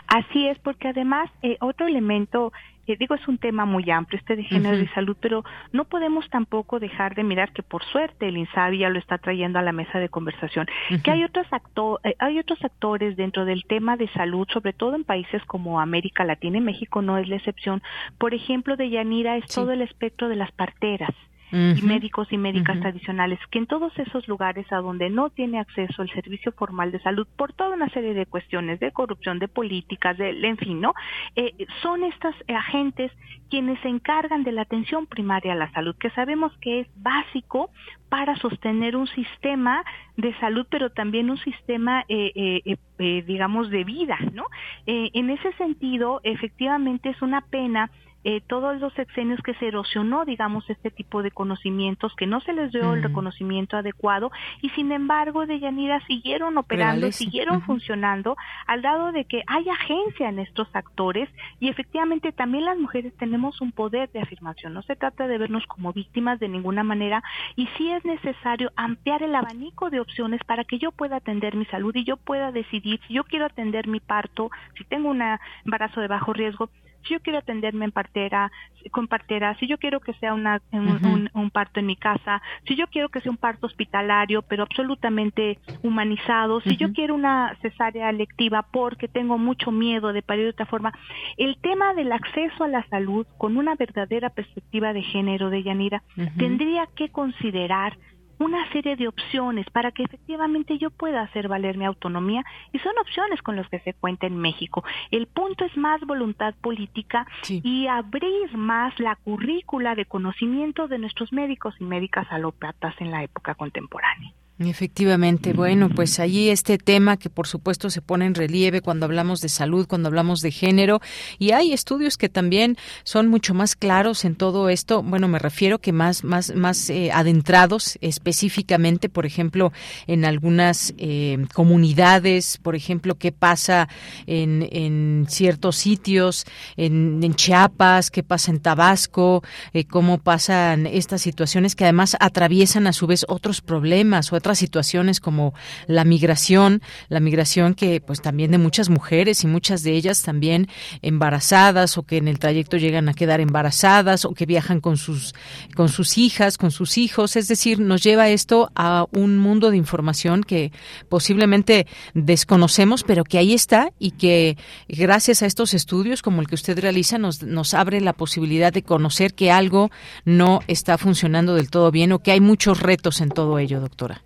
Así 0.08 0.48
es, 0.48 0.58
porque 0.60 0.88
además 0.88 1.30
eh, 1.42 1.58
otro 1.60 1.88
elemento 1.88 2.54
digo, 2.96 3.16
es 3.16 3.28
un 3.28 3.38
tema 3.38 3.66
muy 3.66 3.90
amplio, 3.92 4.20
este 4.20 4.36
de 4.36 4.44
género 4.44 4.80
y 4.80 4.88
salud, 4.88 5.18
pero 5.20 5.44
no 5.72 5.86
podemos 5.86 6.30
tampoco 6.30 6.80
dejar 6.80 7.16
de 7.16 7.24
mirar 7.24 7.52
que 7.52 7.64
por 7.64 7.84
suerte 7.84 8.28
el 8.28 8.38
INSABI 8.38 8.80
ya 8.80 8.90
lo 8.90 9.00
está 9.00 9.18
trayendo 9.18 9.60
a 9.60 9.62
la 9.62 9.72
mesa 9.72 10.00
de 10.00 10.10
conversación, 10.10 10.68
que 11.04 11.12
hay 11.12 11.24
otros, 11.24 11.48
acto 11.52 12.00
eh, 12.04 12.16
hay 12.20 12.40
otros 12.40 12.64
actores 12.64 13.18
dentro 13.18 13.46
del 13.46 13.66
tema 13.66 13.98
de 13.98 14.08
salud, 14.10 14.48
sobre 14.52 14.74
todo 14.74 14.96
en 14.96 15.04
países 15.04 15.44
como 15.46 15.80
América 15.80 16.24
Latina 16.24 16.58
y 16.58 16.62
México 16.62 17.02
no 17.02 17.18
es 17.18 17.28
la 17.28 17.36
excepción. 17.36 17.82
Por 18.18 18.34
ejemplo, 18.34 18.78
de 18.78 18.90
Yanira 18.90 19.38
es 19.38 19.48
todo 19.48 19.72
el 19.72 19.82
espectro 19.82 20.30
de 20.30 20.36
las 20.36 20.52
parteras 20.52 21.12
y 21.52 21.82
médicos 21.82 22.28
y 22.32 22.38
médicas 22.38 22.80
tradicionales, 22.80 23.40
que 23.50 23.60
en 23.60 23.68
todos 23.68 23.98
esos 23.98 24.28
lugares 24.28 24.70
a 24.72 24.78
donde 24.78 25.10
no 25.10 25.30
tiene 25.30 25.60
acceso 25.60 26.02
el 26.02 26.10
servicio 26.10 26.52
formal 26.52 26.92
de 26.92 27.00
salud 27.00 27.28
por 27.36 27.54
toda 27.54 27.76
una 27.76 27.90
serie 27.90 28.14
de 28.14 28.26
cuestiones 28.26 28.80
de 28.80 28.92
corrupción, 28.92 29.40
de 29.40 29.48
políticas, 29.48 30.18
de, 30.18 30.30
en 30.30 30.58
fin, 30.58 30.82
¿no? 30.82 30.94
Eh, 31.36 31.54
son 31.82 32.04
estos 32.04 32.36
agentes 32.48 33.12
quienes 33.50 33.80
se 33.80 33.88
encargan 33.88 34.44
de 34.44 34.52
la 34.52 34.64
atención 34.64 35.06
primaria 35.06 35.54
a 35.54 35.56
la 35.56 35.72
salud, 35.72 35.96
que 35.98 36.10
sabemos 36.12 36.52
que 36.60 36.82
es 36.82 36.88
básico 36.98 37.70
para 38.10 38.36
sostener 38.38 38.96
un 38.96 39.08
sistema 39.08 39.84
de 40.18 40.34
salud, 40.40 40.66
pero 40.70 40.90
también 40.90 41.30
un 41.30 41.38
sistema, 41.38 42.04
eh, 42.10 42.62
eh, 42.66 43.24
digamos, 43.26 43.70
de 43.70 43.84
vida, 43.84 44.18
¿no? 44.34 44.46
en 44.86 45.30
ese 45.30 45.52
sentido, 45.54 46.20
efectivamente 46.24 47.10
es 47.10 47.22
una 47.22 47.42
pena 47.42 47.92
eh, 48.30 48.42
todos 48.46 48.78
los 48.82 48.92
sexenios 48.96 49.40
que 49.42 49.54
se 49.54 49.70
erosionó, 49.70 50.26
digamos, 50.26 50.70
este 50.70 50.92
tipo 50.92 51.24
de 51.24 51.32
conocimientos, 51.32 52.14
que 52.18 52.28
no 52.28 52.42
se 52.42 52.52
les 52.52 52.74
dio 52.74 52.94
el 52.94 53.02
reconocimiento 53.02 53.78
adecuado 53.78 54.34
y 54.62 54.68
sin 54.72 54.92
embargo 54.92 55.46
de 55.46 55.62
Yanira 55.62 56.06
siguieron 56.08 56.58
operando, 56.58 57.10
siguieron 57.14 57.62
funcionando 57.62 58.36
al 58.66 58.82
lado 58.82 59.14
de 59.14 59.24
que 59.24 59.44
hay 59.48 59.70
agencia 59.70 60.28
en 60.28 60.40
estos 60.40 60.68
actores 60.74 61.30
y 61.62 61.70
efectivamente 61.70 62.34
también 62.34 62.66
las 62.66 62.78
mujeres 62.78 63.16
tenemos 63.16 63.62
un 63.62 63.72
poder 63.72 64.12
de 64.12 64.20
afirmación. 64.20 64.74
No 64.74 64.82
se 64.82 64.98
trata 64.98 65.26
de 65.26 65.38
vernos 65.38 65.66
como 65.66 65.94
víctimas 65.94 66.38
de 66.42 66.50
ninguna 66.50 66.84
manera 66.84 67.24
y 67.56 67.68
sí 67.78 67.90
es 67.90 68.04
necesario 68.04 68.74
ampliar 68.76 69.24
el 69.24 69.36
abanico 69.36 69.90
de 69.90 70.02
opciones 70.02 70.42
para 70.44 70.66
que 70.66 70.80
yo 70.80 70.92
pueda 70.92 71.16
atender 71.16 71.56
mi 71.56 71.64
salud 71.68 71.96
y 71.96 72.04
yo 72.04 72.18
pueda 72.18 72.52
decidir 72.52 73.00
si 73.08 73.14
yo 73.14 73.24
quiero 73.24 73.46
atender 73.46 73.88
mi 73.88 74.02
parto, 74.02 74.52
si 74.78 74.84
tengo 74.84 75.12
un 75.12 75.24
embarazo 75.64 76.02
de 76.02 76.10
bajo 76.10 76.34
riesgo, 76.34 76.70
si 77.08 77.14
yo 77.14 77.20
quiero 77.22 77.40
atenderme 77.40 77.86
en 77.86 77.92
partera, 77.92 78.52
con 78.92 79.08
partera, 79.08 79.56
si 79.60 79.68
yo 79.68 79.78
quiero 79.78 80.00
que 80.00 80.14
sea 80.14 80.34
una, 80.34 80.62
un, 80.72 81.50
parto 81.52 81.80
en 81.80 81.86
mi 81.86 81.96
casa, 81.96 82.42
si 82.68 82.76
yo 82.76 82.88
quiero 82.88 83.10
que 83.10 83.22
sea 83.22 83.32
un 83.32 83.38
parto 83.38 83.68
hospitalario, 83.68 84.42
pero 84.42 84.64
absolutamente 84.64 85.60
humanizado, 85.84 86.62
si 86.62 86.78
yo 86.78 86.94
quiero 86.94 87.16
una 87.16 87.56
cesárea 87.62 88.10
electiva 88.10 88.66
porque 88.72 89.08
tengo 89.08 89.38
mucho 89.38 89.72
miedo 89.72 90.14
de 90.14 90.22
parir 90.22 90.46
de 90.46 90.52
otra 90.52 90.66
forma, 90.66 90.94
el 91.38 91.58
tema 91.62 91.94
del 91.94 92.12
acceso 92.12 92.64
a 92.64 92.68
la 92.68 92.86
salud 92.90 93.26
con 93.38 93.58
una 93.58 93.76
verdadera 93.76 94.30
perspectiva 94.30 94.94
de 94.94 95.02
género 95.02 95.50
de 95.50 95.64
Yanira 95.64 96.04
tendría 96.38 96.88
que 96.96 97.10
considerar 97.10 97.98
una 98.40 98.72
serie 98.72 98.96
de 98.96 99.08
opciones 99.08 99.70
para 99.72 99.92
que 99.92 100.04
efectivamente 100.04 100.78
yo 100.78 100.90
pueda 100.90 101.22
hacer 101.22 101.48
valer 101.48 101.78
mi 101.78 101.86
autonomía 101.86 102.44
y 102.72 102.80
son 102.80 102.98
opciones 103.00 103.42
con 103.42 103.56
las 103.56 103.68
que 103.70 103.80
se 103.80 103.94
cuenta 103.94 104.28
en 104.28 104.38
México. 104.38 104.84
El 105.12 105.28
punto 105.28 105.66
es 105.66 105.76
más 105.78 106.02
voluntad 106.02 106.54
política 106.62 107.28
y 107.48 107.88
abrir 107.88 108.56
más 108.56 109.00
la 109.00 109.16
currícula 109.16 109.96
de 109.96 110.06
conocimiento 110.06 110.88
de 110.88 111.00
nuestros 111.00 111.32
médicos 111.34 111.76
y 111.80 111.84
médicas 111.84 112.28
alópatas 112.32 112.96
en 113.00 113.12
la 113.12 113.24
época 113.24 113.56
contemporánea. 113.56 114.34
Efectivamente, 114.60 115.54
bueno, 115.54 115.88
pues 115.88 116.20
allí 116.20 116.50
este 116.50 116.80
tema 116.80 117.18
que 117.18 117.30
por 117.30 117.46
supuesto 117.46 117.92
se 117.92 118.02
pone 118.02 118.26
en 118.26 118.34
relieve 118.34 118.82
cuando 118.82 119.06
hablamos 119.06 119.40
de 119.40 119.50
salud, 119.50 119.86
cuando 119.88 120.08
hablamos 120.08 120.42
de 120.42 120.50
género, 120.50 121.00
y 121.38 121.52
hay 121.52 121.74
estudios 121.74 122.18
que 122.18 122.28
también 122.28 122.76
son 123.04 123.28
mucho 123.28 123.54
más 123.54 123.76
claros 123.76 124.26
en 124.26 124.34
todo 124.34 124.70
esto. 124.70 125.04
Bueno, 125.04 125.28
me 125.28 125.38
refiero 125.38 125.78
que 125.78 125.92
más, 125.92 126.24
más, 126.24 126.56
más 126.56 126.90
eh, 126.90 127.12
adentrados 127.14 128.00
específicamente, 128.02 129.10
por 129.10 129.28
ejemplo, 129.28 129.74
en 130.08 130.26
algunas 130.26 130.92
eh, 130.98 131.38
comunidades, 131.54 132.58
por 132.58 132.76
ejemplo, 132.76 133.14
qué 133.14 133.32
pasa 133.32 133.88
en, 134.26 134.68
en 134.72 135.28
ciertos 135.30 135.76
sitios, 135.76 136.46
en, 136.78 137.24
en, 137.24 137.36
Chiapas, 137.36 138.10
qué 138.10 138.24
pasa 138.24 138.50
en 138.50 138.60
Tabasco, 138.60 139.44
eh, 139.74 139.86
cómo 139.86 140.18
pasan 140.18 140.88
estas 140.88 141.22
situaciones 141.22 141.76
que 141.76 141.84
además 141.84 142.18
atraviesan 142.20 142.88
a 142.88 142.94
su 142.94 143.06
vez 143.06 143.24
otros 143.30 143.62
problemas 143.62 144.34
o 144.34 144.36
otras 144.48 144.60
situaciones 144.60 145.20
como 145.20 145.54
la 145.88 146.06
migración, 146.06 146.82
la 147.10 147.20
migración 147.20 147.74
que 147.74 148.00
pues 148.00 148.22
también 148.22 148.50
de 148.50 148.58
muchas 148.58 148.88
mujeres 148.88 149.44
y 149.44 149.48
muchas 149.48 149.84
de 149.84 149.92
ellas 149.92 150.22
también 150.22 150.70
embarazadas 151.02 151.98
o 151.98 152.04
que 152.04 152.16
en 152.16 152.30
el 152.30 152.40
trayecto 152.40 152.78
llegan 152.78 153.10
a 153.10 153.14
quedar 153.14 153.42
embarazadas 153.42 154.24
o 154.24 154.34
que 154.34 154.46
viajan 154.46 154.80
con 154.80 154.96
sus 154.96 155.36
con 155.76 155.90
sus 155.90 156.18
hijas, 156.18 156.58
con 156.58 156.72
sus 156.72 156.98
hijos, 156.98 157.36
es 157.36 157.50
decir, 157.50 157.82
nos 157.82 158.02
lleva 158.04 158.30
esto 158.30 158.72
a 158.74 159.06
un 159.12 159.38
mundo 159.38 159.70
de 159.70 159.76
información 159.76 160.46
que 160.46 160.72
posiblemente 161.10 161.86
desconocemos, 162.14 163.04
pero 163.04 163.26
que 163.26 163.40
ahí 163.40 163.54
está 163.54 163.92
y 164.00 164.12
que 164.12 164.58
gracias 164.88 165.42
a 165.42 165.46
estos 165.46 165.74
estudios 165.74 166.22
como 166.22 166.40
el 166.40 166.48
que 166.48 166.56
usted 166.56 166.80
realiza 166.80 167.18
nos 167.18 167.44
nos 167.44 167.74
abre 167.74 168.00
la 168.00 168.14
posibilidad 168.14 168.72
de 168.72 168.84
conocer 168.84 169.34
que 169.34 169.52
algo 169.52 169.92
no 170.24 170.62
está 170.68 170.98
funcionando 170.98 171.54
del 171.56 171.70
todo 171.70 171.92
bien 171.92 172.14
o 172.14 172.20
que 172.20 172.32
hay 172.32 172.40
muchos 172.40 172.80
retos 172.80 173.20
en 173.20 173.28
todo 173.28 173.58
ello, 173.60 173.82
doctora. 173.82 174.22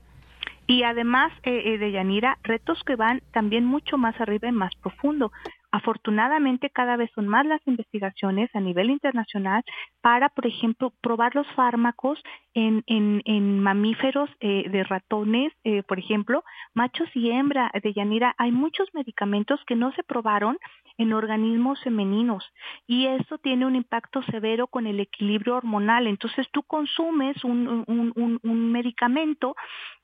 Y 0.67 0.83
además 0.83 1.31
eh, 1.43 1.73
eh, 1.73 1.77
de 1.77 1.91
Yanira, 1.91 2.38
retos 2.43 2.81
que 2.83 2.95
van 2.95 3.21
también 3.31 3.65
mucho 3.65 3.97
más 3.97 4.19
arriba 4.21 4.47
y 4.47 4.53
más 4.53 4.73
profundo. 4.75 5.31
Afortunadamente 5.73 6.69
cada 6.69 6.97
vez 6.97 7.09
son 7.15 7.29
más 7.29 7.45
las 7.45 7.65
investigaciones 7.65 8.49
a 8.53 8.59
nivel 8.59 8.89
internacional 8.89 9.63
para, 10.01 10.27
por 10.27 10.45
ejemplo, 10.45 10.91
probar 11.01 11.33
los 11.33 11.47
fármacos 11.55 12.21
en, 12.53 12.83
en, 12.88 13.21
en 13.23 13.61
mamíferos 13.61 14.29
eh, 14.41 14.69
de 14.69 14.83
ratones, 14.83 15.53
eh, 15.63 15.81
por 15.83 15.97
ejemplo, 15.97 16.43
machos 16.73 17.07
y 17.15 17.31
hembra 17.31 17.71
de 17.81 17.93
Yanira. 17.93 18.35
Hay 18.38 18.51
muchos 18.51 18.89
medicamentos 18.93 19.61
que 19.65 19.77
no 19.77 19.93
se 19.93 20.03
probaron 20.03 20.57
en 20.97 21.13
organismos 21.13 21.81
femeninos 21.81 22.43
y 22.85 23.07
eso 23.07 23.38
tiene 23.38 23.65
un 23.65 23.77
impacto 23.77 24.21
severo 24.23 24.67
con 24.67 24.88
el 24.88 24.99
equilibrio 24.99 25.55
hormonal. 25.55 26.05
Entonces 26.07 26.47
tú 26.51 26.63
consumes 26.63 27.41
un, 27.45 27.85
un, 27.88 28.11
un, 28.15 28.39
un 28.43 28.71
medicamento 28.73 29.55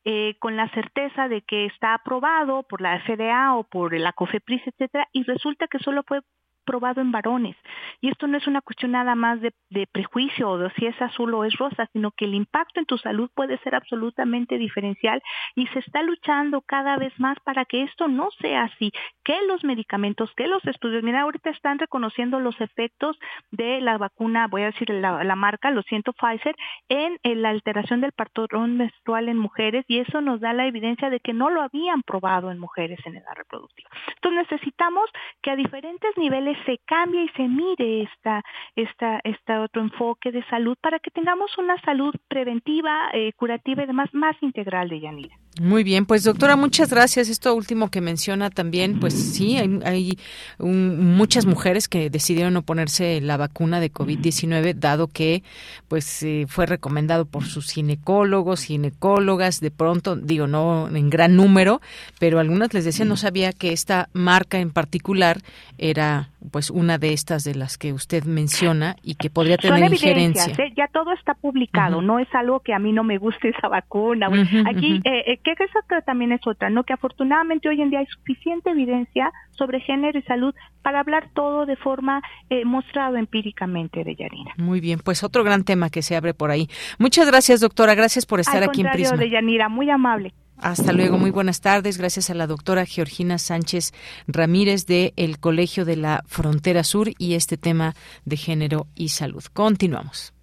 eh, 0.09 0.38
con 0.39 0.55
la 0.55 0.69
certeza 0.69 1.27
de 1.27 1.41
que 1.41 1.65
está 1.65 1.93
aprobado 1.93 2.63
por 2.63 2.79
la 2.79 2.97
FDA 3.03 3.53
o 3.57 3.65
por 3.65 3.93
la 3.93 4.13
COFEPRIS, 4.13 4.65
etcétera, 4.65 5.05
y 5.11 5.23
resulta 5.23 5.67
que 5.67 5.79
solo 5.79 6.01
fue 6.07 6.21
probado 6.68 7.02
en 7.02 7.11
varones. 7.11 7.56
Y 8.02 8.10
esto 8.10 8.27
no 8.27 8.38
es 8.38 8.45
una 8.45 8.61
cuestión 8.61 8.91
nada 8.91 9.15
más 9.15 9.39
de, 9.41 9.53
prejuicio 9.91 10.49
o 10.49 10.57
de 10.57 10.69
si 10.72 10.85
es 10.85 11.02
azul 11.02 11.34
o 11.34 11.45
es 11.45 11.57
rosa, 11.57 11.88
sino 11.94 12.11
que 12.11 12.26
el 12.26 12.35
impacto 12.35 12.80
en 12.80 12.85
tu 12.85 12.98
salud 12.98 13.31
puede 13.34 13.57
ser 13.60 13.73
absolutamente 13.73 14.57
diferencial 14.57 15.23
y 15.56 15.65
se 15.68 15.80
está 15.80 16.03
luchando 16.03 16.61
cada 16.61 16.98
vez 16.98 17.18
más 17.19 17.39
para 17.39 17.64
que 17.65 17.84
esto 17.84 18.07
no 18.07 18.30
sea 18.41 18.64
así, 18.64 18.91
que 19.23 19.41
los 19.48 19.64
medicamentos, 19.64 20.31
que 20.35 20.48
los 20.48 20.64
estudios, 20.65 21.03
mira, 21.03 21.22
ahorita 21.22 21.49
están 21.49 21.80
reconociendo 21.80 22.39
los 22.39 22.60
efectos 22.60 23.18
de 23.52 23.80
la 23.81 23.98
vacuna, 23.98 24.48
voy 24.48 24.64
a 24.64 24.72
decir 24.72 24.89
la, 24.89 25.35
marca, 25.35 25.72
lo 25.72 25.84
siento, 25.84 26.14
Pfizer, 26.14 26.56
en, 26.89 27.18
en 27.23 27.41
la 27.41 27.49
alteración 27.49 28.02
del 28.02 28.11
patrón 28.11 28.77
menstrual 28.77 29.30
en 29.30 29.38
mujeres 29.38 29.85
y 29.88 29.99
eso 29.99 30.22
nos 30.22 30.41
da 30.41 30.52
la 30.53 30.68
evidencia 30.68 31.10
de 31.10 31.22
que 31.22 31.34
no 31.34 31.49
lo 31.49 31.61
habían 31.61 32.03
probado 32.03 32.52
en 32.52 32.60
mujeres 32.60 32.99
en 33.06 33.15
edad 33.15 33.35
reproductiva. 33.35 33.89
Entonces 34.15 34.48
necesitamos 34.49 35.10
que 35.41 35.52
a 35.52 35.56
diferentes 35.56 36.18
niveles 36.18 36.56
se 36.65 36.79
cambie 36.85 37.25
y 37.25 37.29
se 37.29 37.47
mire 37.47 38.03
esta, 38.03 38.43
esta, 38.75 39.19
este 39.23 39.57
otro 39.57 39.81
enfoque 39.81 40.31
de 40.31 40.43
salud 40.45 40.77
para 40.81 40.99
que 40.99 41.11
tengamos 41.11 41.57
una 41.57 41.79
salud 41.81 42.13
preventiva, 42.27 43.09
eh, 43.13 43.34
curativa 43.34 43.81
y 43.81 43.85
además 43.85 44.09
más 44.13 44.35
integral 44.41 44.89
de 44.89 44.99
Yanira. 44.99 45.35
Muy 45.59 45.84
bien, 45.84 46.05
pues 46.05 46.23
doctora, 46.23 46.55
muchas 46.55 46.91
gracias. 46.91 47.29
Esto 47.29 47.55
último 47.55 47.89
que 47.89 47.99
menciona 47.99 48.51
también, 48.51 48.99
pues 48.99 49.13
sí, 49.15 49.57
hay, 49.57 50.17
muchas 50.59 51.47
mujeres 51.47 51.88
que 51.88 52.11
decidieron 52.11 52.53
no 52.53 52.61
ponerse 52.61 53.19
la 53.21 53.38
vacuna 53.38 53.79
de 53.79 53.91
COVID-19, 53.91 54.75
dado 54.75 55.07
que 55.07 55.43
pues 55.88 56.21
eh, 56.21 56.45
fue 56.47 56.67
recomendado 56.67 57.25
por 57.25 57.45
sus 57.45 57.71
ginecólogos, 57.71 58.63
ginecólogas, 58.63 59.59
de 59.59 59.71
pronto, 59.71 60.15
digo, 60.15 60.45
no 60.45 60.89
en 60.89 61.09
gran 61.09 61.35
número, 61.35 61.81
pero 62.19 62.39
algunas 62.39 62.73
les 62.73 62.85
decían, 62.85 63.07
no 63.07 63.17
sabía 63.17 63.51
que 63.51 63.71
esta 63.73 64.09
marca 64.13 64.59
en 64.59 64.69
particular 64.71 65.39
era 65.79 66.29
pues 66.48 66.69
una 66.69 66.98
de 66.98 67.14
estas 67.14 67.44
de 67.44 67.56
las 67.56 67.78
que 67.78 67.94
usted 67.94 68.24
menciona 68.26 68.95
y 69.02 69.15
que 69.15 69.30
podría 69.30 69.57
tener 69.57 69.91
injerencia. 69.91 70.53
¿eh? 70.57 70.74
Ya 70.76 70.88
todo 70.88 71.14
está 71.14 71.34
publicado, 71.34 72.02
no 72.02 72.19
es 72.19 72.28
algo 72.34 72.60
que 72.61 72.74
a 72.74 72.80
mí 72.80 72.94
no 72.94 73.03
me 73.03 73.18
guste 73.18 73.49
esa 73.49 73.68
vacuna. 73.68 74.28
Aquí 74.68 75.02
eh, 75.03 75.40
que 75.44 75.52
eso 75.52 75.80
también 76.06 76.32
es 76.32 76.41
otra, 76.45 76.69
¿no? 76.69 76.84
Que 76.84 76.94
afortunadamente 76.94 77.69
hoy 77.69 77.82
en 77.82 77.90
día 77.90 77.99
hay 77.99 78.06
suficiente 78.07 78.69
evidencia 78.69 79.32
sobre 79.52 79.80
género 79.80 80.19
y 80.19 80.22
salud 80.24 80.53
para 80.82 80.99
hablar 80.99 81.30
todo 81.34 81.65
de 81.65 81.76
forma 81.76 82.22
eh, 82.49 82.64
mostrado 82.65 83.18
empíricamente 83.18 84.03
de 84.03 84.15
Yanira. 84.15 84.53
Muy 84.57 84.80
bien, 84.80 84.99
pues 85.03 85.24
otro 85.24 85.44
gran 85.44 85.64
tema 85.64 85.90
que 85.90 86.02
se 86.02 86.15
abre 86.15 86.34
por 86.34 86.52
ahí. 86.52 86.69
Muchas 86.99 87.28
gracias, 87.28 87.60
doctora. 87.60 87.95
Gracias 87.95 88.26
por 88.26 88.40
estar 88.40 88.64
aquí 88.64 88.82
en 88.82 88.91
Prisma. 88.91 89.18
de 89.18 89.30
Yanira, 89.30 89.69
muy 89.69 89.90
amable. 89.90 90.34
Hasta 90.57 90.91
luego, 90.91 91.17
muy 91.17 91.31
buenas 91.31 91.61
tardes. 91.61 91.97
Gracias 91.97 92.29
a 92.29 92.34
la 92.34 92.47
doctora 92.47 92.85
Georgina 92.85 93.38
Sánchez 93.38 93.93
Ramírez 94.27 94.85
de 94.85 95.13
el 95.15 95.39
Colegio 95.39 95.85
de 95.85 95.97
la 95.97 96.23
Frontera 96.27 96.84
Sur 96.84 97.11
y 97.17 97.35
este 97.35 97.57
tema 97.57 97.95
de 98.25 98.38
género 98.38 98.88
y 98.95 99.09
salud. 99.09 99.43
Continuamos. 99.53 100.34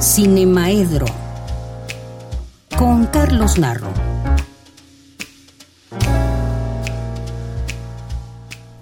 Cinemaedro 0.00 1.06
con 2.76 3.06
Carlos 3.06 3.58
Narro. 3.58 3.92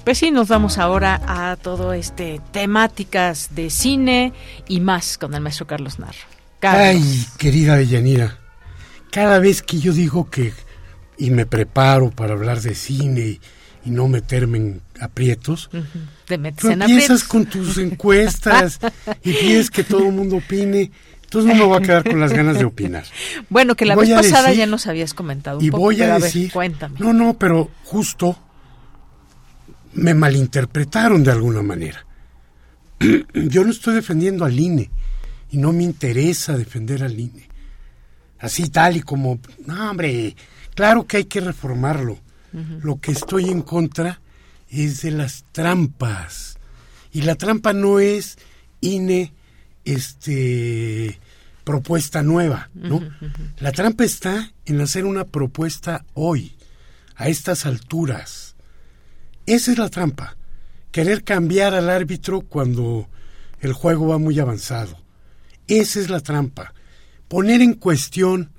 Pues 0.04 0.18
sí, 0.18 0.30
nos 0.32 0.48
vamos 0.48 0.78
ahora 0.78 1.20
a 1.26 1.56
todo 1.56 1.92
este 1.92 2.40
temáticas 2.50 3.54
de 3.54 3.70
cine 3.70 4.32
y 4.66 4.80
más 4.80 5.18
con 5.18 5.34
el 5.34 5.40
maestro 5.40 5.66
Carlos 5.66 5.98
Narro. 6.00 6.39
Ay, 6.62 7.26
querida 7.38 7.76
Deyanira, 7.76 8.38
cada 9.10 9.38
vez 9.38 9.62
que 9.62 9.78
yo 9.78 9.92
digo 9.92 10.28
que 10.30 10.52
y 11.16 11.30
me 11.30 11.46
preparo 11.46 12.10
para 12.10 12.32
hablar 12.32 12.60
de 12.60 12.74
cine 12.74 13.20
y, 13.20 13.40
no 13.84 14.08
meterme 14.08 14.58
en 14.58 14.82
aprietos, 15.00 15.70
Te 16.26 16.38
tú 16.52 16.68
empiezas 16.68 17.24
con 17.24 17.46
tus 17.46 17.78
encuestas 17.78 18.78
y 19.24 19.32
pides 19.32 19.70
que 19.70 19.84
todo 19.84 20.06
el 20.06 20.12
mundo 20.12 20.36
opine 20.36 20.90
entonces 21.30 21.52
no 21.52 21.60
me 21.60 21.64
voy 21.64 21.78
a 21.78 21.86
quedar 21.86 22.02
con 22.02 22.18
las 22.18 22.32
ganas 22.32 22.58
de 22.58 22.64
opinar. 22.64 23.04
Bueno, 23.48 23.76
que 23.76 23.86
la 23.86 23.94
vez 23.94 24.10
pasada 24.10 24.52
ya 24.52 24.66
nos 24.66 24.88
habías 24.88 25.14
comentado 25.14 25.58
un 25.58 25.64
y 25.64 25.70
poco, 25.70 25.84
voy 25.84 26.02
a, 26.02 26.18
decir, 26.18 26.50
cuéntame. 26.50 26.98
No, 26.98 27.12
no, 27.12 27.38
pero 27.38 27.70
justo 27.84 28.36
me 29.92 30.12
malinterpretaron 30.12 31.22
de 31.22 31.30
alguna 31.30 31.62
manera. 31.62 32.04
Yo 33.32 33.62
no 33.62 33.70
estoy 33.70 33.94
defendiendo 33.94 34.44
al 34.44 34.58
INE 34.58 34.90
y 35.50 35.58
no 35.58 35.72
me 35.72 35.82
interesa 35.82 36.56
defender 36.56 37.02
al 37.02 37.18
INE. 37.18 37.48
Así 38.38 38.68
tal 38.68 38.96
y 38.96 39.02
como, 39.02 39.38
no, 39.66 39.90
hombre, 39.90 40.34
claro 40.74 41.06
que 41.06 41.18
hay 41.18 41.24
que 41.24 41.40
reformarlo. 41.40 42.18
Lo 42.82 43.00
que 43.00 43.12
estoy 43.12 43.44
en 43.44 43.62
contra 43.62 44.20
es 44.68 45.02
de 45.02 45.12
las 45.12 45.44
trampas. 45.52 46.58
Y 47.12 47.22
la 47.22 47.36
trampa 47.36 47.72
no 47.72 48.00
es 48.00 48.38
INE 48.80 49.32
este 49.84 51.18
propuesta 51.64 52.22
nueva, 52.22 52.70
¿no? 52.74 53.00
La 53.58 53.70
trampa 53.70 54.04
está 54.04 54.52
en 54.64 54.80
hacer 54.80 55.04
una 55.04 55.24
propuesta 55.24 56.04
hoy, 56.14 56.56
a 57.14 57.28
estas 57.28 57.66
alturas. 57.66 58.56
Esa 59.46 59.70
es 59.70 59.78
la 59.78 59.88
trampa. 59.88 60.36
Querer 60.90 61.22
cambiar 61.22 61.74
al 61.74 61.88
árbitro 61.88 62.40
cuando 62.40 63.08
el 63.60 63.72
juego 63.72 64.08
va 64.08 64.18
muy 64.18 64.38
avanzado. 64.40 64.99
Esa 65.70 66.00
es 66.00 66.10
la 66.10 66.18
trampa. 66.18 66.74
Poner 67.28 67.62
en 67.62 67.74
cuestión 67.74 68.50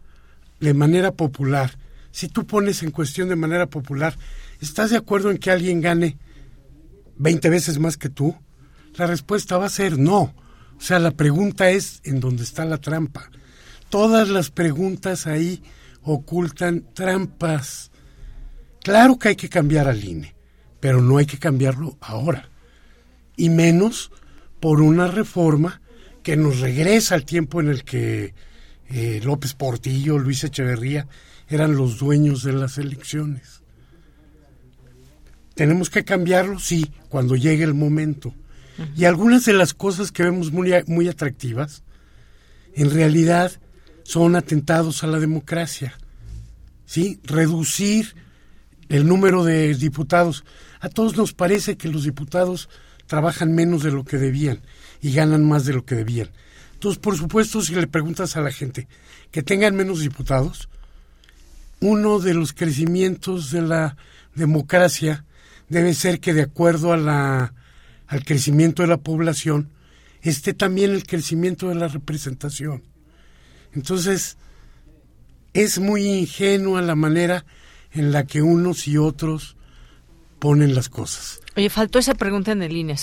de 0.61 0.73
manera 0.73 1.11
popular. 1.11 1.77
Si 2.11 2.29
tú 2.29 2.47
pones 2.47 2.83
en 2.83 2.91
cuestión 2.91 3.27
de 3.27 3.35
manera 3.35 3.67
popular, 3.67 4.17
¿estás 4.61 4.91
de 4.91 4.97
acuerdo 4.97 5.29
en 5.29 5.37
que 5.37 5.51
alguien 5.51 5.81
gane 5.81 6.17
20 7.17 7.49
veces 7.49 7.79
más 7.79 7.97
que 7.97 8.07
tú? 8.07 8.33
La 8.95 9.07
respuesta 9.07 9.57
va 9.57 9.65
a 9.65 9.69
ser 9.69 9.99
no. 9.99 10.33
O 10.77 10.79
sea, 10.79 10.99
la 10.99 11.11
pregunta 11.11 11.69
es 11.69 11.99
en 12.05 12.21
dónde 12.21 12.43
está 12.43 12.63
la 12.63 12.77
trampa. 12.77 13.29
Todas 13.89 14.29
las 14.29 14.49
preguntas 14.49 15.27
ahí 15.27 15.61
ocultan 16.03 16.85
trampas. 16.93 17.91
Claro 18.83 19.19
que 19.19 19.27
hay 19.27 19.35
que 19.35 19.49
cambiar 19.49 19.89
al 19.89 20.01
INE, 20.01 20.33
pero 20.79 21.01
no 21.01 21.17
hay 21.17 21.25
que 21.25 21.39
cambiarlo 21.39 21.97
ahora. 21.99 22.49
Y 23.35 23.49
menos 23.49 24.11
por 24.61 24.79
una 24.79 25.07
reforma 25.07 25.80
que 26.23 26.37
nos 26.37 26.59
regresa 26.59 27.15
al 27.15 27.25
tiempo 27.25 27.61
en 27.61 27.69
el 27.69 27.83
que 27.83 28.33
eh, 28.89 29.21
López 29.23 29.53
Portillo, 29.53 30.17
Luis 30.17 30.43
Echeverría 30.43 31.07
eran 31.47 31.75
los 31.75 31.97
dueños 31.97 32.43
de 32.43 32.53
las 32.53 32.77
elecciones. 32.77 33.61
¿Tenemos 35.55 35.89
que 35.89 36.03
cambiarlo? 36.03 36.59
Sí, 36.59 36.91
cuando 37.09 37.35
llegue 37.35 37.63
el 37.63 37.73
momento. 37.73 38.33
Y 38.95 39.05
algunas 39.05 39.45
de 39.45 39.53
las 39.53 39.73
cosas 39.73 40.11
que 40.11 40.23
vemos 40.23 40.51
muy, 40.51 40.71
muy 40.87 41.07
atractivas, 41.07 41.83
en 42.73 42.89
realidad 42.89 43.51
son 44.03 44.35
atentados 44.35 45.03
a 45.03 45.07
la 45.07 45.19
democracia. 45.19 45.97
¿Sí? 46.85 47.19
Reducir 47.23 48.15
el 48.89 49.07
número 49.07 49.43
de 49.43 49.75
diputados. 49.75 50.43
A 50.79 50.89
todos 50.89 51.15
nos 51.15 51.33
parece 51.33 51.77
que 51.77 51.89
los 51.89 52.03
diputados 52.03 52.69
trabajan 53.11 53.53
menos 53.53 53.83
de 53.83 53.91
lo 53.91 54.05
que 54.05 54.15
debían 54.15 54.61
y 55.01 55.11
ganan 55.11 55.45
más 55.45 55.65
de 55.65 55.73
lo 55.73 55.83
que 55.83 55.95
debían. 55.95 56.29
Entonces, 56.75 56.97
por 56.97 57.17
supuesto, 57.17 57.61
si 57.61 57.75
le 57.75 57.85
preguntas 57.85 58.37
a 58.37 58.41
la 58.41 58.53
gente 58.53 58.87
que 59.31 59.43
tengan 59.43 59.75
menos 59.75 59.99
diputados, 59.99 60.69
uno 61.81 62.19
de 62.19 62.33
los 62.33 62.53
crecimientos 62.53 63.51
de 63.51 63.63
la 63.63 63.97
democracia 64.33 65.25
debe 65.67 65.93
ser 65.93 66.21
que 66.21 66.33
de 66.33 66.43
acuerdo 66.43 66.93
al 66.93 67.51
crecimiento 68.23 68.81
de 68.81 68.87
la 68.87 69.01
población, 69.01 69.71
esté 70.21 70.53
también 70.53 70.91
el 70.91 71.03
crecimiento 71.05 71.67
de 71.67 71.75
la 71.75 71.89
representación. 71.89 72.81
Entonces, 73.73 74.37
es 75.51 75.79
muy 75.79 76.05
ingenua 76.05 76.81
la 76.81 76.95
manera 76.95 77.43
en 77.91 78.13
la 78.13 78.25
que 78.25 78.41
unos 78.41 78.87
y 78.87 78.97
otros 78.97 79.57
ponen 80.39 80.75
las 80.75 80.87
cosas. 80.87 81.40
Oye, 81.55 81.69
faltó 81.69 81.99
esa 81.99 82.15
pregunta 82.15 82.51
en 82.51 82.63
el 82.63 82.73
línea, 82.73 82.95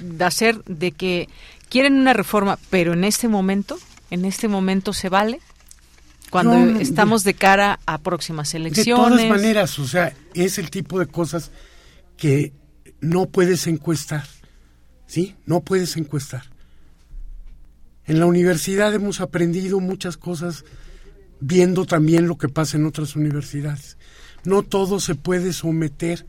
de 0.00 0.24
hacer 0.24 0.62
de 0.64 0.92
que 0.92 1.28
quieren 1.68 1.94
una 1.94 2.12
reforma, 2.12 2.58
pero 2.68 2.92
en 2.92 3.04
este 3.04 3.26
momento, 3.28 3.78
en 4.10 4.24
este 4.24 4.48
momento 4.48 4.92
se 4.92 5.08
vale. 5.08 5.40
cuando 6.30 6.80
estamos 6.80 7.24
de 7.24 7.34
cara 7.34 7.80
a 7.86 7.98
próximas 7.98 8.54
elecciones. 8.54 8.86
De 8.86 9.24
todas 9.24 9.28
maneras, 9.28 9.78
o 9.78 9.86
sea, 9.86 10.14
es 10.34 10.58
el 10.58 10.70
tipo 10.70 10.98
de 10.98 11.06
cosas 11.06 11.50
que 12.16 12.52
no 13.00 13.26
puedes 13.26 13.66
encuestar, 13.66 14.24
¿sí? 15.06 15.34
No 15.46 15.60
puedes 15.60 15.96
encuestar. 15.96 16.44
En 18.06 18.20
la 18.20 18.26
universidad 18.26 18.94
hemos 18.94 19.20
aprendido 19.20 19.80
muchas 19.80 20.16
cosas 20.16 20.64
viendo 21.40 21.86
también 21.86 22.28
lo 22.28 22.38
que 22.38 22.48
pasa 22.48 22.76
en 22.76 22.86
otras 22.86 23.16
universidades. 23.16 23.96
No 24.44 24.62
todo 24.62 25.00
se 25.00 25.14
puede 25.14 25.52
someter 25.52 26.26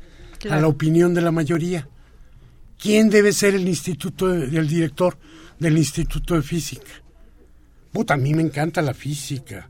a 0.49 0.59
la 0.59 0.67
opinión 0.67 1.13
de 1.13 1.21
la 1.21 1.31
mayoría. 1.31 1.87
¿Quién 2.77 3.09
debe 3.09 3.31
ser 3.31 3.55
el 3.55 3.67
instituto, 3.67 4.33
el 4.33 4.67
director 4.67 5.17
del 5.59 5.77
Instituto 5.77 6.35
de 6.35 6.41
Física? 6.41 6.91
Puta, 7.91 8.15
a 8.15 8.17
mí 8.17 8.33
me 8.33 8.41
encanta 8.41 8.81
la 8.81 8.93
física. 8.93 9.69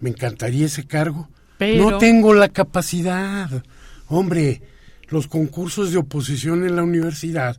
Me 0.00 0.10
encantaría 0.10 0.66
ese 0.66 0.86
cargo. 0.86 1.28
No 1.60 1.98
tengo 1.98 2.34
la 2.34 2.48
capacidad. 2.48 3.64
Hombre, 4.08 4.62
los 5.08 5.28
concursos 5.28 5.92
de 5.92 5.98
oposición 5.98 6.64
en 6.64 6.76
la 6.76 6.82
universidad 6.82 7.58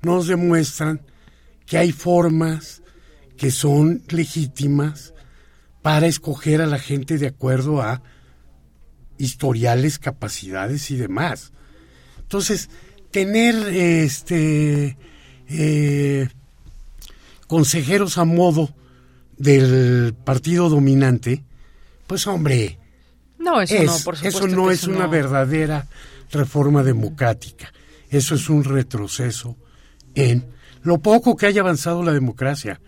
nos 0.00 0.26
demuestran 0.26 1.02
que 1.66 1.78
hay 1.78 1.92
formas 1.92 2.82
que 3.36 3.50
son 3.50 4.02
legítimas 4.08 5.12
para 5.82 6.06
escoger 6.06 6.62
a 6.62 6.66
la 6.66 6.78
gente 6.78 7.18
de 7.18 7.26
acuerdo 7.26 7.82
a 7.82 8.02
historiales, 9.18 9.98
capacidades 9.98 10.90
y 10.90 10.96
demás. 10.96 11.52
Entonces, 12.32 12.70
tener 13.10 13.54
este 13.76 14.96
eh, 15.50 16.28
consejeros 17.46 18.16
a 18.16 18.24
modo 18.24 18.70
del 19.36 20.14
partido 20.24 20.70
dominante, 20.70 21.44
pues 22.06 22.26
hombre, 22.26 22.78
no, 23.38 23.60
eso 23.60 23.82
no, 23.82 23.98
por 24.02 24.14
eso 24.22 24.48
no 24.48 24.70
es 24.70 24.84
una 24.84 25.06
verdadera 25.08 25.86
reforma 26.30 26.82
democrática. 26.82 27.70
Eso 28.08 28.34
es 28.34 28.48
un 28.48 28.64
retroceso 28.64 29.58
en 30.14 30.46
lo 30.84 31.00
poco 31.00 31.36
que 31.36 31.44
haya 31.44 31.60
avanzado 31.60 32.02
la 32.02 32.12
democracia. 32.12 32.80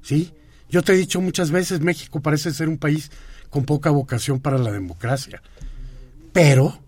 ¿Sí? 0.00 0.32
Yo 0.70 0.82
te 0.82 0.92
he 0.92 0.96
dicho 0.96 1.20
muchas 1.20 1.50
veces, 1.50 1.80
México 1.80 2.20
parece 2.20 2.52
ser 2.52 2.68
un 2.68 2.78
país 2.78 3.10
con 3.50 3.64
poca 3.64 3.90
vocación 3.90 4.38
para 4.38 4.58
la 4.58 4.70
democracia. 4.70 5.42
Pero, 6.32 6.81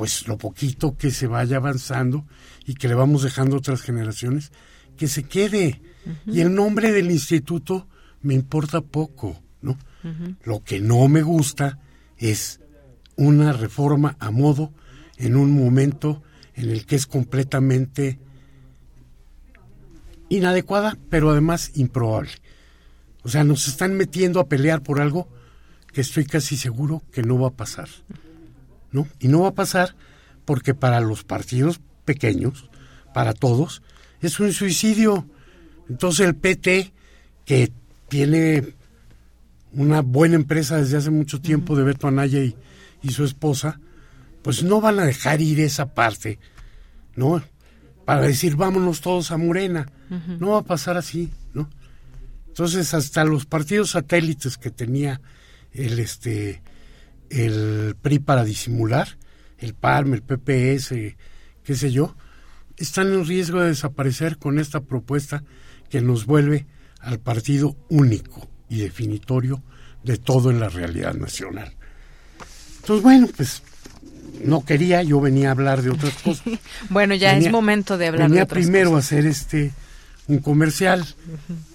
pues 0.00 0.26
lo 0.26 0.38
poquito 0.38 0.96
que 0.96 1.10
se 1.10 1.26
vaya 1.26 1.58
avanzando 1.58 2.24
y 2.64 2.72
que 2.72 2.88
le 2.88 2.94
vamos 2.94 3.22
dejando 3.22 3.56
a 3.56 3.58
otras 3.58 3.82
generaciones, 3.82 4.50
que 4.96 5.08
se 5.08 5.24
quede. 5.24 5.82
Y 6.24 6.40
el 6.40 6.54
nombre 6.54 6.90
del 6.90 7.10
instituto 7.10 7.86
me 8.22 8.32
importa 8.32 8.80
poco, 8.80 9.38
¿no? 9.60 9.76
Lo 10.42 10.64
que 10.64 10.80
no 10.80 11.06
me 11.08 11.20
gusta 11.20 11.80
es 12.16 12.60
una 13.16 13.52
reforma 13.52 14.16
a 14.20 14.30
modo 14.30 14.72
en 15.18 15.36
un 15.36 15.52
momento 15.52 16.22
en 16.54 16.70
el 16.70 16.86
que 16.86 16.96
es 16.96 17.04
completamente 17.04 18.18
inadecuada, 20.30 20.96
pero 21.10 21.28
además 21.28 21.72
improbable. 21.74 22.30
O 23.22 23.28
sea, 23.28 23.44
nos 23.44 23.68
están 23.68 23.98
metiendo 23.98 24.40
a 24.40 24.48
pelear 24.48 24.82
por 24.82 24.98
algo 24.98 25.28
que 25.92 26.00
estoy 26.00 26.24
casi 26.24 26.56
seguro 26.56 27.02
que 27.12 27.22
no 27.22 27.38
va 27.38 27.48
a 27.48 27.54
pasar. 27.54 27.90
¿No? 28.92 29.06
Y 29.18 29.28
no 29.28 29.42
va 29.42 29.48
a 29.48 29.54
pasar 29.54 29.94
porque 30.44 30.74
para 30.74 31.00
los 31.00 31.22
partidos 31.22 31.80
pequeños, 32.04 32.68
para 33.14 33.34
todos, 33.34 33.82
es 34.20 34.40
un 34.40 34.52
suicidio. 34.52 35.26
Entonces 35.88 36.26
el 36.26 36.34
PT, 36.34 36.92
que 37.44 37.72
tiene 38.08 38.74
una 39.72 40.02
buena 40.02 40.34
empresa 40.34 40.78
desde 40.78 40.96
hace 40.96 41.10
mucho 41.10 41.40
tiempo 41.40 41.76
de 41.76 41.84
Beto 41.84 42.08
Anaya 42.08 42.42
y, 42.42 42.56
y 43.02 43.10
su 43.10 43.24
esposa, 43.24 43.80
pues 44.42 44.62
no 44.62 44.80
van 44.80 44.98
a 44.98 45.04
dejar 45.04 45.40
ir 45.40 45.60
esa 45.60 45.94
parte, 45.94 46.38
¿no? 47.14 47.42
Para 48.04 48.22
decir, 48.22 48.56
vámonos 48.56 49.00
todos 49.00 49.30
a 49.30 49.36
Morena. 49.36 49.86
No 50.40 50.50
va 50.50 50.58
a 50.58 50.64
pasar 50.64 50.96
así, 50.96 51.30
¿no? 51.54 51.70
Entonces, 52.48 52.92
hasta 52.94 53.24
los 53.24 53.46
partidos 53.46 53.90
satélites 53.90 54.58
que 54.58 54.70
tenía 54.70 55.20
el, 55.72 56.00
este, 56.00 56.62
el 57.30 57.96
PRI 58.00 58.18
para 58.18 58.44
disimular, 58.44 59.16
el 59.58 59.74
PARM, 59.74 60.14
el 60.14 60.22
PPS, 60.22 60.94
qué 61.62 61.74
sé 61.74 61.90
yo, 61.92 62.16
están 62.76 63.12
en 63.12 63.26
riesgo 63.26 63.60
de 63.60 63.68
desaparecer 63.68 64.38
con 64.38 64.58
esta 64.58 64.80
propuesta 64.80 65.44
que 65.88 66.00
nos 66.00 66.26
vuelve 66.26 66.66
al 67.00 67.20
partido 67.20 67.76
único 67.88 68.48
y 68.68 68.80
definitorio 68.80 69.62
de 70.02 70.16
todo 70.16 70.50
en 70.50 70.60
la 70.60 70.68
realidad 70.68 71.14
nacional. 71.14 71.74
Entonces, 72.80 73.02
bueno, 73.02 73.28
pues 73.36 73.62
no 74.44 74.64
quería, 74.64 75.02
yo 75.02 75.20
venía 75.20 75.48
a 75.48 75.52
hablar 75.52 75.82
de 75.82 75.90
otras 75.90 76.14
cosas. 76.24 76.44
bueno, 76.88 77.14
ya 77.14 77.36
es 77.36 77.50
momento 77.50 77.98
de 77.98 78.06
hablar 78.08 78.30
de 78.30 78.42
otras 78.42 78.64
primero 78.64 78.96
a 78.96 79.00
hacer 79.00 79.26
este 79.26 79.72
un 80.26 80.38
comercial 80.38 81.04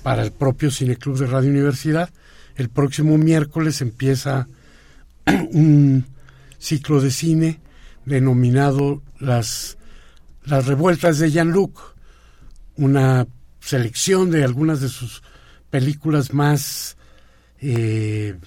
para 0.01 0.23
el 0.23 0.31
propio 0.31 0.71
Cineclub 0.71 1.17
de 1.17 1.27
Radio 1.27 1.49
Universidad. 1.49 2.09
El 2.55 2.69
próximo 2.69 3.17
miércoles 3.17 3.81
empieza 3.81 4.47
un 5.51 6.05
ciclo 6.57 7.01
de 7.01 7.11
cine 7.11 7.59
denominado 8.05 9.01
Las, 9.19 9.77
las 10.43 10.67
Revueltas 10.67 11.19
de 11.19 11.31
Jean-Luc, 11.31 11.79
una 12.75 13.27
selección 13.59 14.29
de 14.29 14.43
algunas 14.43 14.81
de 14.81 14.89
sus 14.89 15.23
películas 15.69 16.33
más 16.33 16.97
eh, 17.59 18.37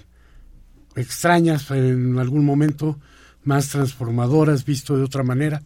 extrañas 0.95 1.71
en 1.71 2.19
algún 2.19 2.45
momento 2.45 2.99
más 3.45 3.69
transformadoras, 3.69 4.65
visto 4.65 4.97
de 4.97 5.05
otra 5.05 5.23
manera. 5.23 5.63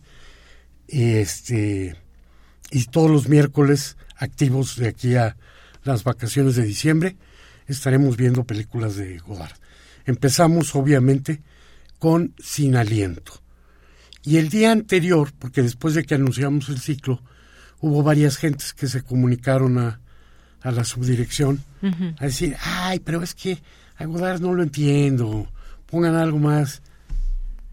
Este, 0.89 1.97
y 2.70 2.84
todos 2.84 3.10
los 3.10 3.28
miércoles 3.28 3.97
activos 4.16 4.76
de 4.76 4.89
aquí 4.89 5.16
a 5.16 5.36
las 5.84 6.05
vacaciones 6.05 6.56
de 6.56 6.64
diciembre 6.64 7.16
estaremos 7.66 8.16
viendo 8.16 8.44
películas 8.44 8.97
de 8.97 9.18
Godard. 9.18 9.61
Empezamos 10.05 10.74
obviamente 10.74 11.43
con 11.99 12.35
Sin 12.39 12.77
Aliento. 12.77 13.43
Y 14.24 14.37
el 14.37 14.49
día 14.49 14.73
anterior, 14.73 15.33
porque 15.39 15.62
después 15.62 15.95
de 15.95 16.05
que 16.05 16.15
anunciamos 16.15 16.69
el 16.69 16.79
ciclo, 16.79 17.23
hubo 17.81 18.03
varias 18.03 18.37
gentes 18.37 18.73
que 18.73 18.87
se 18.87 19.03
comunicaron 19.03 19.79
a, 19.79 20.01
a 20.61 20.70
la 20.70 20.85
subdirección 20.85 21.62
a 22.19 22.24
decir, 22.24 22.57
ay, 22.62 23.01
pero 23.01 23.23
es 23.23 23.35
que 23.35 23.59
a 23.97 24.05
Godard 24.05 24.41
no 24.41 24.55
lo 24.55 24.62
entiendo, 24.62 25.51
pongan 25.87 26.15
algo 26.15 26.39
más 26.39 26.83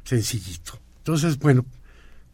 sencillito. 0.03 0.79
Entonces, 0.97 1.37
bueno, 1.37 1.65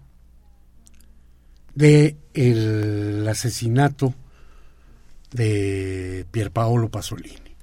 de 1.80 2.18
el 2.34 3.26
asesinato 3.26 4.14
de 5.32 6.26
Pierpaolo 6.30 6.90
Pasolini. 6.90 7.56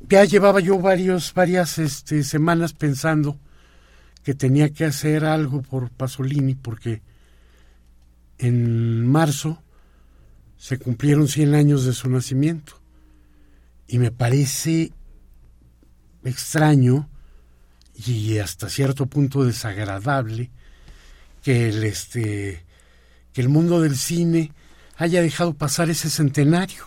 Ya 0.00 0.24
llevaba 0.24 0.58
yo 0.58 0.80
varios, 0.80 1.32
varias 1.34 1.78
este, 1.78 2.24
semanas 2.24 2.72
pensando 2.72 3.38
que 4.24 4.34
tenía 4.34 4.70
que 4.70 4.86
hacer 4.86 5.24
algo 5.24 5.62
por 5.62 5.90
Pasolini 5.90 6.54
porque 6.56 7.00
en 8.38 9.06
marzo 9.06 9.62
se 10.56 10.78
cumplieron 10.78 11.28
100 11.28 11.54
años 11.54 11.84
de 11.84 11.92
su 11.92 12.10
nacimiento. 12.10 12.80
Y 13.86 13.98
me 13.98 14.10
parece 14.10 14.92
extraño 16.24 17.08
y 17.94 18.38
hasta 18.38 18.68
cierto 18.68 19.06
punto 19.06 19.44
desagradable 19.44 20.50
que 21.48 21.70
el 21.70 21.82
este 21.82 22.62
que 23.32 23.40
el 23.40 23.48
mundo 23.48 23.80
del 23.80 23.96
cine 23.96 24.52
haya 24.98 25.22
dejado 25.22 25.54
pasar 25.54 25.88
ese 25.88 26.10
centenario. 26.10 26.84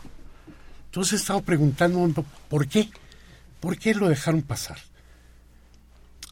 Entonces 0.86 1.14
he 1.14 1.16
estado 1.16 1.42
preguntando 1.42 2.24
por 2.48 2.68
qué, 2.68 2.92
por 3.60 3.80
qué 3.80 3.96
lo 3.96 4.08
dejaron 4.08 4.44
pasar. 4.44 4.78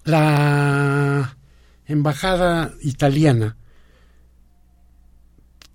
La 0.03 1.37
embajada 1.87 2.71
italiana 2.81 3.57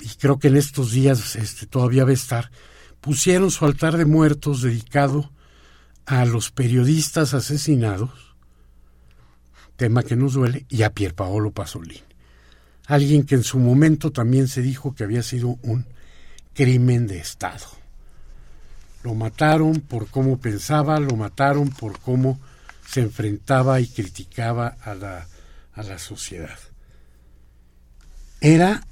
y 0.01 0.11
creo 0.11 0.39
que 0.39 0.47
en 0.47 0.57
estos 0.57 0.93
días 0.93 1.35
este, 1.35 1.67
todavía 1.67 2.05
va 2.05 2.11
a 2.11 2.15
estar, 2.15 2.53
pusieron 3.01 3.51
su 3.51 3.65
altar 3.65 3.97
de 3.97 4.05
muertos 4.05 4.63
dedicado 4.63 5.33
a 6.07 6.25
los 6.25 6.53
periodistas 6.53 7.35
asesinados, 7.35 8.37
tema 9.75 10.05
que 10.05 10.15
nos 10.15 10.35
duele, 10.35 10.67
y 10.69 10.85
a 10.85 10.91
Pierpaolo 10.91 11.51
Pasolini, 11.51 12.04
alguien 12.87 13.25
que 13.25 13.35
en 13.35 13.45
su 13.45 13.59
momento 13.59 14.13
también 14.13 14.49
se 14.49 14.63
dijo 14.63 14.95
que 14.95 15.05
había 15.05 15.23
sido 15.23 15.59
un 15.63 15.87
crimen 16.55 17.07
de 17.07 17.19
Estado. 17.19 17.67
Lo 19.03 19.15
mataron 19.15 19.81
por 19.81 20.09
cómo 20.09 20.39
pensaba, 20.39 20.99
lo 20.99 21.17
mataron 21.17 21.71
por 21.71 21.99
cómo 22.01 22.41
se 22.87 23.01
enfrentaba 23.01 23.81
y 23.81 23.87
criticaba 23.87 24.77
a 24.83 24.95
la, 24.95 25.27
a 25.75 25.83
la 25.83 25.99
sociedad. 25.99 26.59
Era 28.41 28.83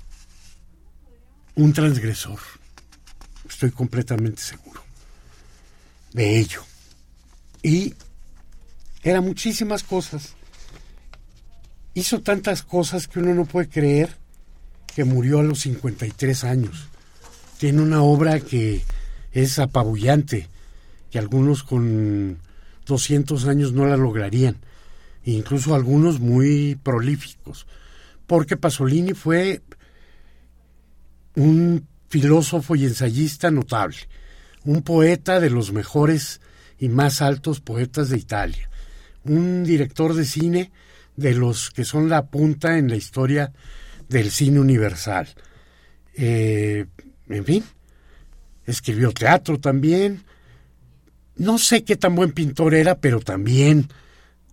un 1.54 1.72
transgresor. 1.72 2.38
Estoy 3.48 3.70
completamente 3.70 4.40
seguro 4.42 4.82
de 6.12 6.38
ello. 6.38 6.62
Y 7.62 7.94
era 9.02 9.20
muchísimas 9.20 9.82
cosas. 9.82 10.34
Hizo 11.94 12.20
tantas 12.22 12.62
cosas 12.62 13.06
que 13.06 13.18
uno 13.18 13.34
no 13.34 13.44
puede 13.44 13.68
creer 13.68 14.16
que 14.94 15.04
murió 15.04 15.40
a 15.40 15.42
los 15.42 15.60
53 15.60 16.44
años. 16.44 16.88
Tiene 17.58 17.82
una 17.82 18.02
obra 18.02 18.40
que 18.40 18.82
es 19.32 19.58
apabullante, 19.58 20.48
que 21.10 21.18
algunos 21.18 21.62
con 21.62 22.38
200 22.86 23.46
años 23.46 23.72
no 23.72 23.86
la 23.86 23.96
lograrían, 23.96 24.56
incluso 25.24 25.74
algunos 25.74 26.20
muy 26.20 26.78
prolíficos, 26.82 27.66
porque 28.26 28.56
Pasolini 28.56 29.14
fue 29.14 29.62
un 31.34 31.86
filósofo 32.08 32.76
y 32.76 32.84
ensayista 32.84 33.50
notable, 33.50 33.96
un 34.64 34.82
poeta 34.82 35.40
de 35.40 35.50
los 35.50 35.72
mejores 35.72 36.40
y 36.78 36.88
más 36.88 37.22
altos 37.22 37.60
poetas 37.60 38.08
de 38.08 38.18
Italia, 38.18 38.68
un 39.24 39.64
director 39.64 40.14
de 40.14 40.24
cine 40.24 40.72
de 41.16 41.34
los 41.34 41.70
que 41.70 41.84
son 41.84 42.08
la 42.08 42.26
punta 42.26 42.78
en 42.78 42.88
la 42.88 42.96
historia 42.96 43.52
del 44.08 44.30
cine 44.30 44.60
universal. 44.60 45.28
Eh, 46.14 46.86
en 47.28 47.44
fin, 47.44 47.64
escribió 48.66 49.12
teatro 49.12 49.58
también. 49.58 50.22
No 51.36 51.58
sé 51.58 51.84
qué 51.84 51.96
tan 51.96 52.14
buen 52.14 52.32
pintor 52.32 52.74
era, 52.74 52.98
pero 52.98 53.20
también 53.20 53.88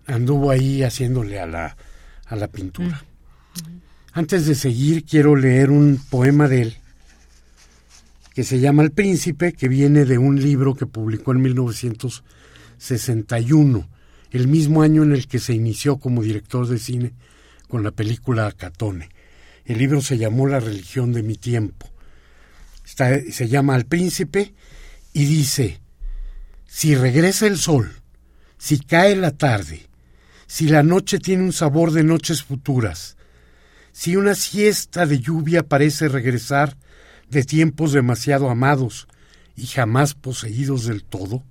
anduvo 0.05 0.51
ahí 0.51 0.83
haciéndole 0.83 1.39
a 1.39 1.45
la, 1.45 1.77
a 2.25 2.35
la 2.35 2.47
pintura. 2.47 3.03
Mm. 3.65 3.77
Antes 4.13 4.45
de 4.45 4.55
seguir, 4.55 5.05
quiero 5.05 5.35
leer 5.35 5.69
un 5.69 6.01
poema 6.09 6.47
de 6.47 6.61
él 6.61 6.77
que 8.39 8.45
se 8.45 8.61
llama 8.61 8.83
El 8.83 8.91
Príncipe, 8.91 9.51
que 9.51 9.67
viene 9.67 10.05
de 10.05 10.17
un 10.17 10.41
libro 10.41 10.73
que 10.73 10.85
publicó 10.85 11.33
en 11.33 11.41
1961, 11.41 13.89
el 14.31 14.47
mismo 14.47 14.81
año 14.81 15.03
en 15.03 15.13
el 15.13 15.27
que 15.27 15.39
se 15.39 15.53
inició 15.53 15.97
como 15.97 16.23
director 16.23 16.67
de 16.67 16.79
cine 16.79 17.13
con 17.67 17.83
la 17.83 17.91
película 17.91 18.51
Catone. 18.51 19.09
El 19.65 19.77
libro 19.77 20.01
se 20.01 20.17
llamó 20.17 20.47
La 20.47 20.59
religión 20.59 21.13
de 21.13 21.23
mi 21.23 21.35
tiempo. 21.35 21.89
se 22.83 23.47
llama 23.47 23.75
Al 23.75 23.85
Príncipe 23.85 24.53
y 25.13 25.25
dice, 25.25 25.79
si 26.67 26.95
regresa 26.95 27.47
el 27.47 27.57
sol, 27.57 27.91
si 28.57 28.79
cae 28.79 29.15
la 29.15 29.31
tarde, 29.31 29.87
si 30.47 30.67
la 30.67 30.83
noche 30.83 31.19
tiene 31.19 31.43
un 31.43 31.53
sabor 31.53 31.91
de 31.91 32.03
noches 32.03 32.43
futuras, 32.43 33.17
si 33.91 34.15
una 34.15 34.35
siesta 34.35 35.05
de 35.05 35.19
lluvia 35.19 35.63
parece 35.63 36.07
regresar 36.07 36.77
de 37.29 37.43
tiempos 37.43 37.91
demasiado 37.91 38.49
amados 38.49 39.07
y 39.55 39.67
jamás 39.67 40.13
poseídos 40.13 40.85
del 40.85 41.03
todo, 41.03 41.43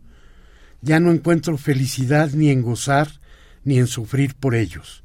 ya 0.80 1.00
no 1.00 1.10
encuentro 1.10 1.58
felicidad 1.58 2.30
ni 2.32 2.50
en 2.50 2.62
gozar 2.62 3.20
ni 3.64 3.78
en 3.78 3.86
sufrir 3.86 4.34
por 4.34 4.54
ellos. 4.54 5.02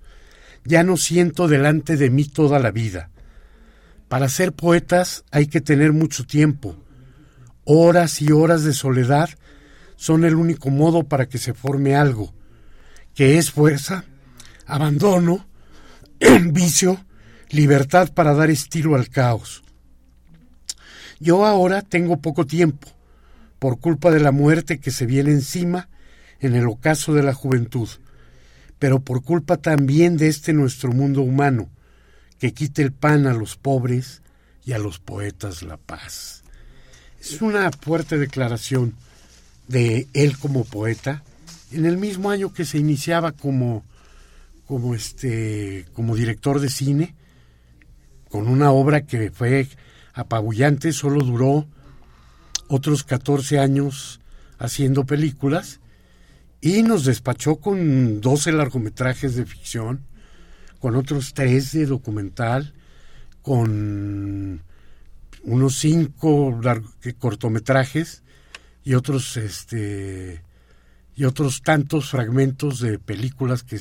Ya 0.66 0.84
no 0.84 0.98
siento 0.98 1.48
delante 1.48 1.98
de 1.98 2.10
mí 2.10 2.26
toda 2.26 2.60
la 2.60 2.72
vida. 2.72 3.10
Para 4.08 4.30
ser 4.30 4.54
poetas 4.54 5.26
hay 5.32 5.48
que 5.48 5.62
tener 5.62 5.92
mucho 5.92 6.26
tiempo. 6.26 6.76
Horas 7.66 8.22
y 8.22 8.32
horas 8.32 8.64
de 8.64 8.74
soledad 8.74 9.30
son 9.96 10.26
el 10.26 10.36
único 10.36 10.70
modo 10.70 11.04
para 11.04 11.28
que 11.28 11.38
se 11.38 11.54
forme 11.54 11.96
algo, 11.96 12.34
que 13.16 13.38
es 13.38 13.52
fuerza, 13.52 14.06
abandono, 14.66 15.46
vicio 16.52 17.00
libertad 17.50 18.12
para 18.14 18.34
dar 18.34 18.50
estilo 18.50 18.96
al 18.96 19.10
caos. 19.10 19.64
Yo 21.20 21.46
ahora 21.46 21.82
tengo 21.82 22.20
poco 22.20 22.46
tiempo, 22.46 22.88
por 23.64 23.80
culpa 23.80 24.12
de 24.12 24.20
la 24.20 24.34
muerte 24.34 24.82
que 24.82 24.92
se 24.92 25.06
viene 25.06 25.32
encima 25.32 25.88
en 26.42 26.54
el 26.54 26.68
ocaso 26.68 27.14
de 27.14 27.24
la 27.24 27.34
juventud, 27.34 27.88
pero 28.78 29.00
por 29.00 29.24
culpa 29.24 29.56
también 29.56 30.18
de 30.18 30.28
este 30.28 30.52
nuestro 30.52 30.92
mundo 30.92 31.22
humano, 31.22 31.70
que 32.40 32.54
quite 32.54 32.82
el 32.82 32.92
pan 32.92 33.26
a 33.26 33.34
los 33.34 33.56
pobres 33.56 34.22
y 34.66 34.74
a 34.74 34.80
los 34.80 35.00
poetas 35.00 35.64
la 35.64 35.78
paz. 35.78 36.44
Es 37.22 37.42
una 37.42 37.72
fuerte 37.72 38.18
declaración 38.18 38.96
de 39.70 40.10
él 40.12 40.38
como 40.38 40.66
poeta, 40.66 41.24
en 41.72 41.86
el 41.86 41.98
mismo 41.98 42.32
año 42.32 42.52
que 42.52 42.66
se 42.66 42.80
iniciaba 42.80 43.32
como, 43.32 43.86
como, 44.68 44.94
este, 44.94 45.86
como 45.94 46.18
director 46.18 46.60
de 46.60 46.70
cine, 46.70 47.16
con 48.28 48.50
una 48.50 48.72
obra 48.72 49.06
que 49.06 49.32
fue 49.32 49.70
apabullante, 50.14 50.92
solo 50.92 51.24
duró 51.24 51.66
otros 52.68 53.04
14 53.04 53.60
años 53.60 54.20
haciendo 54.58 55.06
películas 55.06 55.80
y 56.62 56.84
nos 56.84 57.06
despachó 57.06 57.58
con 57.58 58.22
12 58.22 58.52
largometrajes 58.54 59.36
de 59.36 59.46
ficción, 59.46 60.06
con 60.80 60.96
otros 60.96 61.34
3 61.34 61.72
de 61.74 61.86
documental, 61.86 62.74
con 63.42 64.62
unos 65.44 65.76
5 65.78 66.62
cortometrajes 67.20 68.24
y 68.84 68.94
otros 68.94 69.38
este 69.38 70.42
y 71.16 71.26
otros 71.26 71.62
tantos 71.62 72.10
fragmentos 72.10 72.80
de 72.80 72.98
películas 72.98 73.64
que 73.64 73.80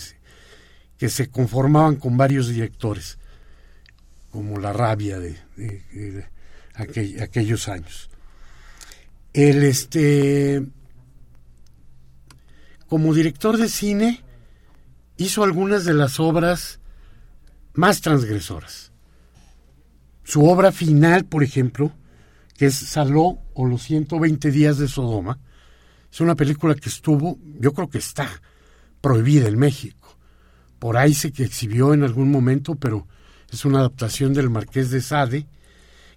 que 1.02 1.08
se 1.08 1.30
conformaban 1.30 1.96
con 1.96 2.16
varios 2.16 2.46
directores 2.46 3.18
como 4.30 4.60
la 4.60 4.72
rabia 4.72 5.18
de, 5.18 5.36
aquellos 7.20 7.66
años. 7.66 8.08
El 9.32 9.62
este 9.62 10.66
como 12.86 13.14
director 13.14 13.56
de 13.56 13.70
cine 13.70 14.22
hizo 15.16 15.44
algunas 15.44 15.86
de 15.86 15.94
las 15.94 16.20
obras 16.20 16.80
más 17.72 18.02
transgresoras. 18.02 18.92
Su 20.24 20.44
obra 20.44 20.72
final, 20.72 21.24
por 21.24 21.42
ejemplo, 21.42 21.92
que 22.58 22.66
es 22.66 22.74
Saló 22.74 23.38
o 23.54 23.66
los 23.66 23.82
120 23.82 24.50
días 24.50 24.76
de 24.76 24.88
Sodoma, 24.88 25.38
es 26.12 26.20
una 26.20 26.36
película 26.36 26.74
que 26.74 26.90
estuvo, 26.90 27.38
yo 27.58 27.72
creo 27.72 27.88
que 27.88 27.98
está 27.98 28.28
prohibida 29.00 29.48
en 29.48 29.58
México. 29.58 30.18
Por 30.78 30.98
ahí 30.98 31.14
se 31.14 31.32
que 31.32 31.44
exhibió 31.44 31.94
en 31.94 32.02
algún 32.02 32.30
momento, 32.30 32.74
pero 32.74 33.08
es 33.50 33.64
una 33.64 33.78
adaptación 33.78 34.34
del 34.34 34.50
Marqués 34.50 34.90
de 34.90 35.00
Sade, 35.00 35.46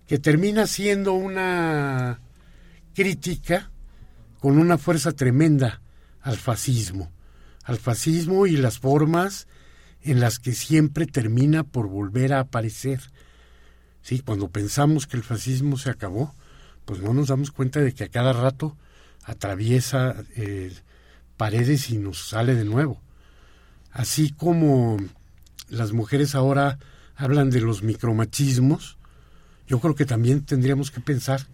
que 0.06 0.20
termina 0.20 0.68
siendo 0.68 1.14
una 1.14 2.20
crítica 2.96 3.70
con 4.40 4.58
una 4.58 4.78
fuerza 4.78 5.12
tremenda 5.12 5.82
al 6.22 6.38
fascismo, 6.38 7.12
al 7.64 7.78
fascismo 7.78 8.48
y 8.48 8.58
las 8.58 8.80
formas 8.80 9.48
en 10.02 10.20
las 10.20 10.40
que 10.40 10.54
siempre 10.54 11.06
termina 11.06 11.64
por 11.64 11.88
volver 11.88 12.34
a 12.34 12.40
aparecer. 12.40 13.02
Sí, 14.02 14.20
cuando 14.20 14.50
pensamos 14.50 15.08
que 15.08 15.18
el 15.18 15.24
fascismo 15.24 15.78
se 15.78 15.90
acabó, 15.90 16.34
pues 16.86 17.02
no 17.02 17.14
nos 17.14 17.28
damos 17.28 17.52
cuenta 17.52 17.80
de 17.82 17.94
que 17.94 18.04
a 18.04 18.10
cada 18.10 18.34
rato 18.34 18.78
atraviesa 19.24 20.16
eh, 20.36 20.72
paredes 21.38 21.90
y 21.90 21.98
nos 21.98 22.30
sale 22.30 22.56
de 22.56 22.66
nuevo. 22.66 23.02
Así 23.92 24.30
como 24.32 24.98
las 25.70 25.92
mujeres 25.92 26.36
ahora 26.36 26.78
hablan 27.16 27.50
de 27.50 27.62
los 27.62 27.82
micromachismos, 27.82 28.98
yo 29.68 29.80
creo 29.80 29.96
que 29.96 30.06
también 30.06 30.46
tendríamos 30.46 30.92
que 30.92 31.02
pensar 31.02 31.48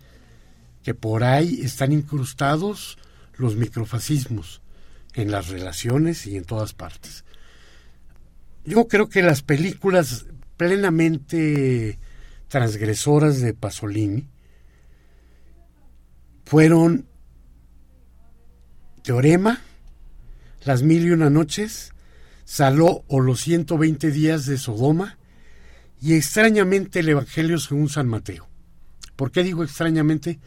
que 0.84 0.94
por 0.94 1.24
ahí 1.24 1.62
están 1.62 1.92
incrustados 1.92 2.98
los 3.36 3.56
microfascismos 3.56 4.62
en 5.14 5.32
las 5.32 5.50
relaciones 5.50 6.26
y 6.28 6.38
en 6.38 6.46
todas 6.46 6.74
partes. 6.74 7.24
Yo 8.66 8.88
creo 8.88 9.10
que 9.10 9.22
las 9.22 9.42
películas 9.42 10.26
plenamente 10.58 12.00
transgresoras 12.48 13.42
de 13.42 13.54
Pasolini 13.54 14.28
fueron 16.46 17.08
Teorema, 19.04 19.62
Las 20.64 20.84
Mil 20.84 21.06
y 21.06 21.12
Una 21.12 21.30
Noches, 21.30 21.94
Saló 22.52 23.06
o 23.08 23.22
los 23.22 23.40
120 23.40 24.12
días 24.12 24.46
de 24.46 24.58
Sodoma 24.58 25.18
y 26.02 26.16
extrañamente 26.16 27.00
el 27.00 27.08
Evangelio 27.08 27.58
según 27.58 27.88
San 27.88 28.10
Mateo. 28.10 28.50
¿Por 29.16 29.32
qué 29.32 29.42
digo 29.42 29.64
extrañamente? 29.64 30.38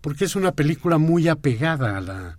Porque 0.00 0.24
es 0.24 0.36
una 0.36 0.52
película 0.52 0.98
muy 0.98 1.28
apegada 1.28 1.96
a 1.96 2.00
la, 2.00 2.38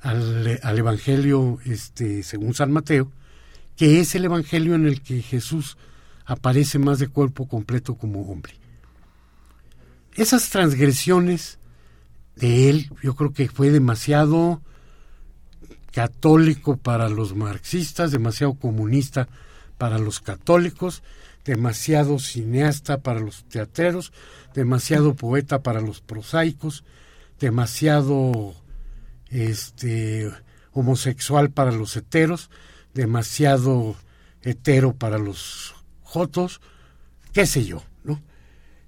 al, 0.00 0.60
al, 0.62 0.78
Evangelio 0.78 1.58
este, 1.64 2.22
según 2.22 2.54
San 2.54 2.72
Mateo, 2.72 3.10
que 3.76 4.00
es 4.00 4.14
el 4.14 4.26
Evangelio 4.26 4.74
en 4.74 4.86
el 4.86 5.00
que 5.00 5.22
Jesús 5.22 5.76
aparece 6.26 6.78
más 6.78 6.98
de 6.98 7.08
cuerpo 7.08 7.48
completo 7.48 7.96
como 7.96 8.30
hombre. 8.30 8.54
Esas 10.14 10.48
transgresiones 10.50 11.58
de 12.36 12.70
él, 12.70 12.90
yo 13.02 13.14
creo 13.14 13.32
que 13.32 13.48
fue 13.48 13.70
demasiado 13.70 14.62
católico 15.92 16.76
para 16.76 17.08
los 17.08 17.34
marxistas, 17.34 18.10
demasiado 18.10 18.54
comunista 18.54 19.28
para 19.78 19.98
los 19.98 20.20
católicos, 20.20 21.02
demasiado 21.44 22.18
cineasta 22.18 22.98
para 23.00 23.20
los 23.20 23.44
teatreros, 23.44 24.12
demasiado 24.54 25.14
poeta 25.14 25.62
para 25.62 25.80
los 25.80 26.00
prosaicos, 26.00 26.84
demasiado 27.38 28.54
este 29.28 30.30
homosexual 30.72 31.50
para 31.50 31.72
los 31.72 31.96
heteros, 31.96 32.50
demasiado 32.94 33.96
hetero 34.42 34.94
para 34.94 35.18
los 35.18 35.74
jotos, 36.02 36.60
qué 37.32 37.46
sé 37.46 37.64
yo, 37.64 37.82
¿no? 38.04 38.22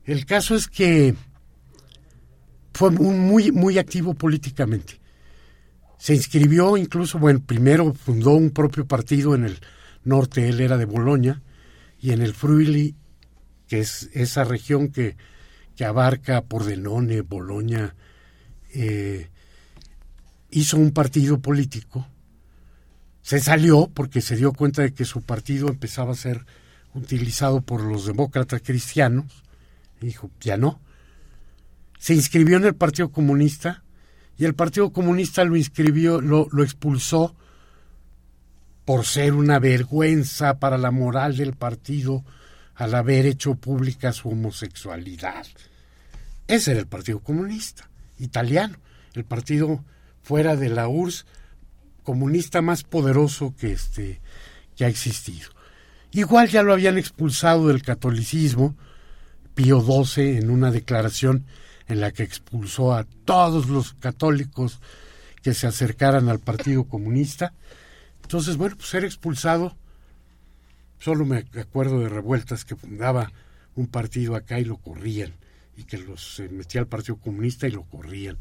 El 0.04 0.24
caso 0.24 0.54
es 0.54 0.68
que 0.68 1.14
fue 2.72 2.90
muy, 2.90 3.52
muy 3.52 3.78
activo 3.78 4.14
políticamente. 4.14 5.00
Se 5.98 6.14
inscribió 6.14 6.76
incluso, 6.76 7.18
bueno, 7.18 7.40
primero 7.44 7.92
fundó 7.94 8.32
un 8.32 8.50
propio 8.50 8.86
partido 8.86 9.34
en 9.34 9.44
el 9.44 9.58
norte, 10.04 10.48
él 10.48 10.60
era 10.60 10.76
de 10.76 10.84
Bolonia, 10.84 11.42
y 12.00 12.12
en 12.12 12.22
el 12.22 12.34
Friuli, 12.34 12.94
que 13.68 13.80
es 13.80 14.10
esa 14.12 14.44
región 14.44 14.88
que, 14.88 15.16
que 15.74 15.84
abarca 15.84 16.44
Pordenone, 16.44 17.22
Bolonia, 17.22 17.94
eh, 18.74 19.28
hizo 20.50 20.76
un 20.76 20.92
partido 20.92 21.40
político. 21.40 22.06
Se 23.22 23.40
salió 23.40 23.90
porque 23.92 24.20
se 24.20 24.36
dio 24.36 24.52
cuenta 24.52 24.82
de 24.82 24.92
que 24.92 25.04
su 25.04 25.22
partido 25.22 25.68
empezaba 25.68 26.12
a 26.12 26.16
ser 26.16 26.46
utilizado 26.94 27.60
por 27.60 27.82
los 27.82 28.06
demócratas 28.06 28.62
cristianos. 28.64 29.42
Dijo, 30.00 30.30
ya 30.40 30.56
no. 30.56 30.80
Se 31.98 32.14
inscribió 32.14 32.56
en 32.56 32.64
el 32.64 32.74
Partido 32.74 33.10
Comunista 33.10 33.82
y 34.38 34.44
el 34.44 34.54
Partido 34.54 34.92
Comunista 34.92 35.44
lo 35.44 35.56
inscribió, 35.56 36.20
lo, 36.20 36.46
lo 36.52 36.62
expulsó 36.62 37.34
por 38.86 39.04
ser 39.04 39.34
una 39.34 39.58
vergüenza 39.58 40.58
para 40.58 40.78
la 40.78 40.92
moral 40.92 41.36
del 41.36 41.54
partido 41.54 42.24
al 42.76 42.94
haber 42.94 43.26
hecho 43.26 43.56
pública 43.56 44.12
su 44.12 44.30
homosexualidad. 44.30 45.44
Ese 46.46 46.70
era 46.70 46.80
el 46.80 46.86
Partido 46.86 47.18
Comunista, 47.18 47.90
italiano, 48.18 48.78
el 49.14 49.24
partido 49.24 49.84
fuera 50.22 50.54
de 50.56 50.68
la 50.68 50.88
URSS 50.88 51.26
comunista 52.04 52.62
más 52.62 52.84
poderoso 52.84 53.54
que 53.58 53.72
este 53.72 54.20
que 54.76 54.84
ha 54.84 54.88
existido. 54.88 55.50
Igual 56.12 56.48
ya 56.48 56.62
lo 56.62 56.72
habían 56.72 56.96
expulsado 56.96 57.66
del 57.68 57.82
catolicismo 57.82 58.76
Pío 59.54 59.80
XII 59.80 60.38
en 60.38 60.50
una 60.50 60.70
declaración 60.70 61.46
en 61.88 62.00
la 62.00 62.12
que 62.12 62.22
expulsó 62.22 62.94
a 62.94 63.04
todos 63.24 63.68
los 63.68 63.94
católicos 63.94 64.78
que 65.42 65.54
se 65.54 65.66
acercaran 65.66 66.28
al 66.28 66.38
Partido 66.38 66.84
Comunista 66.84 67.52
entonces, 68.26 68.56
bueno, 68.56 68.74
pues 68.74 68.88
ser 68.88 69.04
expulsado, 69.04 69.76
solo 70.98 71.24
me 71.24 71.44
acuerdo 71.60 72.00
de 72.00 72.08
revueltas 72.08 72.64
que 72.64 72.74
fundaba 72.74 73.30
un 73.76 73.86
partido 73.86 74.34
acá 74.34 74.58
y 74.58 74.64
lo 74.64 74.78
corrían, 74.78 75.32
y 75.76 75.84
que 75.84 75.96
los 75.98 76.42
metía 76.50 76.80
al 76.80 76.88
Partido 76.88 77.18
Comunista 77.18 77.68
y 77.68 77.70
lo 77.70 77.84
corrían. 77.84 78.36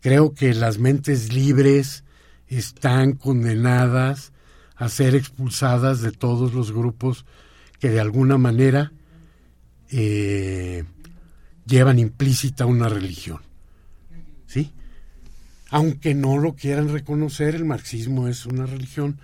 Creo 0.00 0.32
que 0.32 0.54
las 0.54 0.78
mentes 0.78 1.34
libres 1.34 2.04
están 2.48 3.12
condenadas 3.12 4.32
a 4.76 4.88
ser 4.88 5.14
expulsadas 5.14 6.00
de 6.00 6.12
todos 6.12 6.54
los 6.54 6.72
grupos 6.72 7.26
que 7.78 7.90
de 7.90 8.00
alguna 8.00 8.38
manera 8.38 8.92
eh, 9.90 10.84
llevan 11.66 11.98
implícita 11.98 12.64
una 12.64 12.88
religión. 12.88 13.42
¿Sí? 14.46 14.72
Aunque 15.74 16.14
no 16.14 16.38
lo 16.38 16.54
quieran 16.54 16.88
reconocer, 16.88 17.56
el 17.56 17.64
marxismo 17.64 18.28
es 18.28 18.46
una 18.46 18.64
religión 18.64 19.18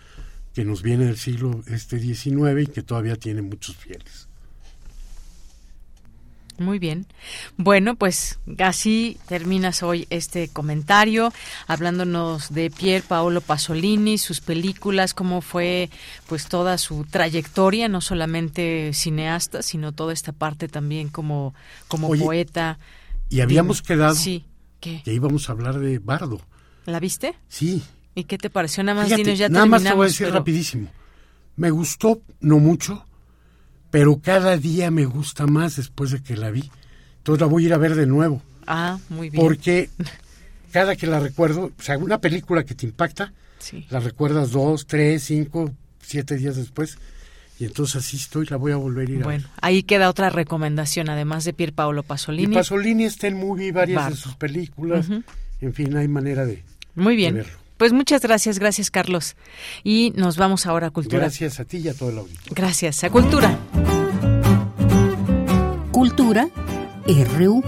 que 0.52 0.64
nos 0.64 0.82
viene 0.82 1.04
del 1.04 1.16
siglo 1.16 1.62
este 1.68 2.00
XIX 2.00 2.62
y 2.62 2.66
que 2.66 2.82
todavía 2.82 3.14
tiene 3.14 3.40
muchos 3.40 3.76
fieles. 3.76 4.26
Muy 6.58 6.80
bien. 6.80 7.06
Bueno, 7.56 7.94
pues 7.94 8.40
casi 8.58 9.16
terminas 9.28 9.84
hoy 9.84 10.08
este 10.10 10.48
comentario 10.48 11.32
hablándonos 11.68 12.52
de 12.52 12.68
Pier 12.72 13.04
Paolo 13.04 13.42
Pasolini, 13.42 14.18
sus 14.18 14.40
películas, 14.40 15.14
cómo 15.14 15.42
fue 15.42 15.88
pues 16.26 16.48
toda 16.48 16.78
su 16.78 17.04
trayectoria, 17.04 17.86
no 17.86 18.00
solamente 18.00 18.90
cineasta, 18.92 19.62
sino 19.62 19.92
toda 19.92 20.12
esta 20.12 20.32
parte 20.32 20.66
también 20.66 21.10
como 21.10 21.54
como 21.86 22.08
poeta. 22.08 22.80
Y 23.28 23.40
habíamos 23.40 23.82
quedado 23.82 24.16
sí. 24.16 24.44
Que 24.80 25.02
íbamos 25.12 25.48
a 25.48 25.52
hablar 25.52 25.78
de 25.78 25.98
Bardo. 25.98 26.40
¿La 26.86 27.00
viste? 27.00 27.34
Sí. 27.48 27.82
¿Y 28.14 28.24
qué 28.24 28.38
te 28.38 28.50
pareció? 28.50 28.82
Nada 28.82 29.02
más 29.02 29.08
ya 29.08 29.48
Nada 29.48 29.66
más 29.66 29.82
te 29.82 29.92
voy 29.92 30.04
a 30.04 30.08
decir 30.08 30.30
rapidísimo. 30.30 30.88
Me 31.56 31.70
gustó, 31.70 32.22
no 32.40 32.58
mucho, 32.58 33.04
pero 33.90 34.20
cada 34.20 34.56
día 34.56 34.90
me 34.90 35.04
gusta 35.04 35.46
más 35.46 35.76
después 35.76 36.10
de 36.10 36.22
que 36.22 36.36
la 36.36 36.50
vi. 36.50 36.70
Entonces 37.18 37.40
la 37.40 37.46
voy 37.46 37.64
a 37.64 37.66
ir 37.66 37.74
a 37.74 37.78
ver 37.78 37.94
de 37.94 38.06
nuevo. 38.06 38.42
Ah, 38.66 38.98
muy 39.08 39.30
bien. 39.30 39.42
Porque 39.42 39.90
cada 40.72 40.96
que 40.96 41.06
la 41.06 41.20
recuerdo, 41.20 41.72
o 41.78 41.82
sea, 41.82 41.98
una 41.98 42.20
película 42.20 42.64
que 42.64 42.74
te 42.74 42.86
impacta, 42.86 43.32
la 43.90 44.00
recuerdas 44.00 44.52
dos, 44.52 44.86
tres, 44.86 45.24
cinco, 45.24 45.70
siete 46.02 46.36
días 46.36 46.56
después. 46.56 46.98
Y 47.60 47.66
entonces 47.66 47.96
así 47.96 48.16
estoy, 48.16 48.46
la 48.46 48.56
voy 48.56 48.72
a 48.72 48.76
volver 48.76 49.06
a 49.06 49.12
ir 49.12 49.22
bueno, 49.22 49.46
ahí 49.60 49.82
queda 49.82 50.08
otra 50.08 50.30
recomendación, 50.30 51.10
además 51.10 51.44
de 51.44 51.52
Pier 51.52 51.74
Paolo 51.74 52.02
Pasolini. 52.02 52.54
Y 52.54 52.54
Pasolini 52.56 53.04
está 53.04 53.26
en 53.26 53.36
muy 53.36 53.70
varias 53.70 54.08
de 54.08 54.16
sus 54.16 54.34
películas. 54.34 55.08
En 55.60 55.74
fin, 55.74 55.94
hay 55.94 56.08
manera 56.08 56.46
de, 56.46 56.64
Muy 56.94 57.16
bien. 57.16 57.44
Pues 57.76 57.92
muchas 57.92 58.22
gracias, 58.22 58.58
gracias 58.58 58.90
Carlos. 58.90 59.36
Y 59.84 60.14
nos 60.16 60.38
vamos 60.38 60.64
ahora 60.64 60.86
a 60.86 60.90
Cultura. 60.90 61.18
Gracias 61.18 61.60
a 61.60 61.66
ti 61.66 61.76
y 61.76 61.88
a 61.88 61.94
todo 61.94 62.08
el 62.08 62.18
auditorio. 62.18 62.52
Gracias, 62.54 63.04
a 63.04 63.10
Cultura. 63.10 63.58
Cultura 65.92 66.48
RU. 67.06 67.62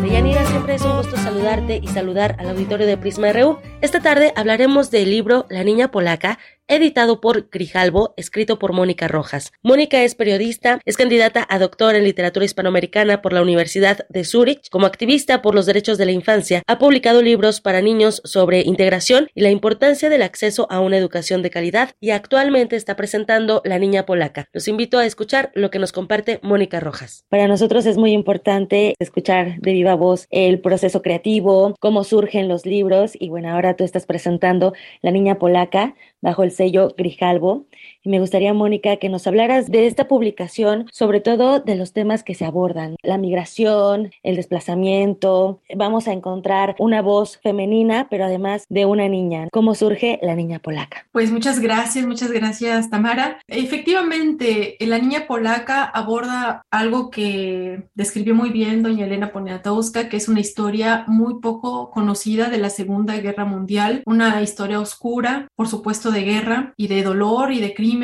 Deyanira, 0.00 0.46
siempre 0.46 0.76
es 0.76 0.82
un 0.82 0.97
gusto 1.10 1.22
saludarte 1.22 1.80
y 1.82 1.86
saludar 1.86 2.36
al 2.38 2.50
auditorio 2.50 2.86
de 2.86 2.98
Prisma 2.98 3.32
RU. 3.32 3.58
Esta 3.80 4.00
tarde 4.00 4.32
hablaremos 4.36 4.90
del 4.90 5.10
libro 5.10 5.46
La 5.48 5.64
Niña 5.64 5.90
Polaca, 5.90 6.38
editado 6.68 7.20
por 7.20 7.48
Grijalbo, 7.50 8.12
escrito 8.16 8.58
por 8.58 8.74
Mónica 8.74 9.08
Rojas. 9.08 9.52
Mónica 9.62 10.02
es 10.02 10.14
periodista, 10.14 10.80
es 10.84 10.96
candidata 10.96 11.46
a 11.48 11.58
doctor 11.58 11.94
en 11.94 12.04
literatura 12.04 12.44
hispanoamericana 12.44 13.22
por 13.22 13.32
la 13.32 13.40
Universidad 13.40 14.06
de 14.10 14.24
Zúrich. 14.24 14.68
Como 14.68 14.86
activista 14.86 15.40
por 15.40 15.54
los 15.54 15.64
derechos 15.64 15.96
de 15.96 16.04
la 16.04 16.12
infancia, 16.12 16.62
ha 16.66 16.78
publicado 16.78 17.22
libros 17.22 17.62
para 17.62 17.80
niños 17.80 18.20
sobre 18.24 18.60
integración 18.60 19.28
y 19.34 19.40
la 19.40 19.50
importancia 19.50 20.10
del 20.10 20.22
acceso 20.22 20.66
a 20.70 20.80
una 20.80 20.98
educación 20.98 21.42
de 21.42 21.50
calidad 21.50 21.92
y 22.00 22.10
actualmente 22.10 22.76
está 22.76 22.96
presentando 22.96 23.62
La 23.64 23.78
Niña 23.78 24.04
Polaca. 24.04 24.48
Los 24.52 24.68
invito 24.68 24.98
a 24.98 25.06
escuchar 25.06 25.50
lo 25.54 25.70
que 25.70 25.78
nos 25.78 25.92
comparte 25.92 26.38
Mónica 26.42 26.80
Rojas. 26.80 27.24
Para 27.30 27.48
nosotros 27.48 27.86
es 27.86 27.96
muy 27.96 28.12
importante 28.12 28.94
escuchar 28.98 29.58
de 29.60 29.72
viva 29.72 29.94
voz 29.94 30.26
el 30.30 30.60
proceso 30.60 30.97
creativo, 31.02 31.74
cómo 31.80 32.04
surgen 32.04 32.48
los 32.48 32.66
libros 32.66 33.12
y 33.18 33.28
bueno, 33.28 33.50
ahora 33.50 33.76
tú 33.76 33.84
estás 33.84 34.06
presentando 34.06 34.72
La 35.02 35.10
Niña 35.10 35.38
Polaca 35.38 35.94
bajo 36.20 36.42
el 36.42 36.50
sello 36.50 36.94
Grijalvo. 36.96 37.66
Me 38.08 38.20
gustaría, 38.20 38.54
Mónica, 38.54 38.96
que 38.96 39.10
nos 39.10 39.26
hablaras 39.26 39.70
de 39.70 39.86
esta 39.86 40.08
publicación, 40.08 40.86
sobre 40.90 41.20
todo 41.20 41.60
de 41.60 41.74
los 41.74 41.92
temas 41.92 42.22
que 42.22 42.34
se 42.34 42.46
abordan, 42.46 42.96
la 43.02 43.18
migración, 43.18 44.12
el 44.22 44.36
desplazamiento. 44.36 45.60
Vamos 45.76 46.08
a 46.08 46.14
encontrar 46.14 46.74
una 46.78 47.02
voz 47.02 47.38
femenina, 47.42 48.06
pero 48.08 48.24
además 48.24 48.64
de 48.70 48.86
una 48.86 49.06
niña. 49.08 49.48
¿Cómo 49.52 49.74
surge 49.74 50.18
La 50.22 50.34
Niña 50.34 50.58
Polaca? 50.58 51.06
Pues 51.12 51.30
muchas 51.30 51.60
gracias, 51.60 52.06
muchas 52.06 52.32
gracias, 52.32 52.88
Tamara. 52.88 53.40
Efectivamente, 53.46 54.78
La 54.80 54.98
Niña 54.98 55.26
Polaca 55.26 55.84
aborda 55.84 56.62
algo 56.70 57.10
que 57.10 57.90
describió 57.94 58.34
muy 58.34 58.48
bien 58.48 58.82
doña 58.82 59.04
Elena 59.04 59.32
Poniatowska, 59.32 60.08
que 60.08 60.16
es 60.16 60.28
una 60.28 60.40
historia 60.40 61.04
muy 61.08 61.40
poco 61.40 61.90
conocida 61.90 62.48
de 62.48 62.56
la 62.56 62.70
Segunda 62.70 63.18
Guerra 63.18 63.44
Mundial, 63.44 64.02
una 64.06 64.40
historia 64.40 64.80
oscura, 64.80 65.48
por 65.54 65.68
supuesto, 65.68 66.10
de 66.10 66.22
guerra 66.22 66.72
y 66.78 66.88
de 66.88 67.02
dolor 67.02 67.52
y 67.52 67.60
de 67.60 67.74
crimen, 67.74 67.97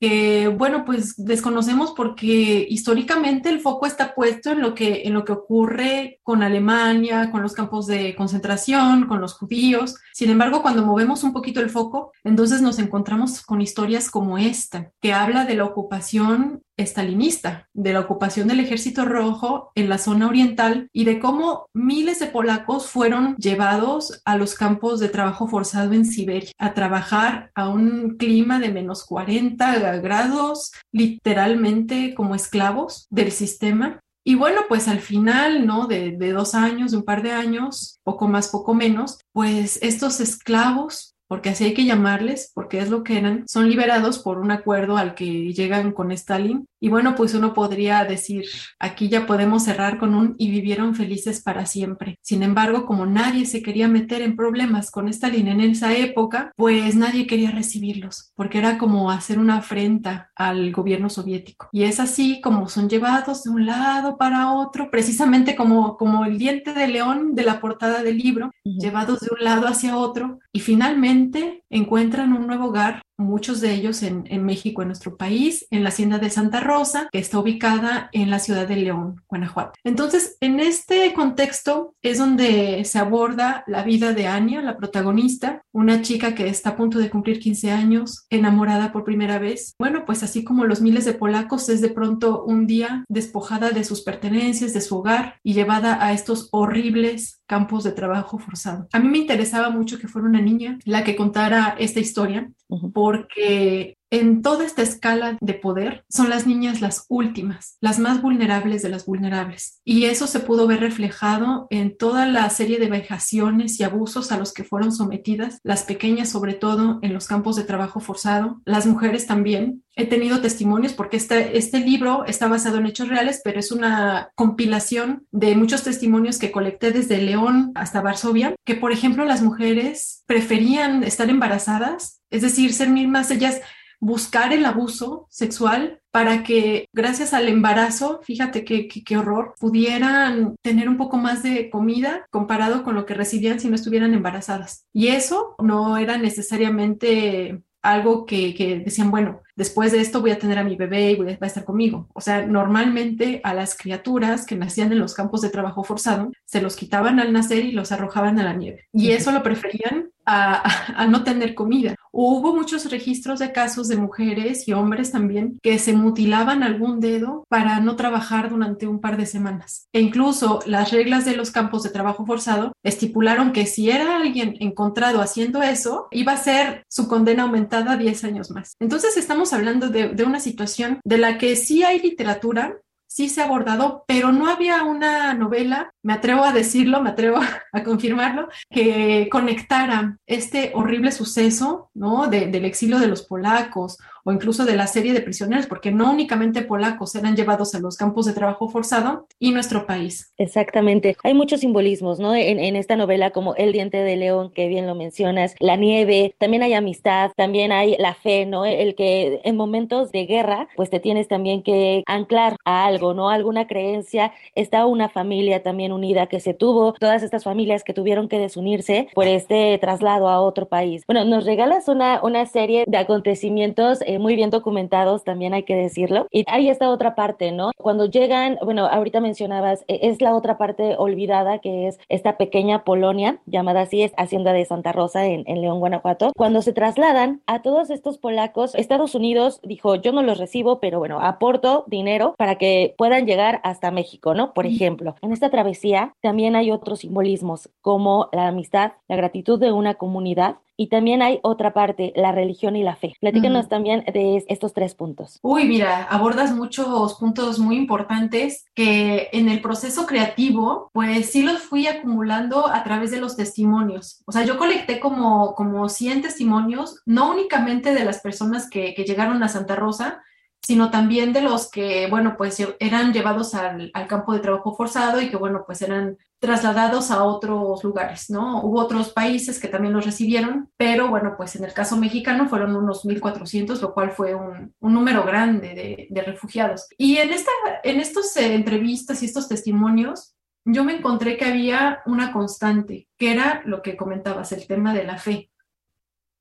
que 0.00 0.48
bueno, 0.48 0.84
pues 0.84 1.14
desconocemos 1.16 1.92
porque 1.92 2.66
históricamente 2.68 3.48
el 3.48 3.60
foco 3.60 3.86
está 3.86 4.14
puesto 4.14 4.50
en 4.50 4.60
lo 4.60 4.74
que 4.74 5.02
en 5.04 5.14
lo 5.14 5.24
que 5.24 5.32
ocurre 5.32 6.20
con 6.22 6.42
Alemania, 6.42 7.30
con 7.30 7.42
los 7.42 7.52
campos 7.52 7.86
de 7.86 8.14
concentración, 8.14 9.06
con 9.06 9.20
los 9.20 9.34
judíos. 9.34 9.96
Sin 10.14 10.30
embargo, 10.30 10.62
cuando 10.62 10.86
movemos 10.86 11.24
un 11.24 11.32
poquito 11.32 11.58
el 11.58 11.70
foco, 11.70 12.12
entonces 12.22 12.62
nos 12.62 12.78
encontramos 12.78 13.42
con 13.42 13.60
historias 13.60 14.12
como 14.12 14.38
esta, 14.38 14.92
que 15.02 15.12
habla 15.12 15.44
de 15.44 15.56
la 15.56 15.64
ocupación 15.64 16.62
estalinista, 16.76 17.68
de 17.72 17.92
la 17.92 18.00
ocupación 18.00 18.46
del 18.46 18.60
ejército 18.60 19.04
rojo 19.04 19.72
en 19.74 19.88
la 19.88 19.98
zona 19.98 20.28
oriental 20.28 20.88
y 20.92 21.04
de 21.04 21.18
cómo 21.18 21.66
miles 21.74 22.20
de 22.20 22.26
polacos 22.26 22.88
fueron 22.88 23.34
llevados 23.38 24.22
a 24.24 24.36
los 24.36 24.54
campos 24.54 25.00
de 25.00 25.08
trabajo 25.08 25.48
forzado 25.48 25.92
en 25.94 26.04
Siberia, 26.04 26.52
a 26.58 26.74
trabajar 26.74 27.50
a 27.56 27.68
un 27.68 28.16
clima 28.16 28.60
de 28.60 28.70
menos 28.70 29.04
40 29.04 29.98
grados, 29.98 30.72
literalmente 30.92 32.14
como 32.14 32.36
esclavos 32.36 33.08
del 33.10 33.32
sistema. 33.32 34.00
Y 34.24 34.36
bueno, 34.36 34.62
pues 34.68 34.88
al 34.88 35.00
final, 35.00 35.66
¿no? 35.66 35.86
De, 35.86 36.12
de 36.12 36.32
dos 36.32 36.54
años, 36.54 36.92
de 36.92 36.96
un 36.96 37.04
par 37.04 37.22
de 37.22 37.32
años, 37.32 38.00
poco 38.02 38.26
más, 38.26 38.48
poco 38.48 38.74
menos, 38.74 39.18
pues 39.32 39.78
estos 39.82 40.20
esclavos 40.20 41.14
porque 41.26 41.48
así 41.48 41.64
hay 41.64 41.74
que 41.74 41.84
llamarles, 41.84 42.52
porque 42.54 42.78
es 42.78 42.90
lo 42.90 43.02
que 43.02 43.18
eran, 43.18 43.48
son 43.48 43.68
liberados 43.68 44.18
por 44.18 44.38
un 44.38 44.50
acuerdo 44.50 44.96
al 44.96 45.14
que 45.14 45.52
llegan 45.52 45.92
con 45.92 46.12
Stalin. 46.12 46.68
Y 46.84 46.90
bueno, 46.90 47.14
pues 47.14 47.32
uno 47.32 47.54
podría 47.54 48.04
decir, 48.04 48.44
aquí 48.78 49.08
ya 49.08 49.26
podemos 49.26 49.64
cerrar 49.64 49.96
con 49.96 50.14
un 50.14 50.34
y 50.36 50.50
vivieron 50.50 50.94
felices 50.94 51.42
para 51.42 51.64
siempre. 51.64 52.18
Sin 52.20 52.42
embargo, 52.42 52.84
como 52.84 53.06
nadie 53.06 53.46
se 53.46 53.62
quería 53.62 53.88
meter 53.88 54.20
en 54.20 54.36
problemas 54.36 54.90
con 54.90 55.08
Stalin 55.08 55.48
en 55.48 55.62
esa 55.62 55.96
época, 55.96 56.52
pues 56.56 56.94
nadie 56.94 57.26
quería 57.26 57.52
recibirlos, 57.52 58.32
porque 58.36 58.58
era 58.58 58.76
como 58.76 59.10
hacer 59.10 59.38
una 59.38 59.56
afrenta 59.56 60.30
al 60.36 60.72
gobierno 60.72 61.08
soviético. 61.08 61.70
Y 61.72 61.84
es 61.84 62.00
así 62.00 62.42
como 62.42 62.68
son 62.68 62.90
llevados 62.90 63.44
de 63.44 63.50
un 63.50 63.64
lado 63.64 64.18
para 64.18 64.52
otro, 64.52 64.90
precisamente 64.90 65.56
como, 65.56 65.96
como 65.96 66.26
el 66.26 66.36
diente 66.36 66.74
de 66.74 66.88
león 66.88 67.34
de 67.34 67.44
la 67.44 67.60
portada 67.60 68.02
del 68.02 68.18
libro, 68.18 68.50
llevados 68.62 69.20
de 69.20 69.28
un 69.32 69.42
lado 69.42 69.68
hacia 69.68 69.96
otro 69.96 70.38
y 70.52 70.60
finalmente 70.60 71.64
encuentran 71.70 72.34
un 72.34 72.46
nuevo 72.46 72.66
hogar 72.66 73.00
muchos 73.16 73.60
de 73.60 73.72
ellos 73.72 74.02
en, 74.02 74.44
México, 74.44 74.82
en 74.82 74.88
nuestro 74.88 75.16
país, 75.16 75.66
en 75.70 75.82
la 75.82 75.88
hacienda 75.90 76.18
de 76.18 76.30
Santa 76.30 76.60
Rosa, 76.60 77.08
que 77.12 77.18
está 77.18 77.38
ubicada 77.38 78.08
en 78.12 78.30
la 78.30 78.38
ciudad 78.38 78.66
de 78.66 78.76
León, 78.76 79.22
Guanajuato. 79.28 79.72
Entonces, 79.84 80.36
en 80.40 80.60
este 80.60 81.12
contexto 81.14 81.94
es 82.02 82.18
donde 82.18 82.84
se 82.84 82.98
aborda 82.98 83.64
la 83.66 83.82
vida 83.82 84.12
de 84.12 84.26
Ania, 84.26 84.62
la 84.62 84.76
protagonista, 84.76 85.62
una 85.72 86.02
chica 86.02 86.34
que 86.34 86.48
está 86.48 86.70
a 86.70 86.76
punto 86.76 86.98
de 86.98 87.10
cumplir 87.10 87.38
15 87.38 87.70
años, 87.70 88.26
enamorada 88.30 88.92
por 88.92 89.04
primera 89.04 89.38
vez. 89.38 89.74
Bueno, 89.78 90.04
pues 90.04 90.22
así 90.22 90.44
como 90.44 90.64
los 90.64 90.80
miles 90.80 91.04
de 91.04 91.14
polacos, 91.14 91.68
es 91.68 91.80
de 91.80 91.90
pronto 91.90 92.44
un 92.44 92.66
día 92.66 93.04
despojada 93.08 93.70
de 93.70 93.84
sus 93.84 94.02
pertenencias, 94.02 94.72
de 94.72 94.80
su 94.80 94.98
hogar 94.98 95.40
y 95.42 95.54
llevada 95.54 96.04
a 96.04 96.12
estos 96.12 96.48
horribles 96.52 97.40
campos 97.54 97.84
de 97.84 97.92
trabajo 97.92 98.36
forzado. 98.36 98.88
A 98.92 98.98
mí 98.98 99.08
me 99.08 99.18
interesaba 99.18 99.70
mucho 99.70 99.96
que 100.00 100.08
fuera 100.08 100.26
una 100.26 100.40
niña 100.40 100.76
la 100.84 101.04
que 101.04 101.14
contara 101.14 101.76
esta 101.78 102.00
historia 102.00 102.50
porque 102.92 103.96
en 104.14 104.42
toda 104.42 104.64
esta 104.64 104.82
escala 104.82 105.36
de 105.40 105.54
poder 105.54 106.04
son 106.08 106.30
las 106.30 106.46
niñas 106.46 106.80
las 106.80 107.04
últimas, 107.08 107.76
las 107.80 107.98
más 107.98 108.22
vulnerables 108.22 108.80
de 108.80 108.88
las 108.88 109.06
vulnerables. 109.06 109.80
Y 109.84 110.04
eso 110.04 110.28
se 110.28 110.38
pudo 110.38 110.68
ver 110.68 110.78
reflejado 110.78 111.66
en 111.70 111.96
toda 111.96 112.24
la 112.24 112.48
serie 112.50 112.78
de 112.78 112.88
vejaciones 112.88 113.80
y 113.80 113.82
abusos 113.82 114.30
a 114.30 114.38
los 114.38 114.52
que 114.52 114.62
fueron 114.62 114.92
sometidas, 114.92 115.58
las 115.64 115.82
pequeñas 115.82 116.28
sobre 116.28 116.54
todo 116.54 117.00
en 117.02 117.12
los 117.12 117.26
campos 117.26 117.56
de 117.56 117.64
trabajo 117.64 117.98
forzado, 117.98 118.60
las 118.64 118.86
mujeres 118.86 119.26
también. 119.26 119.82
He 119.96 120.06
tenido 120.06 120.40
testimonios 120.40 120.92
porque 120.92 121.16
este, 121.16 121.58
este 121.58 121.80
libro 121.80 122.24
está 122.24 122.46
basado 122.46 122.78
en 122.78 122.86
hechos 122.86 123.08
reales, 123.08 123.40
pero 123.42 123.58
es 123.58 123.72
una 123.72 124.30
compilación 124.36 125.26
de 125.32 125.56
muchos 125.56 125.82
testimonios 125.82 126.38
que 126.38 126.52
colecté 126.52 126.92
desde 126.92 127.20
León 127.20 127.72
hasta 127.74 128.00
Varsovia, 128.00 128.54
que 128.64 128.76
por 128.76 128.92
ejemplo 128.92 129.24
las 129.24 129.42
mujeres 129.42 130.22
preferían 130.26 131.02
estar 131.02 131.28
embarazadas, 131.30 132.20
es 132.30 132.42
decir, 132.42 132.72
ser 132.72 132.90
mismas 132.90 133.30
ellas 133.32 133.60
buscar 134.04 134.52
el 134.52 134.66
abuso 134.66 135.26
sexual 135.30 136.00
para 136.10 136.42
que 136.42 136.86
gracias 136.92 137.32
al 137.32 137.48
embarazo, 137.48 138.20
fíjate 138.22 138.62
qué, 138.62 138.86
qué, 138.86 139.16
horror, 139.16 139.54
pudieran 139.58 140.56
tener 140.60 140.90
un 140.90 140.98
poco 140.98 141.16
más 141.16 141.42
de 141.42 141.70
comida 141.70 142.26
comparado 142.30 142.84
con 142.84 142.94
lo 142.94 143.06
que 143.06 143.14
recibían 143.14 143.60
si 143.60 143.68
no 143.68 143.74
estuvieran 143.74 144.12
embarazadas. 144.12 144.86
Y 144.92 145.08
eso 145.08 145.56
no 145.58 145.96
era 145.96 146.18
necesariamente 146.18 147.62
algo 147.80 148.26
que, 148.26 148.54
que, 148.54 148.80
decían, 148.80 149.10
bueno, 149.10 149.40
después 149.56 149.92
de 149.92 150.00
esto 150.00 150.20
voy 150.20 150.32
a 150.32 150.38
tener 150.38 150.58
a 150.58 150.64
mi 150.64 150.76
bebé 150.76 151.12
y 151.12 151.16
voy 151.16 151.32
a, 151.32 151.38
va 151.38 151.38
a 151.42 151.46
estar 151.46 151.64
conmigo. 151.64 152.08
O 152.14 152.20
sea, 152.20 152.46
normalmente 152.46 153.40
a 153.42 153.54
las 153.54 153.76
criaturas 153.76 154.44
que 154.44 154.56
nacían 154.56 154.92
en 154.92 154.98
los 154.98 155.14
campos 155.14 155.40
de 155.40 155.50
trabajo 155.50 155.82
forzado, 155.82 156.30
se 156.44 156.60
los 156.60 156.76
quitaban 156.76 157.20
al 157.20 157.32
nacer 157.32 157.64
y 157.64 157.72
los 157.72 157.90
arrojaban 157.90 158.38
a 158.38 158.44
la 158.44 158.54
nieve. 158.54 158.86
Y 158.92 159.12
eso 159.12 159.32
lo 159.32 159.42
preferían 159.42 160.10
a, 160.26 161.06
no 161.08 161.24
tener 161.24 161.54
comida. 161.54 161.96
Hubo 162.12 162.54
muchos 162.54 162.90
registros 162.90 163.40
de 163.40 163.52
casos 163.52 163.88
de 163.88 163.96
mujeres 163.96 164.68
y 164.68 164.72
hombres 164.72 165.10
también 165.10 165.58
que 165.62 165.78
se 165.78 165.92
mutilaban 165.92 166.62
algún 166.62 167.00
dedo 167.00 167.44
para 167.48 167.80
no 167.80 167.96
trabajar 167.96 168.50
durante 168.50 168.86
un 168.86 169.00
par 169.00 169.16
de 169.16 169.26
semanas. 169.26 169.88
E 169.92 170.00
incluso 170.00 170.60
las 170.66 170.92
reglas 170.92 171.24
de 171.24 171.36
los 171.36 171.50
campos 171.50 171.82
de 171.82 171.90
trabajo 171.90 172.24
forzado 172.24 172.72
estipularon 172.82 173.52
que 173.52 173.66
si 173.66 173.90
era 173.90 174.16
alguien 174.16 174.56
encontrado 174.60 175.20
haciendo 175.20 175.62
eso, 175.62 176.08
iba 176.10 176.32
a 176.32 176.36
ser 176.36 176.84
su 176.88 177.08
condena 177.08 177.44
aumentada 177.44 177.96
10 177.96 178.24
años 178.24 178.50
más. 178.50 178.74
Entonces 178.80 179.16
estamos 179.16 179.52
hablando 179.52 179.88
de, 179.88 180.08
de 180.08 180.24
una 180.24 180.40
situación 180.40 181.00
de 181.04 181.18
la 181.18 181.38
que 181.38 181.56
sí 181.56 181.82
hay 181.82 182.00
literatura, 182.00 182.76
sí 183.14 183.28
se 183.28 183.40
ha 183.40 183.44
abordado, 183.44 184.04
pero 184.08 184.32
no 184.32 184.48
había 184.48 184.82
una 184.82 185.34
novela, 185.34 185.94
me 186.02 186.14
atrevo 186.14 186.42
a 186.42 186.52
decirlo, 186.52 187.00
me 187.00 187.10
atrevo 187.10 187.38
a 187.72 187.84
confirmarlo, 187.84 188.48
que 188.68 189.28
conectara 189.30 190.18
este 190.26 190.72
horrible 190.74 191.12
suceso, 191.12 191.90
¿no? 191.94 192.26
del 192.26 192.64
exilio 192.64 192.98
de 192.98 193.06
los 193.06 193.22
polacos 193.22 193.98
o 194.24 194.32
incluso 194.32 194.64
de 194.64 194.76
la 194.76 194.86
serie 194.86 195.12
de 195.12 195.20
prisioneros, 195.20 195.66
porque 195.66 195.90
no 195.90 196.10
únicamente 196.10 196.62
polacos 196.62 197.14
eran 197.14 197.36
llevados 197.36 197.74
a 197.74 197.80
los 197.80 197.96
campos 197.96 198.26
de 198.26 198.32
trabajo 198.32 198.68
forzado 198.68 199.26
y 199.38 199.52
nuestro 199.52 199.86
país. 199.86 200.32
Exactamente. 200.38 201.16
Hay 201.22 201.34
muchos 201.34 201.60
simbolismos, 201.60 202.18
¿no? 202.18 202.34
En, 202.34 202.58
en 202.58 202.76
esta 202.76 202.96
novela, 202.96 203.30
como 203.30 203.54
El 203.54 203.72
diente 203.72 203.98
de 203.98 204.16
león, 204.16 204.50
que 204.54 204.68
bien 204.68 204.86
lo 204.86 204.94
mencionas, 204.94 205.54
la 205.60 205.76
nieve, 205.76 206.34
también 206.38 206.62
hay 206.62 206.74
amistad, 206.74 207.32
también 207.36 207.72
hay 207.72 207.96
la 207.98 208.14
fe, 208.14 208.46
¿no? 208.46 208.64
El 208.64 208.94
que 208.94 209.40
en 209.44 209.56
momentos 209.56 210.10
de 210.10 210.26
guerra, 210.26 210.68
pues 210.76 210.90
te 210.90 211.00
tienes 211.00 211.28
también 211.28 211.62
que 211.62 212.02
anclar 212.06 212.56
a 212.64 212.86
algo, 212.86 213.14
¿no? 213.14 213.30
Alguna 213.30 213.66
creencia. 213.66 214.32
Está 214.54 214.86
una 214.86 215.08
familia 215.08 215.62
también 215.62 215.92
unida 215.92 216.26
que 216.26 216.40
se 216.40 216.54
tuvo, 216.54 216.94
todas 216.94 217.22
estas 217.22 217.44
familias 217.44 217.84
que 217.84 217.92
tuvieron 217.92 218.28
que 218.28 218.38
desunirse 218.38 219.08
por 219.14 219.26
este 219.26 219.76
traslado 219.78 220.28
a 220.28 220.40
otro 220.40 220.66
país. 220.66 221.02
Bueno, 221.06 221.24
nos 221.24 221.44
regalas 221.44 221.88
una, 221.88 222.20
una 222.22 222.46
serie 222.46 222.84
de 222.86 222.96
acontecimientos. 222.96 224.00
Eh, 224.06 224.13
muy 224.18 224.36
bien 224.36 224.50
documentados, 224.50 225.24
también 225.24 225.54
hay 225.54 225.64
que 225.64 225.76
decirlo. 225.76 226.26
Y 226.30 226.44
hay 226.46 226.68
esta 226.68 226.90
otra 226.90 227.14
parte, 227.14 227.52
¿no? 227.52 227.72
Cuando 227.76 228.06
llegan, 228.06 228.58
bueno, 228.62 228.86
ahorita 228.86 229.20
mencionabas, 229.20 229.84
e, 229.88 230.00
es 230.08 230.20
la 230.20 230.34
otra 230.34 230.58
parte 230.58 230.96
olvidada, 230.96 231.58
que 231.58 231.88
es 231.88 231.98
esta 232.08 232.36
pequeña 232.36 232.84
Polonia, 232.84 233.38
llamada 233.46 233.82
así, 233.82 234.02
es 234.02 234.12
Hacienda 234.16 234.52
de 234.52 234.64
Santa 234.64 234.92
Rosa 234.92 235.26
en, 235.26 235.44
en 235.46 235.60
León, 235.60 235.80
Guanajuato. 235.80 236.32
Cuando 236.36 236.62
se 236.62 236.72
trasladan 236.72 237.42
a 237.46 237.62
todos 237.62 237.90
estos 237.90 238.18
polacos, 238.18 238.74
Estados 238.74 239.14
Unidos 239.14 239.60
dijo, 239.62 239.96
yo 239.96 240.12
no 240.12 240.22
los 240.22 240.38
recibo, 240.38 240.80
pero 240.80 240.98
bueno, 240.98 241.20
aporto 241.20 241.84
dinero 241.86 242.34
para 242.38 242.56
que 242.56 242.94
puedan 242.96 243.26
llegar 243.26 243.60
hasta 243.64 243.90
México, 243.90 244.34
¿no? 244.34 244.52
Por 244.54 244.66
ejemplo, 244.66 245.14
en 245.22 245.32
esta 245.32 245.50
travesía 245.50 246.14
también 246.20 246.56
hay 246.56 246.70
otros 246.70 247.00
simbolismos, 247.00 247.70
como 247.80 248.28
la 248.32 248.48
amistad, 248.48 248.92
la 249.08 249.16
gratitud 249.16 249.58
de 249.58 249.72
una 249.72 249.94
comunidad 249.94 250.56
y 250.76 250.88
también 250.88 251.22
hay 251.22 251.40
otra 251.42 251.72
parte, 251.72 252.12
la 252.16 252.32
religión 252.32 252.76
y 252.76 252.82
la 252.82 252.96
fe. 252.96 253.14
Platícanos 253.20 253.68
también 253.68 254.04
de 254.12 254.44
estos 254.48 254.72
tres 254.72 254.94
puntos. 254.94 255.38
Uy, 255.42 255.66
mira, 255.66 256.04
abordas 256.04 256.54
muchos 256.54 257.14
puntos 257.14 257.58
muy 257.58 257.76
importantes 257.76 258.64
que 258.74 259.28
en 259.32 259.48
el 259.48 259.60
proceso 259.60 260.06
creativo, 260.06 260.90
pues 260.92 261.30
sí 261.30 261.42
los 261.42 261.62
fui 261.62 261.86
acumulando 261.86 262.68
a 262.68 262.82
través 262.82 263.10
de 263.10 263.20
los 263.20 263.36
testimonios. 263.36 264.22
O 264.26 264.32
sea, 264.32 264.44
yo 264.44 264.58
colecté 264.58 265.00
como, 265.00 265.54
como 265.54 265.88
100 265.88 266.22
testimonios, 266.22 267.00
no 267.06 267.30
únicamente 267.30 267.94
de 267.94 268.04
las 268.04 268.20
personas 268.20 268.68
que, 268.68 268.94
que 268.94 269.04
llegaron 269.04 269.42
a 269.42 269.48
Santa 269.48 269.76
Rosa, 269.76 270.22
sino 270.64 270.90
también 270.90 271.34
de 271.34 271.42
los 271.42 271.70
que, 271.70 272.08
bueno, 272.08 272.36
pues 272.38 272.56
eran 272.80 273.12
llevados 273.12 273.54
al, 273.54 273.92
campo 274.08 274.32
de 274.32 274.40
trabajo 274.40 274.74
forzado 274.74 275.20
y 275.20 275.28
que, 275.28 275.36
bueno, 275.36 275.64
pues 275.66 275.82
eran 275.82 276.16
trasladados 276.44 277.10
a 277.10 277.24
otros 277.24 277.82
lugares, 277.82 278.28
¿no? 278.28 278.62
Hubo 278.62 278.80
otros 278.80 279.14
países 279.14 279.58
que 279.58 279.68
también 279.68 279.94
los 279.94 280.04
recibieron, 280.04 280.70
pero 280.76 281.08
bueno, 281.08 281.34
pues 281.38 281.56
en 281.56 281.64
el 281.64 281.72
caso 281.72 281.96
mexicano 281.96 282.50
fueron 282.50 282.76
unos 282.76 283.06
1.400, 283.06 283.80
lo 283.80 283.94
cual 283.94 284.10
fue 284.10 284.34
un, 284.34 284.74
número 284.80 285.24
grande 285.24 286.06
de, 286.10 286.22
refugiados. 286.22 286.86
Y 286.98 287.16
en, 287.16 287.32
esta, 287.32 287.50
en 287.82 287.98
estas 287.98 288.36
eh, 288.36 288.54
entrevistas 288.54 289.22
y 289.22 289.26
estos 289.26 289.48
testimonios, 289.48 290.36
yo 290.66 290.84
me 290.84 290.96
encontré 290.96 291.38
que 291.38 291.46
había 291.46 292.02
una 292.04 292.30
constante, 292.30 293.08
que 293.16 293.32
era 293.32 293.62
lo 293.64 293.80
que 293.80 293.96
comentabas, 293.96 294.52
el 294.52 294.66
tema 294.66 294.92
de 294.92 295.04
la 295.04 295.16
fe 295.16 295.50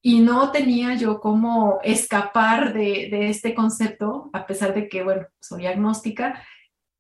y 0.06 0.20
no 0.20 0.52
tenía 0.52 0.96
yo 0.96 1.22
cómo 1.22 1.80
escapar 1.82 2.74
de, 2.74 3.30
este 3.30 3.56
concepto, 3.56 4.30
a 4.34 4.46
pesar 4.46 4.74
de 4.74 4.90
que, 4.90 5.02
bueno, 5.02 5.28
soy 5.40 5.66
agnóstica, 5.66 6.44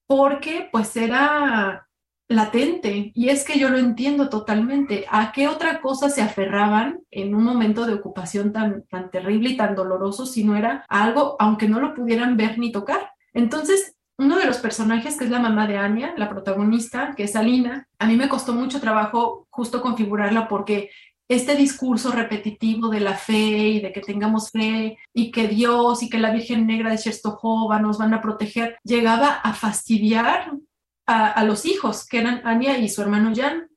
porque 0.07 0.69
pues 0.71 0.95
era 0.95 1.85
latente 2.27 3.11
y 3.13 3.29
es 3.29 3.43
que 3.43 3.59
yo 3.59 3.69
lo 3.69 3.77
entiendo 3.77 4.29
totalmente. 4.29 5.05
¿A 5.09 5.31
qué 5.31 5.47
otra 5.47 5.81
cosa 5.81 6.09
se 6.09 6.21
aferraban 6.21 6.99
en 7.11 7.35
un 7.35 7.43
momento 7.43 7.85
de 7.85 7.93
ocupación 7.93 8.53
tan, 8.53 8.83
tan 8.87 9.11
terrible 9.11 9.51
y 9.51 9.57
tan 9.57 9.75
doloroso 9.75 10.25
si 10.25 10.43
no 10.43 10.55
era 10.55 10.85
algo, 10.89 11.35
aunque 11.39 11.67
no 11.67 11.79
lo 11.79 11.93
pudieran 11.93 12.37
ver 12.37 12.57
ni 12.57 12.71
tocar? 12.71 13.11
Entonces, 13.33 13.95
uno 14.17 14.37
de 14.37 14.45
los 14.45 14.57
personajes, 14.57 15.17
que 15.17 15.25
es 15.25 15.31
la 15.31 15.39
mamá 15.39 15.67
de 15.67 15.77
Anya, 15.77 16.13
la 16.17 16.29
protagonista, 16.29 17.13
que 17.15 17.23
es 17.23 17.35
Alina, 17.35 17.87
a 17.97 18.05
mí 18.05 18.15
me 18.15 18.29
costó 18.29 18.53
mucho 18.53 18.79
trabajo 18.79 19.47
justo 19.49 19.81
configurarla 19.81 20.47
porque 20.47 20.91
este 21.27 21.55
discurso 21.55 22.11
repetitivo 22.11 22.89
de 22.89 22.99
la 22.99 23.15
fe 23.15 23.33
y 23.33 23.79
de 23.79 23.91
que 23.91 24.01
tengamos 24.01 24.51
fe 24.51 24.97
y 25.13 25.31
que 25.31 25.47
Dios 25.47 26.03
y 26.03 26.09
que 26.09 26.19
la 26.19 26.31
Virgen 26.31 26.67
Negra 26.67 26.91
de 26.91 26.97
Czestochowa 26.97 27.79
nos 27.79 27.97
van 27.97 28.13
a 28.13 28.21
proteger, 28.21 28.77
llegaba 28.83 29.29
a 29.29 29.53
fastidiar 29.53 30.51
a, 31.05 31.43
los 31.43 31.65
hijos, 31.65 32.07
que 32.07 32.19
eran 32.19 32.41
Anya 32.45 32.77
y 32.77 32.89
su 32.89 33.01
hermano 33.01 33.33
Jan. 33.35 33.69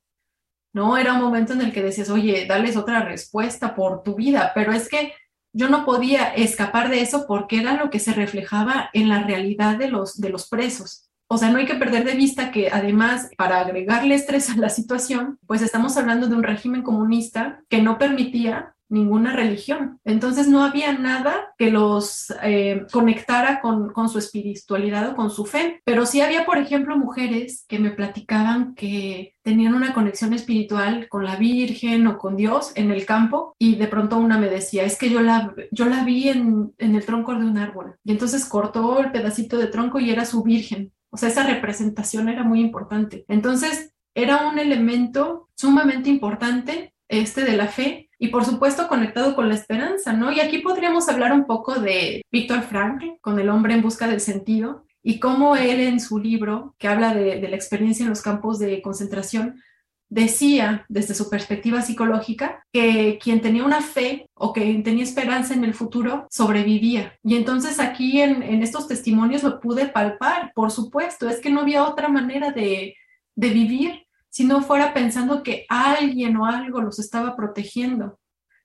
No, 0.72 0.96
era 0.96 1.14
un 1.14 1.20
momento 1.20 1.54
en 1.54 1.62
el 1.62 1.72
que 1.72 1.82
decías, 1.82 2.10
oye, 2.10 2.46
dales 2.46 2.76
otra 2.76 3.02
respuesta 3.02 3.74
por 3.74 4.02
tu 4.02 4.14
vida, 4.14 4.52
pero 4.54 4.72
es 4.72 4.88
que 4.88 5.14
yo 5.52 5.70
no 5.70 5.86
podía 5.86 6.34
escapar 6.34 6.90
de 6.90 7.00
eso 7.00 7.26
porque 7.26 7.60
era 7.60 7.74
lo 7.74 7.88
que 7.88 7.98
se 7.98 8.12
reflejaba 8.12 8.90
en 8.92 9.08
la 9.08 9.22
realidad 9.22 9.78
de 9.78 9.88
los, 9.88 10.20
de 10.20 10.28
los 10.28 10.48
presos. 10.48 11.05
O 11.28 11.38
sea, 11.38 11.50
no 11.50 11.58
hay 11.58 11.66
que 11.66 11.74
perder 11.74 12.04
de 12.04 12.14
vista 12.14 12.50
que 12.50 12.70
además, 12.70 13.30
para 13.36 13.60
agregarle 13.60 14.14
estrés 14.14 14.50
a 14.50 14.56
la 14.56 14.68
situación, 14.68 15.38
pues 15.46 15.62
estamos 15.62 15.96
hablando 15.96 16.28
de 16.28 16.36
un 16.36 16.42
régimen 16.42 16.82
comunista 16.82 17.62
que 17.68 17.82
no 17.82 17.98
permitía 17.98 18.76
ninguna 18.88 19.34
religión. 19.34 20.00
Entonces 20.04 20.48
no 20.48 20.62
había 20.62 20.92
nada 20.92 21.52
que 21.58 21.70
los 21.70 22.32
eh, 22.42 22.86
conectara 22.92 23.60
con, 23.60 23.92
con, 23.92 24.08
su 24.08 24.18
espiritualidad 24.18 25.10
o 25.10 25.16
con 25.16 25.30
su 25.30 25.44
fe. 25.44 25.80
Pero 25.84 26.06
sí 26.06 26.20
había, 26.20 26.46
por 26.46 26.58
ejemplo, 26.58 26.96
mujeres 26.96 27.64
que 27.68 27.78
me 27.78 27.90
platicaban 27.90 28.74
que 28.74 29.34
tenían 29.42 29.74
una 29.74 29.94
conexión 29.94 30.32
espiritual 30.32 31.08
con 31.08 31.24
la 31.24 31.36
Virgen 31.36 32.06
o 32.06 32.18
con 32.18 32.36
Dios 32.36 32.72
en 32.74 32.90
el 32.90 33.06
campo 33.06 33.54
y 33.58 33.76
de 33.76 33.88
pronto 33.88 34.18
una 34.18 34.38
me 34.38 34.48
decía, 34.48 34.84
es 34.84 34.96
que 34.98 35.10
yo 35.10 35.20
la, 35.20 35.54
yo 35.70 35.86
la 35.86 36.04
vi 36.04 36.28
en, 36.28 36.72
en 36.78 36.94
el 36.94 37.04
tronco 37.04 37.34
de 37.34 37.44
un 37.44 37.58
árbol. 37.58 37.96
Y 38.04 38.12
entonces 38.12 38.44
cortó 38.44 39.00
el 39.00 39.10
pedacito 39.10 39.58
de 39.58 39.66
tronco 39.66 39.98
y 40.00 40.10
era 40.10 40.24
su 40.24 40.42
Virgen. 40.42 40.92
O 41.16 41.18
sea, 41.18 41.30
esa 41.30 41.46
representación 41.46 42.28
era 42.28 42.44
muy 42.44 42.60
importante. 42.60 43.24
Entonces, 43.26 43.94
era 44.14 44.48
un 44.48 44.58
elemento 44.58 45.48
sumamente 45.56 46.10
importante 46.10 46.92
este 47.08 47.42
de 47.44 47.56
la 47.56 47.68
fe 47.68 48.10
y 48.18 48.28
por 48.28 48.44
supuesto 48.44 48.86
conectado 48.86 49.34
con 49.34 49.48
la 49.48 49.54
esperanza, 49.54 50.12
¿no? 50.12 50.30
Y 50.30 50.40
aquí 50.40 50.58
podríamos 50.58 51.08
hablar 51.08 51.32
un 51.32 51.46
poco 51.46 51.76
de 51.76 52.20
Víctor 52.30 52.64
Frankl, 52.64 53.18
con 53.22 53.40
el 53.40 53.48
hombre 53.48 53.72
en 53.72 53.80
busca 53.80 54.06
del 54.06 54.20
sentido, 54.20 54.84
y 55.02 55.18
cómo 55.18 55.56
él 55.56 55.80
en 55.80 56.00
su 56.00 56.18
libro, 56.18 56.74
que 56.78 56.88
habla 56.88 57.14
de 57.14 57.48
la 57.48 57.56
experiencia 57.56 58.02
en 58.02 58.10
los 58.10 58.20
campos 58.20 58.58
de 58.58 58.82
concentración, 58.82 59.62
decía 60.08 60.86
desde 60.88 61.14
su 61.14 61.28
perspectiva 61.28 61.82
psicológica 61.82 62.64
que 62.72 63.18
quien 63.22 63.40
tenía 63.40 63.64
una 63.64 63.80
fe 63.80 64.28
o 64.34 64.52
que 64.52 64.80
tenía 64.84 65.02
esperanza 65.02 65.54
en 65.54 65.64
el 65.64 65.74
futuro 65.74 66.26
sobrevivía. 66.30 67.18
Y 67.22 67.36
entonces 67.36 67.80
aquí 67.80 68.20
en, 68.20 68.42
estos 68.62 68.88
testimonios 68.88 69.42
lo 69.42 69.60
pude 69.60 69.86
palpar, 69.86 70.52
por 70.54 70.70
supuesto, 70.70 71.28
es 71.28 71.40
que 71.40 71.50
no 71.50 71.60
había 71.60 71.84
otra 71.84 72.08
manera 72.08 72.52
de, 72.52 72.94
de 73.34 73.50
vivir 73.50 74.06
si 74.28 74.44
no 74.44 74.62
fuera 74.62 74.92
pensando 74.92 75.42
que 75.42 75.64
alguien 75.68 76.36
o 76.36 76.46
algo 76.46 76.82
los 76.82 76.98
estaba 76.98 77.36
protegiendo. 77.36 78.18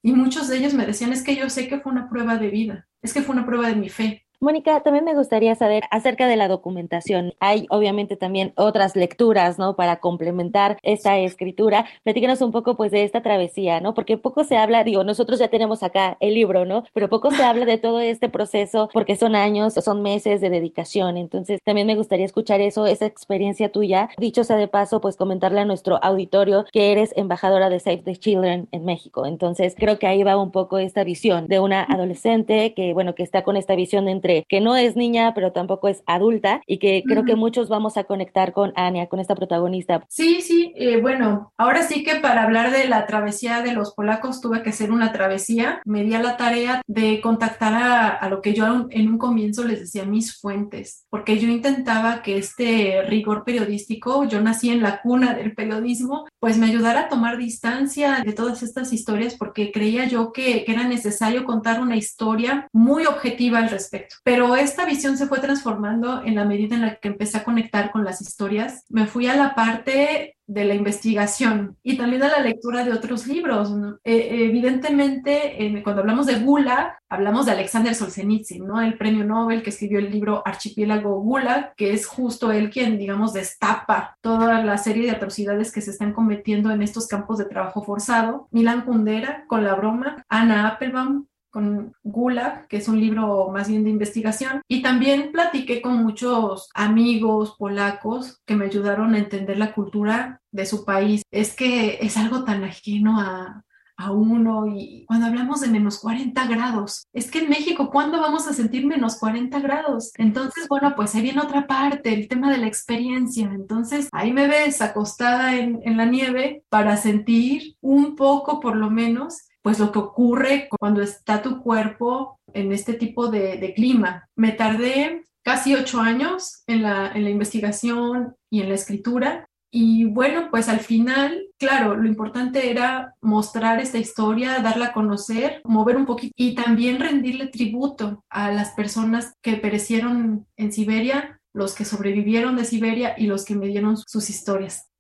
Y 0.04 0.14
muchos 0.14 0.48
de 0.48 0.58
ellos 0.58 0.74
me 0.74 0.86
decían, 0.86 1.14
es 1.14 1.24
que 1.24 1.36
yo 1.36 1.50
sé 1.50 1.68
que 1.68 1.80
fue 1.80 1.92
una 1.92 2.10
prueba 2.10 2.38
de 2.38 2.50
vida, 2.50 2.88
es 3.02 3.14
que 3.14 3.22
fue 3.22 3.34
una 3.34 3.46
prueba 3.46 3.68
de 3.68 3.76
mi 3.76 3.90
fe. 3.90 4.26
Mónica, 4.44 4.80
también 4.82 5.06
me 5.06 5.14
gustaría 5.14 5.54
saber 5.54 5.84
acerca 5.92 6.26
de 6.26 6.36
la 6.36 6.48
documentación. 6.48 7.36
Hay 7.40 7.68
obviamente 7.70 8.16
también 8.16 8.54
otras 8.56 8.96
lecturas, 8.96 9.60
¿no? 9.60 9.76
Para 9.76 10.00
complementar 10.00 10.80
esta 10.82 11.20
escritura. 11.20 11.86
Platícanos 12.04 12.42
un 12.42 12.52
poco, 12.52 12.76
pues, 12.76 12.90
de 12.90 13.04
esta 13.04 13.22
travesía, 13.22 13.82
¿no? 13.82 13.94
Porque 13.94 14.18
poco 14.18 14.44
se 14.44 14.58
habla, 14.58 14.84
digo, 14.84 15.04
nosotros 15.04 15.38
ya 15.38 15.50
tenemos 15.50 15.84
acá 15.84 16.18
el 16.22 16.34
libro, 16.34 16.66
¿no? 16.66 16.86
Pero 16.92 17.08
poco 17.08 17.30
se 17.30 17.44
habla 17.44 17.66
de 17.66 17.78
todo 17.78 18.00
este 18.00 18.30
proceso 18.30 18.90
porque 18.92 19.16
son 19.16 19.36
años, 19.36 19.76
son 19.76 20.02
meses 20.02 20.42
de 20.42 20.50
dedicación. 20.50 21.18
Entonces, 21.18 21.60
también 21.64 21.86
me 21.86 21.96
gustaría 21.96 22.26
escuchar 22.26 22.62
eso, 22.62 22.88
esa 22.88 23.06
experiencia 23.06 23.72
tuya. 23.72 24.10
Dicho 24.18 24.44
sea 24.44 24.56
de 24.56 24.68
paso, 24.68 25.02
pues, 25.02 25.18
comentarle 25.18 25.60
a 25.60 25.66
nuestro 25.66 26.04
auditorio 26.04 26.66
que 26.74 26.92
eres 26.92 27.14
embajadora 27.16 27.70
de 27.70 27.80
Save 27.80 28.02
the 28.06 28.16
Children 28.16 28.70
en 28.72 28.86
México. 28.86 29.28
Entonces, 29.28 29.76
creo 29.78 30.00
que 30.00 30.08
ahí 30.08 30.24
va 30.24 30.36
un 30.36 30.50
poco 30.50 30.80
esta 30.80 31.04
visión 31.04 31.48
de 31.48 31.60
una 31.60 31.84
adolescente 31.84 32.74
que, 32.74 32.96
bueno, 32.96 33.14
que 33.14 33.22
está 33.22 33.44
con 33.44 33.56
esta 33.56 33.76
visión 33.76 34.10
entre 34.10 34.31
que 34.48 34.62
no 34.62 34.76
es 34.76 34.96
niña, 34.96 35.34
pero 35.34 35.52
tampoco 35.52 35.88
es 35.88 36.04
adulta 36.06 36.62
y 36.66 36.80
que 36.80 37.04
creo 37.06 37.24
que 37.24 37.36
muchos 37.36 37.70
vamos 37.70 37.98
a 37.98 38.04
conectar 38.04 38.54
con 38.54 38.74
Ania, 38.76 39.08
con 39.08 39.20
esta 39.20 39.36
protagonista. 39.36 40.06
Sí, 40.10 40.42
sí, 40.42 40.74
eh, 40.76 41.00
bueno, 41.02 41.54
ahora 41.58 41.84
sí 41.84 42.04
que 42.04 42.16
para 42.16 42.44
hablar 42.44 42.72
de 42.72 42.88
la 42.88 43.06
travesía 43.06 43.62
de 43.62 43.74
los 43.74 43.94
polacos 43.94 44.42
tuve 44.42 44.64
que 44.64 44.70
hacer 44.70 44.92
una 44.92 45.12
travesía. 45.12 45.82
Me 45.86 46.04
di 46.04 46.14
a 46.14 46.22
la 46.22 46.38
tarea 46.38 46.82
de 46.88 47.22
contactar 47.22 47.74
a, 47.74 48.10
a 48.10 48.30
lo 48.30 48.42
que 48.42 48.54
yo 48.54 48.88
en 48.90 49.10
un 49.10 49.18
comienzo 49.18 49.64
les 49.64 49.80
decía 49.80 50.06
mis 50.06 50.40
fuentes, 50.40 51.06
porque 51.10 51.40
yo 51.40 51.48
intentaba 51.48 52.22
que 52.22 52.38
este 52.38 53.02
rigor 53.04 53.44
periodístico, 53.44 54.26
yo 54.26 54.42
nací 54.42 54.70
en 54.70 54.82
la 54.82 55.02
cuna 55.02 55.34
del 55.34 55.54
periodismo, 55.54 56.28
pues 56.40 56.58
me 56.58 56.68
ayudara 56.68 57.02
a 57.02 57.10
tomar 57.10 57.38
distancia 57.38 58.22
de 58.26 58.34
todas 58.34 58.64
estas 58.64 58.94
historias 58.94 59.36
porque 59.36 59.72
creía 59.72 60.06
yo 60.06 60.32
que, 60.32 60.64
que 60.64 60.72
era 60.72 60.88
necesario 60.88 61.46
contar 61.46 61.82
una 61.82 61.96
historia 61.96 62.68
muy 62.72 63.06
objetiva 63.06 63.60
al 63.60 63.70
respecto. 63.70 64.16
Pero 64.24 64.56
esta 64.56 64.86
visión 64.86 65.18
se 65.18 65.28
fue 65.28 65.40
transformando 65.40 66.22
en 66.24 66.36
la 66.36 66.46
medida 66.46 66.76
en 66.76 66.82
la 66.82 66.96
que 66.96 67.08
empecé 67.08 67.38
a 67.38 67.44
conectar 67.44 67.92
con 67.92 68.04
las 68.04 68.22
historias. 68.22 68.86
Me 68.90 69.08
fui 69.08 69.28
a 69.28 69.36
la 69.36 69.56
parte 69.56 70.38
de 70.46 70.66
la 70.66 70.76
investigación 70.76 71.78
y 71.82 71.98
también 71.98 72.24
a 72.24 72.28
la 72.28 72.42
lectura 72.42 72.84
de 72.84 72.92
otros 72.92 73.26
libros. 73.26 73.72
Eh, 74.04 74.46
evidentemente, 74.48 75.82
cuando 75.84 76.02
hablamos 76.02 76.26
de 76.26 76.40
Gula, 76.40 77.00
hablamos 77.10 77.46
de 77.46 77.54
Alexander 77.54 77.96
Solzhenitsyn, 77.96 78.68
¿no? 78.68 78.82
el 78.82 78.98
premio 78.98 79.24
Nobel 79.24 79.64
que 79.64 79.70
escribió 79.70 80.00
el 80.00 80.12
libro 80.12 80.44
Archipiélago 80.46 81.22
Gula, 81.22 81.74
que 81.78 81.94
es 81.94 82.06
justo 82.06 82.52
él 82.52 82.70
quien, 82.70 82.98
digamos, 82.98 83.34
destapa 83.34 84.18
toda 84.20 84.62
la 84.64 84.78
serie 84.78 85.04
de 85.04 85.12
atrocidades 85.12 85.72
que 85.72 85.82
se 85.82 85.92
están 85.92 86.12
cometiendo 86.12 86.70
en 86.72 86.82
estos 86.82 87.08
campos 87.08 87.38
de 87.38 87.46
trabajo 87.46 87.82
forzado. 87.82 88.50
Milan 88.52 88.82
Kundera 88.82 89.46
con 89.48 89.64
La 89.64 89.76
Broma, 89.76 90.26
Anna 90.28 90.68
Applebaum 90.68 91.28
con 91.52 91.94
Gulag, 92.04 92.68
que 92.68 92.78
es 92.78 92.88
un 92.88 93.00
libro 93.00 93.50
más 93.52 93.68
bien 93.68 93.84
de 93.84 93.90
investigación, 93.90 94.62
y 94.68 94.82
también 94.82 95.32
platiqué 95.32 95.82
con 95.82 96.02
muchos 96.04 96.70
amigos 96.74 97.56
polacos 97.58 98.42
que 98.46 98.56
me 98.56 98.66
ayudaron 98.66 99.14
a 99.14 99.20
entender 99.20 99.58
la 99.58 99.74
cultura 99.74 100.42
de 100.52 100.66
su 100.66 100.86
país. 100.86 101.24
Es 101.32 101.56
que 101.56 102.00
es 102.02 102.18
algo 102.18 102.44
tan 102.44 102.64
ajeno 102.64 103.20
a, 103.20 103.64
a 104.02 104.12
uno 104.12 104.68
y 104.68 105.06
cuando 105.08 105.28
hablamos 105.28 105.62
de 105.62 105.68
menos 105.68 106.00
40 106.00 106.48
grados, 106.48 107.06
es 107.14 107.30
que 107.30 107.40
en 107.40 107.50
México, 107.50 107.90
¿cuándo 107.92 108.20
vamos 108.20 108.48
a 108.48 108.54
sentir 108.54 108.86
menos 108.86 109.18
40 109.18 109.60
grados? 109.60 110.12
Entonces, 110.18 110.68
bueno, 110.68 110.94
pues 110.96 111.14
ahí 111.14 111.22
viene 111.22 111.42
otra 111.42 111.68
parte, 111.68 112.14
el 112.14 112.28
tema 112.28 112.52
de 112.52 112.58
la 112.58 112.68
experiencia. 112.68 113.52
Entonces, 113.54 114.10
ahí 114.12 114.34
me 114.34 114.48
ves 114.48 114.82
acostada 114.82 115.56
en, 115.56 115.80
en 115.84 115.98
la 115.98 116.06
nieve 116.06 116.64
para 116.70 116.98
sentir 116.98 117.76
un 117.82 118.16
poco, 118.16 118.60
por 118.60 118.76
lo 118.76 118.90
menos, 118.90 119.44
pues 119.62 119.80
lo 119.80 119.92
que 119.92 120.00
ocurre 120.00 120.68
cuando 120.70 121.02
está 121.02 121.42
tu 121.42 121.62
cuerpo 121.62 122.40
en 122.54 122.72
este 122.72 122.94
tipo 122.94 123.28
de, 123.28 123.74
clima. 123.76 124.28
Me 124.36 124.52
tardé 124.52 125.24
casi 125.44 125.76
ocho 125.76 126.02
años 126.02 126.64
en 126.68 126.84
la, 126.84 127.12
en 127.14 127.24
la 127.24 127.30
investigación 127.30 128.36
y 128.50 128.62
en 128.62 128.70
la 128.70 128.76
escritura 128.76 129.48
Y 129.74 130.04
bueno, 130.04 130.50
pues 130.52 130.68
al 130.68 130.82
final, 130.82 131.48
claro, 131.58 131.96
lo 131.96 132.06
importante 132.06 132.70
era 132.70 133.16
mostrar 133.22 133.80
esta 133.80 133.98
historia, 133.98 134.60
darla 134.60 134.88
a 134.88 134.94
conocer, 134.94 135.62
mover 135.64 135.96
un 135.96 136.06
poquito 136.06 136.34
y 136.36 136.56
también 136.56 137.00
rendirle 137.00 137.48
tributo 137.48 138.26
a 138.30 138.52
las 138.52 138.72
personas 138.72 139.34
que 139.42 139.56
perecieron 139.56 140.46
en 140.58 140.74
Siberia, 140.74 141.40
los 141.54 141.74
que 141.74 141.86
sobrevivieron 141.86 142.58
de 142.58 142.66
Siberia 142.66 143.16
y 143.18 143.28
los 143.28 143.46
que 143.46 143.56
me 143.56 143.68
dieron 143.68 143.96
sus 143.96 144.30
historias. 144.30 144.91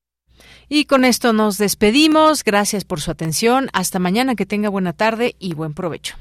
Y 0.73 0.85
con 0.85 1.03
esto 1.03 1.33
nos 1.33 1.57
despedimos. 1.57 2.45
Gracias 2.45 2.85
por 2.85 3.01
su 3.01 3.11
atención. 3.11 3.67
Hasta 3.73 3.99
mañana. 3.99 4.35
Que 4.35 4.45
tenga 4.45 4.69
buena 4.69 4.93
tarde 4.93 5.35
y 5.37 5.53
buen 5.53 5.73
provecho. 5.73 6.15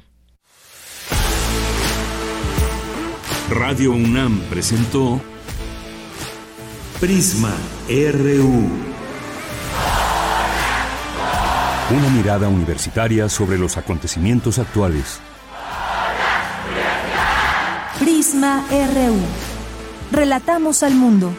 Radio 3.49 3.93
UNAM 3.93 4.41
presentó 4.49 5.21
Prisma 6.99 7.55
RU. 7.87 8.69
Una 11.95 12.09
mirada 12.09 12.49
universitaria 12.49 13.29
sobre 13.29 13.57
los 13.57 13.77
acontecimientos 13.77 14.59
actuales. 14.59 15.21
Prisma 17.99 18.65
RU. 18.69 19.17
Relatamos 20.11 20.83
al 20.83 20.95
mundo. 20.95 21.33